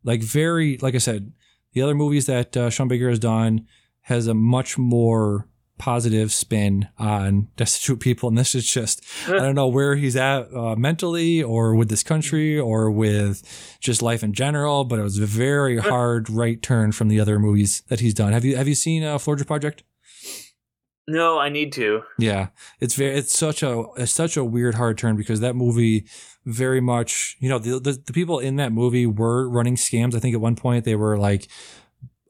like, 0.03 0.21
very, 0.23 0.77
like 0.81 0.95
I 0.95 0.99
said, 0.99 1.31
the 1.73 1.81
other 1.83 1.95
movies 1.95 2.25
that 2.25 2.57
uh, 2.57 2.69
Sean 2.69 2.87
Baker 2.87 3.09
has 3.09 3.19
done 3.19 3.67
has 4.05 4.27
a 4.27 4.33
much 4.33 4.77
more 4.77 5.47
positive 5.77 6.31
spin 6.31 6.87
on 6.97 7.47
destitute 7.57 7.99
people. 7.99 8.29
And 8.29 8.37
this 8.37 8.55
is 8.55 8.65
just, 8.65 9.03
I 9.27 9.39
don't 9.39 9.55
know 9.55 9.67
where 9.67 9.95
he's 9.95 10.15
at 10.15 10.53
uh, 10.53 10.75
mentally 10.75 11.43
or 11.43 11.75
with 11.75 11.89
this 11.89 12.03
country 12.03 12.57
or 12.57 12.89
with 12.89 13.77
just 13.81 14.01
life 14.01 14.23
in 14.23 14.33
general, 14.33 14.85
but 14.85 14.99
it 14.99 15.03
was 15.03 15.19
a 15.19 15.25
very 15.25 15.77
hard 15.77 16.29
right 16.29 16.61
turn 16.61 16.91
from 16.91 17.09
the 17.09 17.19
other 17.19 17.39
movies 17.39 17.83
that 17.89 17.99
he's 17.99 18.13
done. 18.13 18.31
Have 18.31 18.45
you, 18.45 18.55
have 18.55 18.67
you 18.67 18.75
seen 18.75 19.03
uh, 19.03 19.17
Florida 19.17 19.43
Project? 19.43 19.83
No, 21.07 21.37
I 21.37 21.49
need 21.49 21.71
to. 21.73 22.01
Yeah, 22.17 22.47
it's 22.79 22.95
very 22.95 23.15
it's 23.15 23.37
such 23.37 23.61
a 23.61 23.85
it's 23.95 24.11
such 24.11 24.37
a 24.37 24.43
weird 24.43 24.73
hard 24.73 24.97
turn 24.97 25.15
because 25.15 25.39
that 25.39 25.55
movie 25.55 26.07
very 26.45 26.81
much 26.81 27.37
you 27.39 27.47
know 27.47 27.59
the, 27.59 27.79
the 27.79 27.91
the 28.07 28.13
people 28.13 28.39
in 28.39 28.55
that 28.55 28.71
movie 28.71 29.05
were 29.05 29.47
running 29.47 29.75
scams. 29.75 30.15
I 30.15 30.19
think 30.19 30.33
at 30.33 30.41
one 30.41 30.55
point 30.55 30.83
they 30.83 30.95
were 30.95 31.15
like 31.15 31.47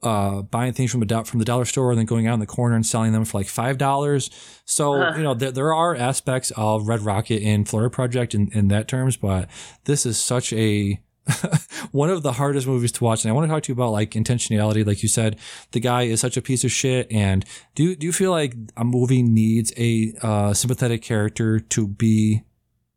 uh 0.02 0.42
buying 0.42 0.72
things 0.72 0.90
from 0.90 1.02
a 1.02 1.06
do- 1.06 1.24
from 1.24 1.38
the 1.38 1.44
dollar 1.44 1.64
store 1.64 1.90
and 1.90 1.98
then 1.98 2.06
going 2.06 2.26
out 2.26 2.34
in 2.34 2.40
the 2.40 2.46
corner 2.46 2.74
and 2.76 2.86
selling 2.86 3.12
them 3.12 3.24
for 3.24 3.38
like 3.38 3.48
five 3.48 3.78
dollars. 3.78 4.30
So 4.64 5.14
you 5.16 5.22
know 5.22 5.34
there 5.34 5.52
there 5.52 5.74
are 5.74 5.94
aspects 5.94 6.52
of 6.56 6.88
Red 6.88 7.00
Rocket 7.00 7.42
in 7.42 7.64
Florida 7.64 7.90
Project 7.90 8.34
in 8.34 8.50
in 8.52 8.68
that 8.68 8.88
terms, 8.88 9.16
but 9.16 9.48
this 9.84 10.06
is 10.06 10.18
such 10.18 10.52
a 10.52 11.00
one 11.90 12.08
of 12.08 12.22
the 12.22 12.32
hardest 12.32 12.66
movies 12.66 12.92
to 12.92 13.02
watch. 13.02 13.24
And 13.24 13.30
i 13.30 13.34
want 13.34 13.48
to 13.48 13.52
talk 13.52 13.64
to 13.64 13.72
you 13.72 13.74
about 13.74 13.90
like 13.90 14.12
intentionality. 14.12 14.86
Like 14.86 15.02
you 15.02 15.08
said 15.08 15.38
the 15.72 15.80
guy 15.80 16.02
is 16.02 16.20
such 16.20 16.36
a 16.36 16.42
piece 16.42 16.62
of 16.62 16.70
shit. 16.70 17.10
And 17.10 17.44
do 17.74 17.82
you, 17.82 17.96
do 17.96 18.06
you 18.06 18.12
feel 18.12 18.30
like 18.30 18.54
a 18.76 18.84
movie 18.84 19.22
needs 19.22 19.72
a 19.76 20.12
uh, 20.22 20.54
sympathetic 20.54 21.02
character 21.02 21.58
to 21.58 21.88
be 21.88 22.42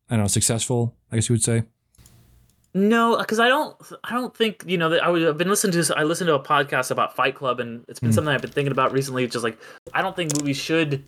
i 0.09 0.15
don't 0.15 0.23
know 0.23 0.27
successful 0.27 0.95
i 1.11 1.15
guess 1.15 1.29
you 1.29 1.33
would 1.33 1.43
say 1.43 1.63
No, 2.73 3.17
because 3.17 3.39
I 3.39 3.47
don't. 3.47 3.75
I 4.03 4.11
don't 4.13 4.35
think 4.35 4.63
you 4.67 4.77
know. 4.77 4.89
That 4.89 5.03
I 5.03 5.09
would, 5.09 5.27
I've 5.27 5.37
been 5.37 5.49
listening 5.49 5.71
to. 5.71 5.77
this- 5.79 5.89
I 5.91 6.03
listened 6.03 6.27
to 6.27 6.35
a 6.35 6.39
podcast 6.39 6.91
about 6.91 7.15
Fight 7.15 7.33
Club, 7.35 7.59
and 7.59 7.83
it's 7.87 7.99
been 7.99 8.11
Mm. 8.11 8.13
something 8.13 8.33
I've 8.33 8.41
been 8.41 8.51
thinking 8.51 8.71
about 8.71 8.91
recently. 8.91 9.25
Just 9.27 9.43
like 9.43 9.57
I 9.93 10.01
don't 10.03 10.15
think 10.15 10.37
movies 10.39 10.57
should 10.57 11.03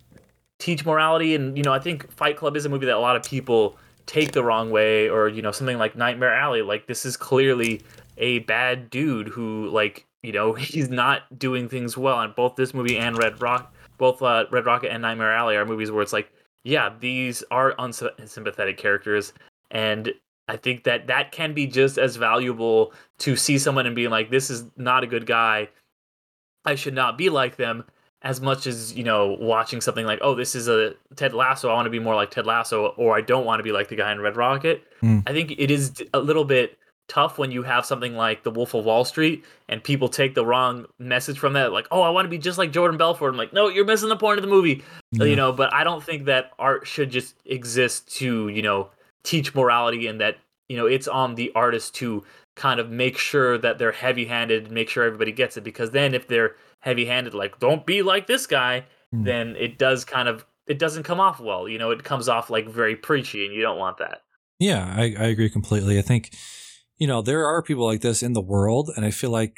teach 0.60 0.86
morality, 0.86 1.36
and 1.36 1.56
you 1.58 1.64
know, 1.64 1.72
I 1.74 1.80
think 1.80 2.12
Fight 2.12 2.36
Club 2.38 2.56
is 2.58 2.66
a 2.66 2.70
movie 2.70 2.88
that 2.88 2.96
a 2.96 3.00
lot 3.00 3.16
of 3.16 3.24
people 3.24 3.78
take 4.08 4.32
the 4.32 4.44
wrong 4.44 4.72
way, 4.72 5.08
or 5.08 5.30
you 5.30 5.42
know, 5.44 5.52
something 5.52 5.78
like 5.78 5.96
Nightmare 5.96 6.34
Alley. 6.34 6.64
Like 6.64 6.88
this 6.88 7.06
is 7.06 7.16
clearly 7.16 7.82
a 8.18 8.40
bad 8.40 8.90
dude 8.90 9.28
who, 9.28 9.70
like, 9.70 10.06
you 10.24 10.32
know, 10.32 10.54
he's 10.56 10.90
not 10.90 11.38
doing 11.38 11.70
things 11.70 11.96
well. 11.96 12.20
And 12.20 12.34
both 12.36 12.56
this 12.56 12.74
movie 12.74 12.98
and 12.98 13.16
Red 13.18 13.40
Rock, 13.40 13.72
both 14.00 14.20
uh, 14.24 14.46
Red 14.50 14.66
Rocket 14.66 14.92
and 14.92 15.04
Nightmare 15.04 15.32
Alley 15.34 15.56
are 15.58 15.66
movies 15.66 15.92
where 15.92 16.02
it's 16.02 16.14
like, 16.14 16.32
yeah, 16.64 16.92
these 17.00 17.44
are 17.52 17.76
unsympathetic 17.78 18.78
characters, 18.78 19.34
and 19.70 20.12
I 20.52 20.58
think 20.58 20.84
that 20.84 21.08
that 21.08 21.32
can 21.32 21.54
be 21.54 21.66
just 21.66 21.98
as 21.98 22.18
valuable 22.18 22.92
to 23.20 23.38
see 23.38 23.58
someone 23.58 23.86
and 23.86 23.96
being 23.96 24.10
like, 24.10 24.30
this 24.30 24.50
is 24.50 24.66
not 24.76 25.02
a 25.02 25.08
good 25.08 25.26
guy. 25.26 25.70
I 26.66 26.76
should 26.76 26.94
not 26.94 27.18
be 27.18 27.30
like 27.30 27.56
them 27.56 27.86
as 28.22 28.42
much 28.42 28.68
as, 28.68 28.94
you 28.94 29.06
know, 29.06 29.38
watching 29.40 29.80
something 29.80 30.06
like, 30.06 30.20
oh, 30.22 30.36
this 30.36 30.54
is 30.54 30.68
a 30.68 30.94
Ted 31.16 31.34
Lasso. 31.34 31.70
I 31.70 31.74
want 31.74 31.86
to 31.86 31.90
be 31.90 32.00
more 32.00 32.16
like 32.16 32.32
Ted 32.32 32.46
Lasso, 32.46 32.88
or 32.98 33.16
I 33.16 33.22
don't 33.22 33.46
want 33.46 33.60
to 33.60 33.64
be 33.64 33.72
like 33.72 33.88
the 33.88 33.96
guy 33.96 34.12
in 34.12 34.20
Red 34.20 34.36
Rocket. 34.36 34.84
Mm. 35.02 35.24
I 35.26 35.32
think 35.32 35.52
it 35.58 35.72
is 35.72 36.04
a 36.14 36.20
little 36.20 36.44
bit 36.44 36.78
tough 37.08 37.38
when 37.38 37.52
you 37.52 37.64
have 37.64 37.86
something 37.86 38.18
like 38.18 38.44
The 38.44 38.52
Wolf 38.52 38.74
of 38.74 38.84
Wall 38.84 39.06
Street 39.06 39.46
and 39.70 39.82
people 39.82 40.10
take 40.10 40.36
the 40.36 40.46
wrong 40.46 40.86
message 41.00 41.40
from 41.40 41.54
that. 41.54 41.72
Like, 41.72 41.88
oh, 41.92 42.02
I 42.02 42.10
want 42.10 42.26
to 42.26 42.30
be 42.30 42.38
just 42.38 42.58
like 42.58 42.74
Jordan 42.74 42.98
Belfort. 42.98 43.32
I'm 43.32 43.38
like, 43.38 43.54
no, 43.54 43.70
you're 43.70 43.86
missing 43.86 44.10
the 44.10 44.18
point 44.18 44.38
of 44.38 44.44
the 44.44 44.52
movie. 44.52 44.84
Yeah. 45.14 45.24
You 45.24 45.38
know, 45.38 45.54
but 45.54 45.74
I 45.74 45.86
don't 45.86 46.04
think 46.04 46.26
that 46.26 46.52
art 46.60 46.86
should 46.86 47.10
just 47.10 47.36
exist 47.46 48.14
to, 48.18 48.50
you 48.50 48.62
know, 48.62 48.90
teach 49.24 49.54
morality 49.56 50.08
and 50.08 50.20
that, 50.22 50.38
you 50.70 50.78
know, 50.78 50.86
it's 50.86 51.08
on 51.08 51.36
the 51.36 51.52
artist 51.56 51.96
to 51.96 52.24
kind 52.56 52.80
of 52.80 52.90
make 52.90 53.18
sure 53.18 53.58
that 53.58 53.78
they're 53.78 53.92
heavy 53.92 54.26
handed, 54.26 54.72
make 54.72 54.90
sure 54.90 55.04
everybody 55.04 55.32
gets 55.32 55.58
it. 55.58 55.64
Because 55.64 55.92
then 55.92 56.14
if 56.14 56.28
they're 56.28 56.56
heavy 56.80 57.06
handed, 57.06 57.34
like, 57.34 57.60
don't 57.60 57.86
be 57.86 58.02
like 58.02 58.28
this 58.28 58.48
guy, 58.48 58.86
Mm. 59.14 59.26
then 59.26 59.56
it 59.58 59.78
does 59.78 60.06
kind 60.06 60.30
of 60.30 60.46
it 60.68 60.80
doesn't 60.80 61.04
come 61.04 61.20
off 61.20 61.42
well. 61.42 61.68
You 61.68 61.78
know, 61.78 61.92
it 61.92 62.04
comes 62.06 62.30
off 62.30 62.50
like 62.50 62.70
very 62.70 62.96
preachy 62.96 63.46
and 63.46 63.54
you 63.54 63.62
don't 63.62 63.78
want 63.78 63.98
that. 63.98 64.22
Yeah, 64.58 64.86
I, 64.96 65.16
I 65.20 65.26
agree 65.26 65.50
completely. 65.50 66.00
I 66.00 66.02
think, 66.02 66.34
you 66.98 67.08
know, 67.08 67.22
there 67.22 67.46
are 67.46 67.62
people 67.62 67.86
like 67.86 68.00
this 68.00 68.24
in 68.24 68.32
the 68.34 68.42
world, 68.42 68.90
and 68.96 69.04
I 69.04 69.12
feel 69.12 69.32
like 69.32 69.58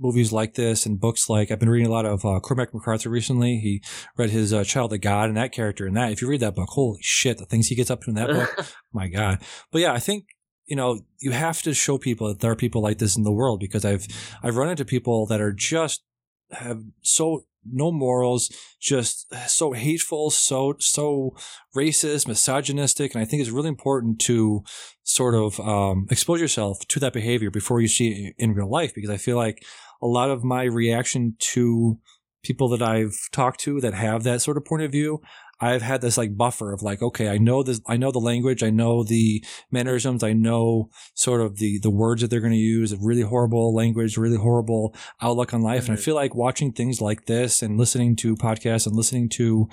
movies 0.00 0.32
like 0.32 0.54
this 0.54 0.86
and 0.86 0.98
books 0.98 1.28
like 1.28 1.50
I've 1.50 1.58
been 1.58 1.68
reading 1.68 1.86
a 1.86 1.92
lot 1.92 2.06
of 2.06 2.24
uh, 2.24 2.40
Cormac 2.40 2.72
McCarthy 2.74 3.08
recently. 3.08 3.58
He 3.58 3.82
read 4.16 4.30
his 4.30 4.52
uh, 4.52 4.64
Child 4.64 4.92
of 4.92 5.00
God 5.00 5.28
and 5.28 5.36
that 5.36 5.52
character 5.52 5.86
and 5.86 5.96
that. 5.96 6.10
If 6.10 6.22
you 6.22 6.28
read 6.28 6.40
that 6.40 6.54
book, 6.54 6.70
holy 6.70 7.00
shit, 7.02 7.38
the 7.38 7.44
things 7.44 7.68
he 7.68 7.74
gets 7.74 7.90
up 7.90 8.02
to 8.02 8.10
in 8.10 8.16
that 8.16 8.28
book, 8.28 8.66
my 8.92 9.08
god. 9.08 9.42
But 9.70 9.82
yeah, 9.82 9.92
I 9.92 9.98
think 9.98 10.26
you 10.66 10.76
know 10.76 11.00
you 11.18 11.32
have 11.32 11.62
to 11.62 11.74
show 11.74 11.98
people 11.98 12.28
that 12.28 12.40
there 12.40 12.50
are 12.50 12.56
people 12.56 12.82
like 12.82 12.98
this 12.98 13.16
in 13.16 13.24
the 13.24 13.32
world 13.32 13.60
because 13.60 13.84
I've 13.84 14.06
I've 14.42 14.56
run 14.56 14.70
into 14.70 14.84
people 14.84 15.26
that 15.26 15.40
are 15.40 15.52
just 15.52 16.02
have 16.50 16.82
so 17.02 17.44
no 17.64 17.92
morals, 17.92 18.50
just 18.80 19.32
so 19.48 19.72
hateful, 19.72 20.30
so 20.30 20.76
so 20.78 21.36
racist, 21.76 22.26
misogynistic, 22.26 23.14
and 23.14 23.22
I 23.22 23.24
think 23.24 23.42
it's 23.42 23.50
really 23.50 23.68
important 23.68 24.20
to 24.22 24.64
sort 25.02 25.34
of 25.34 25.60
um, 25.60 26.06
expose 26.10 26.40
yourself 26.40 26.78
to 26.88 27.00
that 27.00 27.12
behavior 27.12 27.50
before 27.50 27.80
you 27.80 27.88
see 27.88 28.26
it 28.26 28.34
in 28.38 28.54
real 28.54 28.70
life. 28.70 28.94
Because 28.94 29.10
I 29.10 29.16
feel 29.16 29.36
like 29.36 29.64
a 30.02 30.06
lot 30.06 30.30
of 30.30 30.44
my 30.44 30.64
reaction 30.64 31.36
to 31.52 31.98
people 32.42 32.68
that 32.70 32.80
I've 32.82 33.14
talked 33.32 33.60
to 33.60 33.80
that 33.82 33.92
have 33.94 34.22
that 34.24 34.40
sort 34.40 34.56
of 34.56 34.64
point 34.64 34.82
of 34.82 34.90
view, 34.90 35.20
I've 35.62 35.82
had 35.82 36.00
this 36.00 36.16
like 36.16 36.38
buffer 36.38 36.72
of 36.72 36.80
like, 36.80 37.02
okay, 37.02 37.28
I 37.28 37.36
know 37.36 37.62
this, 37.62 37.82
I 37.86 37.98
know 37.98 38.10
the 38.10 38.18
language, 38.18 38.62
I 38.62 38.70
know 38.70 39.04
the 39.04 39.44
mannerisms, 39.70 40.22
I 40.24 40.32
know 40.32 40.88
sort 41.14 41.42
of 41.42 41.58
the 41.58 41.78
the 41.82 41.90
words 41.90 42.22
that 42.22 42.28
they're 42.30 42.40
going 42.40 42.54
to 42.54 42.58
use, 42.58 42.96
really 42.98 43.20
horrible 43.20 43.74
language, 43.74 44.16
really 44.16 44.38
horrible 44.38 44.94
outlook 45.20 45.52
on 45.52 45.60
life, 45.60 45.84
and 45.84 45.92
I 45.92 46.00
Mhm. 46.00 46.04
feel 46.04 46.14
like 46.14 46.34
watching 46.34 46.72
things 46.72 47.02
like 47.02 47.26
this 47.26 47.60
and 47.60 47.76
listening 47.76 48.16
to 48.16 48.36
podcasts 48.36 48.86
and 48.86 48.96
listening 48.96 49.28
to, 49.36 49.68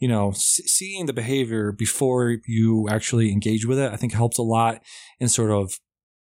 you 0.00 0.08
know, 0.08 0.30
s- 0.30 0.60
seeing 0.66 1.06
the 1.06 1.12
behavior 1.12 1.70
before 1.70 2.38
you 2.48 2.88
actually 2.90 3.30
engage 3.30 3.64
with 3.64 3.78
it, 3.78 3.92
I 3.92 3.96
think 3.96 4.14
helps 4.14 4.38
a 4.38 4.42
lot 4.42 4.82
in 5.20 5.28
sort 5.28 5.52
of 5.52 5.78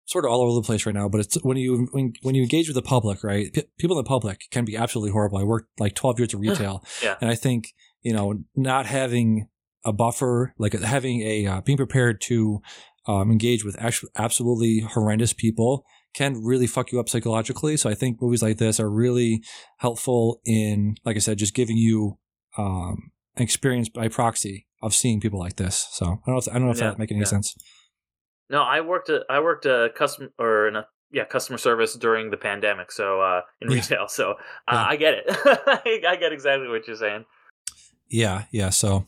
sort 0.05 0.25
of 0.25 0.31
all 0.31 0.41
over 0.41 0.53
the 0.55 0.65
place 0.65 0.85
right 0.85 0.95
now, 0.95 1.07
but 1.09 1.21
it's 1.21 1.35
when 1.43 1.57
you 1.57 1.87
when, 1.91 2.13
when 2.21 2.35
you 2.35 2.43
engage 2.43 2.67
with 2.67 2.75
the 2.75 2.81
public, 2.81 3.23
right? 3.23 3.51
P- 3.53 3.63
people 3.79 3.97
in 3.97 4.03
the 4.03 4.07
public 4.07 4.41
can 4.51 4.65
be 4.65 4.75
absolutely 4.75 5.11
horrible. 5.11 5.37
I 5.37 5.43
worked 5.43 5.69
like 5.79 5.95
12 5.95 6.19
years 6.19 6.33
of 6.33 6.39
retail, 6.41 6.83
Yeah. 7.01 7.15
and 7.21 7.29
I 7.29 7.35
think 7.35 7.73
you 8.01 8.13
know 8.13 8.43
not 8.55 8.85
having 8.85 9.47
a 9.85 9.93
buffer, 9.93 10.53
like 10.57 10.73
having 10.73 11.21
a 11.21 11.45
uh, 11.45 11.61
being 11.61 11.77
prepared 11.77 12.21
to 12.21 12.61
um, 13.07 13.31
engage 13.31 13.65
with 13.65 13.75
actual, 13.81 14.09
absolutely 14.17 14.79
horrendous 14.79 15.33
people 15.33 15.83
can 16.13 16.43
really 16.43 16.67
fuck 16.67 16.91
you 16.91 16.99
up 16.99 17.09
psychologically. 17.09 17.75
So 17.75 17.89
I 17.89 17.95
think 17.95 18.21
movies 18.21 18.43
like 18.43 18.57
this 18.59 18.79
are 18.79 18.89
really 18.89 19.41
helpful 19.79 20.39
in, 20.45 20.95
like 21.03 21.15
I 21.15 21.19
said, 21.19 21.37
just 21.39 21.53
giving 21.55 21.75
you 21.75 22.17
um, 22.57 23.11
an 23.35 23.41
experience 23.43 23.89
by 23.89 24.07
proxy 24.09 24.67
of 24.81 24.93
seeing 24.93 25.19
people 25.19 25.39
like 25.39 25.55
this. 25.55 25.87
So 25.91 26.05
I 26.05 26.09
don't 26.27 26.35
know 26.35 26.37
if, 26.37 26.47
I 26.49 26.53
don't 26.53 26.65
know 26.65 26.71
if 26.71 26.77
Yeah, 26.77 26.89
that 26.91 26.99
make 26.99 27.11
any 27.11 27.21
yeah. 27.21 27.25
sense. 27.25 27.55
No, 28.53 28.61
I 28.61 28.79
worked 28.81 29.09
a 29.09 29.25
I 29.29 29.39
worked 29.41 29.65
a 29.65 29.89
customer 29.95 30.29
or 30.39 30.67
in 30.69 30.75
a 30.77 30.87
yeah 31.11 31.25
customer 31.25 31.57
service 31.57 31.95
during 31.95 32.29
the 32.31 32.37
pandemic. 32.37 32.91
So 32.91 33.19
uh, 33.19 33.41
in 33.61 33.69
Yeah. 33.69 33.75
retail, 33.77 34.07
so 34.07 34.31
uh, 34.31 34.35
Yeah. 34.71 34.85
I 34.85 34.95
get 34.95 35.13
it. 35.15 35.25
I 36.07 36.15
get 36.15 36.31
exactly 36.31 36.67
what 36.69 36.87
you're 36.87 36.95
saying. 36.95 37.25
Yeah, 38.09 38.43
yeah. 38.51 38.69
So, 38.69 39.05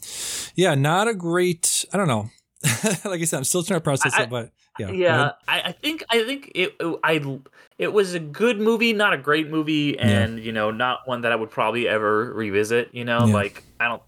yeah, 0.55 0.73
not 0.73 1.07
a 1.07 1.13
great. 1.13 1.85
I 1.93 1.97
don't 1.97 2.07
know. 2.07 2.29
like 3.05 3.21
I 3.21 3.25
said, 3.25 3.37
I'm 3.37 3.43
still 3.43 3.61
trying 3.61 3.79
to 3.79 3.83
process 3.83 4.13
I- 4.15 4.23
it, 4.23 4.29
but 4.31 4.49
yeah, 4.79 4.89
Yeah. 4.91 5.31
I, 5.47 5.61
I 5.61 5.71
think 5.73 6.03
I 6.09 6.23
think 6.23 6.51
it 6.55 6.75
I 7.03 7.39
it 7.77 7.93
was 7.93 8.15
a 8.15 8.19
good 8.19 8.59
movie, 8.59 8.93
not 8.93 9.13
a 9.13 9.17
great 9.17 9.49
movie, 9.49 9.95
Yeah. 9.99 10.07
and 10.23 10.39
you 10.39 10.51
know 10.51 10.71
not 10.71 11.01
one 11.05 11.21
that 11.21 11.31
I 11.31 11.35
would 11.35 11.51
probably 11.51 11.87
ever 11.87 12.33
revisit. 12.33 12.89
You 12.93 13.05
know, 13.05 13.25
Yeah. 13.27 13.33
like 13.33 13.63
I 13.79 13.87
don't. 13.89 14.01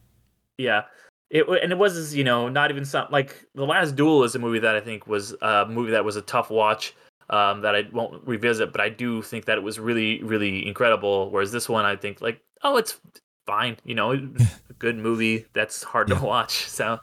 Yeah, 0.57 0.81
it 1.29 1.45
and 1.61 1.71
it 1.71 1.77
was 1.77 2.15
you 2.15 2.23
know 2.23 2.49
not 2.49 2.71
even 2.71 2.85
some 2.85 3.07
like 3.11 3.45
the 3.55 3.65
Last 3.65 3.95
Duel 3.95 4.23
is 4.23 4.35
a 4.35 4.39
movie 4.39 4.59
that 4.59 4.75
I 4.75 4.79
think 4.79 5.07
was 5.07 5.35
a 5.41 5.65
movie 5.67 5.91
that 5.91 6.05
was 6.05 6.15
a 6.15 6.21
tough 6.21 6.49
watch. 6.49 6.93
Um, 7.29 7.59
that 7.59 7.75
I 7.75 7.85
won't 7.91 8.25
revisit, 8.25 8.71
but 8.71 8.79
I 8.79 8.87
do 8.87 9.21
think 9.21 9.43
that 9.45 9.57
it 9.57 9.61
was 9.61 9.79
really, 9.79 10.23
really 10.23 10.65
incredible. 10.65 11.29
Whereas 11.29 11.51
this 11.51 11.67
one, 11.67 11.83
I 11.83 11.97
think 11.97 12.21
like, 12.21 12.39
oh, 12.63 12.77
it's 12.77 13.01
fine. 13.45 13.75
You 13.83 13.95
know, 13.95 14.11
a 14.69 14.73
good 14.79 14.95
movie 14.97 15.45
that's 15.51 15.83
hard 15.83 16.07
Yeah. 16.07 16.19
to 16.19 16.25
watch. 16.25 16.65
So, 16.69 16.99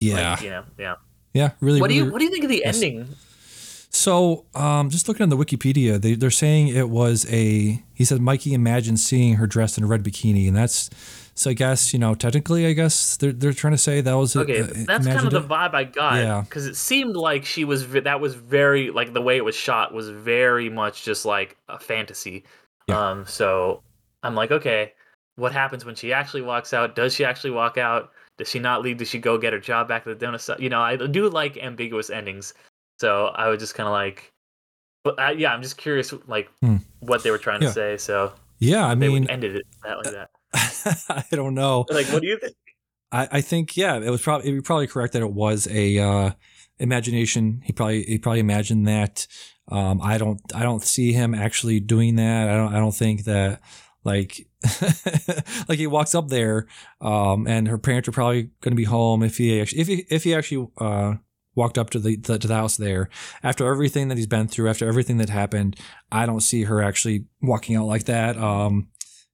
yeah, 0.00 0.30
like, 0.30 0.40
you 0.40 0.48
know, 0.48 0.64
yeah. 0.78 0.94
yeah. 1.34 1.50
Really, 1.60 1.82
What 1.82 1.90
do 1.90 1.96
you 1.96 2.10
What 2.10 2.18
do 2.18 2.24
you 2.24 2.30
think 2.30 2.44
of 2.44 2.50
the 2.50 2.62
yes. 2.64 2.76
ending? 2.76 3.08
So, 3.90 4.46
um, 4.54 4.88
just 4.88 5.06
looking 5.06 5.22
on 5.24 5.28
the 5.28 5.36
Wikipedia, 5.36 6.00
they, 6.00 6.14
they're 6.14 6.30
saying 6.30 6.68
it 6.68 6.88
was 6.88 7.26
a. 7.30 7.82
He 7.92 8.06
said 8.06 8.22
Mikey 8.22 8.54
imagined 8.54 9.00
seeing 9.00 9.34
her 9.34 9.46
dressed 9.46 9.76
in 9.76 9.84
a 9.84 9.86
red 9.86 10.02
bikini, 10.02 10.48
and 10.48 10.56
that's. 10.56 10.88
So 11.38 11.50
I 11.50 11.52
guess 11.54 11.92
you 11.92 11.98
know, 12.00 12.14
technically, 12.14 12.66
I 12.66 12.72
guess 12.72 13.16
they're 13.16 13.32
they're 13.32 13.52
trying 13.52 13.72
to 13.74 13.78
say 13.78 14.00
that 14.00 14.12
was 14.14 14.34
a- 14.34 14.40
Okay, 14.40 14.60
uh, 14.62 14.66
that's 14.86 15.06
kind 15.06 15.24
of 15.26 15.30
the 15.30 15.40
vibe 15.42 15.72
I 15.74 15.84
got. 15.84 16.14
Yeah. 16.16 16.40
because 16.42 16.66
it 16.66 16.76
seemed 16.76 17.16
like 17.16 17.44
she 17.44 17.64
was. 17.64 17.86
That 17.88 18.20
was 18.20 18.34
very 18.34 18.90
like 18.90 19.12
the 19.14 19.22
way 19.22 19.36
it 19.36 19.44
was 19.44 19.54
shot 19.54 19.94
was 19.94 20.08
very 20.10 20.68
much 20.68 21.04
just 21.04 21.24
like 21.24 21.56
a 21.68 21.78
fantasy. 21.78 22.44
Yeah. 22.88 23.10
Um, 23.10 23.26
so 23.26 23.82
I'm 24.22 24.34
like, 24.34 24.50
okay, 24.50 24.94
what 25.36 25.52
happens 25.52 25.84
when 25.84 25.94
she 25.94 26.12
actually 26.12 26.42
walks 26.42 26.72
out? 26.74 26.96
Does 26.96 27.14
she 27.14 27.24
actually 27.24 27.50
walk 27.52 27.78
out? 27.78 28.10
Does 28.38 28.48
she 28.48 28.58
not 28.58 28.82
leave? 28.82 28.96
Does 28.98 29.08
she 29.08 29.18
go 29.18 29.38
get 29.38 29.52
her 29.52 29.58
job 29.60 29.86
back 29.88 30.06
at 30.06 30.18
the 30.18 30.26
donut 30.26 30.44
shop? 30.44 30.58
You 30.60 30.70
know, 30.70 30.80
I 30.80 30.96
do 30.96 31.28
like 31.28 31.56
ambiguous 31.58 32.10
endings. 32.10 32.54
So 32.98 33.26
I 33.26 33.48
was 33.48 33.60
just 33.60 33.74
kind 33.76 33.86
of 33.86 33.92
like, 33.92 34.32
but 35.04 35.18
uh, 35.20 35.30
yeah, 35.36 35.52
I'm 35.52 35.62
just 35.62 35.76
curious, 35.76 36.12
like 36.26 36.48
Hmm. 36.62 36.76
what 37.00 37.22
they 37.22 37.30
were 37.30 37.38
trying 37.38 37.62
Yeah. 37.62 37.68
to 37.68 37.74
say. 37.74 37.96
So 37.96 38.32
Yeah, 38.58 38.86
I 38.86 38.96
mean, 38.96 39.28
ended 39.30 39.54
it 39.54 39.66
that 39.84 39.98
like 39.98 40.12
that. 40.14 40.30
I 40.54 41.24
don't 41.30 41.54
know. 41.54 41.84
Like, 41.90 42.06
what 42.06 42.22
do 42.22 42.28
you 42.28 42.38
think? 42.38 42.56
I, 43.10 43.28
I 43.32 43.40
think 43.40 43.76
yeah, 43.76 43.96
it 43.96 44.10
was 44.10 44.22
probably 44.22 44.50
you're 44.50 44.62
probably 44.62 44.86
correct 44.86 45.14
that 45.14 45.22
it 45.22 45.32
was 45.32 45.66
a 45.70 45.98
uh, 45.98 46.30
imagination. 46.78 47.62
He 47.64 47.72
probably 47.72 48.02
he 48.04 48.18
probably 48.18 48.40
imagined 48.40 48.86
that. 48.86 49.26
Um, 49.70 50.00
I 50.02 50.18
don't 50.18 50.40
I 50.54 50.62
don't 50.62 50.82
see 50.82 51.12
him 51.12 51.34
actually 51.34 51.80
doing 51.80 52.16
that. 52.16 52.48
I 52.48 52.56
don't 52.56 52.74
I 52.74 52.78
don't 52.78 52.94
think 52.94 53.24
that 53.24 53.60
like 54.04 54.46
like 55.68 55.78
he 55.78 55.86
walks 55.86 56.14
up 56.14 56.28
there 56.28 56.66
um, 57.00 57.46
and 57.46 57.68
her 57.68 57.78
parents 57.78 58.08
are 58.08 58.12
probably 58.12 58.44
going 58.60 58.72
to 58.72 58.76
be 58.76 58.84
home 58.84 59.22
if 59.22 59.36
he 59.38 59.60
actually 59.60 59.80
if 59.80 59.88
he 59.88 60.06
if 60.10 60.24
he 60.24 60.34
actually 60.34 60.68
uh, 60.78 61.14
walked 61.54 61.76
up 61.76 61.90
to 61.90 61.98
the, 61.98 62.16
the 62.16 62.38
to 62.38 62.48
the 62.48 62.54
house 62.54 62.76
there 62.76 63.08
after 63.42 63.70
everything 63.70 64.08
that 64.08 64.16
he's 64.16 64.26
been 64.26 64.48
through 64.48 64.68
after 64.68 64.86
everything 64.86 65.18
that 65.18 65.28
happened. 65.28 65.76
I 66.10 66.26
don't 66.26 66.40
see 66.40 66.64
her 66.64 66.82
actually 66.82 67.26
walking 67.42 67.76
out 67.76 67.86
like 67.86 68.04
that. 68.04 68.36
Um, 68.38 68.88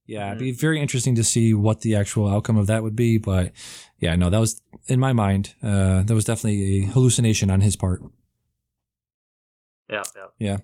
yeah, 0.06 0.28
it'd 0.28 0.38
be 0.38 0.52
very 0.52 0.80
interesting 0.80 1.14
to 1.16 1.24
see 1.24 1.54
what 1.54 1.80
the 1.80 1.96
actual 1.96 2.28
outcome 2.28 2.56
of 2.56 2.66
that 2.66 2.82
would 2.82 2.96
be. 2.96 3.18
But 3.18 3.52
yeah, 3.98 4.14
no, 4.16 4.30
that 4.30 4.38
was 4.40 4.60
in 4.86 5.00
my 5.00 5.12
mind. 5.12 5.54
Uh, 5.62 6.02
that 6.02 6.14
was 6.14 6.24
definitely 6.24 6.84
a 6.84 6.86
hallucination 6.86 7.50
on 7.50 7.60
his 7.60 7.76
part. 7.76 8.02
Yeah, 9.90 10.02
yeah. 10.16 10.26
Yeah. 10.38 10.56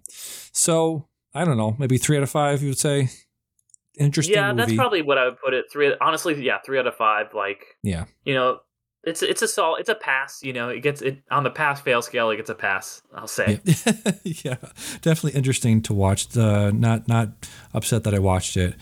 So 0.52 1.06
I 1.34 1.44
don't 1.44 1.56
know, 1.56 1.76
maybe 1.78 1.98
three 1.98 2.16
out 2.16 2.22
of 2.22 2.30
five. 2.30 2.62
You 2.62 2.68
would 2.68 2.78
say 2.78 3.08
interesting. 3.98 4.34
yeah, 4.34 4.52
that's 4.52 4.74
probably 4.74 5.02
what 5.02 5.18
I 5.18 5.26
would 5.26 5.38
put 5.40 5.54
it. 5.54 5.66
Three, 5.72 5.94
honestly, 6.00 6.42
yeah, 6.44 6.58
three 6.64 6.78
out 6.78 6.86
of 6.86 6.94
five. 6.96 7.34
Like, 7.34 7.64
Yeah. 7.82 8.06
you 8.24 8.34
know, 8.34 8.60
it's 9.02 9.22
it's 9.22 9.40
a 9.40 9.48
sol, 9.48 9.76
it's 9.76 9.88
a 9.88 9.94
pass. 9.94 10.42
You 10.42 10.52
know, 10.52 10.68
it 10.68 10.80
gets 10.80 11.00
it 11.00 11.22
on 11.30 11.42
the 11.44 11.50
pass 11.50 11.80
fail 11.80 12.02
scale. 12.02 12.30
It 12.30 12.36
gets 12.36 12.50
a 12.50 12.54
pass. 12.54 13.02
I'll 13.14 13.26
say. 13.26 13.60
Yeah. 13.64 13.92
yeah, 14.24 14.56
definitely 15.00 15.32
interesting 15.38 15.80
to 15.82 15.94
watch. 15.94 16.28
The 16.28 16.70
not 16.72 17.08
not 17.08 17.28
upset 17.72 18.04
that 18.04 18.14
I 18.14 18.18
watched 18.18 18.56
it. 18.58 18.74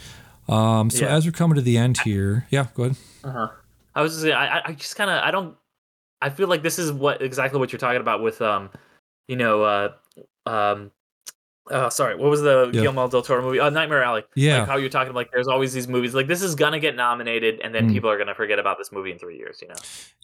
Um, 0.48 0.90
so 0.90 1.04
Yeah. 1.04 1.14
as 1.14 1.26
we're 1.26 1.32
coming 1.32 1.56
to 1.56 1.62
the 1.62 1.76
end 1.76 1.98
here, 2.00 2.46
yeah, 2.50 2.66
go 2.74 2.84
ahead. 2.84 2.96
Uh 3.24 3.30
huh. 3.30 3.48
I 3.94 4.02
was 4.02 4.12
just, 4.12 4.22
saying, 4.22 4.34
I, 4.34 4.62
I- 4.64 4.72
just 4.72 4.96
kind 4.96 5.10
of, 5.10 5.22
I 5.22 5.30
don't, 5.30 5.56
I 6.20 6.30
feel 6.30 6.48
like 6.48 6.62
this 6.62 6.78
is 6.78 6.90
what 6.92 7.20
exactly 7.22 7.58
what 7.60 7.72
you're 7.72 7.78
talking 7.78 8.00
about 8.00 8.22
with, 8.22 8.40
um, 8.42 8.70
you 9.28 9.36
know, 9.36 9.62
uh, 9.62 9.92
um, 10.46 10.90
uh, 11.70 11.90
sorry, 11.90 12.16
what 12.16 12.30
was 12.30 12.40
the 12.40 12.70
Yeah. 12.72 12.80
Guillermo 12.80 13.08
del 13.08 13.22
Toro 13.22 13.42
movie? 13.42 13.60
Uh, 13.60 13.68
Nightmare 13.70 14.02
Alley. 14.02 14.22
Yeah. 14.34 14.60
Like 14.60 14.68
how 14.68 14.76
you're 14.78 14.88
talking, 14.88 15.12
like 15.12 15.30
there's 15.32 15.48
always 15.48 15.72
these 15.74 15.86
movies. 15.86 16.14
Like 16.14 16.26
this 16.26 16.40
is 16.42 16.54
gonna 16.54 16.80
get 16.80 16.96
nominated, 16.96 17.60
and 17.60 17.74
then 17.74 17.88
Mm. 17.88 17.92
people 17.92 18.08
are 18.10 18.16
gonna 18.16 18.34
forget 18.34 18.58
about 18.58 18.78
this 18.78 18.90
movie 18.90 19.12
in 19.12 19.18
three 19.18 19.36
years. 19.36 19.58
You 19.60 19.68
know. 19.68 19.74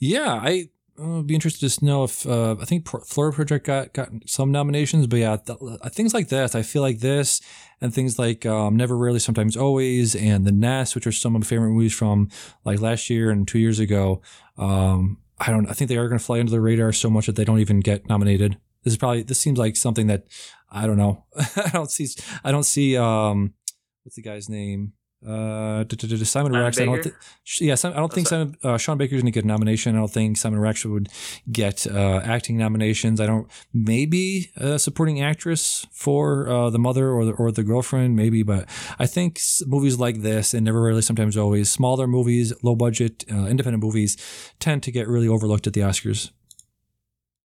Yeah, 0.01 0.41
I 0.43 0.70
uh, 0.99 1.07
would 1.18 1.27
be 1.27 1.35
interested 1.35 1.68
to 1.68 1.85
know 1.85 2.05
if 2.05 2.27
uh, 2.27 2.57
I 2.61 2.64
think 2.64 2.89
Florida 2.89 3.35
Project 3.35 3.66
got 3.66 3.93
got 3.93 4.09
some 4.27 4.53
nominations, 4.53 5.07
but 5.07 5.18
yeah, 5.18 5.37
th- 5.37 5.59
uh, 5.83 5.89
things 5.91 6.14
like 6.14 6.29
this, 6.31 6.55
I 6.55 6.62
feel 6.62 6.81
like 6.83 7.01
this 7.01 7.43
and 7.85 7.93
things 7.93 8.18
like 8.18 8.47
um, 8.47 8.76
Never, 8.76 8.97
Rarely, 8.97 9.18
Sometimes, 9.18 9.59
Always, 9.59 10.16
and 10.16 10.47
The 10.47 10.53
Nest, 10.53 10.95
which 10.95 11.07
are 11.07 11.12
some 11.12 11.37
of 11.37 11.43
my 11.43 11.47
favorite 11.47 11.68
movies 11.68 11.93
from 11.93 12.30
like 12.64 12.80
last 12.80 13.11
year 13.11 13.30
and 13.30 13.47
two 13.47 13.59
years 13.59 13.78
ago. 13.78 14.22
Um, 14.57 15.18
I 15.39 15.51
don't. 15.51 15.68
I 15.68 15.74
think 15.74 15.91
they 15.91 15.99
are 15.99 16.09
going 16.09 16.18
to 16.18 16.24
fly 16.24 16.41
under 16.41 16.51
the 16.51 16.62
radar 16.62 16.93
so 16.93 17.11
much 17.11 17.26
that 17.26 17.37
they 17.37 17.45
don't 17.45 17.61
even 17.61 17.80
get 17.80 18.09
nominated 18.09 18.57
This 18.85 18.95
is 18.95 18.97
probably 18.97 19.22
this 19.22 19.39
seems 19.39 19.59
like 19.59 19.76
something 19.76 20.07
that 20.07 20.24
I 20.70 20.87
don't 20.87 20.97
know. 20.97 21.24
I 21.57 21.70
don't 21.74 21.91
see. 21.91 22.09
I 22.43 22.53
don't 22.53 22.64
see. 22.64 22.97
Um, 22.97 23.53
what's 24.03 24.16
the 24.16 24.22
guy's 24.22 24.49
name? 24.49 24.95
Uh, 25.27 25.85
Simon 26.25 26.53
Rex. 26.53 26.79
I 26.81 26.85
don't. 26.85 27.03
Th- 27.03 27.14
yeah, 27.61 27.77
I 27.83 27.91
don't 27.91 28.12
think. 28.12 28.29
Simon, 28.29 28.57
uh, 28.62 28.77
Sean 28.79 28.99
Baker's 28.99 29.20
going 29.22 29.33
to 29.33 29.37
get 29.37 29.45
a 29.45 29.47
nomination. 29.47 29.95
I 29.95 29.99
don't 29.99 30.11
think 30.11 30.37
Simon 30.37 30.59
Rex 30.61 30.85
would 30.85 31.09
get 31.51 31.87
uh, 31.87 32.20
acting 32.25 32.57
nominations. 32.59 33.20
I 33.20 33.27
don't. 33.27 33.49
Maybe 33.72 34.51
a 34.57 34.79
supporting 34.79 35.22
actress 35.22 35.87
for 35.93 36.49
uh, 36.49 36.70
the 36.70 36.79
mother 36.79 37.11
or 37.11 37.25
the, 37.25 37.33
or 37.33 37.51
the 37.53 37.62
girlfriend, 37.62 38.16
maybe. 38.16 38.43
But 38.43 38.68
I 38.99 39.07
think 39.07 39.39
s- 39.39 39.62
movies 39.66 39.99
like 39.99 40.22
this, 40.22 40.53
and 40.55 40.64
never 40.64 40.83
really, 40.83 41.03
sometimes 41.03 41.37
always, 41.37 41.70
smaller 41.70 42.07
movies, 42.07 42.53
low 42.62 42.75
budget, 42.75 43.25
uh, 43.33 43.47
independent 43.47 43.83
movies, 43.83 44.16
tend 44.61 44.83
to 44.83 44.91
get 44.93 45.09
really 45.09 45.29
overlooked 45.29 45.66
at 45.66 45.72
the 45.72 45.81
Oscars. 45.81 46.31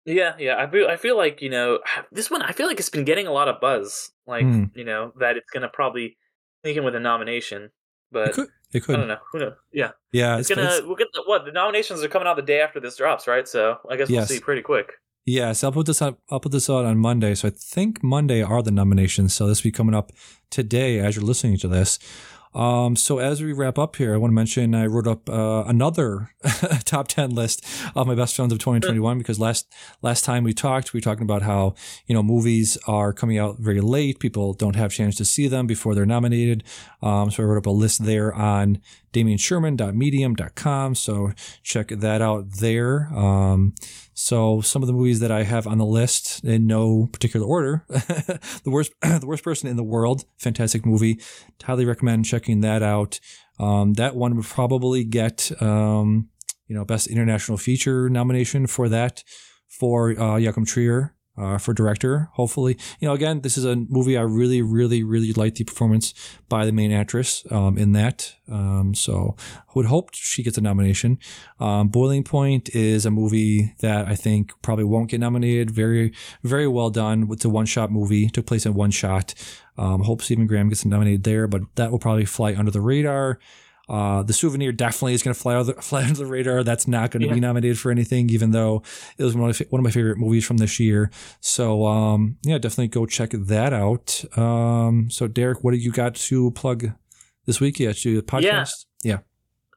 Yeah, 0.04 0.34
yeah. 0.38 0.56
I 0.56 0.68
feel 0.70 0.86
I 0.86 0.96
feel 0.96 1.16
like 1.16 1.42
you 1.42 1.50
know 1.50 1.80
this 2.12 2.30
one. 2.30 2.40
I 2.42 2.52
feel 2.52 2.68
like 2.68 2.78
it's 2.78 2.88
been 2.90 3.04
getting 3.04 3.26
a 3.26 3.32
lot 3.32 3.48
of 3.48 3.60
buzz. 3.60 4.10
Like 4.26 4.44
Hmm. 4.44 4.64
you 4.74 4.84
know 4.84 5.12
that 5.18 5.36
it's 5.36 5.50
gonna 5.50 5.68
probably 5.68 6.16
in 6.74 6.84
with 6.84 6.96
a 6.96 7.00
nomination, 7.00 7.62
It 7.64 7.70
but 8.10 8.32
could. 8.32 8.48
It 8.72 8.80
could. 8.82 8.96
I 8.96 8.98
don't 8.98 9.08
know. 9.08 9.18
Who 9.32 9.38
knows? 9.38 9.52
Yeah, 9.72 9.92
Yeah, 10.12 10.38
it's, 10.38 10.50
it's, 10.50 10.56
gonna. 10.58 10.68
it's- 10.68 10.82
we'll 10.84 10.96
get 10.96 11.08
the, 11.14 11.22
what 11.24 11.44
the 11.44 11.52
nominations 11.52 12.02
are 12.02 12.08
coming 12.08 12.26
out 12.26 12.34
the 12.36 12.42
day 12.42 12.60
after 12.60 12.80
this 12.80 12.96
drops, 12.96 13.28
right? 13.28 13.46
So 13.46 13.78
I 13.88 13.96
guess 13.96 14.08
we'll 14.10 14.26
see 14.26 14.40
pretty 14.40 14.62
quick. 14.62 14.94
Yes, 15.24 15.62
I'll 15.64 15.72
put 15.72 15.86
this 15.86 16.00
out. 16.02 16.18
I'll 16.30 16.40
put 16.40 16.52
this 16.52 16.68
out 16.70 16.84
on 16.84 16.98
Monday. 16.98 17.34
So 17.34 17.48
I 17.48 17.50
think 17.54 18.02
Monday 18.02 18.42
are 18.42 18.62
the 18.62 18.70
nominations. 18.70 19.34
So 19.34 19.46
this 19.46 19.62
will 19.62 19.68
be 19.68 19.72
coming 19.72 19.94
up 19.94 20.12
today 20.50 20.98
as 21.00 21.16
you're 21.16 21.24
listening 21.24 21.58
to 21.58 21.68
this. 21.68 21.98
Um, 22.56 22.96
so 22.96 23.18
as 23.18 23.42
we 23.42 23.52
wrap 23.52 23.78
up 23.78 23.96
here, 23.96 24.14
I 24.14 24.16
want 24.16 24.30
to 24.30 24.34
mention 24.34 24.74
I 24.74 24.86
wrote 24.86 25.06
up 25.06 25.28
uh, 25.28 25.64
another 25.66 26.30
top 26.84 27.08
ten 27.08 27.30
list 27.30 27.64
of 27.94 28.06
my 28.06 28.14
best 28.14 28.34
films 28.34 28.50
of 28.50 28.58
2021 28.58 29.18
because 29.18 29.38
last 29.38 29.70
last 30.00 30.24
time 30.24 30.42
we 30.42 30.54
talked, 30.54 30.94
we 30.94 30.98
were 30.98 31.02
talking 31.02 31.22
about 31.24 31.42
how 31.42 31.74
you 32.06 32.14
know 32.14 32.22
movies 32.22 32.78
are 32.88 33.12
coming 33.12 33.36
out 33.36 33.58
very 33.58 33.82
late. 33.82 34.20
People 34.20 34.54
don't 34.54 34.74
have 34.74 34.90
a 34.90 34.94
chance 34.94 35.16
to 35.16 35.24
see 35.26 35.48
them 35.48 35.66
before 35.66 35.94
they're 35.94 36.06
nominated. 36.06 36.64
Um, 37.02 37.30
so 37.30 37.42
I 37.42 37.46
wrote 37.46 37.58
up 37.58 37.66
a 37.66 37.70
list 37.70 38.06
there 38.06 38.32
on 38.34 38.80
DamienSherman.medium.com. 39.16 40.94
So 40.94 41.32
check 41.62 41.88
that 41.88 42.20
out 42.20 42.50
there. 42.60 43.08
Um, 43.14 43.74
so 44.12 44.60
some 44.60 44.82
of 44.82 44.86
the 44.86 44.92
movies 44.92 45.20
that 45.20 45.30
I 45.30 45.44
have 45.44 45.66
on 45.66 45.78
the 45.78 45.86
list 45.86 46.44
in 46.44 46.66
no 46.66 47.08
particular 47.12 47.46
order, 47.46 47.84
the 47.88 48.40
worst, 48.66 48.92
the 49.02 49.26
worst 49.26 49.42
person 49.42 49.68
in 49.68 49.76
the 49.76 49.84
world, 49.84 50.24
fantastic 50.38 50.84
movie. 50.84 51.20
Highly 51.62 51.86
recommend 51.86 52.26
checking 52.26 52.60
that 52.60 52.82
out. 52.82 53.18
Um, 53.58 53.94
that 53.94 54.14
one 54.14 54.36
would 54.36 54.44
probably 54.44 55.02
get, 55.04 55.50
um, 55.62 56.28
you 56.66 56.74
know, 56.74 56.84
best 56.84 57.06
international 57.06 57.56
feature 57.56 58.10
nomination 58.10 58.66
for 58.66 58.88
that 58.90 59.24
for 59.66 60.18
uh, 60.20 60.36
Joachim 60.36 60.66
Trier. 60.66 61.15
Uh, 61.38 61.58
for 61.58 61.74
director, 61.74 62.30
hopefully, 62.32 62.78
you 62.98 63.06
know, 63.06 63.12
again, 63.12 63.42
this 63.42 63.58
is 63.58 63.64
a 63.66 63.76
movie 63.76 64.16
I 64.16 64.22
really, 64.22 64.62
really, 64.62 65.02
really 65.02 65.34
like 65.34 65.56
the 65.56 65.64
performance 65.64 66.14
by 66.48 66.64
the 66.64 66.72
main 66.72 66.92
actress 66.92 67.44
um, 67.50 67.76
in 67.76 67.92
that. 67.92 68.34
Um, 68.50 68.94
so, 68.94 69.36
I 69.58 69.72
would 69.74 69.84
hope 69.86 70.10
she 70.14 70.42
gets 70.42 70.56
a 70.56 70.62
nomination. 70.62 71.18
Um, 71.60 71.88
Boiling 71.88 72.24
Point 72.24 72.74
is 72.74 73.04
a 73.04 73.10
movie 73.10 73.74
that 73.80 74.06
I 74.06 74.14
think 74.14 74.52
probably 74.62 74.84
won't 74.84 75.10
get 75.10 75.20
nominated. 75.20 75.70
Very, 75.70 76.14
very 76.42 76.66
well 76.66 76.88
done. 76.88 77.28
It's 77.30 77.44
a 77.44 77.50
one 77.50 77.66
shot 77.66 77.92
movie, 77.92 78.30
took 78.30 78.46
place 78.46 78.64
in 78.64 78.72
one 78.72 78.90
shot. 78.90 79.34
Um, 79.76 80.04
hope 80.04 80.22
Stephen 80.22 80.46
Graham 80.46 80.70
gets 80.70 80.86
nominated 80.86 81.24
there, 81.24 81.46
but 81.46 81.62
that 81.74 81.90
will 81.90 81.98
probably 81.98 82.24
fly 82.24 82.54
under 82.54 82.70
the 82.70 82.80
radar. 82.80 83.38
Uh, 83.88 84.22
the 84.22 84.32
souvenir 84.32 84.72
definitely 84.72 85.14
is 85.14 85.22
going 85.22 85.32
to 85.34 85.40
fly, 85.40 85.56
under, 85.56 85.72
fly 85.80 86.02
under 86.02 86.14
the 86.14 86.26
radar. 86.26 86.64
That's 86.64 86.88
not 86.88 87.10
going 87.10 87.20
to 87.22 87.28
Yeah. 87.28 87.34
be 87.34 87.40
nominated 87.40 87.78
for 87.78 87.90
anything, 87.90 88.30
even 88.30 88.50
though 88.50 88.82
it 89.16 89.22
was 89.24 89.36
one 89.36 89.48
of, 89.50 89.60
my, 89.60 89.66
one 89.70 89.80
of 89.80 89.84
my 89.84 89.90
favorite 89.90 90.18
movies 90.18 90.44
from 90.44 90.56
this 90.56 90.80
year. 90.80 91.10
So, 91.40 91.86
um, 91.86 92.36
yeah, 92.42 92.58
definitely 92.58 92.88
go 92.88 93.06
check 93.06 93.30
that 93.30 93.72
out. 93.72 94.24
Um, 94.36 95.08
so, 95.10 95.28
Derek, 95.28 95.62
what 95.62 95.70
do 95.70 95.76
you 95.76 95.92
got 95.92 96.14
to 96.16 96.50
plug 96.52 96.90
this 97.46 97.60
week? 97.60 97.78
Yeah, 97.78 97.92
to 97.92 98.16
the 98.16 98.22
podcast. 98.22 98.86
Yeah. 99.04 99.18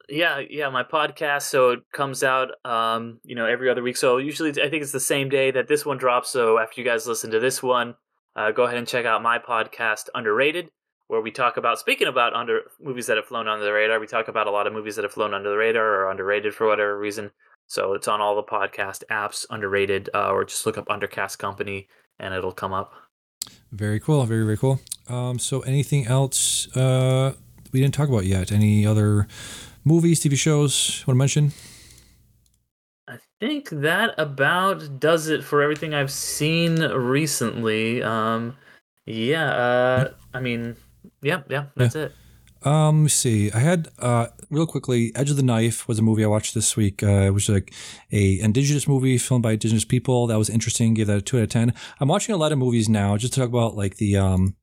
Yeah, 0.08 0.40
yeah, 0.50 0.68
my 0.70 0.82
podcast. 0.82 1.42
So 1.42 1.70
it 1.70 1.80
comes 1.92 2.24
out, 2.24 2.48
um, 2.64 3.20
you 3.22 3.36
know, 3.36 3.46
every 3.46 3.70
other 3.70 3.80
week. 3.80 3.96
So 3.96 4.16
usually, 4.16 4.50
I 4.50 4.68
think 4.68 4.82
it's 4.82 4.90
the 4.90 4.98
same 4.98 5.28
day 5.28 5.52
that 5.52 5.68
this 5.68 5.86
one 5.86 5.98
drops. 5.98 6.30
So 6.30 6.58
after 6.58 6.80
you 6.80 6.84
guys 6.84 7.06
listen 7.06 7.30
to 7.30 7.38
this 7.38 7.62
one, 7.62 7.94
uh, 8.34 8.50
go 8.50 8.64
ahead 8.64 8.76
and 8.76 8.88
check 8.88 9.06
out 9.06 9.22
my 9.22 9.38
podcast, 9.38 10.08
Underrated, 10.12 10.70
where 11.10 11.20
we 11.20 11.32
talk 11.32 11.56
about 11.56 11.76
speaking 11.76 12.06
about 12.06 12.34
under 12.34 12.60
movies 12.80 13.08
that 13.08 13.16
have 13.16 13.26
flown 13.26 13.48
under 13.48 13.64
the 13.64 13.72
radar. 13.72 13.98
We 13.98 14.06
talk 14.06 14.28
about 14.28 14.46
a 14.46 14.50
lot 14.52 14.68
of 14.68 14.72
movies 14.72 14.94
that 14.94 15.02
have 15.02 15.12
flown 15.12 15.34
under 15.34 15.50
the 15.50 15.56
radar 15.56 15.84
or 15.84 16.08
underrated 16.08 16.54
for 16.54 16.68
whatever 16.68 16.96
reason. 16.96 17.32
So 17.66 17.94
it's 17.94 18.06
on 18.06 18.20
all 18.20 18.36
the 18.36 18.44
podcast 18.44 19.02
apps, 19.10 19.44
Underrated, 19.50 20.08
uh, 20.14 20.30
or 20.30 20.44
just 20.44 20.66
look 20.66 20.78
up 20.78 20.86
Undercast 20.86 21.38
Company, 21.38 21.88
and 22.20 22.32
it'll 22.32 22.52
come 22.52 22.72
up. 22.72 22.92
Very 23.72 23.98
cool. 23.98 24.24
Very, 24.24 24.44
very 24.44 24.56
cool. 24.56 24.80
Um, 25.08 25.40
so, 25.40 25.62
anything 25.62 26.06
else 26.06 26.68
uh, 26.76 27.32
we 27.72 27.80
didn't 27.80 27.94
talk 27.94 28.08
about 28.08 28.24
yet? 28.24 28.52
Any 28.52 28.86
other 28.86 29.26
movies, 29.84 30.20
TV 30.20 30.38
shows 30.38 31.02
want 31.08 31.16
to 31.16 31.18
mention? 31.18 31.52
I 33.08 33.18
think 33.40 33.68
that 33.70 34.14
about 34.16 35.00
does 35.00 35.26
it 35.26 35.42
for 35.42 35.60
everything 35.60 35.92
I've 35.92 36.12
seen 36.12 36.80
recently. 36.80 38.00
Um, 38.00 38.56
yeah, 39.06 39.50
uh, 39.50 40.12
I 40.32 40.40
mean, 40.40 40.76
yeah, 41.22 41.42
yeah, 41.48 41.66
that's 41.76 41.94
it. 41.94 42.12
Um, 42.62 42.98
let 42.98 43.02
me 43.04 43.08
see. 43.08 43.50
I 43.52 43.58
had 43.58 43.88
uh 43.98 44.26
real 44.50 44.66
quickly, 44.66 45.12
Edge 45.14 45.30
of 45.30 45.36
the 45.36 45.42
Knife 45.42 45.88
was 45.88 45.98
a 45.98 46.02
movie 46.02 46.24
I 46.24 46.28
watched 46.28 46.54
this 46.54 46.76
week. 46.76 47.02
Uh, 47.02 47.22
it 47.22 47.34
was 47.34 47.48
like 47.48 47.72
a 48.12 48.38
indigenous 48.40 48.86
movie 48.86 49.16
filmed 49.16 49.42
by 49.42 49.52
indigenous 49.52 49.84
people. 49.84 50.26
That 50.26 50.36
was 50.38 50.50
interesting. 50.50 50.94
Gave 50.94 51.06
that 51.06 51.18
a 51.18 51.22
two 51.22 51.38
out 51.38 51.44
of 51.44 51.48
ten. 51.48 51.72
I'm 52.00 52.08
watching 52.08 52.34
a 52.34 52.38
lot 52.38 52.52
of 52.52 52.58
movies 52.58 52.88
now. 52.88 53.16
Just 53.16 53.32
to 53.34 53.40
talk 53.40 53.48
about 53.48 53.76
like 53.76 53.96
the 53.96 54.16
um 54.16 54.56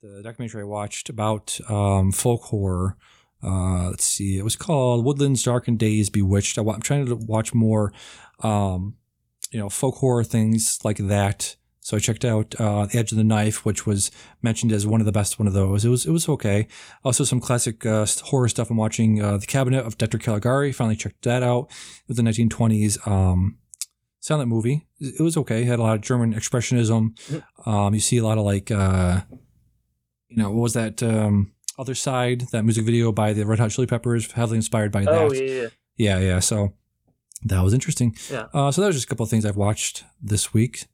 the 0.00 0.22
documentary 0.22 0.62
I 0.62 0.64
watched 0.64 1.10
about 1.10 1.58
um 1.68 2.12
folk 2.12 2.44
horror. 2.44 2.96
Uh, 3.42 3.90
let's 3.90 4.04
see. 4.04 4.38
It 4.38 4.42
was 4.42 4.56
called 4.56 5.04
Woodlands 5.04 5.42
Dark 5.42 5.68
and 5.68 5.78
Days 5.78 6.10
Bewitched. 6.10 6.58
I 6.58 6.62
I'm 6.62 6.80
trying 6.80 7.06
to 7.06 7.14
watch 7.14 7.54
more, 7.54 7.92
um, 8.42 8.96
you 9.50 9.60
know, 9.60 9.68
folk 9.68 9.96
horror 9.96 10.24
things 10.24 10.78
like 10.82 10.96
that. 10.96 11.56
So 11.88 11.96
I 11.96 12.00
checked 12.00 12.22
out 12.26 12.54
uh, 12.60 12.84
The 12.84 12.98
Edge 12.98 13.12
of 13.12 13.16
the 13.16 13.24
Knife, 13.24 13.64
which 13.64 13.86
was 13.86 14.10
mentioned 14.42 14.72
as 14.72 14.86
one 14.86 15.00
of 15.00 15.06
the 15.06 15.12
best 15.12 15.38
one 15.38 15.48
of 15.48 15.54
those. 15.54 15.86
It 15.86 15.88
was 15.88 16.04
it 16.04 16.10
was 16.10 16.28
okay. 16.28 16.68
Also 17.02 17.24
some 17.24 17.40
classic 17.40 17.86
uh, 17.86 18.04
horror 18.24 18.50
stuff. 18.50 18.68
I'm 18.68 18.76
watching 18.76 19.22
uh, 19.22 19.38
The 19.38 19.46
Cabinet 19.46 19.86
of 19.86 19.96
Dr. 19.96 20.18
Caligari. 20.18 20.70
Finally 20.70 20.96
checked 20.96 21.22
that 21.22 21.42
out. 21.42 21.68
It 21.70 22.08
was 22.08 22.18
a 22.18 22.22
1920s 22.22 23.08
um, 23.08 23.56
silent 24.20 24.50
movie. 24.50 24.86
It 25.00 25.22
was 25.22 25.38
okay. 25.38 25.62
It 25.62 25.66
had 25.66 25.78
a 25.78 25.82
lot 25.82 25.94
of 25.94 26.02
German 26.02 26.34
expressionism. 26.34 27.16
Um, 27.66 27.94
you 27.94 28.00
see 28.00 28.18
a 28.18 28.22
lot 28.22 28.36
of 28.36 28.44
like, 28.44 28.70
uh, 28.70 29.22
you 30.28 30.36
know, 30.36 30.50
what 30.50 30.60
was 30.60 30.74
that? 30.74 31.02
Um, 31.02 31.52
Other 31.78 31.94
Side, 31.94 32.48
that 32.52 32.64
music 32.64 32.84
video 32.84 33.12
by 33.12 33.32
the 33.32 33.46
Red 33.46 33.60
Hot 33.60 33.70
Chili 33.70 33.86
Peppers, 33.86 34.30
heavily 34.32 34.56
inspired 34.56 34.92
by 34.92 35.06
Oh 35.06 35.30
that. 35.30 35.36
yeah, 35.42 35.62
yeah. 35.62 35.68
Yeah, 35.96 36.18
yeah. 36.18 36.38
So 36.40 36.74
that 37.44 37.62
was 37.64 37.72
interesting. 37.72 38.14
Yeah. 38.30 38.48
Uh, 38.52 38.70
so 38.72 38.82
that 38.82 38.88
was 38.88 38.96
just 38.96 39.06
a 39.06 39.08
couple 39.08 39.24
of 39.24 39.30
things 39.30 39.46
I've 39.46 39.56
watched 39.56 40.04
this 40.20 40.52
week. 40.52 40.84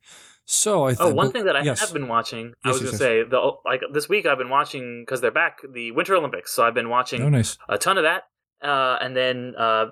So 0.47 0.85
I 0.85 0.91
Oh, 0.93 0.95
thought, 0.95 1.15
one 1.15 1.33
thing 1.33 1.45
that 1.47 1.57
I 1.57 1.63
yes. 1.63 1.81
have 1.81 1.93
been 1.93 2.09
watching, 2.09 2.53
I 2.65 2.69
was 2.69 2.81
yes, 2.83 2.91
gonna 2.91 2.99
say 2.99 3.23
the 3.23 3.53
like 3.65 3.81
this 3.93 4.09
week 4.09 4.27
I've 4.27 4.39
been 4.39 4.51
watching 4.51 5.03
because 5.03 5.21
they're 5.21 5.31
back 5.31 5.61
the 5.73 5.91
Winter 5.93 6.15
Olympics, 6.17 6.53
so 6.53 6.65
I've 6.65 6.75
been 6.75 6.89
watching 6.91 7.23
Oh, 7.23 7.29
nice. 7.31 7.57
a 7.69 7.79
ton 7.79 7.97
of 7.99 8.05
that, 8.05 8.25
uh, 8.63 8.99
and 9.01 9.17
then 9.17 9.55
uh, 9.59 9.87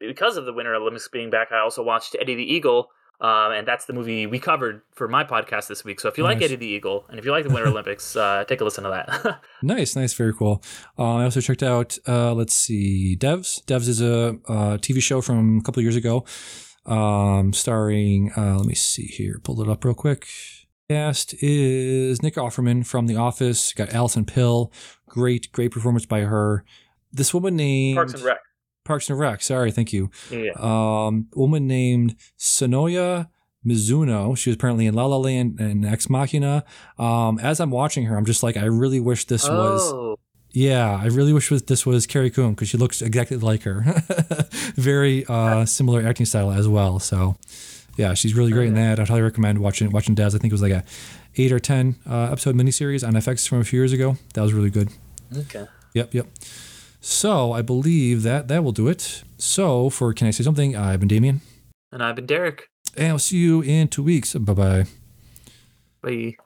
because 0.00 0.36
of 0.36 0.44
the 0.44 0.52
Winter 0.52 0.74
Olympics 0.74 1.08
being 1.08 1.30
back, 1.30 1.48
I 1.52 1.60
also 1.60 1.82
watched 1.82 2.14
Eddie 2.20 2.34
the 2.34 2.42
Eagle, 2.54 2.88
um, 3.20 3.52
and 3.52 3.66
that's 3.66 3.86
the 3.86 3.94
movie 3.94 4.26
we 4.26 4.38
covered 4.38 4.82
for 4.94 5.08
my 5.08 5.24
podcast 5.24 5.68
this 5.68 5.84
week. 5.84 6.00
So 6.00 6.08
if 6.08 6.18
you 6.18 6.24
like 6.24 6.42
Eddie 6.42 6.56
the 6.56 6.66
Eagle 6.66 7.06
and 7.08 7.18
if 7.18 7.24
you 7.24 7.30
like 7.30 7.44
the 7.44 7.54
Winter 7.54 7.68
Olympics, 7.68 8.14
uh, 8.16 8.44
take 8.46 8.60
a 8.60 8.64
listen 8.64 8.84
to 8.84 8.90
that. 8.90 9.40
Nice, 9.62 9.96
nice, 9.96 10.12
very 10.12 10.34
cool. 10.34 10.62
Uh, 10.98 11.14
I 11.14 11.24
also 11.24 11.40
checked 11.40 11.62
out, 11.62 11.96
uh, 12.06 12.34
let's 12.34 12.52
see, 12.54 13.16
Devs. 13.18 13.64
Devs 13.64 13.88
is 13.88 14.02
a, 14.02 14.36
uh 14.46 14.76
TV 14.76 15.00
show 15.00 15.22
from 15.22 15.58
a 15.60 15.62
couple 15.62 15.80
of 15.80 15.84
years 15.84 15.96
ago, 15.96 16.26
um, 16.86 17.52
starring, 17.52 18.32
uh, 18.36 18.56
let 18.56 18.66
me 18.66 18.74
see 18.74 19.06
here, 19.06 19.40
pull 19.42 19.60
it 19.62 19.68
up 19.68 19.84
real 19.84 19.94
quick. 19.94 20.26
Cast 20.90 21.34
is 21.42 22.22
Nick 22.22 22.34
Offerman 22.34 22.86
from 22.86 23.06
The 23.06 23.16
Office. 23.16 23.72
Got 23.72 23.94
Alison 23.94 24.26
Pill. 24.26 24.70
Great, 25.08 25.50
great 25.52 25.70
performance 25.70 26.04
by 26.04 26.20
her. 26.20 26.64
This 27.10 27.32
woman 27.32 27.56
named 27.56 27.96
Parks 27.96 28.12
and 28.14 28.22
Rec. 28.22 28.38
Parks 28.84 29.08
and 29.08 29.18
Rec. 29.18 29.42
Sorry, 29.42 29.70
thank 29.70 29.92
you. 29.94 30.10
Yeah. 30.30 30.50
um, 30.58 31.28
woman 31.34 31.66
named 31.66 32.16
Sonoya 32.38 33.28
Mizuno. 33.66 34.36
She 34.36 34.50
was 34.50 34.56
apparently 34.56 34.86
in 34.86 34.92
La 34.92 35.06
La 35.06 35.16
Land 35.16 35.58
and 35.58 35.86
Ex 35.86 36.10
Machina. 36.10 36.64
Um, 36.98 37.38
as 37.38 37.60
I'm 37.60 37.70
watching 37.70 38.04
her, 38.06 38.16
I'm 38.18 38.26
just 38.26 38.42
like, 38.42 38.58
I 38.58 38.66
really 38.66 39.00
wish 39.00 39.24
this 39.24 39.48
was. 39.48 40.18
Yeah, 40.56 41.00
I 41.02 41.06
really 41.06 41.32
wish 41.32 41.48
this 41.48 41.84
was 41.84 42.06
Carrie 42.06 42.30
Coon 42.30 42.50
because 42.54 42.68
she 42.68 42.78
looks 42.78 43.02
exactly 43.02 43.36
like 43.38 43.64
her. 43.64 43.82
Very 44.76 45.26
uh, 45.26 45.64
similar 45.64 46.06
acting 46.06 46.26
style 46.26 46.52
as 46.52 46.68
well. 46.68 47.00
So, 47.00 47.36
yeah, 47.96 48.14
she's 48.14 48.34
really 48.34 48.52
great 48.52 48.68
in 48.68 48.74
that. 48.74 49.00
I'd 49.00 49.08
highly 49.08 49.22
recommend 49.22 49.58
watching 49.58 49.90
watching 49.90 50.14
Devs. 50.14 50.36
I 50.36 50.38
think 50.38 50.52
it 50.52 50.52
was 50.52 50.62
like 50.62 50.70
a 50.72 50.84
eight 51.36 51.50
or 51.50 51.58
ten 51.58 51.96
uh, 52.08 52.28
episode 52.30 52.54
miniseries 52.54 53.06
on 53.06 53.14
FX 53.14 53.48
from 53.48 53.60
a 53.60 53.64
few 53.64 53.80
years 53.80 53.92
ago. 53.92 54.16
That 54.34 54.42
was 54.42 54.52
really 54.52 54.70
good. 54.70 54.90
okay. 55.36 55.66
Yep, 55.94 56.14
yep. 56.14 56.26
So 57.00 57.52
I 57.52 57.60
believe 57.62 58.22
that 58.22 58.46
that 58.48 58.62
will 58.62 58.72
do 58.72 58.86
it. 58.88 59.24
So 59.38 59.90
for 59.90 60.12
can 60.14 60.28
I 60.28 60.30
say 60.30 60.44
something? 60.44 60.76
I've 60.76 61.00
been 61.00 61.08
Damien. 61.08 61.40
And 61.90 62.00
I've 62.02 62.14
been 62.16 62.26
Derek. 62.26 62.68
and 62.96 63.08
we'll 63.14 63.18
see 63.18 63.38
you 63.38 63.60
in 63.60 63.88
two 63.88 64.04
weeks. 64.04 64.34
Bye 64.34 64.52
bye. 64.54 64.84
Bye. 66.00 66.36